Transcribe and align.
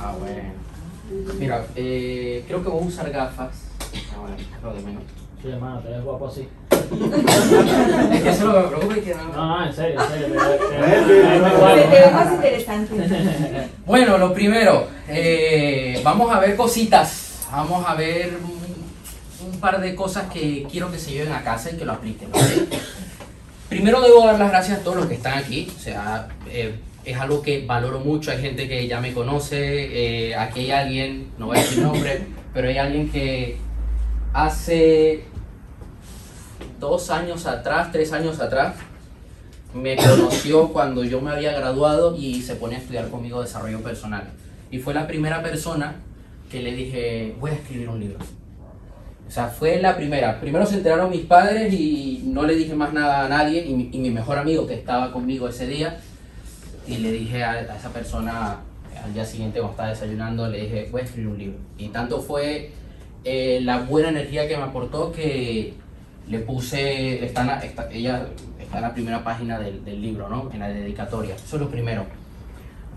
Ah, 0.00 0.14
bueno. 0.18 0.42
Mira, 1.38 1.66
eh, 1.76 2.44
creo 2.46 2.62
que 2.62 2.68
voy 2.70 2.82
a 2.82 2.86
usar 2.86 3.10
gafas. 3.10 3.50
Ah, 4.14 4.18
bueno, 4.20 4.36
lo 4.62 4.74
de 4.74 4.80
menos. 4.82 5.02
Sí, 5.42 5.48
hermano, 5.48 5.80
te 5.80 5.88
ves 5.90 6.02
guapo 6.04 6.28
así. 6.28 6.48
Es 8.12 8.22
que 8.22 8.28
eso 8.30 8.46
lo 8.46 8.52
que 8.54 8.60
me 8.60 8.66
preocupa 8.68 8.96
es 8.96 9.02
que 9.04 9.14
no... 9.14 9.24
No, 9.28 9.46
no, 9.58 9.66
en 9.66 9.74
serio, 9.74 10.00
en 10.00 10.08
serio. 10.08 10.26
te 10.28 10.32
ves- 10.38 10.58
te 10.68 10.78
ves- 10.78 10.92
Eh, 10.92 11.06
te 11.06 11.12
ves 11.14 11.40
muy 11.40 11.50
sí, 11.50 11.56
guapo. 11.56 11.74
Se 11.76 11.82
te 11.82 12.00
ve 12.00 12.10
más 12.12 12.32
interesante. 12.32 13.68
Bueno, 13.86 14.16
lo 14.18 14.32
primero, 14.32 14.86
eh, 15.08 16.00
vamos 16.04 16.32
a 16.32 16.38
ver 16.38 16.56
cositas. 16.56 17.40
Vamos 17.50 17.84
a 17.86 17.94
ver 17.94 18.38
un, 18.42 19.48
un 19.52 19.60
par 19.60 19.80
de 19.80 19.94
cosas 19.96 20.30
que 20.32 20.66
quiero 20.70 20.90
que 20.90 20.98
se 20.98 21.10
lleven 21.10 21.32
a 21.32 21.42
casa 21.42 21.70
y 21.70 21.76
que 21.76 21.84
lo 21.84 21.92
apliquen. 21.92 22.28
¿ok? 22.30 22.38
Primero 23.72 24.02
debo 24.02 24.26
dar 24.26 24.38
las 24.38 24.50
gracias 24.50 24.80
a 24.80 24.82
todos 24.82 24.98
los 24.98 25.06
que 25.06 25.14
están 25.14 25.38
aquí. 25.38 25.66
O 25.74 25.80
sea, 25.80 26.28
eh, 26.50 26.74
es 27.06 27.16
algo 27.16 27.40
que 27.40 27.64
valoro 27.64 28.00
mucho. 28.00 28.30
Hay 28.30 28.38
gente 28.42 28.68
que 28.68 28.86
ya 28.86 29.00
me 29.00 29.14
conoce. 29.14 30.26
eh, 30.28 30.36
aquí 30.36 30.60
hay 30.60 30.70
alguien, 30.72 31.30
no 31.38 31.46
voy 31.46 31.56
a 31.56 31.60
decir 31.62 31.82
nombre, 31.82 32.26
pero 32.52 32.68
hay 32.68 32.76
alguien 32.76 33.10
que 33.10 33.56
hace 34.34 35.24
dos 36.78 37.08
años 37.08 37.46
atrás, 37.46 37.90
tres 37.90 38.12
años 38.12 38.40
atrás, 38.40 38.74
me 39.72 39.96
conoció 40.08 40.68
cuando 40.68 41.02
yo 41.02 41.22
me 41.22 41.30
había 41.30 41.52
graduado 41.52 42.14
y 42.14 42.42
se 42.42 42.56
pone 42.56 42.76
a 42.76 42.78
estudiar 42.78 43.08
conmigo 43.08 43.40
desarrollo 43.40 43.82
personal. 43.82 44.28
Y 44.70 44.80
fue 44.80 44.92
la 44.92 45.06
primera 45.06 45.42
persona 45.42 45.94
que 46.50 46.60
le 46.60 46.72
dije, 46.72 47.34
voy 47.40 47.52
a 47.52 47.54
escribir 47.54 47.88
un 47.88 48.00
libro. 48.00 48.18
O 49.28 49.30
sea, 49.30 49.46
fue 49.48 49.80
la 49.80 49.96
primera. 49.96 50.40
Primero 50.40 50.66
se 50.66 50.74
enteraron 50.76 51.10
mis 51.10 51.22
padres 51.22 51.72
y 51.72 52.22
no 52.26 52.42
le 52.44 52.54
dije 52.54 52.74
más 52.74 52.92
nada 52.92 53.24
a 53.24 53.28
nadie. 53.28 53.64
Y 53.66 53.72
mi, 53.74 53.88
y 53.92 53.98
mi 53.98 54.10
mejor 54.10 54.38
amigo 54.38 54.66
que 54.66 54.74
estaba 54.74 55.10
conmigo 55.12 55.48
ese 55.48 55.66
día, 55.66 55.98
y 56.86 56.98
le 56.98 57.12
dije 57.12 57.42
a, 57.42 57.52
a 57.52 57.76
esa 57.76 57.90
persona 57.92 58.56
al 59.04 59.14
día 59.14 59.24
siguiente 59.24 59.58
cuando 59.58 59.72
estaba 59.72 59.88
desayunando, 59.88 60.48
le 60.48 60.60
dije, 60.62 60.88
voy 60.92 61.00
a 61.00 61.04
escribir 61.04 61.28
un 61.30 61.38
libro. 61.38 61.58
Y 61.78 61.88
tanto 61.88 62.20
fue 62.20 62.72
eh, 63.24 63.60
la 63.62 63.78
buena 63.80 64.10
energía 64.10 64.46
que 64.46 64.56
me 64.56 64.64
aportó 64.64 65.12
que 65.12 65.74
le 66.28 66.38
puse, 66.40 67.24
está 67.24 67.40
en 67.42 67.46
la- 67.46 67.58
está- 67.60 67.90
ella 67.90 68.26
está 68.60 68.76
en 68.78 68.82
la 68.82 68.92
primera 68.94 69.24
página 69.24 69.58
del, 69.58 69.84
del 69.84 70.00
libro, 70.02 70.28
¿no? 70.28 70.50
En 70.52 70.60
la 70.60 70.68
dedicatoria. 70.68 71.34
Eso 71.36 71.56
es 71.56 71.62
lo 71.62 71.68
primero. 71.70 72.04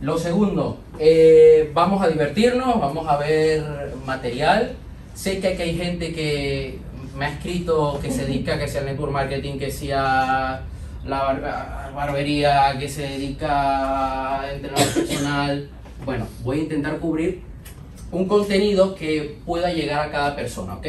Lo 0.01 0.17
segundo, 0.17 0.79
eh, 0.99 1.71
vamos 1.73 2.01
a 2.03 2.09
divertirnos, 2.09 2.79
vamos 2.79 3.07
a 3.07 3.17
ver 3.17 3.63
material. 4.05 4.73
Sé 5.15 5.39
que 5.39 5.47
aquí 5.47 5.61
hay 5.63 5.77
gente 5.77 6.13
que 6.13 6.77
me 7.17 7.25
ha 7.25 7.29
escrito 7.29 7.99
que 8.01 8.11
se 8.11 8.25
dedica, 8.25 8.59
que 8.59 8.67
sea 8.67 8.81
el 8.81 8.87
network 8.87 9.11
marketing, 9.11 9.57
que 9.57 9.71
sea 9.71 10.61
la 11.05 11.23
bar- 11.23 11.93
barbería, 11.95 12.77
que 12.77 12.89
se 12.89 13.03
dedica 13.03 14.41
a 14.41 14.53
entrenador 14.53 14.93
personal. 14.93 15.69
Bueno, 16.03 16.27
voy 16.43 16.59
a 16.59 16.63
intentar 16.63 16.99
cubrir 16.99 17.41
un 18.11 18.27
contenido 18.27 18.93
que 18.95 19.37
pueda 19.45 19.71
llegar 19.71 20.07
a 20.07 20.11
cada 20.11 20.35
persona, 20.35 20.75
¿ok? 20.75 20.87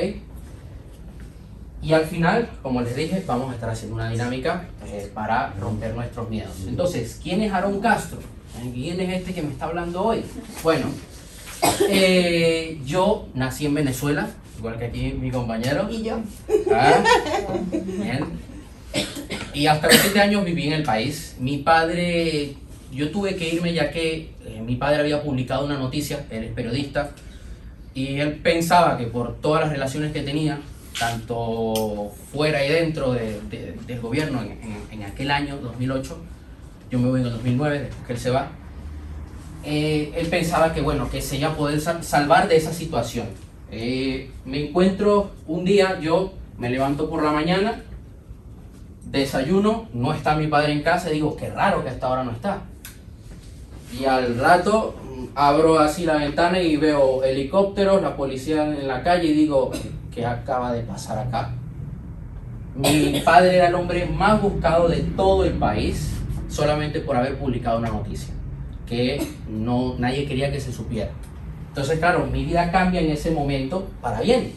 Y 1.83 1.93
al 1.93 2.05
final, 2.05 2.49
como 2.63 2.83
les 2.83 2.97
dije, 2.97 3.23
vamos 3.27 3.51
a 3.53 3.55
estar 3.55 3.71
haciendo 3.71 3.95
una 3.95 4.11
dinámica 4.11 4.65
eh, 4.87 5.09
para 5.15 5.53
romper 5.61 5.95
nuestros 5.95 6.29
miedos. 6.29 6.53
Entonces, 6.67 7.21
¿quién 7.23 7.43
es 7.43 7.53
Aaron 7.53 7.81
Castro? 7.81 8.19
¿Quién 8.75 8.99
es 9.01 9.21
este 9.21 9.33
que 9.35 9.43
me 9.43 9.53
está 9.53 9.67
hablando 9.67 10.03
hoy? 10.03 10.25
Bueno, 10.65 10.87
eh, 11.89 12.79
yo 12.85 13.29
nací 13.35 13.67
en 13.67 13.75
Venezuela, 13.75 14.29
igual 14.59 14.79
que 14.79 14.87
aquí 14.87 15.15
mi 15.21 15.31
compañero. 15.31 15.89
Y 15.91 16.03
yo. 16.03 16.21
Ah, 16.73 17.03
bien. 17.85 18.25
Y 19.55 19.67
hasta 19.67 19.87
los 19.89 19.97
7 19.97 20.21
años 20.21 20.45
viví 20.45 20.67
en 20.67 20.73
el 20.75 20.83
país. 20.83 21.37
Mi 21.41 21.59
padre, 21.59 22.55
yo 22.93 23.11
tuve 23.11 23.37
que 23.37 23.48
irme 23.55 23.73
ya 23.73 23.91
que 23.91 24.31
eh, 24.45 24.63
mi 24.65 24.77
padre 24.77 25.01
había 25.01 25.23
publicado 25.23 25.65
una 25.65 25.79
noticia, 25.79 26.25
él 26.31 26.45
es 26.45 26.53
periodista, 26.53 27.11
y 27.95 28.19
él 28.20 28.35
pensaba 28.35 28.98
que 28.98 29.07
por 29.07 29.36
todas 29.41 29.63
las 29.63 29.70
relaciones 29.73 30.13
que 30.13 30.20
tenía, 30.23 30.61
tanto 30.98 32.13
fuera 32.33 32.64
y 32.64 32.69
dentro 32.70 33.13
de- 33.13 33.41
de- 33.51 33.75
del 33.86 34.01
gobierno 34.01 34.42
en, 34.42 34.53
en- 34.53 34.83
en 34.92 35.03
aquel 35.05 35.30
año, 35.30 35.57
2008, 35.59 36.19
yo 36.91 36.98
me 36.98 37.09
voy 37.09 37.20
en 37.20 37.27
el 37.27 37.33
2009, 37.33 37.79
después 37.80 38.07
que 38.07 38.13
él 38.14 38.19
se 38.19 38.30
va, 38.30 38.48
eh, 39.67 40.13
él 40.17 40.27
pensaba 40.29 40.73
que 40.73 40.81
bueno, 40.81 41.11
que 41.11 41.21
se 41.21 41.37
iba 41.37 41.49
a 41.51 41.57
poder 41.57 41.81
sal- 41.81 42.03
salvar 42.05 42.49
de 42.49 42.57
esa 42.57 42.73
situación. 42.73 43.27
Eh, 43.71 44.31
me 44.45 44.69
encuentro 44.69 45.31
un 45.47 45.65
día, 45.65 45.99
yo 46.01 46.33
me 46.57 46.71
levanto 46.71 47.11
por 47.11 47.23
la 47.23 47.33
mañana, 47.33 47.83
desayuno, 49.11 49.89
no 49.93 50.13
está 50.13 50.37
mi 50.37 50.47
padre 50.47 50.73
en 50.73 50.83
casa, 50.83 51.11
digo, 51.11 51.37
qué 51.37 51.51
raro 51.51 51.83
que 51.83 51.91
hasta 51.91 52.07
ahora 52.07 52.25
no 52.25 52.31
está. 52.33 52.61
Y 53.99 54.05
al 54.05 54.39
rato 54.39 54.95
mm, 55.03 55.25
abro 55.35 55.79
así 55.79 56.05
la 56.05 56.15
ventana 56.17 56.61
y 56.61 56.77
veo 56.77 57.23
helicópteros, 57.25 58.03
la 58.03 58.17
policía 58.17 58.65
en 58.65 58.87
la 58.89 59.03
calle 59.03 59.29
y 59.29 59.33
digo, 59.33 59.71
¿qué 60.15 60.25
acaba 60.27 60.73
de 60.73 60.83
pasar 60.83 61.19
acá? 61.19 61.51
Mi 62.75 63.21
padre 63.25 63.57
era 63.57 63.69
el 63.69 63.75
hombre 63.75 64.07
más 64.07 64.41
buscado 64.43 64.89
de 64.89 64.98
todo 64.98 65.45
el 65.45 65.53
país 65.55 66.13
solamente 66.48 67.01
por 67.01 67.17
haber 67.17 67.37
publicado 67.39 67.79
una 67.79 67.89
noticia 67.89 68.35
que 68.89 69.20
no, 69.48 69.97
nadie 69.98 70.27
quería 70.27 70.51
que 70.52 70.61
se 70.61 70.73
supiera. 70.73 71.11
Entonces, 71.69 71.98
claro, 71.98 72.27
mi 72.27 72.45
vida 72.45 72.70
cambia 72.70 73.01
en 73.01 73.11
ese 73.11 73.30
momento 73.30 73.89
para 74.01 74.20
bien. 74.20 74.52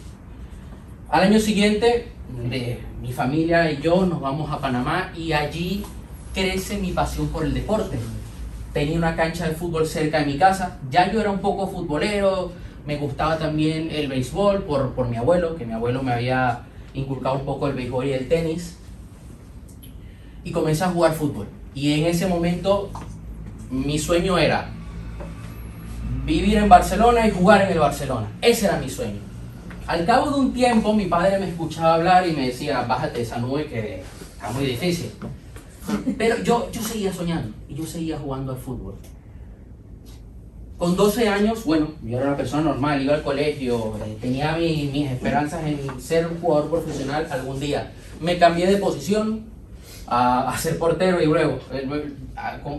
Al 1.10 1.24
año 1.24 1.40
siguiente, 1.40 2.08
mi 3.02 3.12
familia 3.12 3.72
y 3.72 3.82
yo 3.82 4.06
nos 4.06 4.22
vamos 4.22 4.52
a 4.52 4.60
Panamá 4.60 5.12
y 5.18 5.34
allí 5.34 5.84
crece 6.34 6.78
mi 6.78 6.92
pasión 6.92 7.28
por 7.28 7.44
el 7.44 7.54
deporte. 7.54 7.98
Tenía 8.74 8.98
una 8.98 9.16
cancha 9.16 9.48
de 9.48 9.56
fútbol 9.56 9.88
cerca 9.88 10.20
de 10.20 10.28
mi 10.28 10.38
casa. 10.38 10.78
Ya 10.92 11.12
yo 11.12 11.20
era 11.20 11.32
un 11.32 11.40
poco 11.40 11.68
futbolero, 11.68 12.52
me 12.86 12.98
gustaba 12.98 13.38
también 13.38 13.90
el 13.92 14.08
béisbol 14.08 14.64
por, 14.64 14.94
por 14.94 15.08
mi 15.10 15.18
abuelo, 15.18 15.56
que 15.56 15.66
mi 15.66 15.74
abuelo 15.74 16.04
me 16.04 16.14
había 16.14 16.62
inculcado 16.94 17.36
un 17.36 17.46
poco 17.46 17.68
el 17.68 17.74
béisbol 17.74 18.06
y 18.06 18.14
el 18.14 18.28
tenis. 18.28 18.78
Y 20.44 20.52
comencé 20.52 20.84
a 20.84 20.90
jugar 20.90 21.14
fútbol. 21.14 21.48
Y 21.74 21.94
en 21.94 22.06
ese 22.06 22.28
momento 22.28 22.92
mi 23.70 23.98
sueño 24.00 24.38
era 24.38 24.70
vivir 26.26 26.58
en 26.58 26.70
Barcelona 26.70 27.28
y 27.28 27.32
jugar 27.32 27.62
en 27.64 27.72
el 27.72 27.80
Barcelona. 27.80 28.28
Ese 28.42 28.66
era 28.68 28.78
mi 28.78 28.90
sueño. 28.90 29.20
Al 29.88 30.06
cabo 30.06 30.30
de 30.32 30.40
un 30.40 30.54
tiempo 30.54 30.94
mi 30.94 31.06
padre 31.08 31.40
me 31.40 31.50
escuchaba 31.50 31.96
hablar 31.96 32.28
y 32.28 32.34
me 32.34 32.48
decía, 32.48 32.82
bájate 32.84 33.22
esa 33.22 33.38
nube 33.40 33.66
que 33.66 34.04
está 34.34 34.52
muy 34.52 34.66
difícil. 34.66 35.12
Pero 36.18 36.44
yo, 36.44 36.70
yo 36.72 36.82
seguía 36.84 37.12
soñando 37.12 37.56
y 37.68 37.74
yo 37.76 37.86
seguía 37.86 38.20
jugando 38.20 38.52
al 38.52 38.58
fútbol. 38.60 38.96
Con 40.78 40.96
12 40.96 41.28
años, 41.28 41.66
bueno, 41.66 41.90
yo 42.04 42.18
era 42.18 42.28
una 42.28 42.38
persona 42.38 42.62
normal, 42.64 43.02
iba 43.02 43.16
al 43.16 43.24
colegio, 43.24 43.96
eh, 44.06 44.18
tenía 44.22 44.56
mi- 44.56 44.90
mis 44.94 45.12
esperanzas 45.12 45.62
en 45.66 46.00
ser 46.00 46.28
un 46.28 46.40
jugador 46.40 46.70
profesional 46.70 47.28
algún 47.32 47.60
día. 47.60 47.92
Me 48.22 48.38
cambié 48.38 48.66
de 48.68 48.78
posición 48.78 49.46
a, 50.10 50.50
a 50.50 50.58
ser 50.58 50.78
portero 50.78 51.22
y 51.22 51.26
luego, 51.26 51.60
eh, 51.72 51.88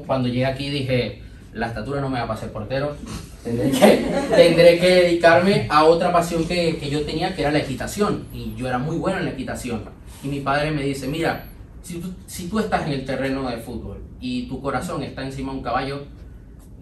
cuando 0.06 0.28
llegué 0.28 0.46
aquí 0.46 0.68
dije, 0.68 1.22
la 1.52 1.68
estatura 1.68 2.00
no 2.00 2.08
me 2.08 2.20
va 2.20 2.26
para 2.26 2.40
ser 2.40 2.52
portero, 2.52 2.96
tendré 3.42 3.70
que, 3.70 3.78
tendré 4.34 4.78
que 4.78 4.88
dedicarme 4.88 5.66
a 5.70 5.84
otra 5.84 6.12
pasión 6.12 6.46
que, 6.46 6.76
que 6.76 6.90
yo 6.90 7.04
tenía, 7.04 7.34
que 7.34 7.42
era 7.42 7.50
la 7.50 7.58
equitación. 7.58 8.26
Y 8.32 8.54
yo 8.56 8.68
era 8.68 8.78
muy 8.78 8.96
bueno 8.96 9.18
en 9.18 9.24
la 9.24 9.30
equitación. 9.32 9.82
Y 10.22 10.28
mi 10.28 10.40
padre 10.40 10.70
me 10.70 10.82
dice, 10.82 11.06
mira, 11.06 11.46
si 11.82 11.98
tú, 11.98 12.12
si 12.26 12.48
tú 12.48 12.58
estás 12.58 12.86
en 12.86 12.92
el 12.92 13.04
terreno 13.04 13.48
de 13.48 13.56
fútbol 13.58 14.02
y 14.20 14.46
tu 14.48 14.60
corazón 14.60 15.02
está 15.02 15.24
encima 15.24 15.52
de 15.52 15.58
un 15.58 15.64
caballo, 15.64 16.04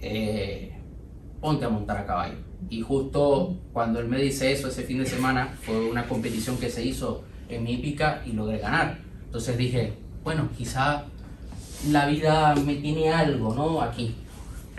eh, 0.01 0.73
ponte 1.41 1.65
a 1.65 1.69
montar 1.69 1.99
a 1.99 2.07
caballo. 2.07 2.37
Y 2.69 2.81
justo 2.81 3.57
cuando 3.73 4.01
él 4.01 4.09
me 4.09 4.21
dice 4.21 4.53
eso, 4.53 4.69
ese 4.69 4.83
fin 4.83 4.99
de 4.99 5.07
semana, 5.07 5.57
fue 5.63 5.89
una 5.89 6.07
competición 6.07 6.59
que 6.59 6.69
se 6.69 6.85
hizo 6.85 7.23
en 7.49 7.63
mi 7.63 7.75
hípica 7.75 8.23
y 8.27 8.33
logré 8.33 8.59
ganar. 8.59 8.99
Entonces 9.25 9.57
dije, 9.57 9.93
bueno, 10.29 10.47
quizá 10.59 11.05
la 11.91 12.05
vida 12.05 12.55
me 12.55 12.75
tiene 12.75 13.11
algo, 13.11 13.55
¿no? 13.55 13.81
Aquí. 13.81 14.15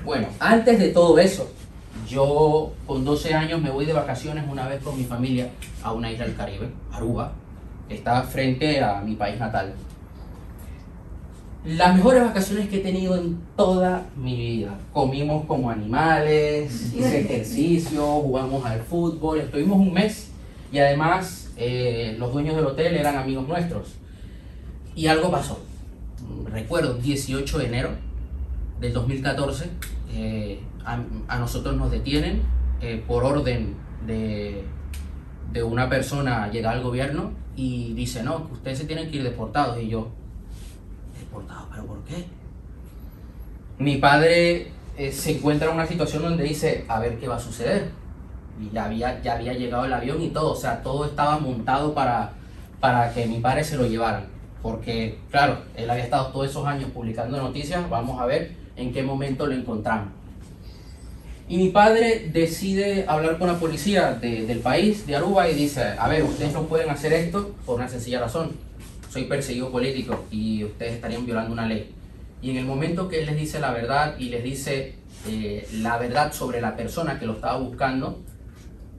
Bueno, 0.05 0.27
antes 0.39 0.77
de 0.77 0.89
todo 0.89 1.17
eso, 1.17 1.51
yo 2.07 2.73
con 2.85 3.03
12 3.03 3.33
años 3.33 3.59
me 3.59 3.71
voy 3.71 3.87
de 3.87 3.93
vacaciones 3.93 4.45
una 4.47 4.67
vez 4.67 4.83
con 4.83 4.95
mi 4.95 5.05
familia 5.05 5.49
a 5.81 5.91
una 5.93 6.11
isla 6.11 6.25
del 6.25 6.35
Caribe, 6.35 6.69
Aruba, 6.91 7.31
que 7.87 7.95
está 7.95 8.21
frente 8.21 8.79
a 8.79 9.01
mi 9.01 9.15
país 9.15 9.39
natal. 9.39 9.73
Las 11.65 11.95
mejores 11.95 12.23
vacaciones 12.23 12.69
que 12.69 12.77
he 12.77 12.81
tenido 12.81 13.17
en 13.17 13.41
toda 13.55 14.05
mi 14.15 14.35
vida. 14.35 14.77
Comimos 14.93 15.45
como 15.47 15.71
animales, 15.71 16.93
hice 16.93 17.21
ejercicio, 17.21 18.05
jugamos 18.05 18.63
al 18.67 18.81
fútbol, 18.81 19.39
estuvimos 19.39 19.79
un 19.79 19.93
mes 19.93 20.29
y 20.71 20.77
además 20.77 21.49
eh, 21.57 22.15
los 22.19 22.31
dueños 22.31 22.55
del 22.55 22.67
hotel 22.67 22.95
eran 22.97 23.17
amigos 23.17 23.47
nuestros. 23.47 23.98
Y 24.99 25.07
algo 25.07 25.31
pasó. 25.31 25.57
Recuerdo, 26.51 26.95
18 26.95 27.57
de 27.59 27.65
enero 27.67 27.91
del 28.81 28.91
2014, 28.91 29.69
eh, 30.11 30.59
a, 30.83 31.01
a 31.29 31.39
nosotros 31.39 31.77
nos 31.77 31.89
detienen 31.89 32.41
eh, 32.81 33.01
por 33.07 33.23
orden 33.23 33.77
de, 34.05 34.65
de 35.53 35.63
una 35.63 35.87
persona 35.87 36.51
llega 36.51 36.71
al 36.71 36.83
gobierno 36.83 37.31
y 37.55 37.93
dice, 37.93 38.23
no, 38.23 38.49
ustedes 38.51 38.79
se 38.79 38.83
tienen 38.87 39.09
que 39.09 39.15
ir 39.15 39.23
deportados. 39.23 39.81
Y 39.81 39.87
yo, 39.87 40.09
¿deportados? 41.17 41.67
¿Pero 41.71 41.85
por 41.85 42.03
qué? 42.03 42.25
mi 43.77 43.99
padre 43.99 44.73
eh, 44.97 45.13
se 45.13 45.37
encuentra 45.37 45.69
en 45.69 45.75
una 45.75 45.87
situación 45.87 46.23
donde 46.23 46.43
dice, 46.43 46.83
a 46.89 46.99
ver 46.99 47.17
qué 47.19 47.29
va 47.29 47.37
a 47.37 47.39
suceder. 47.39 47.89
Y 48.61 48.69
ya 48.73 48.83
había, 48.83 49.21
ya 49.21 49.35
había 49.35 49.53
llegado 49.53 49.85
el 49.85 49.93
avión 49.93 50.21
y 50.21 50.27
todo, 50.27 50.51
o 50.51 50.57
sea, 50.57 50.83
todo 50.83 51.05
estaba 51.05 51.39
montado 51.39 51.93
para, 51.93 52.33
para 52.81 53.13
que 53.13 53.25
mi 53.27 53.39
padre 53.39 53.63
se 53.63 53.77
lo 53.77 53.85
llevaran. 53.85 54.38
Porque, 54.61 55.17
claro, 55.31 55.59
él 55.75 55.89
había 55.89 56.03
estado 56.03 56.27
todos 56.27 56.49
esos 56.49 56.65
años 56.65 56.89
publicando 56.93 57.37
noticias, 57.37 57.89
vamos 57.89 58.19
a 58.21 58.25
ver 58.25 58.51
en 58.75 58.91
qué 58.91 59.03
momento 59.03 59.45
lo 59.47 59.53
encontramos. 59.53 60.09
Y 61.47 61.57
mi 61.57 61.69
padre 61.69 62.29
decide 62.31 63.05
hablar 63.07 63.39
con 63.39 63.47
la 63.47 63.57
policía 63.57 64.13
de- 64.13 64.45
del 64.45 64.59
país, 64.59 65.07
de 65.07 65.15
Aruba, 65.15 65.49
y 65.49 65.55
dice, 65.55 65.81
a 65.97 66.07
ver, 66.07 66.23
ustedes 66.23 66.53
no 66.53 66.63
pueden 66.63 66.89
hacer 66.89 67.11
esto 67.13 67.55
por 67.65 67.77
una 67.79 67.89
sencilla 67.89 68.19
razón. 68.19 68.51
Soy 69.09 69.23
perseguido 69.23 69.71
político 69.71 70.25
y 70.29 70.63
ustedes 70.65 70.93
estarían 70.93 71.25
violando 71.25 71.51
una 71.53 71.65
ley. 71.65 71.89
Y 72.41 72.51
en 72.51 72.57
el 72.57 72.65
momento 72.65 73.07
que 73.09 73.19
él 73.21 73.25
les 73.25 73.35
dice 73.35 73.59
la 73.59 73.71
verdad 73.71 74.15
y 74.19 74.25
les 74.29 74.43
dice 74.43 74.93
eh, 75.27 75.67
la 75.81 75.97
verdad 75.97 76.31
sobre 76.33 76.61
la 76.61 76.75
persona 76.75 77.19
que 77.19 77.25
lo 77.25 77.33
estaba 77.33 77.57
buscando, 77.57 78.19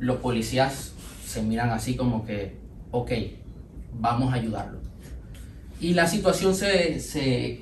los 0.00 0.16
policías 0.16 0.92
se 1.24 1.42
miran 1.42 1.70
así 1.70 1.94
como 1.94 2.26
que, 2.26 2.56
ok, 2.90 3.12
vamos 4.00 4.32
a 4.32 4.36
ayudarlo. 4.36 4.79
Y 5.80 5.94
la 5.94 6.06
situación 6.06 6.54
se, 6.54 7.00
se 7.00 7.60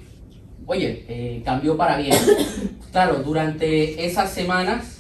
oye, 0.69 1.05
eh, 1.09 1.43
cambió 1.45 1.77
para 1.77 1.97
bien. 1.97 2.17
Claro, 2.93 3.17
durante 3.23 4.07
esas 4.07 4.33
semanas 4.33 4.97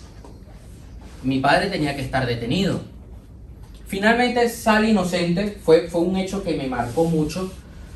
mi 1.23 1.41
padre 1.41 1.69
tenía 1.69 1.97
que 1.97 2.03
estar 2.03 2.27
detenido. 2.27 2.81
Finalmente 3.87 4.47
sale 4.51 4.91
inocente, 4.91 5.59
fue, 5.65 5.89
fue 5.89 6.03
un 6.03 6.17
hecho 6.17 6.45
que 6.45 6.55
me 6.55 6.67
marcó 6.67 7.05
mucho. 7.05 7.51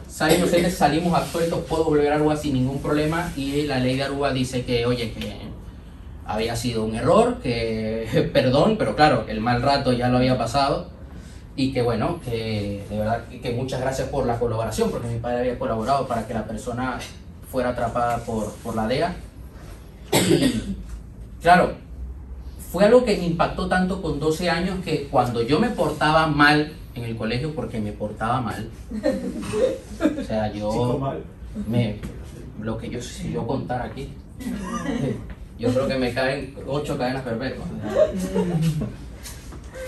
Sale 0.09 0.37
inocente, 0.39 0.71
salimos 0.71 1.15
absueltos, 1.15 1.61
puedo 1.69 1.85
volver 1.85 2.11
a 2.11 2.17
Aruba 2.17 2.37
sin 2.37 2.55
ningún 2.55 2.81
problema 2.81 3.33
y 3.37 3.63
la 3.63 3.81
ley 3.81 3.97
de 3.97 4.05
Aruba 4.05 4.33
dice 4.33 4.65
que, 4.65 4.87
oye, 4.87 5.13
que 5.13 5.35
había 6.25 6.57
sido 6.57 6.85
un 6.85 6.95
error, 6.95 7.41
que 7.43 8.31
perdón, 8.33 8.77
pero 8.79 8.97
claro, 8.97 9.27
el 9.29 9.41
mal 9.41 9.61
rato 9.61 9.93
ya 9.93 10.09
lo 10.09 10.17
había 10.17 10.39
pasado 10.39 10.89
y 11.57 11.73
que 11.73 11.83
bueno, 11.83 12.21
que 12.25 12.85
de 12.89 12.99
verdad 12.99 13.25
que- 13.29 13.53
muchas 13.53 13.81
gracias 13.81 14.09
por 14.09 14.27
la 14.27 14.39
colaboración, 14.39 14.91
porque 14.91 15.09
mi 15.09 15.19
padre 15.19 15.41
había 15.41 15.59
colaborado 15.59 16.07
para 16.07 16.27
que 16.27 16.35
la 16.35 16.45
persona 16.47 16.99
fuera 17.51 17.71
atrapada 17.71 18.19
por, 18.25 18.53
por 18.57 18.75
la 18.75 18.87
DEA. 18.89 19.15
Y 20.13 20.77
claro, 21.43 21.73
fue 22.71 22.85
algo 22.87 23.05
que 23.05 23.17
me 23.19 23.27
impactó 23.27 23.69
tanto 23.69 24.01
con 24.01 24.19
12 24.19 24.49
años 24.49 24.83
que 24.85 25.09
cuando 25.09 25.43
yo 25.43 25.61
me 25.61 25.69
portaba 25.71 26.27
mal 26.27 26.73
en 26.95 27.05
el 27.05 27.17
colegio, 27.17 27.55
porque 27.55 27.81
me 27.81 27.93
portaba 27.93 28.41
mal, 28.41 28.69
o 30.19 30.23
sea, 30.25 30.53
yo 30.53 30.99
mal. 30.99 31.23
me, 31.67 31.97
lo 32.61 32.77
que 32.77 32.91
yo, 32.91 33.01
si 33.01 33.33
yo 33.33 33.47
contar 33.47 33.83
aquí, 33.83 34.11
yo 35.59 35.71
creo 35.73 35.89
que 35.89 35.97
me 35.97 36.13
caen 36.13 36.55
ocho 36.67 36.97
cadenas 36.99 37.23
perpetuas. 37.23 37.69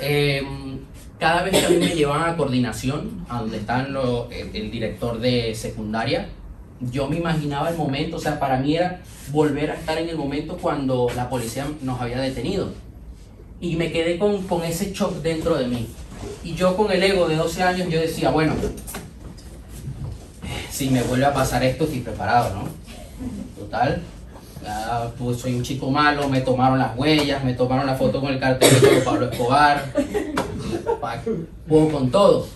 Em, 0.00 0.78
cada 1.18 1.42
vez 1.42 1.52
que 1.58 1.66
a 1.66 1.70
mí 1.70 1.76
me 1.76 1.94
llevaban 1.94 2.30
a 2.30 2.36
coordinación, 2.36 3.24
a 3.28 3.40
donde 3.40 3.58
están 3.58 3.94
el, 4.30 4.70
director 4.70 5.20
de 5.20 5.54
secundaria, 5.54 6.28
yo 6.80 7.08
me 7.08 7.16
imaginaba 7.16 7.70
el 7.70 7.76
momento, 7.76 8.16
o 8.16 8.20
sea, 8.20 8.38
para 8.38 8.58
mí 8.58 8.76
era 8.76 9.00
volver 9.30 9.70
a 9.70 9.74
estar 9.74 9.96
en 9.98 10.08
el 10.08 10.16
momento 10.16 10.56
cuando 10.56 11.08
la 11.16 11.28
policía 11.28 11.66
nos 11.82 12.00
había 12.00 12.20
detenido. 12.20 12.72
Y 13.60 13.76
me 13.76 13.90
quedé 13.92 14.18
con, 14.18 14.62
ese 14.64 14.92
shock 14.92 15.22
dentro 15.22 15.56
de 15.56 15.68
mí. 15.68 15.88
Y 16.42 16.54
yo 16.54 16.76
con 16.76 16.90
el 16.90 17.02
ego 17.02 17.28
de 17.28 17.36
12 17.36 17.62
años, 17.62 17.88
yo 17.88 18.00
decía, 18.00 18.30
bueno, 18.30 18.54
si 20.70 20.90
me 20.90 21.02
vuelve 21.02 21.24
a 21.24 21.32
pasar 21.32 21.62
esto, 21.62 21.84
estoy 21.84 22.00
preparado, 22.00 22.54
¿no? 22.54 22.68
Total, 23.58 24.02
pues 25.18 25.38
soy 25.38 25.54
un 25.54 25.62
chico 25.62 25.90
malo, 25.90 26.28
me 26.28 26.40
tomaron 26.40 26.78
las 26.78 26.96
huellas, 26.96 27.44
me 27.44 27.54
tomaron 27.54 27.86
la 27.86 27.94
foto 27.94 28.20
con 28.20 28.32
el 28.32 28.40
cartel 28.40 28.80
de 28.80 29.00
Pablo 29.00 29.30
Escobar, 29.30 29.84
puedo 31.68 31.88
con 31.90 32.10
todo. 32.10 32.46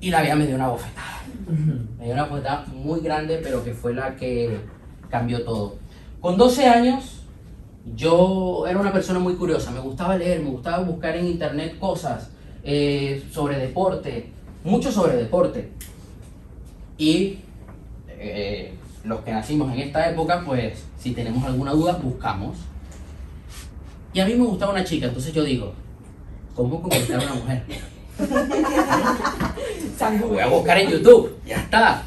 Y 0.00 0.10
la 0.10 0.22
vida 0.22 0.34
me 0.34 0.46
dio 0.46 0.56
una 0.56 0.68
bofetada. 0.68 1.22
Me 1.98 2.04
dio 2.04 2.14
una 2.14 2.24
bofetada 2.24 2.66
muy 2.66 3.00
grande, 3.00 3.40
pero 3.42 3.64
que 3.64 3.72
fue 3.72 3.94
la 3.94 4.16
que 4.16 4.58
cambió 5.08 5.44
todo. 5.44 5.76
Con 6.20 6.36
12 6.36 6.66
años, 6.66 7.22
yo 7.94 8.64
era 8.66 8.78
una 8.78 8.92
persona 8.92 9.18
muy 9.18 9.34
curiosa, 9.34 9.70
me 9.70 9.80
gustaba 9.80 10.16
leer, 10.16 10.40
me 10.40 10.50
gustaba 10.50 10.82
buscar 10.84 11.16
en 11.16 11.26
internet 11.26 11.78
cosas 11.78 12.30
eh, 12.64 13.24
sobre 13.32 13.58
deporte, 13.58 14.30
mucho 14.64 14.92
sobre 14.92 15.16
deporte. 15.16 15.70
Y 16.96 17.38
eh, 18.08 18.74
los 19.04 19.20
que 19.20 19.32
nacimos 19.32 19.72
en 19.72 19.80
esta 19.80 20.10
época, 20.10 20.42
pues 20.44 20.84
si 20.98 21.12
tenemos 21.12 21.44
alguna 21.44 21.72
duda, 21.72 21.98
buscamos. 22.02 22.58
Y 24.14 24.20
a 24.20 24.26
mí 24.26 24.34
me 24.34 24.44
gustaba 24.44 24.72
una 24.72 24.84
chica, 24.84 25.06
entonces 25.06 25.32
yo 25.32 25.42
digo, 25.42 25.72
¿cómo 26.54 26.82
conquistar 26.82 27.20
a 27.20 27.24
una 27.24 27.34
mujer? 27.34 27.62
Lo 30.20 30.28
voy 30.28 30.40
a 30.40 30.48
buscar 30.48 30.78
en 30.78 30.90
YouTube, 30.90 31.36
ya 31.46 31.56
está. 31.56 32.02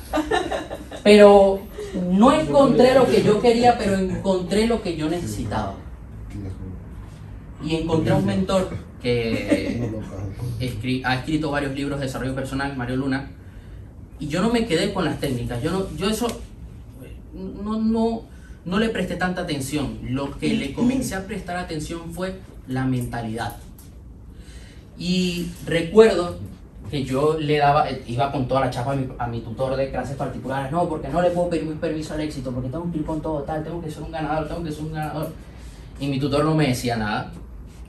Pero 1.03 1.61
no 2.11 2.33
encontré 2.33 2.93
lo 2.93 3.05
que 3.05 3.23
yo 3.23 3.41
quería, 3.41 3.77
pero 3.77 3.95
encontré 3.95 4.67
lo 4.67 4.81
que 4.81 4.97
yo 4.97 5.09
necesitaba. 5.09 5.75
Y 7.63 7.75
encontré 7.75 8.13
un 8.13 8.25
mentor 8.25 8.69
que 9.01 9.89
ha 11.05 11.15
escrito 11.15 11.51
varios 11.51 11.73
libros 11.73 11.99
de 11.99 12.05
desarrollo 12.05 12.35
personal, 12.35 12.75
Mario 12.75 12.97
Luna, 12.97 13.31
y 14.19 14.27
yo 14.27 14.41
no 14.41 14.51
me 14.51 14.65
quedé 14.65 14.93
con 14.93 15.05
las 15.05 15.19
técnicas, 15.19 15.61
yo, 15.61 15.71
no, 15.71 15.95
yo 15.95 16.09
eso 16.09 16.27
no, 17.33 17.79
no, 17.79 18.23
no 18.65 18.79
le 18.79 18.89
presté 18.89 19.15
tanta 19.15 19.41
atención, 19.41 19.99
lo 20.09 20.37
que 20.37 20.53
le 20.53 20.73
comencé 20.73 21.15
a 21.15 21.25
prestar 21.25 21.57
atención 21.57 22.13
fue 22.13 22.35
la 22.67 22.85
mentalidad. 22.85 23.57
Y 24.97 25.51
recuerdo 25.65 26.37
que 26.89 27.03
yo 27.03 27.37
le 27.39 27.57
daba, 27.57 27.87
iba 28.07 28.31
con 28.31 28.47
toda 28.47 28.61
la 28.61 28.69
chapa 28.69 28.95
a 29.17 29.27
mi, 29.27 29.41
tutor 29.41 29.75
de 29.75 29.89
clases 29.89 30.15
particulares, 30.15 30.71
no, 30.71 30.87
porque 30.87 31.07
no 31.09 31.21
le 31.21 31.31
puedo 31.31 31.49
pedir 31.49 31.65
mi 31.65 31.75
permiso 31.75 32.13
al 32.13 32.21
éxito, 32.21 32.51
porque 32.51 32.69
tengo 32.69 32.91
que 32.91 32.99
ir 32.99 33.05
con 33.05 33.21
todo, 33.21 33.41
tal, 33.43 33.63
tengo 33.63 33.81
que 33.81 33.89
ser 33.89 34.03
un 34.03 34.11
ganador, 34.11 34.47
tengo 34.47 34.63
que 34.63 34.71
ser 34.71 34.83
un 34.85 34.93
ganador. 34.93 35.31
Y 35.99 36.07
mi 36.07 36.19
tutor 36.19 36.45
no 36.45 36.55
me 36.55 36.67
decía 36.67 36.95
nada, 36.95 37.31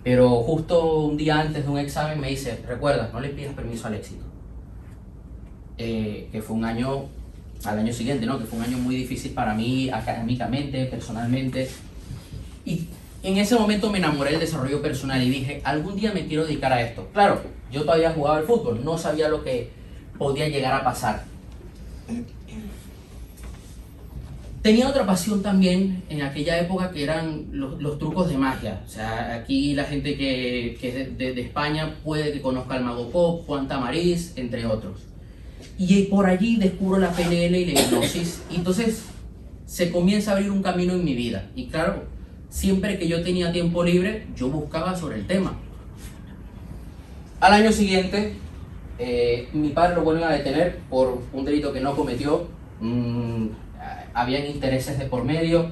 pero 0.03 0.31
justo 0.43 0.99
un 1.01 1.17
día 1.17 1.41
antes 1.41 1.65
de 1.65 1.71
un 1.71 1.79
examen 1.79 2.21
me 2.21 2.29
dice, 2.29 2.63
recuerda, 2.67 3.11
no 3.13 3.21
le 3.21 3.31
pidas 3.31 3.55
permiso 3.55 3.87
al 3.87 3.95
éxito. 3.95 4.25
Eh, 5.79 6.29
que 6.33 6.41
fue 6.41 6.57
un 6.57 6.65
año, 6.65 7.05
al 7.65 7.79
año 7.79 7.93
siguiente, 7.93 8.25
¿no? 8.25 8.39
Que 8.39 8.45
fue 8.45 8.59
un 8.59 8.65
año 8.65 8.79
muy 8.79 8.97
difícil 8.97 9.33
para 9.33 9.53
mí, 9.53 9.91
académicamente, 9.91 10.87
personalmente. 10.87 11.69
Y 12.65 12.89
en 13.27 13.37
ese 13.39 13.57
momento 13.57 13.91
me 13.91 13.99
enamoré 13.99 14.31
del 14.31 14.41
desarrollo 14.41 14.81
personal 14.81 15.23
y 15.23 15.29
dije, 15.31 15.61
algún 15.65 15.97
día 15.97 16.13
me 16.13 16.27
quiero 16.27 16.45
dedicar 16.47 16.73
a 16.73 16.81
esto. 16.83 17.09
Claro, 17.13 17.41
yo 17.73 17.83
todavía 17.83 18.13
jugaba 18.13 18.39
al 18.39 18.45
fútbol, 18.45 18.85
no 18.85 18.97
sabía 18.97 19.29
lo 19.29 19.43
que 19.43 19.71
podía 20.19 20.49
llegar 20.49 20.73
a 20.75 20.85
pasar. 20.85 21.25
Tenía 24.63 24.89
otra 24.89 25.07
pasión 25.07 25.43
también 25.43 26.03
en 26.09 26.23
aquella 26.23 26.59
época 26.59 26.91
que 26.91 27.05
eran 27.05 27.47
los, 27.53 27.81
los 27.81 27.99
trucos 28.01 28.29
de 28.29 28.37
magia. 28.37 28.83
O 28.85 28.89
sea, 28.89 29.35
aquí 29.35 29.75
la 29.75 29.85
gente 29.85 30.17
que, 30.17 30.77
que 30.81 30.89
es 30.89 31.19
de, 31.19 31.35
de- 31.35 31.41
España 31.41 31.95
puede 32.03 32.33
que 32.33 32.41
conozca 32.41 32.75
al 32.75 32.83
Mago 32.85 33.11
Pop, 33.11 33.47
Juan 33.47 33.69
Tamariz, 33.69 34.33
entre 34.37 34.67
otros. 34.67 35.03
Y 35.79 36.05
por 36.05 36.27
allí 36.27 36.57
descubro 36.57 36.99
la 36.99 37.13
PNL 37.13 37.55
y 37.57 37.67
la 37.67 37.81
hipnosis. 37.81 38.43
Y 38.51 38.57
entonces 38.57 39.05
se 39.67 39.93
comienza 39.93 40.33
a 40.33 40.35
abrir 40.37 40.51
un 40.51 40.63
camino 40.63 40.95
en 40.95 41.05
mi 41.05 41.15
vida. 41.15 41.49
Y 41.55 41.67
claro, 41.67 42.05
siempre 42.49 42.99
que 42.99 43.09
yo 43.09 43.23
tenía 43.23 43.53
tiempo 43.53 43.85
libre, 43.85 44.27
yo 44.37 44.49
buscaba 44.49 44.97
sobre 44.97 45.17
el 45.17 45.27
tema. 45.27 45.55
Al 47.41 47.53
año 47.53 47.73
siguiente, 47.73 48.35
eh, 48.99 49.49
mi 49.53 49.71
padre 49.71 49.97
lo 49.97 50.03
vuelven 50.03 50.25
a 50.25 50.31
detener 50.31 50.79
por 50.89 51.23
un 51.33 51.45
delito 51.45 51.73
que 51.73 51.81
no 51.81 51.95
cometió. 51.95 52.49
Mm, 52.81 53.49
habían 54.15 54.47
intereses 54.47 54.99
de 54.99 55.07
por 55.07 55.25
medio. 55.25 55.71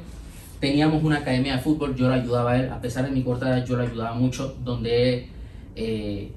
Teníamos 0.60 1.02
una 1.02 1.18
academia 1.18 1.56
de 1.56 1.62
fútbol, 1.62 1.94
yo 1.94 2.08
lo 2.08 2.14
ayudaba 2.14 2.52
a 2.52 2.56
él, 2.60 2.70
a 2.70 2.80
pesar 2.80 3.04
de 3.04 3.10
mi 3.10 3.22
corta 3.22 3.48
edad, 3.48 3.66
yo 3.66 3.76
lo 3.76 3.82
ayudaba 3.82 4.14
mucho, 4.14 4.56
donde 4.64 5.28
eh, 5.76 6.32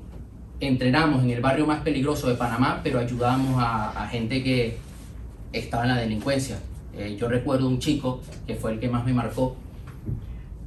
entrenamos 0.60 1.24
en 1.24 1.30
el 1.30 1.42
barrio 1.42 1.66
más 1.66 1.82
peligroso 1.82 2.28
de 2.28 2.36
Panamá, 2.36 2.82
pero 2.84 3.00
ayudábamos 3.00 3.62
a, 3.62 4.04
a 4.04 4.08
gente 4.08 4.44
que 4.44 4.78
estaba 5.54 5.84
en 5.84 5.90
la 5.90 5.98
delincuencia. 5.98 6.60
Eh, 6.98 7.16
yo 7.20 7.28
recuerdo 7.28 7.68
un 7.68 7.80
chico 7.80 8.22
que 8.48 8.56
fue 8.56 8.74
el 8.74 8.80
que 8.80 8.90
más 8.90 9.06
me 9.06 9.14
marcó, 9.14 9.56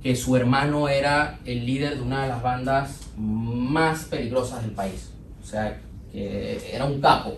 que 0.03 0.17
su 0.17 0.37
hermano 0.37 0.89
era 0.89 1.39
el 1.45 1.67
líder 1.67 1.97
de 1.97 2.03
una 2.03 2.23
de 2.23 2.29
las 2.29 2.43
bandas 2.43 3.01
más 3.17 4.05
peligrosas 4.05 4.63
del 4.63 4.71
país. 4.73 5.11
O 5.43 5.47
sea, 5.47 5.79
que 6.13 6.71
era 6.75 6.85
un 6.85 7.01
capo. 7.01 7.35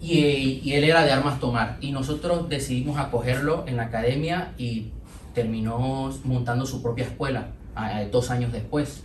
Y, 0.00 0.72
él 0.72 0.84
era 0.84 1.04
de 1.04 1.12
armas 1.12 1.40
tomar. 1.40 1.76
Y 1.80 1.92
nosotros 1.92 2.48
decidimos 2.48 2.98
acogerlo 2.98 3.64
en 3.66 3.76
la 3.76 3.84
academia 3.84 4.52
y 4.58 4.88
terminó 5.34 6.12
montando 6.24 6.66
su 6.66 6.82
propia 6.82 7.04
escuela 7.04 7.48
dos 8.10 8.30
años 8.30 8.52
después. 8.52 9.02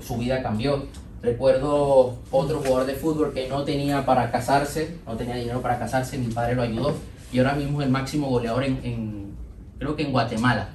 Su 0.00 0.18
vida 0.18 0.42
cambió. 0.42 0.86
Recuerdo 1.22 2.16
otro 2.30 2.58
jugador 2.60 2.86
de 2.86 2.94
fútbol 2.94 3.32
que 3.32 3.48
no 3.48 3.64
tenía 3.64 4.06
para 4.06 4.30
casarse, 4.30 4.98
no 5.04 5.16
tenía 5.16 5.34
dinero 5.34 5.60
para 5.60 5.78
casarse, 5.78 6.16
mi 6.16 6.32
padre 6.32 6.54
lo 6.54 6.62
ayudó. 6.62 6.94
y 7.32 7.38
ahora 7.40 7.54
mismo 7.54 7.80
es 7.80 7.86
el 7.86 7.92
máximo 7.92 8.28
goleador 8.28 8.62
en, 8.62 8.78
en- 8.84 9.36
creo 9.78 9.96
que 9.96 10.02
en 10.04 10.12
Guatemala. 10.12 10.68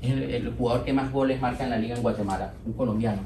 Es 0.00 0.10
el, 0.10 0.22
el 0.22 0.54
jugador 0.54 0.84
que 0.84 0.92
más 0.92 1.10
goles 1.12 1.40
marca 1.40 1.64
en 1.64 1.70
la 1.70 1.78
liga 1.78 1.96
en 1.96 2.02
Guatemala, 2.02 2.52
un 2.64 2.72
colombiano. 2.72 3.22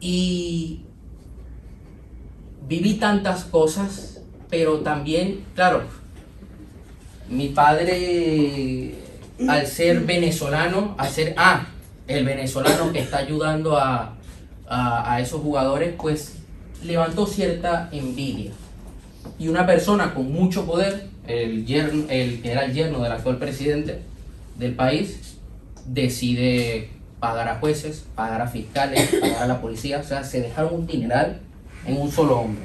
Y 0.00 0.80
viví 2.66 2.94
tantas 2.94 3.44
cosas, 3.44 4.22
pero 4.48 4.80
también, 4.80 5.44
claro, 5.54 5.82
mi 7.28 7.48
padre, 7.48 8.94
al 9.48 9.66
ser 9.66 10.00
venezolano, 10.00 10.94
al 10.98 11.08
ser, 11.08 11.34
ah, 11.36 11.66
el 12.08 12.24
venezolano 12.24 12.92
que 12.92 13.00
está 13.00 13.18
ayudando 13.18 13.76
a, 13.76 14.14
a, 14.66 15.14
a 15.14 15.20
esos 15.20 15.40
jugadores, 15.42 15.94
pues 15.96 16.36
levantó 16.82 17.26
cierta 17.26 17.88
envidia. 17.92 18.52
Y 19.38 19.48
una 19.48 19.66
persona 19.66 20.14
con 20.14 20.32
mucho 20.32 20.66
poder, 20.66 21.08
el, 21.26 21.64
yerno, 21.66 22.04
el 22.08 22.42
que 22.42 22.50
era 22.52 22.64
el 22.64 22.72
yerno 22.72 23.02
del 23.02 23.12
actual 23.12 23.38
presidente 23.38 24.09
del 24.56 24.74
país, 24.74 25.38
decide 25.86 26.90
pagar 27.18 27.48
a 27.48 27.56
jueces, 27.56 28.06
pagar 28.14 28.40
a 28.40 28.46
fiscales, 28.46 29.14
pagar 29.20 29.42
a 29.42 29.46
la 29.46 29.60
policía, 29.60 29.98
o 29.98 30.04
sea, 30.04 30.24
se 30.24 30.40
dejaron 30.40 30.74
un 30.74 30.86
dineral 30.86 31.40
en 31.84 32.00
un 32.00 32.10
solo 32.10 32.40
hombre. 32.40 32.64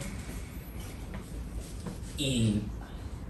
Y 2.18 2.62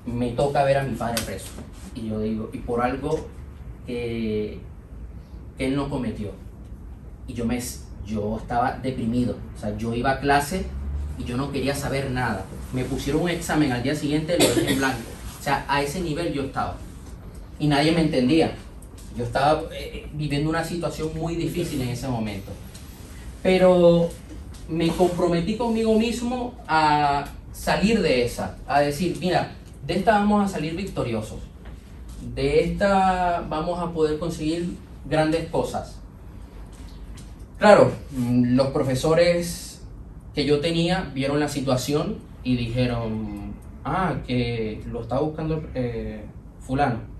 me 0.05 0.29
toca 0.31 0.63
ver 0.63 0.77
a 0.77 0.83
mi 0.83 0.95
padre 0.95 1.21
preso. 1.25 1.47
Y 1.95 2.09
yo 2.09 2.19
digo, 2.19 2.49
y 2.53 2.59
por 2.59 2.81
algo 2.81 3.27
que, 3.87 4.59
que 5.57 5.65
él 5.65 5.75
no 5.75 5.89
cometió. 5.89 6.31
Y 7.27 7.33
yo, 7.33 7.45
me, 7.45 7.59
yo 8.05 8.37
estaba 8.37 8.77
deprimido. 8.77 9.37
O 9.55 9.59
sea, 9.59 9.75
yo 9.77 9.93
iba 9.95 10.11
a 10.11 10.19
clase 10.19 10.65
y 11.17 11.23
yo 11.23 11.37
no 11.37 11.51
quería 11.51 11.73
saber 11.73 12.11
nada. 12.11 12.45
Me 12.73 12.83
pusieron 12.83 13.23
un 13.23 13.29
examen 13.29 13.71
al 13.71 13.81
día 13.81 13.95
siguiente, 13.95 14.37
lo 14.37 14.45
dejé 14.45 14.73
en 14.73 14.77
blanco. 14.77 14.99
O 15.39 15.43
sea, 15.43 15.65
a 15.67 15.81
ese 15.81 16.01
nivel 16.01 16.33
yo 16.33 16.43
estaba. 16.43 16.77
Y 17.59 17.67
nadie 17.67 17.91
me 17.91 18.01
entendía. 18.01 18.55
Yo 19.17 19.23
estaba 19.23 19.63
eh, 19.73 20.07
viviendo 20.13 20.49
una 20.49 20.63
situación 20.63 21.11
muy 21.15 21.35
difícil 21.35 21.81
en 21.81 21.89
ese 21.89 22.07
momento. 22.07 22.51
Pero 23.41 24.09
me 24.67 24.89
comprometí 24.89 25.55
conmigo 25.55 25.97
mismo 25.97 26.55
a 26.67 27.25
salir 27.53 28.01
de 28.01 28.25
esa, 28.25 28.57
a 28.67 28.81
decir, 28.81 29.17
mira, 29.19 29.53
de 29.85 29.95
esta 29.95 30.13
vamos 30.13 30.43
a 30.43 30.53
salir 30.53 30.75
victoriosos. 30.75 31.39
De 32.33 32.63
esta 32.63 33.45
vamos 33.47 33.79
a 33.79 33.91
poder 33.91 34.19
conseguir 34.19 34.75
grandes 35.07 35.47
cosas. 35.49 35.99
Claro, 37.57 37.91
mm, 38.11 38.55
los 38.55 38.67
profesores 38.67 39.81
que 40.33 40.45
yo 40.45 40.59
tenía 40.59 41.11
vieron 41.13 41.39
la 41.39 41.47
situación 41.47 42.17
y 42.43 42.57
dijeron, 42.57 43.53
ah, 43.85 44.15
que 44.27 44.83
lo 44.91 45.01
está 45.01 45.19
buscando 45.19 45.63
eh, 45.73 46.25
fulano. 46.59 47.14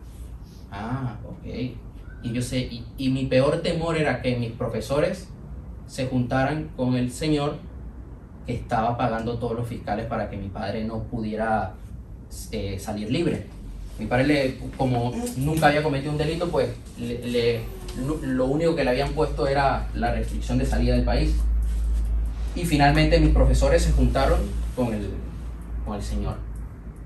Ah, 0.77 1.15
ok. 1.25 1.45
Y 2.23 2.31
yo 2.33 2.41
sé, 2.41 2.69
y, 2.97 3.09
mi 3.09 3.25
peor 3.25 3.61
temor 3.61 3.97
era 3.97 4.21
que 4.21 4.35
mis 4.35 4.51
profesores 4.51 5.27
se 5.87 6.07
juntaran 6.07 6.69
con 6.75 6.95
el 6.95 7.11
señor 7.11 7.57
que 8.45 8.55
estaba 8.55 8.97
pagando 8.97 9.37
todos 9.37 9.55
los 9.55 9.67
fiscales 9.67 10.05
para 10.07 10.29
que 10.29 10.37
mi 10.37 10.49
padre 10.49 10.83
no 10.83 11.03
pudiera 11.03 11.73
eh, 12.51 12.77
salir 12.79 13.11
libre. 13.11 13.45
Mi 13.99 14.07
padre, 14.07 14.27
le, 14.27 14.57
como 14.75 15.13
nunca 15.37 15.67
había 15.67 15.81
cometido 15.83 16.11
un 16.11 16.17
delito, 16.17 16.49
pues 16.49 16.69
le- 16.99 17.61
lo 18.23 18.45
único 18.45 18.75
que 18.75 18.83
le 18.83 18.89
habían 18.89 19.13
puesto 19.13 19.47
era 19.47 19.87
la 19.93 20.11
restricción 20.13 20.57
de 20.57 20.65
salida 20.65 20.95
del 20.95 21.05
país. 21.05 21.33
Y 22.55 22.65
finalmente 22.65 23.19
mis 23.19 23.29
profesores 23.29 23.83
se 23.83 23.91
juntaron 23.93 24.39
con 24.75 24.93
el, 24.93 25.09
con 25.85 25.95
el 25.95 26.01
señor. 26.03 26.35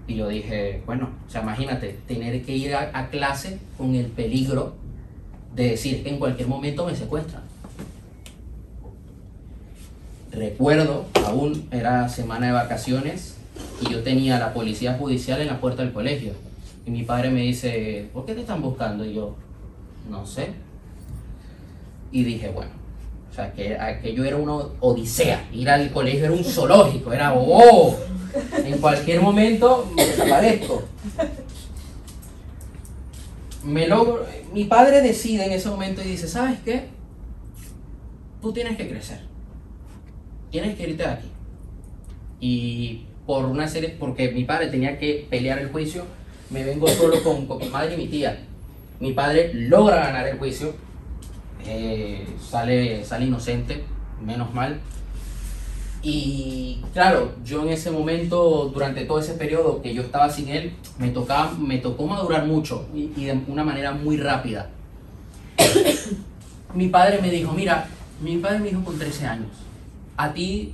Y 0.10 0.16
yo 0.16 0.28
dije, 0.28 0.82
bueno, 0.88 1.12
o 1.28 1.30
sea, 1.30 1.44
imagínate, 1.44 2.00
tener 2.08 2.44
que 2.44 2.58
ir 2.58 2.74
a, 2.74 2.89
a 2.96 3.10
clase 3.10 3.60
con 3.78 3.94
el 3.94 4.08
peligro 4.08 4.74
de 5.56 5.70
decir 5.70 6.01
que 6.04 6.10
en 6.10 6.18
cualquier 6.18 6.48
momento 6.48 6.84
me 6.88 6.96
secuestran. 6.96 7.44
Recuerdo, 10.32 11.06
aún 11.28 11.68
era 11.72 12.10
semana 12.10 12.48
de 12.48 12.54
vacaciones 12.54 13.38
y 13.82 13.92
yo 13.92 14.01
tenía 14.01 14.39
la 14.39 14.51
policía 14.51 14.96
judicial 14.96 15.42
en 15.42 15.48
la 15.48 15.62
puerta 15.62 15.84
del 15.84 15.94
colegio. 15.94 16.34
Y 16.88 16.89
mi 16.89 17.04
padre 17.04 17.30
me 17.30 17.42
dice, 17.42 18.10
¿por 18.12 18.25
qué 18.25 18.34
te 18.34 18.42
están 18.42 18.63
buscando? 18.63 19.06
Y 19.06 19.13
yo, 19.13 19.36
no 20.10 20.25
sé. 20.25 20.54
Y 22.12 22.24
dije, 22.24 22.50
bueno, 22.50 22.72
o 23.32 23.36
sea, 23.36 23.54
que 23.54 23.78
aquello 23.78 24.24
era 24.24 24.38
una 24.38 24.56
odisea. 24.80 25.48
Ir 25.54 25.70
al 25.70 25.92
colegio 25.92 26.25
era 26.25 26.34
un 26.34 26.44
zoológico, 26.44 27.13
era, 27.13 27.32
oh, 27.36 27.96
en 28.54 28.78
cualquier 28.80 29.22
momento 29.22 29.92
me 29.96 30.06
desaparezco. 30.06 30.84
Me 33.64 33.88
mi 34.54 34.64
padre 34.66 35.02
decide 35.02 35.46
en 35.46 35.52
ese 35.52 35.70
momento 35.70 36.02
y 36.02 36.06
dice, 36.06 36.28
¿sabes 36.28 36.60
qué? 36.64 36.88
Tú 38.42 38.54
tienes 38.54 38.78
que 38.78 38.90
crecer. 38.90 39.20
Tienes 40.52 40.76
que 40.78 40.90
irte 40.90 41.04
de 41.04 41.10
aquí. 41.10 41.28
Y 42.40 43.06
por 43.26 43.46
una 43.46 43.68
serie, 43.68 43.96
porque 44.00 44.32
mi 44.32 44.46
padre 44.46 44.68
tenía 44.68 44.98
que 44.98 45.28
pelear 45.30 45.60
el 45.60 45.72
juicio, 45.72 46.06
me 46.50 46.64
vengo 46.64 46.88
solo 46.88 47.22
con, 47.22 47.46
con 47.46 47.60
mi 47.60 47.70
madre 47.70 47.94
y 47.94 47.98
mi 47.98 48.08
tía. 48.08 48.40
Mi 49.00 49.14
padre 49.14 49.54
logra 49.54 49.98
ganar 49.98 50.28
el 50.28 50.38
juicio, 50.38 50.74
eh, 51.66 52.26
sale, 52.42 53.04
sale 53.04 53.26
inocente, 53.26 53.84
menos 54.26 54.54
mal. 54.54 54.80
Y 56.01 56.82
claro, 56.94 57.34
yo 57.44 57.63
en 57.63 57.70
ese 57.70 57.91
momento, 57.91 58.72
durante 58.74 59.03
todo 59.06 59.20
ese 59.20 59.34
periodo 59.34 59.82
que 59.82 59.94
yo 59.94 60.01
estaba 60.01 60.29
sin 60.29 60.48
él, 60.48 60.74
me, 60.98 61.10
tocaba, 61.10 61.51
me 61.51 61.79
tocó 61.79 62.08
madurar 62.08 62.46
mucho 62.46 62.88
y, 62.94 63.08
de 63.25 63.41
una 63.48 63.63
manera 63.63 63.91
muy 63.91 64.18
rápida. 64.18 64.70
mi 66.74 66.88
padre 66.88 67.20
me 67.22 67.29
dijo, 67.29 67.51
mira, 67.51 67.88
mi 68.22 68.38
padre 68.38 68.60
me 68.60 68.70
dijo 68.70 68.84
con 68.84 68.98
13 68.98 69.27
años, 69.27 69.51
a 70.15 70.34
ti 70.34 70.74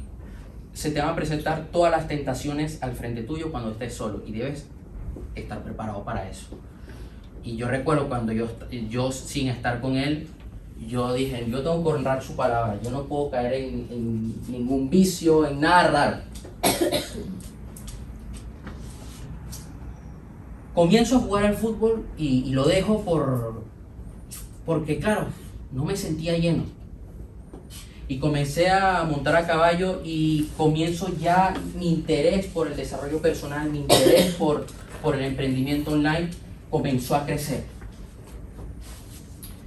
se 0.73 0.91
te 0.91 0.99
van 0.99 1.09
a 1.09 1.15
presentar 1.15 1.67
todas 1.71 1.91
las 1.91 2.07
tentaciones 2.07 2.83
al 2.83 2.93
frente 2.93 3.23
tuyo 3.23 3.51
cuando 3.51 3.71
estés 3.71 3.95
solo 3.95 4.21
y 4.27 4.31
debes 4.31 4.67
estar 5.33 5.63
preparado 5.63 6.03
para 6.03 6.29
eso. 6.29 6.47
Y 7.43 7.55
yo 7.55 7.67
recuerdo 7.67 8.09
cuando 8.09 8.31
yo, 8.31 8.47
yo 8.89 9.11
sin 9.11 9.47
estar 9.47 9.79
con 9.79 9.95
él, 9.95 10.27
yo 10.87 11.13
dije, 11.13 11.45
yo 11.49 11.61
tengo 11.61 11.83
que 11.83 11.89
honrar 11.89 12.23
su 12.23 12.35
palabra, 12.35 12.79
yo 12.83 12.91
no 12.91 13.03
puedo 13.03 13.29
caer 13.29 13.53
en, 13.53 14.33
ningún 14.47 14.89
vicio, 14.89 15.47
en 15.47 15.59
nada 15.59 15.87
raro. 15.89 16.17
Comienzo 20.73 21.17
a 21.17 21.19
jugar 21.19 21.45
al 21.45 21.55
fútbol 21.55 22.05
y, 22.17 22.43
y 22.45 22.51
lo 22.51 22.65
dejo 22.65 23.01
por, 23.01 23.63
porque 24.65 24.99
claro, 24.99 25.27
no 25.71 25.85
me 25.85 25.95
sentía 25.95 26.37
lleno. 26.37 26.63
Y 28.07 28.19
comencé 28.19 28.69
a 28.69 29.03
montar 29.03 29.35
a 29.35 29.47
caballo 29.47 30.01
y 30.03 30.49
comienzo 30.57 31.09
ya 31.19 31.55
mi 31.75 31.91
interés 31.91 32.45
por 32.47 32.67
el 32.67 32.75
desarrollo 32.75 33.19
personal, 33.19 33.71
mi 33.71 33.79
interés 33.79 34.35
por, 34.35 34.67
por 35.01 35.15
el 35.15 35.23
emprendimiento 35.23 35.91
online 35.91 36.29
comenzó 36.69 37.15
a 37.15 37.25
crecer. 37.25 37.74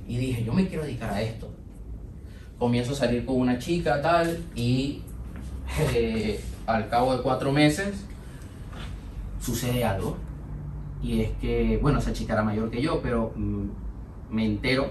Y 0.09 0.17
dije, 0.17 0.43
yo 0.43 0.53
me 0.53 0.67
quiero 0.67 0.85
dedicar 0.85 1.13
a 1.13 1.23
esto. 1.23 1.49
Comienzo 2.59 2.93
a 2.93 2.97
salir 2.97 3.25
con 3.25 3.37
una 3.37 3.59
chica 3.59 4.03
tal 4.03 4.43
y 4.57 5.03
eh, 5.95 6.41
al 6.67 6.89
cabo 6.89 7.17
de 7.17 7.23
cuatro 7.23 7.53
meses 7.53 8.05
sucede 9.41 9.85
algo. 9.85 10.17
Y 11.01 11.21
es 11.21 11.31
que, 11.41 11.79
bueno, 11.81 12.01
esa 12.01 12.13
chica 12.13 12.33
era 12.33 12.43
mayor 12.43 12.71
que 12.71 12.83
yo, 12.83 13.01
pero 13.01 13.33
mm, 13.37 13.67
me 14.31 14.45
entero 14.45 14.91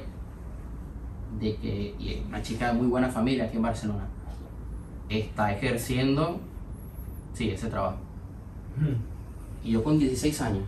de 1.42 1.56
que 1.58 1.96
y 2.00 2.14
es 2.14 2.26
una 2.26 2.42
chica 2.42 2.68
de 2.68 2.74
muy 2.76 2.88
buena 2.88 3.10
familia 3.10 3.44
aquí 3.46 3.58
en 3.58 3.64
Barcelona 3.64 4.08
está 5.10 5.52
ejerciendo, 5.54 6.40
sí, 7.34 7.50
ese 7.52 7.68
trabajo. 7.68 7.98
Y 9.64 9.72
yo 9.72 9.84
con 9.84 9.98
16 9.98 10.42
años, 10.42 10.64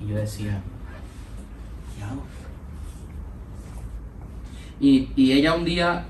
y 0.00 0.08
yo 0.08 0.16
decía, 0.16 0.60
¿qué 1.96 2.04
hago? 2.04 2.22
Y, 4.80 5.08
y 5.16 5.32
ella 5.32 5.54
un 5.54 5.64
día, 5.64 6.04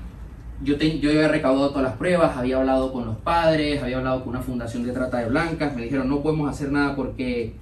yo, 0.63 0.77
te- 0.77 0.99
yo 0.99 1.09
había 1.09 1.27
recaudado 1.27 1.69
todas 1.69 1.83
las 1.83 1.97
pruebas, 1.97 2.35
había 2.37 2.57
hablado 2.57 2.91
con 2.91 3.05
los 3.05 3.17
padres, 3.17 3.81
había 3.81 3.97
hablado 3.97 4.21
con 4.23 4.29
una 4.29 4.41
fundación 4.41 4.83
de 4.83 4.91
trata 4.91 5.17
de 5.19 5.29
blancas, 5.29 5.75
me 5.75 5.83
dijeron 5.83 6.09
no 6.09 6.21
podemos 6.21 6.49
hacer 6.49 6.71
nada 6.71 6.95
porque 6.95 7.53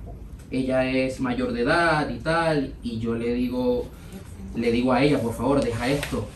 ella 0.52 0.86
es 0.86 1.20
mayor 1.20 1.52
de 1.54 1.62
edad 1.62 2.10
y 2.10 2.20
tal, 2.20 2.74
y 2.84 3.00
yo 3.00 3.16
le 3.16 3.34
digo, 3.34 3.88
le 4.56 4.72
digo 4.72 4.94
a 4.94 5.02
ella, 5.04 5.20
por 5.22 5.34
favor, 5.34 5.64
deja 5.64 5.88
esto. 5.88 6.28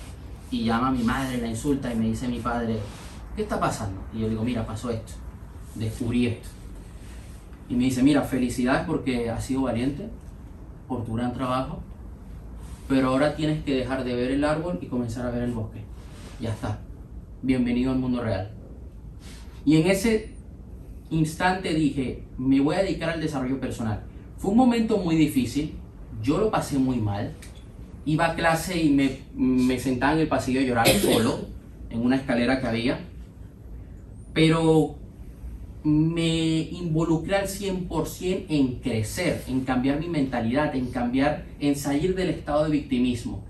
Y 0.49 0.63
llama 0.63 0.87
a 0.87 0.91
mi 0.91 1.03
madre, 1.03 1.39
la 1.39 1.47
insulta 1.47 1.93
y 1.93 1.95
me 1.97 2.05
dice 2.05 2.27
mi 2.27 2.39
padre, 2.39 2.77
¿qué 3.35 3.41
está 3.43 3.59
pasando? 3.59 3.99
Y 4.13 4.19
yo 4.21 4.29
digo, 4.29 4.43
mira, 4.43 4.65
pasó 4.65 4.89
esto, 4.89 5.13
descubrí 5.75 6.27
esto. 6.27 6.47
Y 7.69 7.75
me 7.75 7.83
dice, 7.85 8.01
mira, 8.01 8.21
felicidades 8.21 8.85
porque 8.87 9.29
has 9.29 9.43
sido 9.45 9.63
valiente, 9.63 10.07
por 10.87 11.03
tu 11.05 11.13
gran 11.15 11.33
trabajo, 11.33 11.81
pero 12.87 13.09
ahora 13.09 13.35
tienes 13.35 13.63
que 13.63 13.75
dejar 13.75 14.03
de 14.03 14.15
ver 14.15 14.31
el 14.31 14.43
árbol 14.43 14.79
y 14.81 14.87
comenzar 14.87 15.25
a 15.25 15.31
ver 15.31 15.43
el 15.43 15.51
bosque. 15.51 15.81
Ya 16.39 16.51
está. 16.51 16.79
Bienvenido 17.41 17.91
al 17.91 17.99
mundo 17.99 18.21
real. 18.23 18.51
Y 19.65 19.77
en 19.77 19.87
ese 19.87 20.33
instante 21.09 21.73
dije, 21.73 22.23
me 22.37 22.59
voy 22.61 22.75
a 22.75 22.83
dedicar 22.83 23.09
al 23.09 23.21
desarrollo 23.21 23.59
personal. 23.59 24.03
Fue 24.37 24.51
un 24.51 24.57
momento 24.57 24.97
muy 24.97 25.15
difícil, 25.15 25.73
yo 26.21 26.37
lo 26.37 26.49
pasé 26.49 26.77
muy 26.77 26.97
mal. 26.97 27.33
Iba 28.05 28.31
a 28.31 28.35
clase 28.35 28.81
y 28.81 28.89
me, 29.35 29.79
sentaba 29.79 30.13
en 30.13 30.19
el 30.19 30.27
pasillo 30.27 30.61
a 30.61 30.63
llorar 30.63 30.87
solo, 30.87 31.39
en 31.89 32.01
una 32.01 32.15
escalera 32.15 32.61
que 32.61 32.67
había. 32.67 32.99
Pero 34.33 34.95
me 35.87 36.57
involucré 36.71 37.37
al 37.37 37.47
100% 37.47 38.45
en 38.49 38.79
crecer, 38.79 39.43
en 39.47 39.61
cambiar 39.61 39.99
mi 40.01 40.09
mentalidad, 40.09 40.75
en 40.75 40.87
cambiar, 40.87 41.45
en 41.61 41.77
salir 41.77 42.13
del 42.13 42.29
estado 42.29 42.65
de 42.65 42.71
victimismo. 42.71 43.45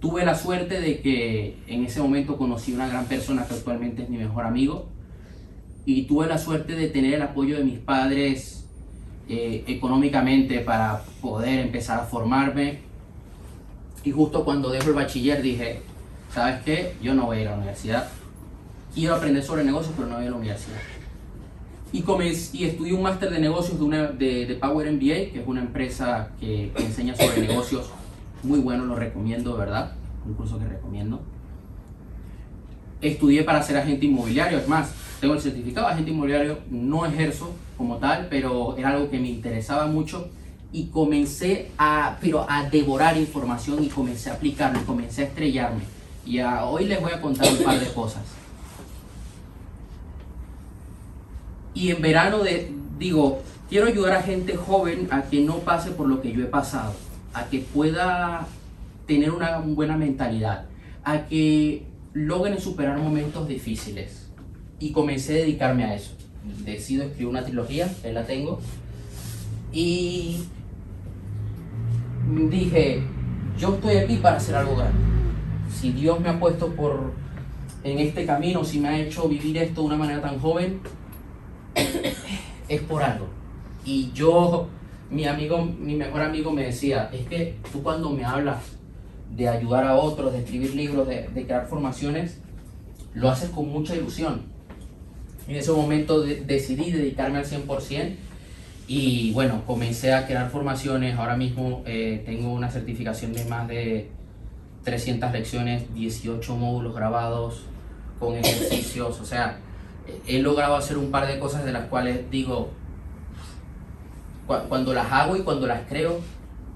Tuve 0.00 0.24
la 0.24 0.34
suerte 0.34 0.80
de 0.80 1.00
que 1.00 1.58
en 1.66 1.84
ese 1.84 2.00
momento 2.00 2.38
conocí 2.38 2.72
una 2.72 2.88
gran 2.88 3.04
persona 3.04 3.46
que 3.46 3.52
actualmente 3.52 4.04
es 4.04 4.08
mi 4.08 4.16
mejor 4.16 4.46
amigo 4.46 4.88
y 5.84 6.04
tuve 6.04 6.26
la 6.26 6.38
suerte 6.38 6.74
de 6.74 6.88
tener 6.88 7.14
el 7.14 7.22
apoyo 7.22 7.58
de 7.58 7.64
mis 7.64 7.78
padres 7.78 8.64
eh, 9.28 9.64
económicamente 9.66 10.60
para 10.60 11.02
poder 11.20 11.60
empezar 11.60 12.00
a 12.00 12.04
formarme. 12.04 12.78
Y 14.04 14.10
justo 14.10 14.42
cuando 14.42 14.70
dejo 14.70 14.88
el 14.88 14.94
bachiller 14.94 15.42
dije, 15.42 15.80
¿sabes 16.32 16.62
qué? 16.62 16.94
Yo 17.02 17.14
no 17.14 17.26
voy 17.26 17.38
a 17.38 17.40
ir 17.42 17.48
a 17.48 17.50
la 17.50 17.56
universidad. 17.58 18.08
Quiero 18.94 19.16
aprender 19.16 19.42
sobre 19.42 19.64
negocios, 19.64 19.92
pero 19.94 20.08
no 20.08 20.16
voy 20.16 20.26
a 20.26 20.30
la 20.30 20.36
universidad. 20.36 20.93
Y, 21.94 22.02
comencé, 22.02 22.56
y 22.56 22.64
estudié 22.64 22.92
un 22.92 23.02
máster 23.02 23.30
de 23.30 23.38
negocios 23.38 23.78
de, 23.78 23.84
una, 23.84 24.08
de, 24.08 24.46
de, 24.46 24.54
Power 24.56 24.90
MBA, 24.90 25.30
que 25.30 25.40
es 25.40 25.46
una 25.46 25.60
empresa 25.60 26.32
que, 26.40 26.72
que 26.76 26.84
enseña 26.84 27.14
sobre 27.14 27.46
negocios. 27.46 27.88
Muy 28.42 28.58
bueno, 28.58 28.84
lo 28.84 28.96
recomiendo, 28.96 29.56
¿verdad? 29.56 29.92
Un 30.26 30.34
curso 30.34 30.58
que 30.58 30.64
recomiendo. 30.64 31.20
Estudié 33.00 33.44
para 33.44 33.62
ser 33.62 33.76
agente 33.76 34.06
inmobiliario, 34.06 34.58
es 34.58 34.66
más, 34.66 34.92
tengo 35.20 35.34
el 35.34 35.40
certificado 35.40 35.86
de 35.86 35.92
agente 35.92 36.10
inmobiliario, 36.10 36.58
no 36.68 37.06
ejerzo 37.06 37.52
como 37.78 37.98
tal, 37.98 38.26
pero 38.28 38.76
era 38.76 38.90
algo 38.90 39.08
que 39.08 39.20
me 39.20 39.28
interesaba 39.28 39.86
mucho 39.86 40.30
y 40.72 40.86
comencé 40.86 41.70
a, 41.78 42.18
pero 42.20 42.44
a 42.50 42.68
devorar 42.68 43.16
información 43.16 43.84
y 43.84 43.86
comencé 43.86 44.30
a 44.30 44.34
aplicarlo, 44.34 44.84
comencé 44.84 45.22
a 45.22 45.24
estrellarme. 45.26 45.84
Y 46.26 46.40
a, 46.40 46.64
hoy 46.64 46.86
les 46.86 47.00
voy 47.00 47.12
a 47.12 47.20
contar 47.20 47.46
un 47.52 47.62
par 47.62 47.78
de 47.78 47.86
cosas. 47.92 48.22
Y 51.74 51.90
en 51.90 52.00
verano 52.00 52.38
de, 52.38 52.72
digo, 52.98 53.42
quiero 53.68 53.86
ayudar 53.86 54.14
a 54.14 54.22
gente 54.22 54.56
joven 54.56 55.08
a 55.10 55.22
que 55.22 55.40
no 55.40 55.58
pase 55.58 55.90
por 55.90 56.08
lo 56.08 56.22
que 56.22 56.32
yo 56.32 56.42
he 56.42 56.46
pasado, 56.46 56.94
a 57.32 57.46
que 57.46 57.58
pueda 57.58 58.46
tener 59.06 59.32
una 59.32 59.58
buena 59.58 59.96
mentalidad, 59.96 60.66
a 61.02 61.26
que 61.26 61.84
logren 62.12 62.60
superar 62.60 62.98
momentos 62.98 63.48
difíciles. 63.48 64.28
Y 64.78 64.92
comencé 64.92 65.34
a 65.34 65.36
dedicarme 65.38 65.84
a 65.84 65.94
eso. 65.94 66.12
Decido 66.64 67.04
escribir 67.04 67.28
una 67.28 67.44
trilogía, 67.44 67.90
ahí 68.04 68.12
la 68.12 68.24
tengo. 68.24 68.60
Y 69.72 70.44
dije, 72.50 73.02
yo 73.58 73.74
estoy 73.74 73.96
aquí 73.96 74.16
para 74.16 74.36
hacer 74.36 74.54
algo 74.54 74.76
grande. 74.76 74.98
Si 75.70 75.92
Dios 75.92 76.20
me 76.20 76.28
ha 76.28 76.38
puesto 76.38 76.68
por 76.74 77.12
en 77.82 77.98
este 77.98 78.24
camino, 78.24 78.64
si 78.64 78.78
me 78.78 78.88
ha 78.88 78.98
hecho 78.98 79.28
vivir 79.28 79.58
esto 79.58 79.82
de 79.82 79.86
una 79.88 79.96
manera 79.96 80.20
tan 80.20 80.38
joven, 80.38 80.80
es 82.68 82.80
por 82.82 83.02
algo. 83.02 83.28
Y 83.84 84.10
yo, 84.12 84.68
mi 85.10 85.26
amigo, 85.26 85.64
mi 85.64 85.94
mejor 85.94 86.22
amigo 86.22 86.50
me 86.50 86.64
decía, 86.64 87.10
es 87.12 87.26
que 87.26 87.56
tú 87.72 87.82
cuando 87.82 88.10
me 88.10 88.24
hablas 88.24 88.58
de 89.34 89.48
ayudar 89.48 89.84
a 89.84 89.96
otros, 89.96 90.32
de 90.32 90.40
escribir 90.40 90.74
libros, 90.74 91.06
de, 91.08 91.28
crear 91.32 91.66
formaciones, 91.66 92.38
lo 93.14 93.30
haces 93.30 93.50
con 93.50 93.68
mucha 93.68 93.94
ilusión. 93.94 94.42
En 95.46 95.56
ese 95.56 95.72
momento 95.72 96.22
de, 96.22 96.36
decidí 96.36 96.90
dedicarme 96.90 97.38
al 97.38 97.44
100% 97.44 98.14
y 98.86 99.32
bueno, 99.32 99.62
comencé 99.66 100.14
a 100.14 100.26
crear 100.26 100.50
formaciones. 100.50 101.16
Ahora 101.18 101.36
mismo 101.36 101.82
eh, 101.86 102.22
tengo 102.24 102.52
una 102.52 102.70
certificación 102.70 103.32
de 103.32 103.44
más 103.44 103.68
de 103.68 104.10
300 104.84 105.32
lecciones, 105.32 105.94
18 105.94 106.56
módulos 106.56 106.94
grabados 106.94 107.62
con 108.18 108.36
ejercicios. 108.36 109.20
O 109.20 109.24
sea, 109.24 109.58
he 110.26 110.38
logrado 110.38 110.76
hacer 110.76 110.98
un 110.98 111.10
par 111.10 111.26
de 111.26 111.38
cosas 111.38 111.64
de 111.64 111.72
las 111.72 111.86
cuales 111.86 112.30
digo, 112.30 112.70
cuando 114.46 114.92
las 114.92 115.10
hago 115.10 115.36
y 115.36 115.40
cuando 115.42 115.66
las 115.66 115.88
creo, 115.88 116.20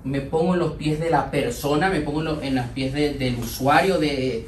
me 0.04 0.20
pongo 0.20 0.54
en 0.54 0.60
los 0.60 0.72
pies 0.72 1.00
de 1.00 1.10
la 1.10 1.30
persona, 1.30 1.90
me 1.90 2.00
pongo 2.00 2.20
en, 2.20 2.24
los, 2.24 2.42
en 2.42 2.54
los 2.54 2.66
pies 2.66 2.92
de, 2.94 3.14
del 3.14 3.38
usuario, 3.38 3.98
de, 3.98 4.46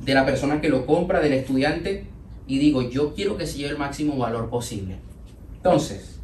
de, 0.00 0.14
la 0.14 0.24
persona 0.24 0.60
que 0.60 0.68
lo 0.68 0.86
compra, 0.86 1.20
del 1.20 1.34
estudiante, 1.34 2.06
y 2.46 2.58
digo, 2.58 2.82
yo 2.82 3.14
quiero 3.14 3.36
que 3.36 3.46
se 3.46 3.58
lleve 3.58 3.70
el 3.70 3.78
máximo 3.78 4.16
valor 4.16 4.48
posible. 4.48 4.96
Entonces, 5.56 6.18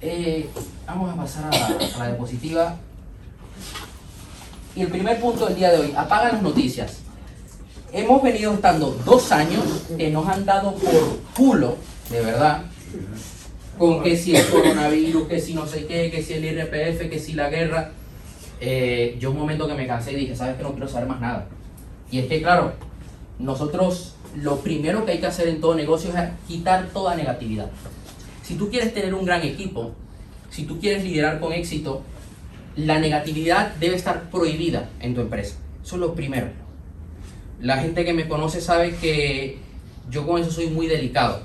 eh, 0.00 0.48
vamos 0.86 1.12
a 1.12 1.16
pasar 1.16 1.52
a 1.52 1.58
la, 1.58 1.66
a 1.66 1.98
la 1.98 2.06
diapositiva. 2.08 2.76
Y 4.76 4.82
el 4.82 4.88
primer 4.88 5.20
punto 5.20 5.46
del 5.46 5.56
día 5.56 5.72
de 5.72 5.78
hoy, 5.78 5.92
apaga 5.96 6.32
las 6.32 6.42
noticias. 6.42 7.00
Hemos 7.92 8.22
venido 8.22 8.54
estando 8.54 8.90
dos 9.04 9.32
años 9.32 9.64
que 9.96 10.10
nos 10.10 10.26
han 10.28 10.44
dado 10.44 10.74
por 10.74 11.18
culo, 11.36 11.76
de 12.08 12.20
verdad, 12.20 12.62
con 13.78 14.02
que 14.02 14.16
si 14.16 14.36
el 14.36 14.46
coronavirus, 14.46 15.26
que 15.26 15.40
si 15.40 15.54
no 15.54 15.66
sé 15.66 15.86
qué, 15.86 16.10
que 16.10 16.22
si 16.22 16.34
el 16.34 16.44
IRPF, 16.44 17.10
que 17.10 17.18
si 17.18 17.32
la 17.32 17.50
guerra. 17.50 17.92
Eh, 18.60 19.16
yo 19.18 19.30
un 19.30 19.38
momento 19.38 19.66
que 19.66 19.74
me 19.74 19.86
cansé 19.86 20.12
y 20.12 20.16
dije, 20.16 20.36
sabes 20.36 20.56
que 20.56 20.62
no 20.62 20.72
quiero 20.72 20.86
saber 20.86 21.08
más 21.08 21.20
nada. 21.20 21.48
Y 22.10 22.18
es 22.18 22.26
que 22.26 22.42
claro, 22.42 22.74
nosotros 23.38 24.14
lo 24.36 24.58
primero 24.58 25.04
que 25.04 25.12
hay 25.12 25.18
que 25.18 25.26
hacer 25.26 25.48
en 25.48 25.60
todo 25.60 25.74
negocio 25.74 26.10
es 26.10 26.30
quitar 26.46 26.88
toda 26.92 27.16
negatividad. 27.16 27.70
Si 28.42 28.54
tú 28.54 28.70
quieres 28.70 28.94
tener 28.94 29.14
un 29.14 29.24
gran 29.24 29.42
equipo, 29.42 29.92
si 30.50 30.64
tú 30.64 30.78
quieres 30.78 31.02
liderar 31.02 31.40
con 31.40 31.52
éxito, 31.52 32.02
la 32.76 33.00
negatividad 33.00 33.74
debe 33.76 33.96
estar 33.96 34.30
prohibida 34.30 34.90
en 35.00 35.14
tu 35.14 35.22
empresa. 35.22 35.56
Eso 35.82 35.96
es 35.96 36.00
lo 36.00 36.14
primero. 36.14 36.59
La 37.60 37.76
gente 37.78 38.04
que 38.04 38.14
me 38.14 38.26
conoce 38.26 38.60
sabe 38.60 38.96
que 38.96 39.58
yo 40.10 40.26
con 40.26 40.40
eso 40.40 40.50
soy 40.50 40.68
muy 40.68 40.86
delicado. 40.86 41.42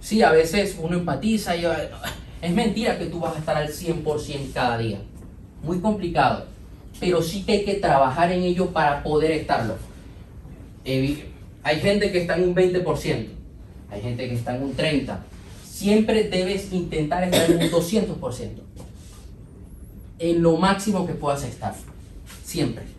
Sí, 0.00 0.22
a 0.22 0.32
veces 0.32 0.76
uno 0.80 0.96
empatiza 0.96 1.56
y 1.56 1.64
es 2.42 2.52
mentira 2.52 2.98
que 2.98 3.06
tú 3.06 3.20
vas 3.20 3.36
a 3.36 3.38
estar 3.38 3.56
al 3.56 3.68
100% 3.68 4.52
cada 4.52 4.78
día. 4.78 4.98
Muy 5.62 5.80
complicado. 5.80 6.46
Pero 7.00 7.22
sí 7.22 7.44
que 7.44 7.52
hay 7.52 7.64
que 7.64 7.74
trabajar 7.74 8.30
en 8.32 8.42
ello 8.42 8.70
para 8.70 9.02
poder 9.02 9.30
estarlo. 9.32 9.76
Hay 10.84 11.80
gente 11.80 12.12
que 12.12 12.20
está 12.20 12.36
en 12.36 12.48
un 12.48 12.54
20%, 12.54 13.26
hay 13.90 14.02
gente 14.02 14.28
que 14.28 14.34
está 14.34 14.54
en 14.56 14.62
un 14.64 14.76
30%. 14.76 15.16
Siempre 15.64 16.24
debes 16.24 16.72
intentar 16.72 17.24
estar 17.24 17.50
en 17.50 17.56
un 17.56 17.70
200%. 17.70 18.48
En 20.18 20.42
lo 20.42 20.56
máximo 20.56 21.06
que 21.06 21.14
puedas 21.14 21.42
estar. 21.42 21.74
Siempre. 22.44 22.93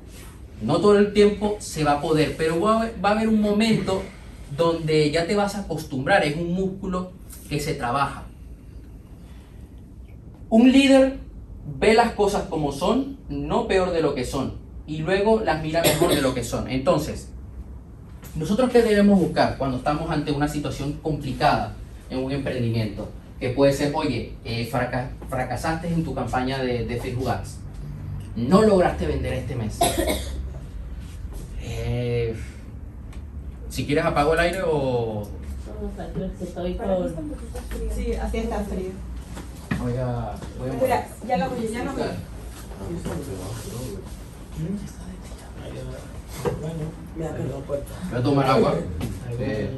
No 0.61 0.79
todo 0.79 0.97
el 0.97 1.13
tiempo 1.13 1.57
se 1.59 1.83
va 1.83 1.93
a 1.93 2.01
poder, 2.01 2.35
pero 2.37 2.59
va 2.59 2.89
a 3.01 3.11
haber, 3.11 3.27
un 3.27 3.41
momento 3.41 4.01
donde 4.55 5.11
ya 5.11 5.27
te 5.27 5.35
vas 5.35 5.55
a 5.55 5.61
acostumbrar, 5.61 6.23
es 6.23 6.35
un 6.35 6.53
músculo 6.53 7.11
que 7.49 7.59
se 7.59 7.73
trabaja. 7.73 8.23
Un 10.49 10.71
líder 10.71 11.17
ve 11.79 11.93
las 11.93 12.11
cosas 12.13 12.43
como 12.43 12.71
son, 12.71 13.17
no 13.29 13.67
peor 13.67 13.91
de 13.91 14.01
lo 14.01 14.15
que 14.15 14.23
son, 14.23 14.53
y 14.87 14.99
luego 14.99 15.41
las 15.41 15.61
mira 15.61 15.81
mejor 15.81 16.15
de 16.15 16.21
lo 16.21 16.33
que 16.33 16.43
son. 16.43 16.69
Entonces, 16.69 17.29
nosotros 18.35 18.69
qué 18.71 18.81
debemos 18.81 19.19
buscar 19.19 19.57
cuando 19.57 19.77
estamos 19.77 20.09
ante 20.09 20.31
una 20.31 20.47
situación 20.47 20.93
complicada 21.01 21.75
en 22.09 22.19
un 22.19 22.31
emprendimiento? 22.31 23.09
Que 23.39 23.49
puede 23.49 23.73
ser, 23.73 23.91
oye, 23.93 24.33
eh, 24.45 24.65
fraca 24.65 25.11
fracasaste 25.29 25.87
en 25.87 26.03
tu 26.03 26.13
campaña 26.13 26.59
de, 26.59 26.85
de 26.85 26.99
Facebook 26.99 27.29
Ads, 27.29 27.57
no 28.35 28.61
lograste 28.61 29.07
vender 29.07 29.33
este 29.33 29.55
mes. 29.55 29.79
Eh, 31.67 32.35
si 33.69 33.85
quieres 33.85 34.05
apago 34.05 34.33
el 34.33 34.39
aire 34.39 34.61
o... 34.65 35.27
Estoy 36.41 36.75
con... 36.75 37.13
Sí, 37.93 38.13
así 38.13 38.37
está 38.37 38.63
frío. 38.63 38.91
Voy 39.81 39.93
a... 39.97 40.35
Voy 40.59 40.69
a 40.69 40.73
Espera, 40.73 41.07
ya 41.27 41.37
lo 41.37 41.49
voy, 41.49 41.67
ya 41.71 41.83
lo 41.83 41.91
voy. 41.93 42.03
Voy 48.09 48.19
a 48.19 48.23
tomar 48.23 48.45
agua. 48.45 48.75
Eh, 49.39 49.69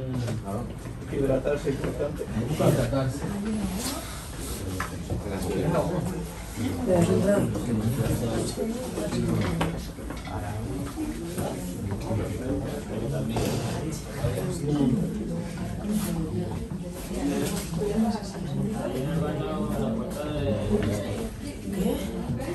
Hidratarse 1.10 1.70
es 1.70 1.74
importante. 1.76 2.24
hidratarse. 2.50 3.20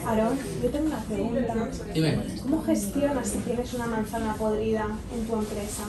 Aarón, 0.05 0.37
yo 0.61 0.69
tengo 0.69 0.85
una 0.87 0.99
pregunta. 0.99 1.53
Dime. 1.93 2.17
¿Cómo 2.41 2.63
gestionas 2.63 3.27
si 3.27 3.37
tienes 3.39 3.73
una 3.73 3.87
manzana 3.87 4.33
podrida 4.35 4.87
en 5.15 5.27
tu 5.27 5.33
empresa? 5.33 5.83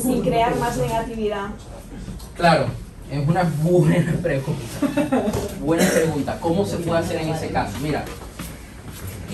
Sin 0.00 0.22
crear 0.22 0.56
más 0.56 0.76
negatividad. 0.76 1.48
Claro. 2.36 2.66
Es 3.10 3.28
una 3.28 3.42
buena 3.62 4.16
pregunta. 4.22 4.62
Buena 5.60 5.84
pregunta. 5.88 6.38
¿Cómo 6.40 6.64
se 6.64 6.78
puede 6.78 6.98
hacer 6.98 7.20
en 7.20 7.28
ese 7.28 7.48
caso? 7.48 7.78
Mira, 7.82 8.04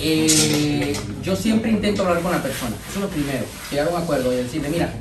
eh, 0.02 0.96
yo 1.22 1.36
siempre 1.36 1.70
intento 1.70 2.02
hablar 2.02 2.22
con 2.22 2.32
la 2.32 2.42
persona. 2.42 2.74
Eso 2.88 2.98
es 2.98 3.04
lo 3.04 3.08
primero. 3.08 3.44
Llegar 3.70 3.88
a 3.88 3.90
un 3.90 4.02
acuerdo 4.02 4.32
y 4.32 4.36
decirle, 4.36 4.68
mira, 4.68 4.92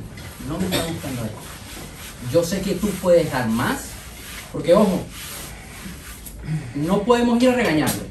no 0.48 0.58
me 0.58 0.66
está 0.66 0.84
gustando 0.86 1.26
esto. 1.26 1.38
Yo 2.32 2.44
sé 2.44 2.62
que 2.62 2.76
tú 2.76 2.90
puedes 3.02 3.32
dar 3.32 3.48
más, 3.48 3.90
porque 4.52 4.74
ojo, 4.74 5.04
no 6.76 7.04
podemos 7.04 7.42
ir 7.42 7.50
a 7.50 7.56
regañarle. 7.56 8.10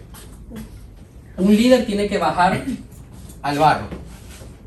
Un 1.36 1.54
líder 1.54 1.86
tiene 1.86 2.08
que 2.08 2.18
bajar 2.18 2.64
al 3.42 3.58
barro. 3.58 3.86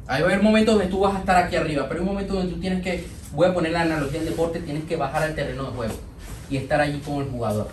Hay 0.07 0.21
va 0.21 0.27
haber 0.27 0.43
momentos 0.43 0.75
donde 0.75 0.89
tú 0.89 0.99
vas 0.99 1.15
a 1.15 1.19
estar 1.19 1.37
aquí 1.43 1.55
arriba, 1.55 1.87
pero 1.87 2.01
hay 2.01 2.07
un 2.07 2.13
momento 2.13 2.33
donde 2.33 2.53
tú 2.53 2.59
tienes 2.59 2.83
que, 2.83 3.05
voy 3.33 3.47
a 3.47 3.53
poner 3.53 3.71
la 3.71 3.81
analogía 3.81 4.19
del 4.19 4.29
deporte, 4.29 4.59
tienes 4.59 4.83
que 4.83 4.95
bajar 4.95 5.23
al 5.23 5.35
terreno 5.35 5.63
de 5.63 5.69
juego 5.71 5.93
y 6.49 6.57
estar 6.57 6.81
allí 6.81 6.99
con 6.99 7.23
el 7.23 7.29
jugador. 7.29 7.69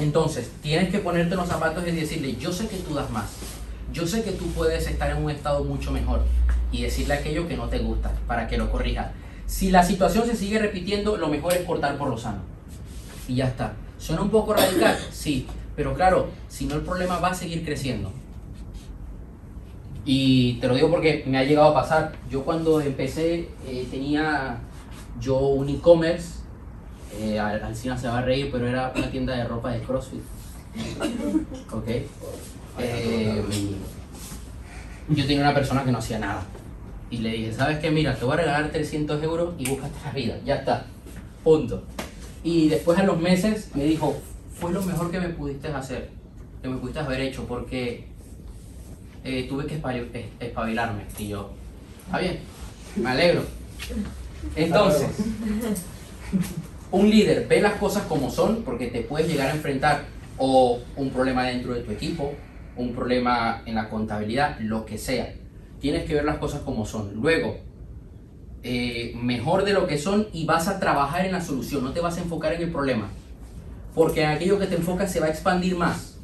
Entonces, 0.00 0.50
tienes 0.62 0.90
que 0.90 0.98
ponerte 0.98 1.36
los 1.36 1.48
zapatos 1.48 1.86
y 1.86 1.92
decirle, 1.92 2.36
yo 2.36 2.52
sé 2.52 2.68
que 2.68 2.76
tú 2.76 2.94
das 2.94 3.10
más, 3.10 3.30
yo 3.92 4.06
sé 4.06 4.22
que 4.22 4.32
tú 4.32 4.46
puedes 4.52 4.86
estar 4.86 5.10
en 5.10 5.22
un 5.22 5.30
estado 5.30 5.64
mucho 5.64 5.92
mejor 5.92 6.22
y 6.72 6.82
decirle 6.82 7.14
aquello 7.14 7.46
que 7.46 7.56
no 7.56 7.68
te 7.68 7.78
gusta 7.78 8.12
para 8.26 8.48
que 8.48 8.56
lo 8.56 8.70
corrija. 8.70 9.12
Si 9.46 9.70
la 9.70 9.82
situación 9.82 10.26
se 10.26 10.36
sigue 10.36 10.58
repitiendo, 10.58 11.16
lo 11.16 11.28
mejor 11.28 11.52
es 11.52 11.64
cortar 11.64 11.98
por 11.98 12.08
lo 12.08 12.16
sano. 12.16 12.38
Y 13.28 13.36
ya 13.36 13.46
está. 13.46 13.74
¿Suena 13.98 14.22
un 14.22 14.30
poco 14.30 14.54
radical? 14.54 14.96
Sí. 15.12 15.46
Pero 15.76 15.94
claro, 15.94 16.28
si 16.48 16.66
no 16.66 16.74
el 16.74 16.82
problema 16.82 17.18
va 17.18 17.28
a 17.28 17.34
seguir 17.34 17.64
creciendo. 17.64 18.12
Y 20.04 20.54
te 20.54 20.68
lo 20.68 20.74
digo 20.74 20.90
porque 20.90 21.24
me 21.26 21.38
ha 21.38 21.44
llegado 21.44 21.68
a 21.68 21.74
pasar. 21.74 22.12
Yo 22.30 22.44
cuando 22.44 22.80
empecé 22.80 23.48
eh, 23.66 23.86
tenía 23.90 24.58
yo 25.20 25.38
un 25.38 25.68
e-commerce. 25.68 26.39
Eh, 27.18 27.38
al, 27.38 27.62
al 27.62 27.76
cine 27.76 27.98
se 27.98 28.08
va 28.08 28.18
a 28.18 28.22
reír, 28.22 28.50
pero 28.52 28.66
era 28.68 28.92
una 28.94 29.10
tienda 29.10 29.34
de 29.36 29.44
ropa 29.44 29.70
de 29.72 29.80
CrossFit. 29.80 30.20
Ok. 31.72 31.88
Eh, 32.78 33.42
yo 35.08 35.26
tenía 35.26 35.42
una 35.42 35.54
persona 35.54 35.84
que 35.84 35.90
no 35.92 35.98
hacía 35.98 36.18
nada. 36.18 36.44
Y 37.10 37.18
le 37.18 37.30
dije, 37.32 37.52
¿sabes 37.52 37.78
qué? 37.80 37.90
Mira, 37.90 38.14
te 38.14 38.24
voy 38.24 38.34
a 38.34 38.36
regalar 38.36 38.70
300 38.70 39.22
euros 39.22 39.54
y 39.58 39.68
búscate 39.68 39.94
la 40.04 40.12
vida. 40.12 40.36
Ya 40.44 40.56
está. 40.56 40.86
Punto. 41.42 41.82
Y 42.44 42.68
después 42.68 42.98
a 42.98 43.02
los 43.02 43.18
meses 43.20 43.70
me 43.74 43.84
dijo, 43.84 44.16
fue 44.58 44.72
lo 44.72 44.80
mejor 44.82 45.10
que 45.10 45.18
me 45.20 45.28
pudiste 45.30 45.68
hacer, 45.68 46.10
que 46.62 46.68
me 46.68 46.76
pudiste 46.76 47.00
haber 47.00 47.20
hecho, 47.22 47.44
porque 47.46 48.06
eh, 49.24 49.46
tuve 49.48 49.66
que 49.66 49.82
espabil- 49.82 50.08
es- 50.14 50.26
espabilarme. 50.38 51.02
Y 51.18 51.28
yo, 51.28 51.50
está 52.06 52.18
bien, 52.18 52.38
me 52.96 53.10
alegro. 53.10 53.42
Entonces, 54.54 55.08
un 56.92 57.08
líder 57.08 57.46
ve 57.48 57.60
las 57.60 57.74
cosas 57.74 58.04
como 58.04 58.30
son, 58.30 58.62
porque 58.62 58.88
te 58.88 59.02
puedes 59.02 59.28
llegar 59.28 59.48
a 59.48 59.54
enfrentar 59.54 60.04
o 60.38 60.80
un 60.96 61.10
problema 61.10 61.44
dentro 61.44 61.74
de 61.74 61.82
tu 61.82 61.92
equipo, 61.92 62.32
un 62.76 62.94
problema 62.94 63.62
en 63.66 63.74
la 63.74 63.88
contabilidad, 63.88 64.58
lo 64.60 64.86
que 64.86 64.98
sea. 64.98 65.34
Tienes 65.80 66.04
que 66.04 66.14
ver 66.14 66.24
las 66.24 66.38
cosas 66.38 66.62
como 66.62 66.86
son. 66.86 67.14
Luego, 67.14 67.58
eh, 68.62 69.12
mejor 69.20 69.64
de 69.64 69.72
lo 69.72 69.86
que 69.86 69.98
son 69.98 70.28
y 70.32 70.44
vas 70.46 70.68
a 70.68 70.80
trabajar 70.80 71.24
en 71.24 71.32
la 71.32 71.40
solución, 71.40 71.84
no 71.84 71.92
te 71.92 72.00
vas 72.00 72.16
a 72.18 72.22
enfocar 72.22 72.52
en 72.54 72.62
el 72.62 72.72
problema. 72.72 73.08
Porque 73.94 74.22
en 74.22 74.30
aquello 74.30 74.58
que 74.58 74.66
te 74.66 74.76
enfocas 74.76 75.12
se 75.12 75.20
va 75.20 75.26
a 75.26 75.30
expandir 75.30 75.76
más. 75.76 76.18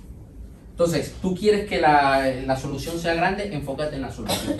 Entonces, 0.70 1.14
tú 1.22 1.34
quieres 1.34 1.68
que 1.68 1.80
la, 1.80 2.26
la 2.46 2.56
solución 2.56 2.98
sea 2.98 3.14
grande, 3.14 3.54
enfócate 3.54 3.96
en 3.96 4.02
la 4.02 4.12
solución. 4.12 4.56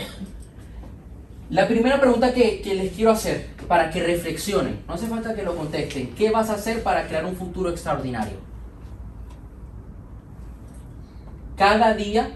La 1.48 1.68
primera 1.68 2.00
pregunta 2.00 2.34
que, 2.34 2.60
les 2.64 2.92
quiero 2.92 3.12
hacer 3.12 3.46
para 3.68 3.90
que 3.90 4.02
reflexionen, 4.02 4.80
no 4.88 4.94
hace 4.94 5.06
falta 5.06 5.34
que 5.34 5.44
lo 5.44 5.56
contesten, 5.56 6.08
¿qué 6.16 6.30
vas 6.30 6.50
a 6.50 6.54
hacer 6.54 6.82
para 6.82 7.06
crear 7.06 7.24
un 7.24 7.36
futuro 7.36 7.70
extraordinario? 7.70 8.38
Cada 11.56 11.94
día 11.94 12.30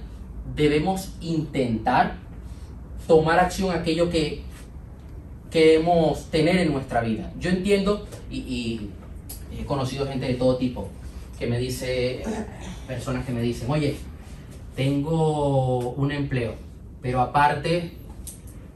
debemos 0.54 1.12
intentar 1.20 2.14
tomar 3.08 3.40
acción 3.40 3.76
aquello 3.76 4.08
que 4.10 4.42
queremos 5.50 6.26
tener 6.30 6.58
en 6.58 6.72
nuestra 6.72 7.00
vida. 7.00 7.32
Yo 7.40 7.50
entiendo 7.50 8.06
y, 8.30 8.38
y 8.38 8.90
he 9.58 9.64
conocido 9.64 10.06
gente 10.06 10.26
de 10.26 10.34
todo 10.34 10.56
tipo 10.56 10.88
que 11.36 11.48
me 11.48 11.58
dice, 11.58 12.22
personas 12.86 13.26
que 13.26 13.32
me 13.32 13.42
dicen, 13.42 13.68
oye, 13.68 13.96
tengo 14.76 15.90
un 15.90 16.12
empleo, 16.12 16.54
pero 17.02 17.20
aparte 17.20 17.99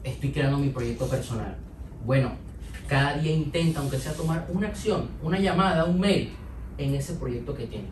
estoy 0.05 0.31
creando 0.31 0.57
mi 0.57 0.69
proyecto 0.69 1.07
personal. 1.07 1.55
Bueno, 2.05 2.31
cada 2.87 3.17
día 3.17 3.33
intenta, 3.33 3.79
aunque 3.79 3.97
sea 3.97 4.13
tomar 4.13 4.47
una 4.53 4.67
acción, 4.67 5.09
una 5.21 5.39
llamada, 5.39 5.85
un 5.85 5.99
mail, 5.99 6.31
en 6.77 6.93
ese 6.93 7.13
proyecto 7.13 7.55
que 7.55 7.65
tienes. 7.65 7.91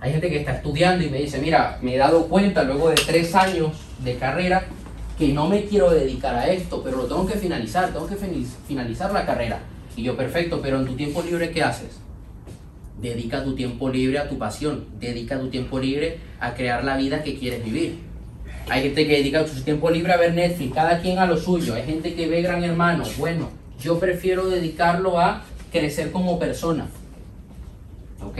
Hay 0.00 0.12
gente 0.12 0.28
que 0.28 0.40
está 0.40 0.56
estudiando 0.56 1.04
y 1.04 1.10
me 1.10 1.18
dice, 1.20 1.38
mira, 1.38 1.78
me 1.82 1.94
he 1.94 1.98
dado 1.98 2.26
cuenta 2.26 2.62
luego 2.62 2.88
de 2.88 2.94
tres 2.94 3.34
años 3.34 3.72
de 4.02 4.16
carrera 4.16 4.64
que 5.18 5.32
no 5.32 5.48
me 5.48 5.64
quiero 5.64 5.90
dedicar 5.90 6.34
a 6.34 6.48
esto, 6.48 6.82
pero 6.82 6.98
lo 6.98 7.04
tengo 7.04 7.26
que 7.26 7.38
finalizar, 7.38 7.92
tengo 7.92 8.06
que 8.06 8.16
finalizar 8.66 9.12
la 9.12 9.24
carrera. 9.24 9.60
Y 9.96 10.02
yo, 10.02 10.16
perfecto, 10.16 10.60
pero 10.60 10.80
en 10.80 10.86
tu 10.86 10.94
tiempo 10.94 11.22
libre, 11.22 11.50
¿qué 11.50 11.62
haces? 11.62 12.00
Dedica 13.00 13.44
tu 13.44 13.54
tiempo 13.54 13.88
libre 13.88 14.18
a 14.18 14.28
tu 14.28 14.38
pasión, 14.38 14.86
dedica 14.98 15.38
tu 15.38 15.48
tiempo 15.48 15.78
libre 15.78 16.18
a 16.40 16.54
crear 16.54 16.84
la 16.84 16.96
vida 16.96 17.22
que 17.22 17.38
quieres 17.38 17.64
vivir. 17.64 17.98
Hay 18.68 18.82
gente 18.82 19.06
que 19.06 19.16
dedica 19.18 19.46
su 19.46 19.62
tiempo 19.62 19.90
libre 19.90 20.12
a 20.12 20.16
ver 20.16 20.34
Netflix, 20.34 20.74
cada 20.74 21.00
quien 21.00 21.18
a 21.18 21.26
lo 21.26 21.36
suyo. 21.36 21.74
Hay 21.74 21.84
gente 21.84 22.14
que 22.14 22.26
ve 22.28 22.42
Gran 22.42 22.64
Hermano. 22.64 23.04
Bueno, 23.18 23.50
yo 23.80 23.98
prefiero 23.98 24.46
dedicarlo 24.48 25.18
a 25.20 25.42
crecer 25.70 26.10
como 26.12 26.38
persona. 26.38 26.86
¿Ok? 28.24 28.38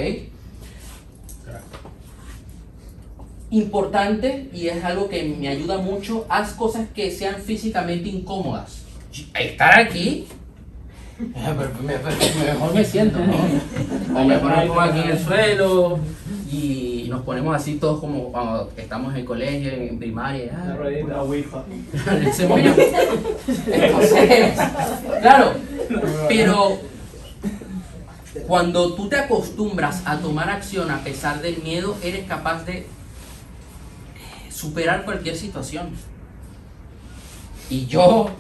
Importante, 3.51 4.49
y 4.53 4.67
es 4.69 4.83
algo 4.83 5.09
que 5.09 5.23
me 5.23 5.49
ayuda 5.49 5.79
mucho, 5.79 6.27
haz 6.29 6.55
cosas 6.55 6.89
que 6.95 7.11
sean 7.11 7.37
físicamente 7.37 8.09
incómodas. 8.09 8.79
Estar 9.39 9.79
aquí, 9.79 10.27
me- 11.21 11.29
me- 11.87 12.45
mejor 12.53 12.75
me 12.75 12.85
siento, 12.85 13.19
¿no? 13.21 14.19
O 14.21 14.25
me 14.25 14.39
pongo 14.39 14.81
aquí 14.81 14.99
en 15.01 15.11
el 15.11 15.19
suelo 15.19 16.01
y 16.55 17.09
nos 17.09 17.23
ponemos 17.23 17.55
así 17.57 17.77
todos 17.77 18.01
como 18.01 18.31
cuando 18.31 18.71
estamos 18.77 19.13
en 19.13 19.21
el 19.21 19.25
colegio, 19.25 19.73
en 19.73 19.99
primaria. 19.99 20.53
ah, 20.57 20.63
Una 20.65 20.77
ruedita, 20.77 21.05
una 21.07 21.23
ouija. 21.23 21.65
en 22.11 22.23
ese 22.25 22.47
momento. 22.47 22.81
Entonces, 23.67 24.55
claro, 25.21 25.53
pero 26.29 26.79
cuando 28.47 28.95
tú 28.95 29.09
te 29.09 29.17
acostumbras 29.17 30.03
a 30.07 30.19
tomar 30.19 30.49
acción 30.49 30.91
a 30.91 31.03
pesar 31.03 31.43
del 31.43 31.63
miedo, 31.63 31.97
eres 32.03 32.27
capaz 32.27 32.65
de 32.65 32.87
superar 34.51 35.05
cualquier 35.05 35.37
situación. 35.37 35.91
Y 37.69 37.87
yo, 37.87 38.31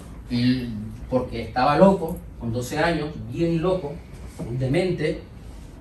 porque 1.10 1.42
estaba 1.42 1.76
loco, 1.78 2.18
con 2.38 2.52
12 2.52 2.78
años, 2.78 3.08
bien 3.32 3.60
loco, 3.62 3.94
demente, 4.58 5.22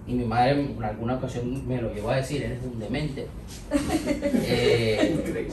y 0.06 0.14
mi 0.14 0.26
madre 0.26 0.52
en 0.52 0.84
alguna 0.84 1.16
ocasión 1.16 1.66
me 1.68 1.82
lo 1.82 1.94
llevó 1.94 2.10
a 2.10 2.18
decir, 2.18 2.44
eres 2.44 2.60
un 2.64 2.80
demente. 2.80 3.28
Eh, 4.46 5.50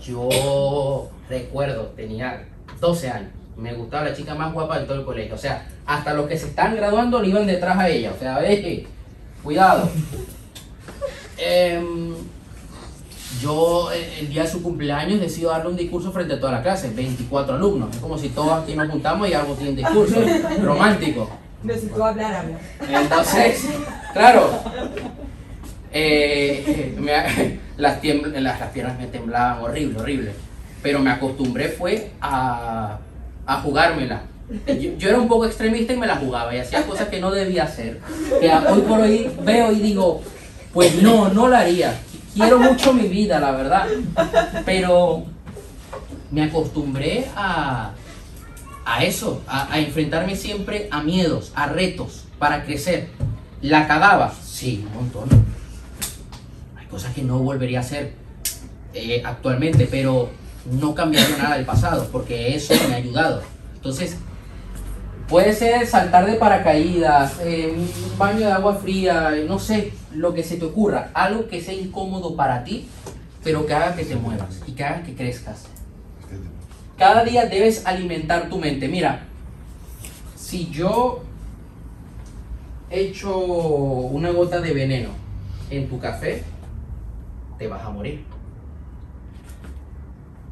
yo 0.00 1.10
recuerdo, 1.28 1.92
tenía 1.96 2.44
12 2.80 3.10
años. 3.10 3.30
Me 3.56 3.74
gustaba 3.74 4.08
la 4.08 4.14
chica 4.14 4.34
más 4.34 4.52
guapa 4.52 4.78
de 4.78 4.86
todo 4.86 5.00
el 5.00 5.04
colegio. 5.04 5.34
O 5.34 5.38
sea, 5.38 5.66
hasta 5.86 6.14
los 6.14 6.26
que 6.26 6.38
se 6.38 6.46
están 6.46 6.76
graduando 6.76 7.20
le 7.20 7.28
iban 7.28 7.46
detrás 7.46 7.78
a 7.78 7.88
ella. 7.88 8.12
O 8.14 8.18
sea, 8.18 8.42
eh, 8.44 8.86
cuidado. 9.42 9.88
Em, 11.42 12.12
yo 13.40 13.90
eh, 13.92 14.18
el 14.20 14.28
día 14.28 14.42
de 14.42 14.48
su 14.48 14.62
cumpleaños 14.62 15.20
decido 15.20 15.50
darle 15.50 15.70
un 15.70 15.76
discurso 15.76 16.12
frente 16.12 16.34
a 16.34 16.40
toda 16.40 16.52
la 16.52 16.62
clase, 16.62 16.90
24 16.90 17.54
alumnos. 17.54 17.94
Es 17.94 17.96
como 17.96 18.18
si 18.18 18.28
todos 18.28 18.62
aquí 18.62 18.74
nos 18.74 18.90
juntamos 18.90 19.26
y 19.26 19.32
algo 19.32 19.54
tiene 19.54 19.70
un 19.70 19.76
discurso 19.76 20.16
romántico. 20.62 21.30
No, 21.62 21.74
si 21.74 21.86
tú 21.88 22.02
hablar, 22.02 22.34
habla. 22.34 22.58
Entonces, 23.00 23.64
claro, 24.12 24.50
eh, 25.92 26.94
me- 26.98 27.58
las, 27.76 28.02
las, 28.04 28.70
piernas 28.70 28.98
me 28.98 29.06
temblaban 29.06 29.62
horrible, 29.62 30.00
horrible. 30.00 30.32
Pero 30.82 30.98
me 31.00 31.10
acostumbré 31.10 31.68
fue 31.68 32.10
a, 32.20 32.98
a 33.46 33.60
jugármela. 33.60 34.22
Yo, 34.66 34.96
yo 34.98 35.08
era 35.10 35.18
un 35.18 35.28
poco 35.28 35.46
extremista 35.46 35.92
y 35.92 35.96
me 35.96 36.06
la 36.06 36.16
jugaba 36.16 36.54
y 36.54 36.58
hacía 36.58 36.82
cosas 36.84 37.08
que 37.08 37.20
no 37.20 37.30
debía 37.30 37.64
hacer. 37.64 38.00
Que 38.40 38.50
hoy 38.50 38.80
por 38.80 39.00
hoy 39.00 39.30
veo 39.42 39.70
y 39.72 39.76
digo, 39.80 40.22
pues 40.72 41.02
no, 41.02 41.28
no 41.28 41.48
la 41.48 41.60
haría. 41.60 41.94
Quiero 42.34 42.58
mucho 42.58 42.92
mi 42.92 43.08
vida, 43.08 43.38
la 43.38 43.52
verdad. 43.52 43.86
Pero 44.64 45.24
me 46.30 46.44
acostumbré 46.44 47.26
a, 47.36 47.90
a 48.90 49.04
eso, 49.04 49.40
a, 49.46 49.78
enfrentarme 49.78 50.34
siempre 50.34 50.88
a 50.90 51.00
miedos, 51.00 51.52
a 51.54 51.66
retos, 51.66 52.24
para 52.40 52.64
crecer. 52.64 53.08
¿La 53.62 53.86
cagaba? 53.86 54.34
Sí, 54.42 54.84
un 54.88 54.94
montón. 54.94 55.28
Hay 56.76 56.86
cosas 56.86 57.14
que 57.14 57.22
no 57.22 57.38
volvería 57.38 57.78
a 57.78 57.82
hacer 57.82 58.14
eh, 58.92 59.22
actualmente, 59.24 59.86
pero 59.88 60.30
no 60.72 60.92
cambiaría 60.92 61.36
nada 61.36 61.56
del 61.56 61.64
pasado, 61.64 62.08
porque 62.10 62.56
eso 62.56 62.74
me 62.88 62.94
ha 62.94 62.96
ayudado. 62.96 63.42
Entonces, 63.76 64.16
Puede 65.28 65.52
ser 65.52 65.86
saltar 65.86 66.26
de 66.26 66.32
paracaídas, 66.32 67.34
eh, 67.40 67.72
un 67.72 68.18
baño 68.18 68.40
de 68.48 68.52
agua 68.52 68.74
fría, 68.74 69.30
eh, 69.36 69.44
no 69.46 69.60
sé, 69.60 69.92
lo 70.12 70.34
que 70.34 70.42
se 70.42 70.56
te 70.56 70.64
ocurra. 70.64 71.12
Algo 71.14 71.46
que 71.46 71.60
sea 71.60 71.72
incómodo 71.72 72.34
para 72.34 72.64
ti, 72.64 72.88
pero 73.44 73.64
que 73.64 73.72
haga 73.72 73.94
que 73.94 74.04
te 74.04 74.16
muevas 74.16 74.60
y 74.66 74.72
que 74.72 74.82
haga 74.82 75.04
que 75.04 75.14
crezcas. 75.14 75.66
Cada 77.00 77.24
día 77.24 77.46
debes 77.46 77.86
alimentar 77.86 78.50
tu 78.50 78.58
mente. 78.58 78.86
Mira, 78.86 79.22
si 80.36 80.68
yo 80.68 81.22
echo 82.90 83.38
una 83.38 84.28
gota 84.32 84.60
de 84.60 84.74
veneno 84.74 85.08
en 85.70 85.88
tu 85.88 85.98
café, 85.98 86.42
te 87.56 87.68
vas 87.68 87.82
a 87.82 87.88
morir. 87.88 88.22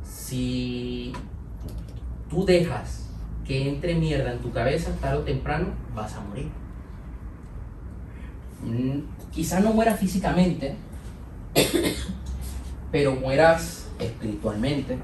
Si 0.03 1.13
tú 2.31 2.47
dejas 2.47 3.11
que 3.47 3.69
entre 3.69 3.95
mierda 3.95 4.33
en 4.33 4.39
tu 4.39 4.51
cabeza, 4.51 4.91
tarde 5.03 5.19
o 5.19 5.25
temprano 5.25 5.67
vas 5.95 6.15
a 6.15 6.21
morir. 6.21 6.49
Mm, 8.65 9.01
Quizás 9.33 9.63
no 9.63 9.75
mueras 9.75 10.01
físicamente, 10.01 10.77
pero 12.91 13.17
mueras 13.17 13.87
espiritualmente, 13.99 14.97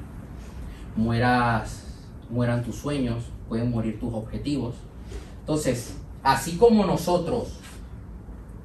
mueras, 0.96 1.84
mueran 2.30 2.62
tus 2.62 2.76
sueños, 2.76 3.24
pueden 3.48 3.70
morir 3.70 3.98
tus 3.98 4.12
objetivos. 4.12 4.74
Entonces, 5.40 5.96
así 6.22 6.56
como 6.56 6.84
nosotros 6.84 7.60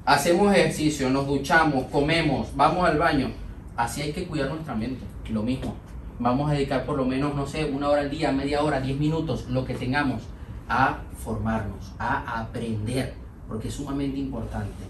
hacemos 0.04 0.54
ejercicio, 0.54 1.10
nos 1.10 1.26
duchamos, 1.26 1.84
comemos, 1.86 2.48
vamos 2.56 2.88
al 2.88 2.98
baño, 2.98 3.30
así 3.76 4.02
hay 4.02 4.12
que 4.12 4.26
cuidar 4.26 4.50
nuestra 4.50 4.74
mente, 4.74 5.04
lo 5.30 5.42
mismo. 5.42 5.74
Vamos 6.18 6.50
a 6.50 6.54
dedicar 6.54 6.84
por 6.84 6.96
lo 6.96 7.04
menos, 7.04 7.34
no 7.34 7.46
sé, 7.46 7.64
una 7.64 7.88
hora 7.88 8.02
al 8.02 8.10
día, 8.10 8.32
media 8.32 8.62
hora, 8.62 8.80
diez 8.80 8.98
minutos, 8.98 9.46
lo 9.48 9.64
que 9.64 9.74
tengamos, 9.74 10.22
a 10.68 10.98
formarnos, 11.24 11.92
a 11.98 12.40
aprender, 12.40 13.14
porque 13.48 13.68
es 13.68 13.74
sumamente 13.74 14.18
importante. 14.18 14.84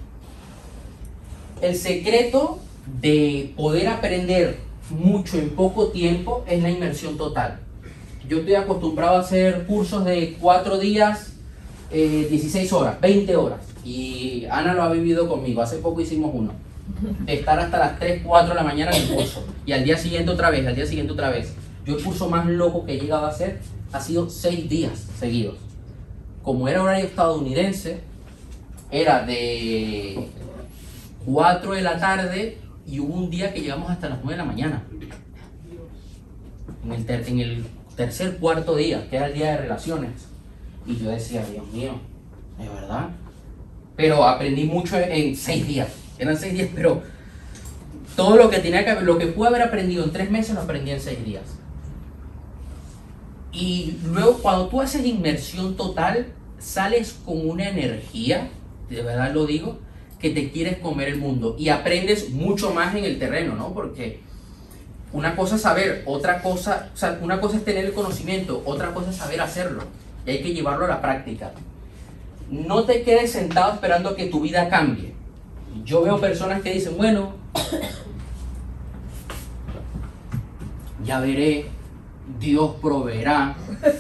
El 1.61 1.77
secreto 1.77 2.59
de 3.01 3.53
poder 3.57 3.89
aprender 3.89 4.70
mucho 4.91 5.39
en 5.39 5.51
poco 5.51 5.89
tiempo 5.89 6.45
es 6.47 6.63
la 6.63 6.71
inmersión 6.71 7.17
total. 7.17 7.61
Yo 8.29 8.39
estoy 8.39 8.55
acostumbrado 8.55 9.17
a 9.17 9.21
hacer 9.21 9.67
cursos 9.67 10.05
de 10.05 10.37
cuatro 10.41 10.79
días, 10.79 11.33
eh, 11.91 12.29
16 12.31 12.73
horas, 12.73 13.01
20 13.01 13.37
horas. 13.37 13.61
Y 13.85 14.47
Ana 14.51 14.75
lo 14.75 14.83
ha 14.83 14.93
vivido 14.93 15.29
conmigo. 15.29 15.63
Hace 15.63 15.79
poco 15.79 16.01
hicimos 16.01 16.31
uno. 16.33 16.53
De 17.25 17.35
estar 17.35 17.59
hasta 17.59 17.79
las 17.79 17.99
3, 17.99 18.23
4 18.25 18.51
de 18.51 18.55
la 18.55 18.63
mañana 18.63 18.93
en 18.93 19.03
el 19.03 19.09
curso. 19.09 19.45
Y 19.67 19.73
al 19.73 19.85
día 19.85 19.97
siguiente 19.97 20.31
otra 20.31 20.51
vez, 20.51 20.67
al 20.67 20.77
día 20.77 20.87
siguiente 20.87 21.13
otra 21.13 21.31
vez. 21.31 21.55
Yo 21.85 21.97
el 21.97 22.05
curso 22.05 22.29
más 22.29 22.47
loco 22.47 22.85
que 22.85 22.95
he 22.95 23.01
llegado 23.01 23.27
a 23.27 23.31
hacer 23.31 23.61
ha 23.93 24.01
sido 24.01 24.29
6 24.29 24.69
días 24.69 25.07
seguidos. 25.19 25.57
Como 26.43 26.69
era 26.69 26.83
horario 26.83 27.07
estadounidense, 27.07 28.01
era 28.91 29.25
de 29.25 30.29
4 31.27 31.73
de 31.73 31.83
la 31.83 31.99
tarde 31.99 32.59
y 32.87 33.01
hubo 33.01 33.15
un 33.15 33.31
día 33.31 33.53
que 33.53 33.61
llegamos 33.61 33.91
hasta 33.91 34.09
las 34.09 34.19
9 34.23 34.33
de 34.33 34.37
la 34.39 34.45
mañana. 34.45 34.83
En 36.85 36.93
el, 36.93 37.05
ter- 37.05 37.29
en 37.29 37.41
el 37.41 37.65
tercer, 37.97 38.39
cuarto 38.39 38.75
día, 38.77 39.09
que 39.09 39.17
era 39.17 39.27
el 39.27 39.35
día 39.35 39.53
de 39.53 39.57
relaciones. 39.59 40.11
Y 40.87 40.97
yo 40.97 41.11
decía, 41.11 41.45
Dios 41.45 41.67
mío, 41.73 41.93
¿de 42.59 42.69
verdad? 42.69 43.11
Pero 43.97 44.25
aprendí 44.25 44.65
mucho 44.65 44.97
en 44.99 45.37
seis 45.37 45.67
días. 45.67 45.89
Eran 46.19 46.37
seis 46.37 46.55
días, 46.55 46.69
pero 46.75 47.03
todo 48.17 48.37
lo 48.37 48.51
que 48.51 48.59
tenía 48.59 48.85
que 48.85 49.03
lo 49.03 49.19
que 49.19 49.27
pude 49.29 49.49
haber 49.49 49.63
aprendido 49.63 50.05
en 50.05 50.11
tres 50.13 50.31
meses 50.31 50.55
lo 50.55 50.63
aprendí 50.63 50.91
en 50.91 51.01
seis 51.01 51.23
días. 51.25 51.45
Y 53.53 53.99
luego 54.05 54.39
cuando 54.39 54.69
tú 54.69 54.81
haces 54.81 55.05
inmersión 55.05 55.77
total, 55.77 56.29
sales 56.59 57.19
con 57.25 57.49
una 57.49 57.69
energía, 57.69 58.49
de 58.89 59.03
verdad 59.03 59.33
lo 59.35 59.45
digo, 59.47 59.79
que 60.21 60.31
te 60.31 60.51
quieres 60.51 60.79
comer 60.79 61.09
el 61.09 61.19
mundo 61.19 61.57
y 61.59 61.71
aprendes 61.71 62.31
mucho 62.31 62.73
más 62.73 62.95
en 62.95 63.05
el 63.05 63.19
terreno, 63.19 63.55
¿no? 63.55 63.73
Porque 63.73 64.21
una 65.13 65.35
cosa 65.35 65.57
es 65.57 65.63
saber, 65.63 66.03
otra 66.07 66.43
cosa, 66.43 66.91
o 66.93 66.97
sea, 66.97 67.19
una 67.23 67.41
cosa 67.41 67.57
es 67.57 67.65
tener 67.65 67.87
el 67.87 67.93
conocimiento, 67.93 68.63
otra 68.65 68.93
cosa 68.93 69.11
es 69.11 69.17
saber 69.17 69.41
hacerlo. 69.41 69.83
Y 70.27 70.31
hay 70.31 70.43
que 70.43 70.53
llevarlo 70.53 70.85
a 70.85 70.89
la 70.89 71.01
práctica. 71.01 71.53
No 72.51 72.85
te 72.85 73.03
quedes 73.03 73.33
sentado 73.33 73.75
esperando 73.75 74.15
que 74.15 74.27
tu 74.27 74.41
vida 74.41 74.69
cambie. 74.69 75.15
Yo 75.85 76.03
veo 76.03 76.21
personas 76.21 76.63
que 76.63 76.73
dicen, 76.73 76.97
bueno, 76.97 77.35
ya 81.05 81.21
veré, 81.21 81.67
Dios 82.39 82.75
proveerá. 82.81 83.57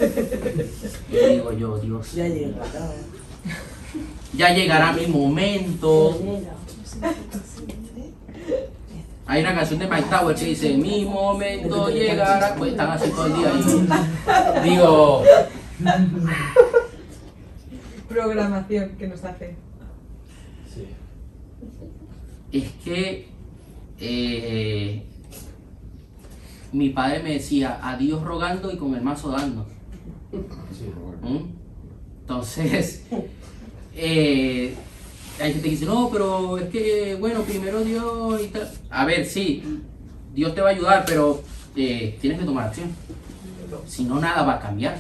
Y 1.10 1.16
digo 1.16 1.52
yo, 1.52 1.78
Dios, 1.78 2.12
Ya 2.12 2.28
llega, 2.28 2.62
ya 4.34 4.54
llegará 4.54 4.92
mi 4.92 5.06
momento. 5.06 6.18
Hay 9.26 9.42
una 9.42 9.54
canción 9.54 9.78
de 9.78 9.86
Mike 9.86 10.08
Tower 10.10 10.34
que 10.34 10.44
dice, 10.44 10.76
mi 10.76 11.04
momento 11.04 11.88
llegará. 11.88 12.56
Pues 12.56 12.72
están 12.72 12.90
así 12.90 13.10
todo 13.10 13.26
el 13.26 13.34
día. 13.34 13.52
Y 14.64 14.70
digo, 14.70 15.22
Programación 18.08 18.96
que 18.96 19.06
nos 19.06 19.24
hace. 19.24 19.54
Sí. 20.74 20.86
es 22.52 22.70
que 22.84 23.28
eh, 23.98 25.04
mi 26.72 26.90
padre 26.90 27.22
me 27.22 27.34
decía, 27.34 27.78
a 27.82 27.96
Dios 27.96 28.22
rogando 28.22 28.72
y 28.72 28.76
con 28.76 28.94
el 28.94 29.02
mazo 29.02 29.30
dando. 29.30 29.66
Sí. 30.32 30.92
¿Mm? 31.22 31.60
Entonces, 32.22 33.04
eh, 34.02 34.74
hay 35.38 35.52
gente 35.52 35.62
que 35.62 35.70
dice, 35.70 35.84
no, 35.84 36.08
pero 36.10 36.58
es 36.58 36.68
que, 36.70 37.16
bueno, 37.20 37.42
primero 37.42 37.84
Dios 37.84 38.42
y 38.42 38.46
tal. 38.48 38.70
A 38.88 39.04
ver, 39.04 39.26
sí, 39.26 39.62
Dios 40.34 40.54
te 40.54 40.60
va 40.60 40.68
a 40.68 40.72
ayudar, 40.72 41.04
pero 41.06 41.42
eh, 41.76 42.16
tienes 42.20 42.38
que 42.38 42.44
tomar 42.44 42.68
acción. 42.68 42.90
Si 43.86 44.04
no, 44.04 44.18
nada 44.18 44.42
va 44.42 44.54
a 44.54 44.60
cambiar. 44.60 44.96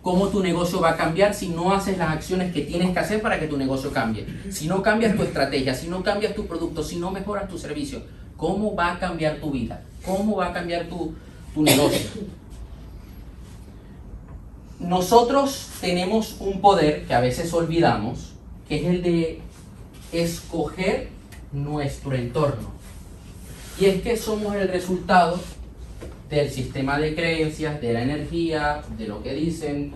¿Cómo 0.00 0.28
tu 0.28 0.40
negocio 0.40 0.80
va 0.80 0.90
a 0.90 0.96
cambiar 0.96 1.34
si 1.34 1.48
no 1.48 1.74
haces 1.74 1.98
las 1.98 2.10
acciones 2.10 2.52
que 2.52 2.60
tienes 2.60 2.92
que 2.92 2.98
hacer 3.00 3.20
para 3.20 3.40
que 3.40 3.48
tu 3.48 3.56
negocio 3.56 3.92
cambie? 3.92 4.24
Si 4.50 4.68
no 4.68 4.80
cambias 4.80 5.16
tu 5.16 5.24
estrategia, 5.24 5.74
si 5.74 5.88
no 5.88 6.04
cambias 6.04 6.36
tu 6.36 6.46
producto, 6.46 6.84
si 6.84 6.96
no 6.96 7.10
mejoras 7.10 7.48
tu 7.48 7.58
servicio, 7.58 8.02
¿cómo 8.36 8.76
va 8.76 8.92
a 8.92 8.98
cambiar 9.00 9.40
tu 9.40 9.50
vida? 9.50 9.82
¿Cómo 10.04 10.36
va 10.36 10.46
a 10.46 10.52
cambiar 10.52 10.86
tu, 10.86 11.12
tu 11.52 11.62
negocio? 11.64 12.08
Nosotros 14.78 15.70
tenemos 15.80 16.36
un 16.38 16.60
poder 16.60 17.06
que 17.06 17.14
a 17.14 17.20
veces 17.20 17.52
olvidamos, 17.54 18.34
que 18.68 18.76
es 18.76 18.84
el 18.84 19.02
de 19.02 19.40
escoger 20.12 21.08
nuestro 21.52 22.14
entorno. 22.14 22.72
Y 23.80 23.86
es 23.86 24.02
que 24.02 24.16
somos 24.16 24.54
el 24.54 24.68
resultado 24.68 25.38
del 26.28 26.50
sistema 26.50 26.98
de 26.98 27.14
creencias, 27.14 27.80
de 27.80 27.92
la 27.92 28.02
energía, 28.02 28.82
de 28.98 29.06
lo 29.06 29.22
que 29.22 29.34
dicen, 29.34 29.92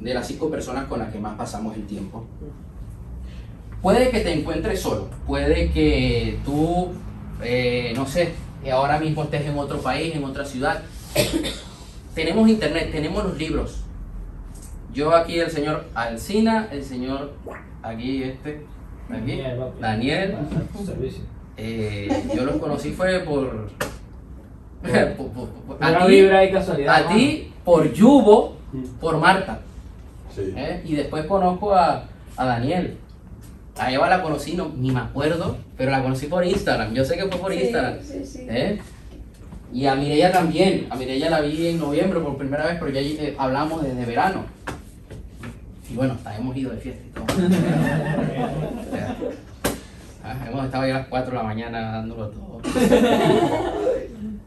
de 0.00 0.14
las 0.14 0.26
cinco 0.26 0.50
personas 0.50 0.86
con 0.86 0.98
las 0.98 1.12
que 1.12 1.18
más 1.18 1.36
pasamos 1.36 1.76
el 1.76 1.86
tiempo. 1.86 2.24
Puede 3.82 4.10
que 4.10 4.20
te 4.20 4.32
encuentres 4.32 4.80
solo, 4.80 5.08
puede 5.26 5.70
que 5.70 6.38
tú, 6.44 6.88
eh, 7.42 7.92
no 7.94 8.06
sé, 8.06 8.32
ahora 8.72 8.98
mismo 8.98 9.22
estés 9.22 9.46
en 9.46 9.56
otro 9.58 9.80
país, 9.80 10.14
en 10.14 10.24
otra 10.24 10.44
ciudad. 10.44 10.82
tenemos 12.14 12.48
internet, 12.48 12.90
tenemos 12.90 13.22
los 13.24 13.38
libros. 13.38 13.84
Yo 14.92 15.14
aquí 15.14 15.38
el 15.38 15.50
señor 15.50 15.84
Alcina, 15.94 16.68
el 16.72 16.82
señor 16.82 17.32
aquí 17.82 18.22
este, 18.22 18.62
aquí, 19.10 19.40
Daniel, 19.80 20.36
Tu 20.76 20.84
servicio. 20.86 21.22
eh, 21.56 22.08
yo 22.34 22.44
los 22.44 22.56
conocí 22.56 22.92
fue 22.92 23.20
por, 23.20 23.68
por- 25.16 25.30
por- 25.32 25.48
por- 25.48 25.84
a 25.84 26.06
ti, 26.06 26.12
vibra 26.12 26.44
y 26.44 26.52
casualidad. 26.52 27.04
a 27.04 27.08
ti, 27.08 27.52
por 27.64 27.92
Yubo, 27.92 28.56
por 29.00 29.18
Marta, 29.18 29.60
Sí. 30.34 30.52
¿eh? 30.56 30.82
y 30.84 30.94
después 30.94 31.26
conozco 31.26 31.74
a, 31.74 32.04
a 32.36 32.44
Daniel. 32.44 32.96
A 33.76 33.92
Eva 33.92 34.08
la 34.08 34.22
conocí, 34.22 34.54
no, 34.54 34.72
ni 34.76 34.90
me 34.90 35.00
acuerdo, 35.00 35.56
pero 35.76 35.90
la 35.92 36.02
conocí 36.02 36.26
por 36.26 36.44
Instagram. 36.44 36.94
Yo 36.94 37.04
sé 37.04 37.16
que 37.16 37.26
fue 37.26 37.38
por 37.38 37.52
Instagram. 37.52 37.98
Sí, 38.02 38.24
sí. 38.24 38.46
¿eh? 38.48 38.80
Y 39.72 39.86
a 39.86 39.94
Mireia 39.94 40.32
también. 40.32 40.86
A 40.90 40.96
Mireia 40.96 41.30
la 41.30 41.40
vi 41.42 41.68
en 41.68 41.78
noviembre 41.78 42.18
por 42.20 42.36
primera 42.36 42.66
vez, 42.66 42.76
pero 42.80 42.90
ya 42.90 43.00
eh, 43.00 43.36
hablamos 43.38 43.82
desde 43.84 44.04
verano. 44.04 44.44
Y 45.90 45.94
bueno, 45.94 46.14
hasta 46.14 46.36
hemos 46.36 46.56
ido 46.56 46.70
de 46.72 46.78
fiesta 46.78 47.04
y 47.06 47.10
todo. 47.10 47.26
Ah, 50.20 50.36
hemos 50.46 50.64
estado 50.66 50.86
ya 50.86 50.96
a 50.96 50.98
las 50.98 51.08
4 51.08 51.30
de 51.30 51.36
la 51.38 51.42
mañana 51.42 51.92
dándolo 51.92 52.28
todo. 52.28 52.60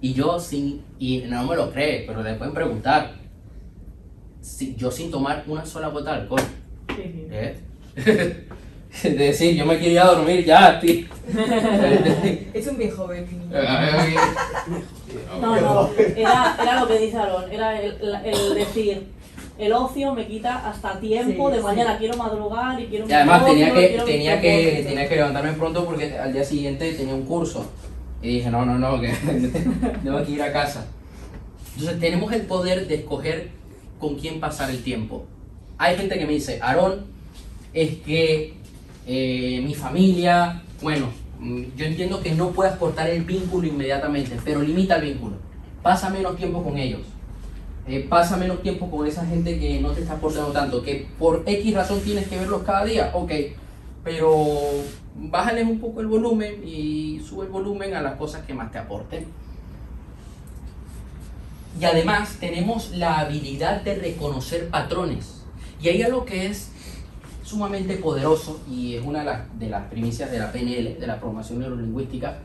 Y 0.02 0.14
yo 0.14 0.40
sin, 0.40 0.82
y 1.00 1.20
no 1.28 1.44
me 1.44 1.56
lo 1.56 1.72
cree, 1.72 2.04
pero 2.06 2.24
le 2.24 2.34
pueden 2.34 2.54
preguntar. 2.54 3.14
Si, 4.42 4.76
yo 4.76 4.92
sin 4.92 5.12
tomar 5.12 5.44
una 5.48 5.66
sola 5.66 5.88
gota 5.88 6.16
de 6.16 6.22
alcohol. 6.22 6.42
¿eh? 6.98 7.58
Es 9.04 9.18
decir, 9.18 9.56
yo 9.56 9.66
me 9.66 9.80
quería 9.80 10.04
dormir 10.04 10.44
ya, 10.44 10.80
tío. 10.80 11.08
Es 12.54 12.68
un 12.68 12.78
viejo 12.78 13.08
baby. 13.08 13.40
No, 15.40 15.62
no, 15.62 15.90
era, 15.98 16.58
era 16.62 16.82
lo 16.82 16.88
que 16.88 17.00
dice 17.00 17.18
Aaron, 17.18 17.52
era 17.52 17.82
el 17.82 18.54
decir, 18.54 19.08
el 19.62 19.74
ocio 19.74 20.14
me 20.16 20.28
quita 20.28 20.68
hasta 20.68 21.00
tiempo 21.00 21.48
Sí, 21.50 21.52
de 21.54 21.60
sí. 21.60 21.64
mañana 21.64 21.98
quiero 21.98 22.18
madrugar 22.18 22.80
y 22.82 22.86
quiero 22.88 23.08
Y 23.08 23.14
además 23.14 23.46
tenía 23.46 23.68
ocio, 23.68 23.80
que, 23.80 23.88
quiero 23.90 24.06
tenía 24.06 24.42
que, 24.42 24.84
tenía 24.88 25.08
que 25.10 25.16
levantarme 25.16 25.54
pronto 25.54 25.86
porque 25.86 26.18
al 26.18 26.34
día 26.34 26.44
siguiente 26.44 26.92
tenía 26.94 27.14
un 27.14 27.26
curso. 27.26 27.66
Y 28.24 28.36
dije, 28.36 28.50
no, 28.50 28.66
no, 28.66 28.78
no, 28.78 29.00
que 29.00 29.10
tengo 30.04 30.24
que 30.26 30.32
ir 30.32 30.42
a 30.42 30.52
casa. 30.52 30.88
Entonces 31.76 32.00
tenemos 32.00 32.32
el 32.34 32.42
poder 32.44 32.88
de 32.88 32.96
escoger 32.96 33.50
con 34.00 34.16
quién 34.16 34.40
pasar 34.40 34.70
el 34.70 34.84
tiempo. 34.84 35.26
Hay 35.78 35.96
gente 35.96 36.18
que 36.18 36.26
me 36.26 36.34
dice, 36.34 36.60
Aarón, 36.62 37.06
es 37.74 37.98
que 38.00 38.54
eh, 39.08 39.62
mi 39.64 39.74
familia, 39.74 40.64
bueno, 40.82 41.08
mm, 41.40 41.64
yo 41.76 41.86
entiendo 41.86 42.22
que 42.22 42.32
no 42.32 42.50
puedas 42.50 42.78
cortar 42.78 43.10
el 43.10 43.24
vínculo 43.24 43.68
inmediatamente, 43.68 44.38
pero 44.44 44.62
limita 44.62 44.96
el 44.98 45.04
vínculo. 45.04 45.36
Pasa 45.82 46.10
menos 46.10 46.36
tiempo 46.36 46.64
con 46.64 46.78
ellos. 46.78 47.02
Eh, 47.88 48.06
pasa 48.08 48.38
menos 48.38 48.62
tiempo 48.62 48.90
con 48.92 49.08
esa 49.08 49.26
gente 49.26 49.60
que 49.60 49.82
no 49.82 49.92
te 49.92 50.02
está 50.02 50.14
aportando 50.14 50.52
tanto, 50.52 50.84
que 50.84 51.08
por 51.18 51.44
X 51.46 51.74
razón 51.74 52.00
tienes 52.02 52.28
que 52.28 52.38
verlos 52.38 52.62
cada 52.64 52.86
día, 52.86 53.12
ok, 53.14 53.32
pero 54.04 54.58
bájales 55.16 55.66
un 55.66 55.80
poco 55.80 56.02
el 56.02 56.08
volumen 56.08 56.62
y 56.66 57.22
sube 57.28 57.46
el 57.46 57.52
volumen 57.52 57.96
a 57.96 58.02
las 58.02 58.16
cosas 58.16 58.46
que 58.46 58.54
más 58.54 58.72
te 58.72 58.78
aporten. 58.78 59.26
Y 61.80 61.86
además 61.86 62.38
tenemos 62.40 62.92
la 62.92 63.20
habilidad 63.20 63.82
de 63.82 63.96
reconocer 63.96 64.70
patrones. 64.70 65.42
Y 65.82 65.88
hay 65.88 66.04
algo 66.04 66.26
que 66.26 66.48
es 66.48 66.70
sumamente 67.44 67.96
poderoso 67.98 68.62
y 68.70 68.96
es 68.96 69.06
una 69.06 69.20
de 69.20 69.26
las, 69.26 69.60
de 69.60 69.70
las 69.70 69.88
primicias 69.90 70.32
de 70.32 70.40
la 70.40 70.52
PNL, 70.52 71.00
de 71.00 71.08
la 71.08 71.18
programación 71.18 71.60
neurolingüística, 71.60 72.38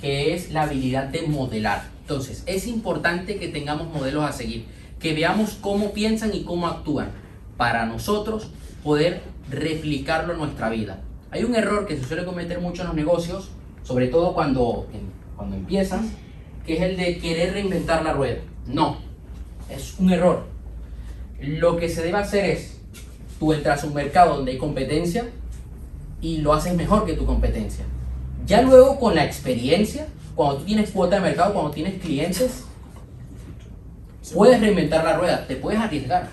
que 0.00 0.34
es 0.34 0.50
la 0.50 0.62
habilidad 0.62 1.04
de 1.04 1.22
modelar. 1.22 1.84
Entonces, 2.02 2.42
es 2.46 2.66
importante 2.66 3.38
que 3.38 3.48
tengamos 3.48 3.88
modelos 3.92 4.24
a 4.24 4.32
seguir, 4.32 4.64
que 5.00 5.14
veamos 5.14 5.58
cómo 5.60 5.92
piensan 5.92 6.34
y 6.34 6.42
cómo 6.42 6.66
actúan, 6.66 7.10
para 7.56 7.86
nosotros 7.86 8.48
poder 8.82 9.22
replicarlo 9.50 10.32
en 10.32 10.38
nuestra 10.38 10.68
vida. 10.68 11.00
Hay 11.30 11.44
un 11.44 11.54
error 11.54 11.86
que 11.86 11.96
se 11.96 12.04
suele 12.04 12.24
cometer 12.24 12.60
mucho 12.60 12.82
en 12.82 12.88
los 12.88 12.96
negocios, 12.96 13.50
sobre 13.82 14.08
todo 14.08 14.34
cuando, 14.34 14.86
cuando 15.36 15.56
empiezan, 15.56 16.10
que 16.66 16.76
es 16.76 16.82
el 16.82 16.96
de 16.96 17.18
querer 17.18 17.54
reinventar 17.54 18.02
la 18.02 18.12
rueda. 18.12 18.38
No, 18.66 18.98
es 19.70 19.94
un 19.98 20.12
error. 20.12 20.46
Lo 21.40 21.76
que 21.76 21.88
se 21.88 22.02
debe 22.02 22.18
hacer 22.18 22.44
es, 22.44 22.80
tú 23.38 23.52
entras 23.52 23.84
a 23.84 23.86
un 23.86 23.94
mercado 23.94 24.36
donde 24.36 24.52
hay 24.52 24.58
competencia 24.58 25.26
y 26.20 26.38
lo 26.38 26.52
haces 26.52 26.74
mejor 26.74 27.04
que 27.04 27.14
tu 27.14 27.24
competencia. 27.24 27.84
Ya 28.46 28.62
luego 28.62 28.98
con 28.98 29.14
la 29.14 29.24
experiencia, 29.24 30.08
cuando 30.34 30.58
tú 30.58 30.64
tienes 30.64 30.90
cuota 30.90 31.16
de 31.16 31.22
mercado, 31.22 31.52
cuando 31.52 31.70
tienes 31.70 32.00
clientes, 32.00 32.64
puedes 34.34 34.60
reinventar 34.60 35.04
la 35.04 35.16
rueda, 35.16 35.46
te 35.46 35.56
puedes 35.56 35.80
arriesgar. 35.80 36.28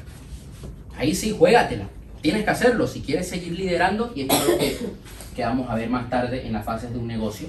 Ahí 0.97 1.13
sí, 1.15 1.35
juégatela. 1.37 1.85
Tienes 2.21 2.43
que 2.43 2.49
hacerlo 2.49 2.87
si 2.87 3.01
quieres 3.01 3.27
seguir 3.29 3.53
liderando 3.53 4.11
y 4.15 4.21
es 4.23 4.29
algo 4.29 4.57
que, 4.57 5.43
vamos 5.43 5.69
a 5.69 5.75
ver 5.75 5.89
más 5.89 6.09
tarde 6.09 6.45
en 6.47 6.53
las 6.53 6.65
fases 6.65 6.91
de 6.91 6.97
un 6.97 7.07
negocio. 7.07 7.47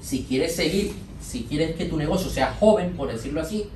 Si 0.00 0.22
quieres 0.24 0.54
seguir, 0.54 0.92
si 1.20 1.44
quieres 1.44 1.74
que 1.74 1.86
tu 1.86 1.96
negocio 1.96 2.30
sea 2.30 2.54
joven, 2.60 2.92
por 2.92 3.10
decirlo 3.10 3.40
así, 3.40 3.68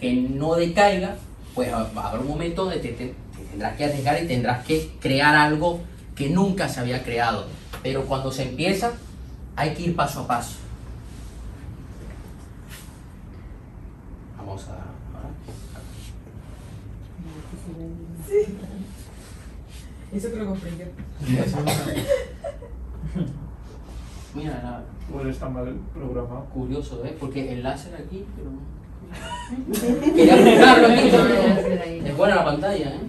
que 0.00 0.12
no 0.12 0.54
decaiga, 0.54 1.16
pues 1.54 1.72
haber 1.72 2.20
un 2.20 2.26
momento 2.28 2.64
donde 2.64 2.80
te, 2.80 2.88
te- 2.88 3.14
te 3.36 3.44
tendrás 3.50 3.76
que 3.76 3.84
arriesgar 3.84 4.22
y 4.22 4.26
tendrás 4.26 4.64
que 4.66 4.90
crear 5.00 5.34
algo 5.36 5.80
que 6.16 6.28
nunca 6.30 6.68
se 6.68 6.80
había 6.80 7.02
creado. 7.04 7.46
Pero 7.82 8.04
cuando 8.06 8.32
se 8.32 8.42
empieza, 8.42 8.92
hay 9.54 9.74
que 9.74 9.82
ir 9.82 9.94
paso 9.96 10.20
a 10.20 10.26
paso. 10.26 10.56
Vamos 14.36 14.64
a... 14.68 14.87
Eso 20.12 20.30
que 20.30 20.36
lo 20.36 20.46
compré 20.46 20.70
yo. 20.78 20.84
Mira, 24.34 24.60
la- 24.62 24.84
Bueno, 25.12 25.30
está 25.30 25.48
mal 25.48 25.74
programado. 25.94 26.44
curioso, 26.46 27.02
¿eh? 27.04 27.16
Porque 27.18 27.52
el 27.52 27.62
láser 27.62 27.94
aquí, 27.96 28.24
pero. 28.36 28.50
Quería 30.14 30.36
buscarlo 30.36 30.86
aquí. 30.88 31.08
pero- 31.10 32.06
Es 32.06 32.16
buena 32.16 32.34
la 32.36 32.44
pantalla, 32.44 32.94
¿eh? 32.94 33.00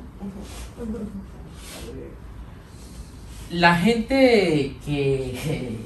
La 3.51 3.75
gente 3.75 4.75
que 4.86 5.77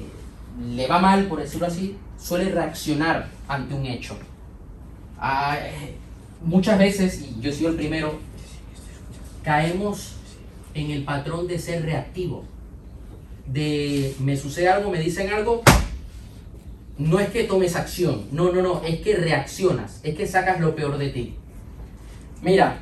le 0.74 0.86
va 0.86 0.98
mal, 0.98 1.26
por 1.26 1.40
decirlo 1.40 1.66
así, 1.66 1.96
suele 2.18 2.50
reaccionar 2.50 3.28
ante 3.48 3.74
un 3.74 3.86
hecho. 3.86 4.16
Ah, 5.18 5.56
eh, 5.60 5.94
muchas 6.44 6.78
veces, 6.78 7.20
y 7.22 7.40
yo 7.40 7.50
he 7.50 7.52
sido 7.52 7.70
el 7.70 7.76
primero, 7.76 8.18
caemos 9.44 10.14
en 10.72 10.90
el 10.90 11.04
patrón 11.04 11.46
de 11.46 11.58
ser 11.58 11.84
reactivo. 11.84 12.44
De 13.46 14.14
me 14.18 14.36
sucede 14.36 14.68
algo, 14.68 14.90
me 14.90 14.98
dicen 14.98 15.30
algo, 15.30 15.62
no 16.96 17.20
es 17.20 17.28
que 17.28 17.44
tomes 17.44 17.76
acción, 17.76 18.26
no, 18.32 18.52
no, 18.52 18.62
no, 18.62 18.82
es 18.82 19.00
que 19.00 19.14
reaccionas, 19.14 20.00
es 20.02 20.16
que 20.16 20.26
sacas 20.26 20.60
lo 20.60 20.74
peor 20.74 20.96
de 20.96 21.10
ti. 21.10 21.36
Mira, 22.40 22.78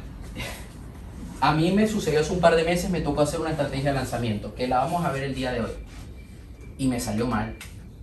a 1.40 1.52
mí 1.52 1.72
me 1.72 1.88
sucedió 1.88 2.20
hace 2.20 2.32
un 2.32 2.40
par 2.40 2.54
de 2.54 2.62
meses, 2.62 2.90
me 2.90 3.00
tocó 3.00 3.22
hacer 3.22 3.40
una 3.40 3.50
estrategia 3.50 3.90
de 3.90 3.96
lanzamiento, 3.96 4.54
que 4.54 4.68
la 4.68 4.78
vamos 4.78 5.04
a 5.04 5.10
ver 5.10 5.24
el 5.24 5.34
día 5.34 5.52
de 5.52 5.60
hoy. 5.60 5.70
Y 6.78 6.86
me 6.86 7.00
salió 7.00 7.26
mal, 7.26 7.56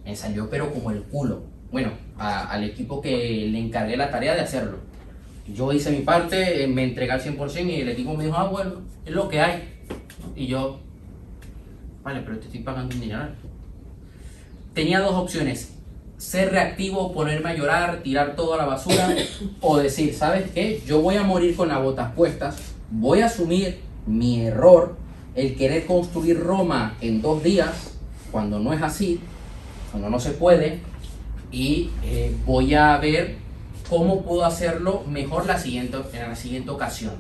me 0.04 0.16
salió 0.16 0.50
pero 0.50 0.74
como 0.74 0.92
el 0.92 1.04
culo. 1.04 1.44
Bueno, 1.72 1.92
al 2.18 2.64
equipo 2.64 3.00
que 3.00 3.48
le 3.50 3.60
encargué 3.60 3.96
la 3.96 4.10
tarea 4.10 4.34
de 4.34 4.42
hacerlo. 4.42 4.89
Yo 5.54 5.72
hice 5.74 5.92
mi 5.92 6.02
parte, 6.02 6.64
eh, 6.64 6.68
me 6.68 6.84
entregué 6.84 7.12
al 7.12 7.22
100% 7.22 7.70
y 7.70 7.82
el 7.82 7.90
equipo 7.90 8.14
me 8.14 8.26
dijo, 8.26 8.38
ah, 8.38 8.48
bueno, 8.48 8.82
es 9.06 9.14
lo 9.14 9.28
que 9.30 9.40
hay. 9.40 9.80
Y 10.36 10.48
yo, 10.48 10.80
vale, 12.04 12.22
pero 12.22 12.38
te 12.38 12.46
estoy 12.46 12.62
pagando 12.62 12.94
un 12.94 13.02
dineral. 13.02 13.36
Tenía 14.74 15.00
dos 15.00 15.14
opciones, 15.14 15.74
ser 16.18 16.52
reactivo, 16.52 17.12
ponerme 17.14 17.50
a 17.50 17.56
llorar, 17.56 18.02
tirar 18.04 18.36
todo 18.36 18.54
a 18.54 18.58
la 18.58 18.66
basura, 18.66 19.16
o 19.62 19.78
decir, 19.78 20.14
¿sabes 20.14 20.52
qué? 20.52 20.82
Yo 20.86 21.02
voy 21.02 21.16
a 21.16 21.24
morir 21.24 21.56
con 21.56 21.70
las 21.70 21.82
botas 21.82 22.14
puestas, 22.14 22.58
voy 22.92 23.22
a 23.22 23.26
asumir 23.26 23.80
mi 24.06 24.42
error, 24.42 24.98
el 25.36 25.56
querer 25.56 25.86
construir 25.86 26.40
Roma 26.40 26.96
en 27.02 27.22
dos 27.22 27.42
días, 27.44 27.98
cuando 28.32 28.60
no 28.60 28.74
es 28.74 28.82
así, 28.82 29.20
cuando 29.92 30.10
no 30.10 30.20
se 30.20 30.32
puede, 30.32 30.80
y 31.52 31.90
eh, 32.04 32.36
voy 32.46 32.76
a 32.76 32.98
ver 32.98 33.38
cómo 33.90 34.22
puedo 34.22 34.46
hacerlo 34.46 35.04
mejor 35.08 35.46
la 35.46 35.58
siguiente, 35.58 35.98
en 36.14 36.30
la 36.30 36.36
siguiente 36.36 36.70
ocasión. 36.70 37.14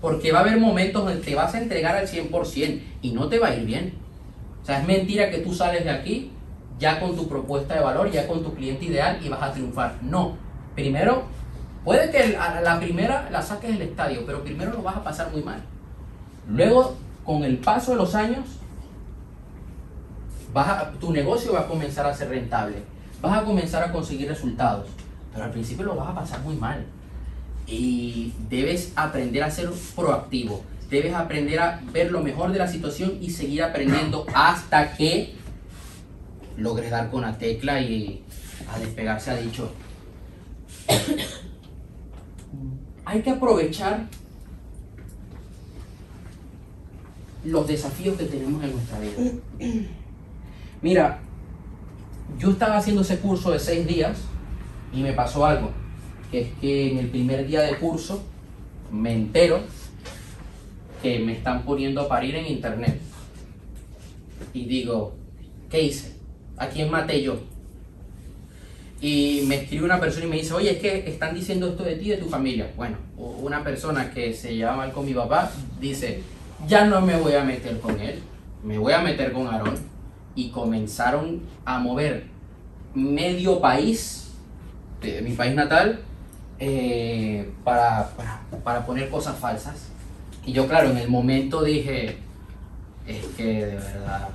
Porque 0.00 0.32
va 0.32 0.38
a 0.38 0.42
haber 0.42 0.58
momentos 0.58 1.04
donde 1.04 1.20
te 1.20 1.34
vas 1.34 1.54
a 1.54 1.60
entregar 1.60 1.96
al 1.96 2.06
100% 2.06 2.80
y 3.02 3.12
no 3.12 3.28
te 3.28 3.38
va 3.38 3.48
a 3.48 3.54
ir 3.56 3.64
bien. 3.66 3.94
O 4.62 4.66
sea, 4.66 4.80
es 4.80 4.86
mentira 4.86 5.30
que 5.30 5.38
tú 5.38 5.54
sales 5.54 5.84
de 5.84 5.90
aquí 5.90 6.30
ya 6.78 6.98
con 7.00 7.14
tu 7.16 7.28
propuesta 7.28 7.74
de 7.74 7.80
valor, 7.80 8.10
ya 8.10 8.26
con 8.26 8.42
tu 8.42 8.54
cliente 8.54 8.86
ideal 8.86 9.18
y 9.22 9.28
vas 9.28 9.42
a 9.42 9.52
triunfar. 9.52 9.96
No. 10.02 10.36
Primero, 10.74 11.24
puede 11.84 12.10
que 12.10 12.28
la 12.28 12.78
primera 12.80 13.28
la 13.30 13.42
saques 13.42 13.70
del 13.72 13.82
estadio, 13.82 14.24
pero 14.24 14.42
primero 14.42 14.72
lo 14.72 14.82
vas 14.82 14.96
a 14.96 15.04
pasar 15.04 15.30
muy 15.30 15.42
mal. 15.42 15.62
Luego, 16.48 16.96
con 17.24 17.44
el 17.44 17.58
paso 17.58 17.92
de 17.92 17.98
los 17.98 18.14
años, 18.14 18.44
vas 20.52 20.68
a- 20.68 20.90
tu 20.92 21.12
negocio 21.12 21.52
va 21.52 21.60
a 21.60 21.66
comenzar 21.66 22.06
a 22.06 22.14
ser 22.14 22.28
rentable. 22.30 22.76
Vas 23.20 23.38
a 23.38 23.44
comenzar 23.44 23.82
a 23.82 23.92
conseguir 23.92 24.28
resultados. 24.28 24.86
Pero 25.32 25.44
al 25.44 25.50
principio 25.50 25.84
lo 25.84 25.96
vas 25.96 26.08
a 26.08 26.14
pasar 26.14 26.40
muy 26.40 26.56
mal. 26.56 26.84
Y 27.66 28.32
debes 28.48 28.92
aprender 28.96 29.42
a 29.42 29.50
ser 29.50 29.70
proactivo. 29.94 30.64
Debes 30.88 31.14
aprender 31.14 31.60
a 31.60 31.80
ver 31.92 32.10
lo 32.10 32.20
mejor 32.22 32.50
de 32.52 32.58
la 32.58 32.66
situación 32.66 33.18
y 33.20 33.30
seguir 33.30 33.62
aprendiendo 33.62 34.26
hasta 34.34 34.96
que 34.96 35.34
logres 36.56 36.90
dar 36.90 37.10
con 37.10 37.22
la 37.22 37.38
tecla 37.38 37.80
y 37.80 38.22
a 38.72 38.78
despegarse 38.78 39.30
ha 39.30 39.36
dicho. 39.36 39.72
Hay 43.04 43.22
que 43.22 43.30
aprovechar 43.30 44.06
los 47.44 47.66
desafíos 47.66 48.16
que 48.18 48.24
tenemos 48.24 48.62
en 48.62 48.72
nuestra 48.72 48.98
vida. 48.98 49.12
Mira, 50.82 51.20
yo 52.38 52.50
estaba 52.50 52.76
haciendo 52.76 53.02
ese 53.02 53.18
curso 53.18 53.50
de 53.50 53.58
seis 53.58 53.86
días 53.86 54.18
y 54.92 55.02
me 55.02 55.12
pasó 55.12 55.46
algo, 55.46 55.70
que 56.30 56.40
es 56.42 56.48
que 56.60 56.92
en 56.92 56.98
el 56.98 57.08
primer 57.08 57.46
día 57.46 57.62
de 57.62 57.76
curso 57.76 58.22
me 58.90 59.12
entero 59.12 59.60
que 61.02 61.18
me 61.20 61.32
están 61.32 61.62
poniendo 61.64 62.02
a 62.02 62.08
parir 62.08 62.34
en 62.36 62.46
internet. 62.46 63.00
Y 64.52 64.66
digo, 64.66 65.14
¿qué 65.70 65.82
hice? 65.82 66.16
¿A 66.56 66.68
quién 66.68 66.90
maté 66.90 67.22
yo? 67.22 67.38
Y 69.00 69.44
me 69.46 69.62
escribe 69.62 69.84
una 69.84 69.98
persona 69.98 70.26
y 70.26 70.28
me 70.28 70.36
dice, 70.36 70.52
oye, 70.52 70.72
es 70.72 70.78
que 70.78 71.08
están 71.08 71.34
diciendo 71.34 71.68
esto 71.68 71.84
de 71.84 71.96
ti 71.96 72.10
de 72.10 72.18
tu 72.18 72.28
familia. 72.28 72.70
Bueno, 72.76 72.98
una 73.16 73.64
persona 73.64 74.10
que 74.10 74.34
se 74.34 74.54
lleva 74.54 74.76
mal 74.76 74.92
con 74.92 75.06
mi 75.06 75.14
papá 75.14 75.50
dice, 75.80 76.22
ya 76.66 76.84
no 76.84 77.00
me 77.00 77.16
voy 77.16 77.32
a 77.32 77.42
meter 77.42 77.80
con 77.80 77.98
él, 77.98 78.18
me 78.62 78.76
voy 78.76 78.92
a 78.92 79.00
meter 79.00 79.32
con 79.32 79.46
Aarón. 79.46 79.76
Y 80.34 80.50
comenzaron 80.50 81.40
a 81.64 81.78
mover 81.78 82.26
medio 82.94 83.60
país, 83.60 84.29
mi 85.02 85.32
país 85.32 85.54
natal, 85.54 86.00
eh, 86.58 87.50
para, 87.64 88.10
para, 88.10 88.40
para 88.62 88.86
poner 88.86 89.08
cosas 89.08 89.38
falsas. 89.38 89.88
Y 90.44 90.52
yo, 90.52 90.66
claro, 90.68 90.90
en 90.90 90.98
el 90.98 91.08
momento 91.08 91.62
dije, 91.62 92.18
es 93.06 93.24
que 93.36 93.66
de 93.66 93.76
verdad 93.76 94.28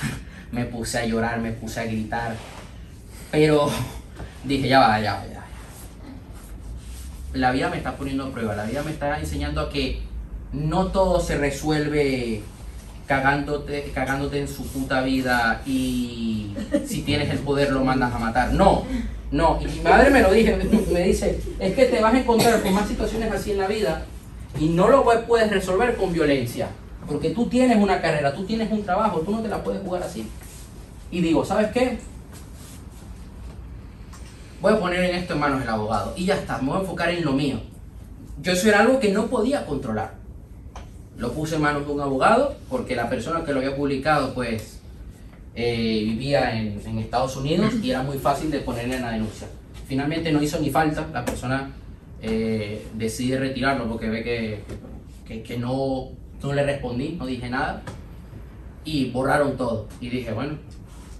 me 0.52 0.64
puse 0.64 0.98
a 0.98 1.06
llorar, 1.06 1.40
me 1.40 1.52
puse 1.52 1.80
a 1.80 1.84
gritar, 1.84 2.36
pero 3.30 3.70
dije, 4.44 4.68
ya 4.68 4.80
va, 4.80 5.00
ya 5.00 5.14
va, 5.14 5.26
ya. 5.26 5.44
La 7.32 7.52
vida 7.52 7.68
me 7.68 7.76
está 7.76 7.96
poniendo 7.96 8.24
a 8.24 8.32
prueba, 8.32 8.56
la 8.56 8.64
vida 8.64 8.82
me 8.82 8.90
está 8.90 9.18
enseñando 9.18 9.60
a 9.60 9.70
que 9.70 10.02
no 10.52 10.88
todo 10.88 11.20
se 11.20 11.36
resuelve 11.38 12.42
cagándote, 13.10 13.90
cagándote 13.92 14.38
en 14.38 14.46
su 14.46 14.64
puta 14.68 15.02
vida 15.02 15.62
y 15.66 16.54
si 16.86 17.02
tienes 17.02 17.28
el 17.30 17.40
poder 17.40 17.72
lo 17.72 17.84
mandas 17.84 18.14
a 18.14 18.20
matar. 18.20 18.52
No, 18.52 18.84
no. 19.32 19.58
Y 19.60 19.64
mi 19.66 19.80
madre 19.80 20.10
me 20.10 20.22
lo 20.22 20.30
dije, 20.32 20.56
me 20.92 21.02
dice, 21.02 21.40
es 21.58 21.74
que 21.74 21.86
te 21.86 22.00
vas 22.00 22.14
a 22.14 22.20
encontrar 22.20 22.62
con 22.62 22.72
más 22.72 22.86
situaciones 22.86 23.32
así 23.32 23.50
en 23.50 23.58
la 23.58 23.66
vida 23.66 24.04
y 24.60 24.68
no 24.68 24.88
lo 24.88 25.04
puedes 25.26 25.50
resolver 25.50 25.96
con 25.96 26.12
violencia. 26.12 26.68
Porque 27.08 27.30
tú 27.30 27.48
tienes 27.48 27.78
una 27.78 28.00
carrera, 28.00 28.32
tú 28.32 28.44
tienes 28.44 28.70
un 28.70 28.84
trabajo, 28.84 29.22
tú 29.22 29.32
no 29.32 29.42
te 29.42 29.48
la 29.48 29.64
puedes 29.64 29.82
jugar 29.82 30.04
así. 30.04 30.28
Y 31.10 31.20
digo, 31.20 31.44
¿sabes 31.44 31.72
qué? 31.72 31.98
Voy 34.60 34.72
a 34.72 34.78
poner 34.78 35.02
en 35.02 35.16
esto 35.16 35.34
en 35.34 35.40
manos 35.40 35.58
del 35.58 35.68
abogado. 35.68 36.14
Y 36.16 36.26
ya 36.26 36.36
está, 36.36 36.58
me 36.58 36.68
voy 36.68 36.76
a 36.76 36.80
enfocar 36.82 37.10
en 37.10 37.24
lo 37.24 37.32
mío. 37.32 37.60
Yo 38.40 38.52
eso 38.52 38.68
era 38.68 38.78
algo 38.78 39.00
que 39.00 39.10
no 39.10 39.26
podía 39.26 39.66
controlar. 39.66 40.19
Lo 41.20 41.32
puse 41.32 41.56
en 41.56 41.62
manos 41.62 41.86
de 41.86 41.92
un 41.92 42.00
abogado 42.00 42.56
porque 42.70 42.96
la 42.96 43.08
persona 43.10 43.44
que 43.44 43.52
lo 43.52 43.58
había 43.58 43.76
publicado 43.76 44.32
pues 44.32 44.80
eh, 45.54 46.02
vivía 46.02 46.58
en, 46.58 46.80
en 46.84 46.98
Estados 46.98 47.36
Unidos 47.36 47.74
y 47.82 47.90
era 47.90 48.02
muy 48.02 48.18
fácil 48.18 48.50
de 48.50 48.60
ponerle 48.60 48.96
en 48.96 49.02
la 49.02 49.10
denuncia. 49.10 49.46
Finalmente 49.86 50.32
no 50.32 50.42
hizo 50.42 50.58
ni 50.58 50.70
falta, 50.70 51.06
la 51.12 51.22
persona 51.22 51.72
eh, 52.22 52.86
decide 52.94 53.38
retirarlo 53.38 53.86
porque 53.86 54.08
ve 54.08 54.22
que, 55.26 55.42
que, 55.42 55.58
no, 55.58 56.10
no 56.42 56.52
le 56.52 56.64
respondí, 56.64 57.16
no 57.18 57.26
dije 57.26 57.50
nada 57.50 57.82
y 58.84 59.10
borraron 59.10 59.58
todo. 59.58 59.88
Y 60.00 60.08
dije, 60.08 60.32
bueno, 60.32 60.58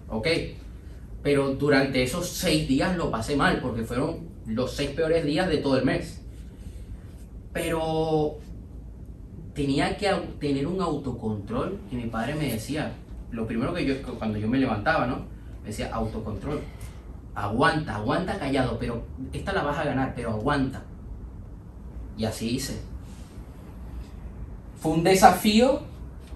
ok. 0.08 0.26
Pero 1.22 1.54
durante 1.54 2.02
esos 2.02 2.26
seis 2.26 2.66
días 2.66 2.96
lo 2.96 3.10
pasé 3.10 3.36
mal 3.36 3.60
porque 3.60 3.82
fueron 3.82 4.30
los 4.46 4.72
seis 4.72 4.90
peores 4.90 5.24
días 5.24 5.48
de 5.48 5.58
todo 5.58 5.76
el 5.76 5.84
mes. 5.84 6.22
Pero 7.52 8.38
tenía 9.54 9.96
que 9.96 10.10
tener 10.38 10.66
un 10.66 10.80
autocontrol 10.80 11.78
y 11.90 11.96
mi 11.96 12.06
padre 12.06 12.34
me 12.34 12.52
decía, 12.52 12.92
lo 13.30 13.46
primero 13.46 13.74
que 13.74 13.84
yo, 13.84 13.94
cuando 14.18 14.38
yo 14.38 14.48
me 14.48 14.58
levantaba, 14.58 15.06
¿no? 15.06 15.16
Me 15.62 15.68
decía, 15.68 15.90
autocontrol. 15.92 16.60
Aguanta, 17.34 17.96
aguanta 17.96 18.38
callado, 18.38 18.78
pero 18.78 19.04
esta 19.32 19.52
la 19.52 19.62
vas 19.62 19.78
a 19.78 19.84
ganar, 19.84 20.12
pero 20.14 20.30
aguanta. 20.30 20.82
Y 22.16 22.24
así 22.24 22.56
hice. 22.56 22.80
Fue 24.80 24.92
un 24.92 25.04
desafío 25.04 25.82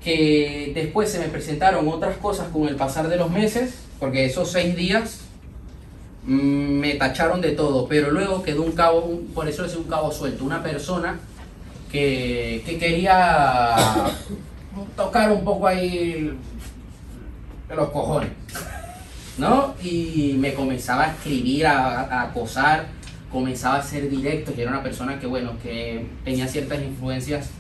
que 0.03 0.73
después 0.75 1.11
se 1.11 1.19
me 1.19 1.29
presentaron 1.29 1.89
otras 1.89 2.17
cosas 2.19 2.49
con 2.49 2.69
el 2.69 2.77
pasar 2.77 3.09
de 3.09 3.17
los 3.17 3.31
meses, 3.31 3.75
porque 3.99 4.27
esos 4.27 4.51
seis 4.51 4.77
días 4.77 5.21
mm, 6.27 6.79
me 6.79 6.95
tacharon 6.95 7.41
de 7.41 7.53
todo, 7.53 7.89
pero 7.89 8.11
luego 8.11 8.43
quedó 8.43 8.63
un 8.63 8.73
cabo, 8.73 9.21
por 9.35 9.49
eso 9.49 9.65
es 9.65 9.75
un 9.75 9.85
cabo 9.85 10.13
suelto, 10.13 10.45
una 10.45 10.63
persona 10.63 11.21
que, 11.95 12.61
que 12.67 12.77
quería 12.77 13.77
tocar 14.97 15.31
un 15.31 15.45
poco 15.45 15.69
ahí 15.69 16.37
los 17.73 17.91
cojones, 17.91 18.31
¿no? 19.39 19.77
Y 19.81 20.35
me 20.37 20.55
comenzaba 20.55 21.05
a 21.05 21.11
escribir, 21.13 21.69
a, 21.69 22.23
acosar, 22.23 22.87
comenzaba 23.31 23.77
a 23.77 23.79
hacer 23.79 24.11
directos 24.11 24.59
y 24.59 24.63
era 24.63 24.73
una 24.73 24.83
persona 24.83 25.21
que, 25.21 25.29
bueno, 25.29 25.53
que 25.63 26.05
tenía 26.25 26.49
ciertas 26.49 26.83
influencias 26.83 27.51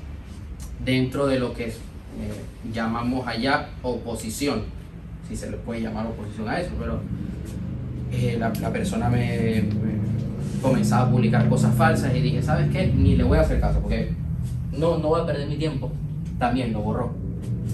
dentro 0.84 1.28
de 1.28 1.38
lo 1.38 1.54
que 1.54 1.66
eh, 1.66 1.72
llamamos 2.72 3.28
allá 3.28 3.68
oposición, 3.82 4.64
si 5.28 5.36
se 5.36 5.48
le 5.48 5.58
puede 5.58 5.80
llamar 5.80 6.08
oposición 6.08 6.48
a 6.48 6.58
eso, 6.58 6.72
pero 6.76 7.00
eh, 8.10 8.36
la, 8.36 8.52
la 8.60 8.72
persona 8.72 9.08
me, 9.08 9.62
me 9.62 10.60
comenzaba 10.60 11.06
a 11.06 11.10
publicar 11.12 11.48
cosas 11.48 11.72
falsas 11.76 12.12
y 12.16 12.20
dije, 12.20 12.42
¿sabes 12.42 12.68
qué? 12.72 12.88
Ni 12.88 13.14
le 13.14 13.22
voy 13.22 13.38
a 13.38 13.42
hacer 13.42 13.60
caso 13.60 13.78
porque 13.78 14.23
no, 14.78 14.98
no 14.98 15.08
voy 15.08 15.20
a 15.20 15.26
perder 15.26 15.48
mi 15.48 15.56
tiempo. 15.56 15.90
También 16.38 16.72
lo 16.72 16.80
borró. 16.80 17.12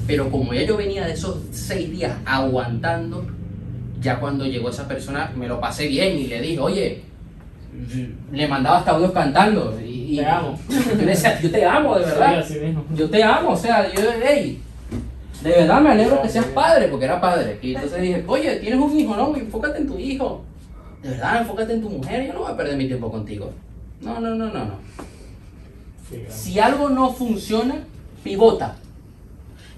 Pero 0.07 0.31
como 0.31 0.53
ya 0.55 0.63
yo 0.63 0.77
venía 0.77 1.07
de 1.07 1.13
esos 1.13 1.39
seis 1.51 1.91
días 1.91 2.13
aguantando, 2.25 3.25
ya 4.01 4.19
cuando 4.19 4.45
llegó 4.47 4.71
esa 4.71 4.89
persona 4.89 5.31
me 5.37 5.47
lo 5.49 5.61
pasé 5.61 5.87
bien 5.89 6.19
y 6.19 6.27
le 6.27 6.41
dije, 6.41 6.59
oye, 6.59 7.03
le 8.33 8.49
mandaba 8.49 8.79
hasta 8.79 8.93
audios 8.93 9.13
cantando. 9.13 9.79
Y, 9.81 10.15
y- 10.15 10.17
Te 10.19 10.27
amo. 10.27 10.59
Yo 10.69 11.07
decía, 11.07 11.41
yo 11.41 11.51
te 11.51 11.65
amo, 11.65 11.99
de 11.99 12.05
verdad. 12.05 12.45
Sí. 12.47 12.57
Yo 12.97 13.09
te 13.11 13.23
amo, 13.23 13.51
o 13.51 13.57
sea, 13.57 13.93
yo, 13.93 14.01
hey, 14.25 14.61
de 15.43 15.51
verdad 15.51 15.81
me 15.81 15.91
alegro 15.91 16.21
que 16.23 16.29
seas 16.29 16.47
padre, 16.47 16.89
porque 16.89 17.05
era 17.05 17.21
padre. 17.21 17.59
Y 17.63 17.75
entonces 17.75 18.03
dije, 18.03 18.25
oye, 18.27 18.57
tienes 18.57 18.81
un 18.81 18.99
hijo, 18.99 19.17
no, 19.17 19.35
enfócate 19.37 19.79
en 19.79 19.87
tu 19.87 19.99
hijo. 19.99 20.43
De 21.03 21.11
verdad, 21.11 21.41
enfócate 21.43 21.73
en 21.75 21.81
tu 21.83 21.89
mujer, 21.91 22.27
yo 22.27 22.33
no 22.35 22.41
voy 22.41 22.53
a 22.53 22.57
perder 22.57 22.77
mi 22.77 22.87
tiempo 22.87 23.11
contigo. 23.11 23.51
No, 24.03 24.19
no, 24.21 24.35
no, 24.35 24.47
no, 24.47 24.65
no. 24.65 24.75
Si 26.29 26.59
algo 26.59 26.89
no 26.89 27.13
funciona, 27.13 27.85
pivota. 28.25 28.77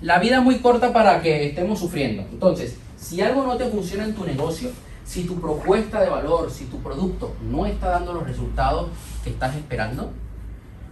La 0.01 0.19
vida 0.19 0.39
es 0.39 0.43
muy 0.43 0.59
corta 0.59 0.93
para 0.93 1.23
que 1.23 1.47
estemos 1.47 1.79
sufriendo. 1.79 2.23
Entonces, 2.31 2.77
si 2.97 3.21
algo 3.21 3.45
no 3.45 3.57
te 3.57 3.67
funciona 3.67 4.05
en 4.05 4.15
tu 4.15 4.25
negocio, 4.25 4.71
si 5.05 5.25
tu 5.25 5.41
propuesta 5.41 6.01
de 6.01 6.09
valor, 6.09 6.51
si 6.51 6.65
tu 6.65 6.83
producto 6.83 7.35
no 7.49 7.67
está 7.67 7.91
dando 7.91 8.13
los 8.13 8.27
resultados 8.27 8.91
que 9.23 9.31
estás 9.31 9.55
esperando, 9.57 10.13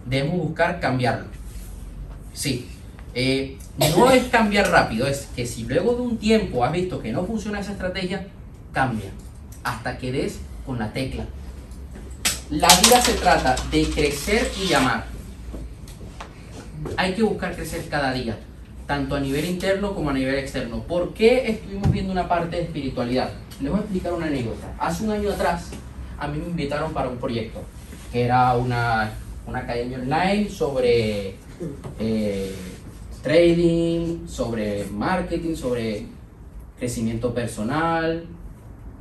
debemos 0.05 0.37
buscar 0.37 0.79
cambiarlo. 0.79 1.25
Sí. 2.33 2.69
Eh, 3.13 3.57
no 3.77 4.09
es 4.09 4.25
cambiar 4.29 4.69
rápido, 4.69 5.07
es 5.07 5.27
que 5.35 5.45
si 5.45 5.63
luego 5.63 5.95
de 5.95 6.01
un 6.01 6.17
tiempo 6.17 6.63
has 6.63 6.71
visto 6.71 7.01
que 7.01 7.11
no 7.11 7.25
funciona 7.25 7.59
esa 7.59 7.73
estrategia, 7.73 8.27
cambia. 8.71 9.11
Hasta 9.63 9.97
que 9.97 10.11
des 10.11 10.39
con 10.65 10.79
la 10.79 10.93
tecla. 10.93 11.25
La 12.49 12.67
vida 12.67 13.01
se 13.01 13.13
trata 13.13 13.55
de 13.71 13.83
crecer 13.89 14.51
y 14.61 14.73
amar. 14.73 15.05
Hay 16.97 17.13
que 17.13 17.23
buscar 17.23 17.55
crecer 17.55 17.87
cada 17.89 18.11
día, 18.13 18.37
tanto 18.87 19.15
a 19.15 19.19
nivel 19.19 19.45
interno 19.45 19.93
como 19.93 20.09
a 20.09 20.13
nivel 20.13 20.35
externo. 20.35 20.83
¿Por 20.83 21.13
qué 21.13 21.51
estuvimos 21.51 21.91
viendo 21.91 22.11
una 22.11 22.27
parte 22.27 22.55
de 22.55 22.63
espiritualidad? 22.63 23.31
Les 23.59 23.69
voy 23.69 23.79
a 23.79 23.83
explicar 23.83 24.13
una 24.13 24.25
anécdota. 24.25 24.73
Hace 24.79 25.03
un 25.03 25.11
año 25.11 25.29
atrás, 25.31 25.71
a 26.17 26.27
mí 26.27 26.39
me 26.39 26.45
invitaron 26.45 26.91
para 26.91 27.09
un 27.09 27.17
proyecto, 27.17 27.61
que 28.11 28.23
era 28.23 28.55
una, 28.55 29.11
una 29.45 29.59
academia 29.59 29.99
online 29.99 30.49
sobre 30.49 31.35
eh, 31.99 32.55
trading, 33.21 34.27
sobre 34.27 34.85
marketing, 34.85 35.55
sobre 35.55 36.07
crecimiento 36.79 37.33
personal. 37.33 38.25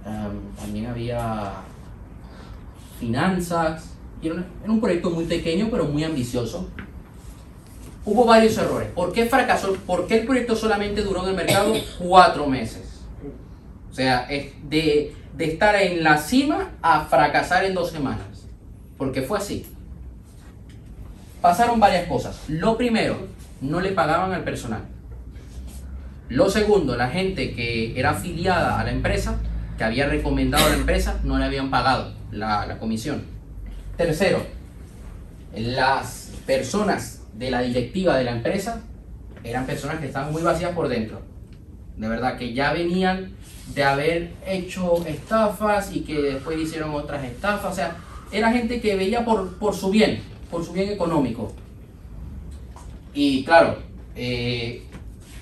Am, 0.04 0.54
también 0.58 0.86
había 0.86 1.52
finanzas. 2.98 3.94
Era 4.22 4.44
un 4.66 4.80
proyecto 4.80 5.10
muy 5.10 5.24
pequeño, 5.24 5.68
pero 5.70 5.86
muy 5.86 6.04
ambicioso. 6.04 6.68
Hubo 8.04 8.24
varios 8.24 8.56
errores. 8.56 8.88
¿Por 8.94 9.12
qué 9.12 9.26
fracasó? 9.26 9.74
¿Por 9.86 10.06
qué 10.06 10.20
el 10.20 10.26
proyecto 10.26 10.56
solamente 10.56 11.02
duró 11.02 11.22
en 11.22 11.30
el 11.30 11.36
mercado 11.36 11.74
cuatro 11.98 12.46
meses? 12.46 13.02
O 13.90 13.94
sea, 13.94 14.26
es 14.30 14.52
de, 14.68 15.14
de 15.36 15.44
estar 15.44 15.74
en 15.76 16.02
la 16.02 16.16
cima 16.16 16.70
a 16.80 17.04
fracasar 17.04 17.64
en 17.64 17.74
dos 17.74 17.90
semanas. 17.90 18.46
Porque 18.96 19.22
fue 19.22 19.38
así. 19.38 19.66
Pasaron 21.40 21.80
varias 21.80 22.06
cosas. 22.06 22.42
Lo 22.48 22.76
primero, 22.76 23.16
no 23.60 23.80
le 23.80 23.92
pagaban 23.92 24.32
al 24.32 24.44
personal. 24.44 24.82
Lo 26.28 26.48
segundo, 26.48 26.96
la 26.96 27.08
gente 27.08 27.54
que 27.54 27.98
era 27.98 28.10
afiliada 28.10 28.78
a 28.78 28.84
la 28.84 28.92
empresa, 28.92 29.38
que 29.76 29.84
había 29.84 30.06
recomendado 30.06 30.64
a 30.64 30.68
la 30.68 30.76
empresa, 30.76 31.18
no 31.24 31.38
le 31.38 31.44
habían 31.44 31.70
pagado 31.70 32.14
la, 32.30 32.66
la 32.66 32.78
comisión. 32.78 33.24
Tercero, 33.96 34.40
las 35.54 36.30
personas 36.46 37.19
de 37.40 37.50
la 37.50 37.62
directiva 37.62 38.18
de 38.18 38.24
la 38.24 38.32
empresa 38.32 38.82
eran 39.42 39.64
personas 39.64 39.98
que 39.98 40.06
estaban 40.06 40.30
muy 40.30 40.42
vacías 40.42 40.72
por 40.72 40.88
dentro. 40.88 41.22
De 41.96 42.06
verdad, 42.06 42.36
que 42.36 42.52
ya 42.52 42.74
venían 42.74 43.32
de 43.74 43.82
haber 43.82 44.32
hecho 44.46 45.04
estafas 45.06 45.96
y 45.96 46.00
que 46.00 46.20
después 46.20 46.58
hicieron 46.58 46.94
otras 46.94 47.24
estafas. 47.24 47.72
O 47.72 47.74
sea, 47.74 47.96
era 48.30 48.52
gente 48.52 48.78
que 48.82 48.94
veía 48.94 49.24
por, 49.24 49.56
por 49.56 49.74
su 49.74 49.90
bien, 49.90 50.20
por 50.50 50.62
su 50.62 50.74
bien 50.74 50.90
económico. 50.90 51.54
Y 53.14 53.42
claro, 53.44 53.78
eh, 54.16 54.82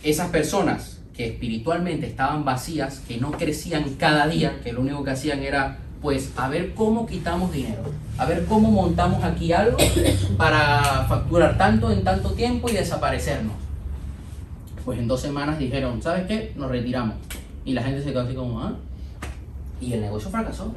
esas 0.05 0.29
personas 0.29 1.01
que 1.17 1.27
espiritualmente 1.27 2.07
estaban 2.07 2.45
vacías, 2.45 3.01
que 3.09 3.17
no 3.17 3.33
crecían 3.33 3.95
cada 3.95 4.29
día, 4.29 4.61
que 4.63 4.73
lo 4.73 4.83
único 4.83 5.03
que 5.03 5.11
hacían 5.11 5.43
era, 5.43 5.79
pues, 6.03 6.33
a 6.37 6.49
ver 6.49 6.75
cómo 6.75 7.07
quitamos 7.07 7.53
dinero, 7.53 7.83
a 8.19 8.25
ver 8.27 8.45
cómo 8.47 8.71
montamos 8.71 9.23
aquí 9.25 9.53
algo 9.53 9.77
para 10.37 11.05
facturar 11.09 11.59
tanto 11.59 11.91
en 11.91 12.05
tanto 12.05 12.31
tiempo 12.33 12.69
y 12.69 12.73
desaparecernos. 12.75 13.55
Pues 14.85 14.99
en 14.99 15.09
dos 15.09 15.21
semanas 15.21 15.59
dijeron, 15.59 16.01
¿sabes 16.01 16.27
qué? 16.27 16.53
Nos 16.57 16.71
retiramos. 16.71 17.17
Y 17.65 17.73
la 17.75 17.83
gente 17.83 18.03
se 18.03 18.11
quedó 18.11 18.23
así 18.23 18.35
como, 18.35 18.61
¿ah? 18.61 18.75
Y 19.81 19.93
el 19.93 20.01
negocio 20.01 20.31
fracasó. 20.31 20.73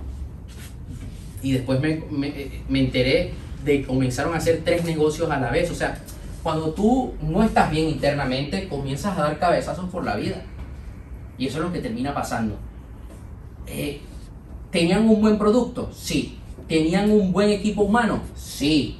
Y 1.42 1.54
después 1.54 1.80
me, 1.80 2.04
me- 2.12 2.52
me 2.68 2.80
enteré 2.82 3.34
de 3.64 3.82
que 3.82 3.88
comenzaron 3.88 4.34
a 4.34 4.38
hacer 4.38 4.62
tres 4.66 4.84
negocios 4.84 5.30
a 5.32 5.40
la 5.40 5.50
vez. 5.50 5.72
O 5.72 5.76
sea, 5.76 5.98
cuando 6.44 6.72
tú 6.72 7.14
no 7.22 7.42
estás 7.44 7.72
bien 7.72 7.88
internamente, 7.90 8.68
comienzas 8.68 9.18
a 9.18 9.22
dar 9.22 9.40
cabezazos 9.40 9.90
por 9.90 10.04
la 10.04 10.16
vida. 10.18 10.44
Y 11.38 11.48
eso 11.48 11.60
es 11.60 11.64
lo 11.64 11.72
que 11.72 11.80
termina 11.80 12.14
pasando. 12.14 12.58
Eh, 13.68 14.02
¿Tenían 14.72 15.10
un 15.10 15.20
buen 15.20 15.38
producto? 15.38 15.92
Sí. 15.94 16.38
¿Tenían 16.68 17.12
un 17.12 17.34
buen 17.34 17.50
equipo 17.50 17.84
humano? 17.84 18.22
Sí. 18.36 18.98